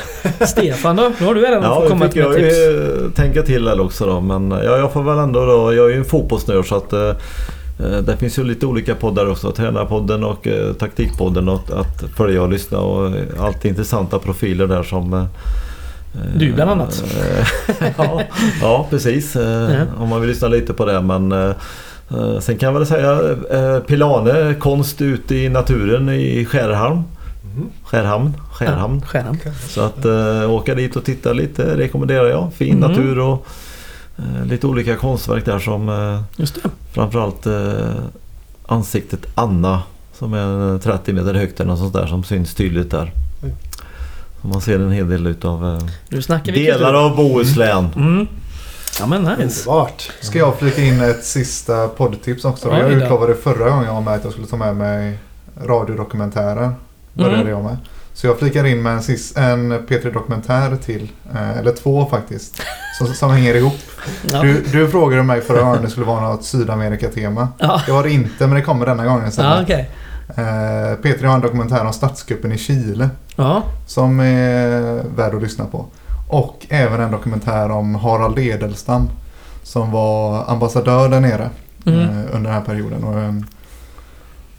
Stefan 0.47 0.97
då? 0.97 1.13
Nu 1.21 1.27
har 1.27 1.35
du 1.35 1.41
redan 1.41 1.63
Ja, 1.63 1.81
fått 1.81 1.89
komma 1.89 2.09
till 2.09 2.23
jag 2.23 2.31
med 2.31 2.39
tips. 2.41 2.57
ju 2.57 3.11
tänka 3.15 3.43
till 3.43 3.69
här 3.69 3.81
också 3.81 4.07
då. 4.07 4.21
Men 4.21 4.51
ja, 4.51 4.77
jag 4.79 4.93
får 4.93 5.03
väl 5.03 5.19
ändå 5.19 5.47
då, 5.47 5.75
jag 5.75 5.87
är 5.87 5.91
ju 5.95 5.99
en 5.99 6.05
fotbollsnörd 6.05 6.69
så 6.69 6.77
att 6.77 6.91
det 8.07 8.17
finns 8.19 8.39
ju 8.39 8.45
lite 8.45 8.67
olika 8.67 8.95
poddar 8.95 9.31
också. 9.31 9.53
Tränarpodden 9.53 10.25
och 10.25 10.47
taktikpodden 10.79 11.49
att, 11.49 11.71
att 11.71 12.03
följa 12.17 12.43
och 12.43 12.51
lyssna 12.51 12.79
och 12.79 13.13
alltid 13.39 13.69
intressanta 13.69 14.19
profiler 14.19 14.67
där 14.67 14.83
som 14.83 15.27
Du 16.37 16.53
bland 16.53 16.71
annat. 16.71 17.05
eh, 17.17 17.47
ja, 17.99 18.23
ja, 18.61 18.87
precis. 18.91 19.37
Eh, 19.37 19.71
Ja. 19.75 19.85
Om 19.99 20.09
man 20.09 20.21
vill 20.21 20.31
lyssna 20.31 20.49
lite 20.49 20.73
på 20.73 20.85
det. 20.85 21.01
Men 21.01 21.33
eh, 21.33 21.51
sen 22.41 22.59
kan 22.59 22.67
jag 22.73 22.79
väl 22.79 22.87
säga 22.87 23.81
Pilane, 23.87 24.55
konst 24.55 25.03
ute 25.03 25.35
i 25.35 25.49
naturen 25.49 26.09
i 26.09 26.45
Skärhamn. 26.45 27.05
Mm. 27.57 27.69
Skärhamn. 27.85 28.33
Skärhamn. 28.53 28.99
Ja, 29.03 29.07
stjärnan. 29.07 29.39
Så 29.69 29.81
att 29.81 30.05
äh, 30.05 30.51
åka 30.51 30.75
dit 30.75 30.97
och 30.97 31.05
titta 31.05 31.33
lite 31.33 31.77
rekommenderar 31.77 32.29
jag. 32.29 32.51
Fin 32.55 32.77
Mm. 32.77 32.91
natur 32.91 33.19
och 33.19 33.47
lite 34.45 34.67
olika 34.67 34.97
konstverk 34.97 35.45
där 35.45 35.59
som 35.59 35.91
Just 36.37 36.55
det. 36.55 36.71
framförallt 36.93 37.47
ansiktet 38.67 39.21
Anna 39.35 39.83
som 40.19 40.35
är 40.35 40.79
30 40.79 41.13
meter 41.13 41.35
högt 41.35 41.61
eller 41.61 41.71
något 41.71 41.79
sånt 41.79 41.93
där 41.93 42.07
som 42.07 42.25
syns 42.25 42.55
tydligt 42.55 42.91
där. 42.91 43.13
Man 44.47 44.61
ser 44.61 44.75
en 44.79 44.93
hel 44.93 45.09
del 45.09 45.27
utav 45.27 45.65
eh, 45.75 45.83
Nu 46.09 46.23
snackar 46.23 46.53
vi 46.53 46.65
delar 46.67 46.79
kultur. 46.79 46.95
av 46.95 47.17
Bohuslän. 47.17 47.89
Mm. 47.97 48.27
Ja 49.01 49.07
men 49.07 49.23
nice. 49.23 49.43
Underbart! 49.71 50.11
Ska 50.21 50.39
jag 50.39 50.59
flika 50.59 50.83
in 50.83 51.01
ett 51.01 51.25
sista 51.25 51.89
poddtips 51.89 52.45
också? 52.45 52.69
Ja, 52.69 52.79
jag 52.79 52.93
utlovade 52.93 53.35
förra 53.35 53.71
gången 53.71 53.85
jag 53.87 53.95
var 53.95 54.01
med 54.01 54.15
att 54.15 54.25
jag 54.25 54.33
skulle 54.33 54.47
ta 54.47 54.57
med 54.57 54.77
mig 54.77 55.19
radiodokumentärer. 55.65 56.73
Började 57.15 57.37
Mm. 57.37 57.49
jag 57.49 57.65
med. 57.65 57.77
Så 58.15 58.27
jag 58.27 58.39
flikar 58.39 58.65
in 58.65 58.83
med 58.83 58.93
en, 58.93 59.45
en 59.45 59.87
P3 59.87 60.13
Dokumentär 60.13 60.77
till. 60.77 61.09
Eh, 61.35 61.59
eller 61.59 61.73
två 61.73 62.07
faktiskt. 62.07 62.63
Som, 62.99 63.07
som 63.15 63.31
hänger 63.31 63.55
ihop. 63.55 63.75
Ja. 64.33 64.43
Du, 64.43 64.65
du 64.73 64.89
frågade 64.89 65.23
mig 65.23 65.41
förra 65.41 65.61
gången 65.61 65.77
om 65.79 65.85
det 65.85 65.91
skulle 65.91 66.07
vara 66.07 66.21
något 66.21 66.45
Sydamerika-tema. 66.45 67.49
Ja, 67.59 67.83
Det 67.87 67.93
var 67.93 68.03
det 68.03 68.11
inte 68.11 68.47
men 68.47 68.55
det 68.57 68.63
kommer 68.63 68.87
denna 68.87 69.05
gången. 69.05 69.23
ja 69.23 69.29
istället. 69.29 69.87
Eh, 70.29 70.97
P3 71.03 71.25
har 71.27 71.35
en 71.35 71.41
dokumentär 71.41 71.85
om 71.85 71.93
statskuppen 71.93 72.53
i 72.53 72.59
Chile. 72.59 73.11
Ja. 73.37 73.63
Som 73.87 74.21
är 74.21 75.03
värd 75.17 75.35
att 75.35 75.43
lyssna 75.43 75.65
på. 75.65 75.85
Och 76.29 76.67
även 76.69 77.01
en 77.01 77.11
dokumentär 77.11 77.71
om 77.71 77.95
Harald 77.95 78.39
Edelstam. 78.39 79.09
Som 79.63 79.91
var 79.91 80.45
ambassadör 80.51 81.09
där 81.09 81.21
nere 81.21 81.51
Mm. 81.87 82.01
eh, 82.01 82.09
under 82.09 82.41
den 82.51 82.53
här 82.53 82.61
perioden. 82.61 83.05
Och 83.05 83.21
en 83.21 83.47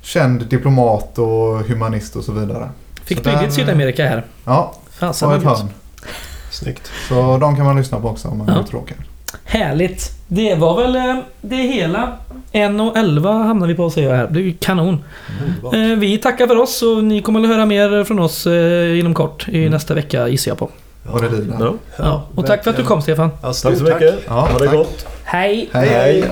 känd 0.01 0.45
diplomat 0.47 1.17
och 1.17 1.59
humanist 1.67 2.15
och 2.15 2.23
så 2.23 2.31
vidare. 2.31 2.69
Fick 3.03 3.17
Så 3.17 3.23
du 3.23 3.31
inget 3.31 3.53
Sydamerika 3.53 4.07
här? 4.07 4.25
Ja, 4.45 4.73
Fasen 4.89 5.29
på 5.29 5.35
ett 5.35 5.43
hörn. 5.43 5.69
Snyggt! 6.51 6.91
Så 7.09 7.37
de 7.37 7.55
kan 7.55 7.65
man 7.65 7.75
lyssna 7.75 7.99
på 7.99 8.07
också 8.09 8.27
om 8.27 8.37
man 8.37 8.47
Ja. 8.47 8.59
är 8.59 8.63
tråkig. 8.63 8.95
Härligt. 9.43 10.11
Det 10.27 10.55
var 10.55 10.81
väl 10.81 10.95
eh, 10.95 11.15
det 11.41 11.55
hela. 11.55 12.17
1.11 12.51 13.43
hamnar 13.43 13.67
vi 13.67 13.75
på 13.75 13.89
säger 13.89 14.09
jag 14.09 14.17
här. 14.17 14.27
Det 14.31 14.39
är 14.39 14.43
ju 14.43 14.53
kanon. 14.53 15.03
Eh, 15.73 15.79
Vi 15.97 16.17
tackar 16.17 16.47
för 16.47 16.55
oss 16.57 16.81
och 16.81 17.03
ni 17.03 17.21
kommer 17.21 17.41
att 17.41 17.47
höra 17.47 17.65
mer 17.65 18.03
från 18.03 18.19
oss 18.19 18.47
eh, 18.47 18.99
inom 18.99 19.13
kort. 19.13 19.47
I 19.49 19.57
Mm. 19.59 19.71
nästa 19.71 19.93
vecka 19.93 20.27
gissar 20.27 20.51
jag 20.51 20.57
på. 20.57 20.69
Vad 21.03 21.21
det. 21.21 21.57
Bra. 21.57 21.73
Ja. 21.97 22.23
Och 22.35 22.45
tack 22.45 22.63
för 22.63 22.71
att 22.71 22.77
du 22.77 22.83
kom 22.83 23.01
Stefan. 23.01 23.29
Ja, 23.41 23.53
stort 23.53 23.71
Tack 23.71 23.79
så 23.79 23.83
mycket. 23.85 24.15
Ja, 24.27 24.33
ha 24.33 24.59
det 24.59 24.65
tack. 24.65 24.73
gott. 24.75 25.05
Hej! 25.23 25.69
Hej. 25.73 25.87
Hej. 25.89 26.23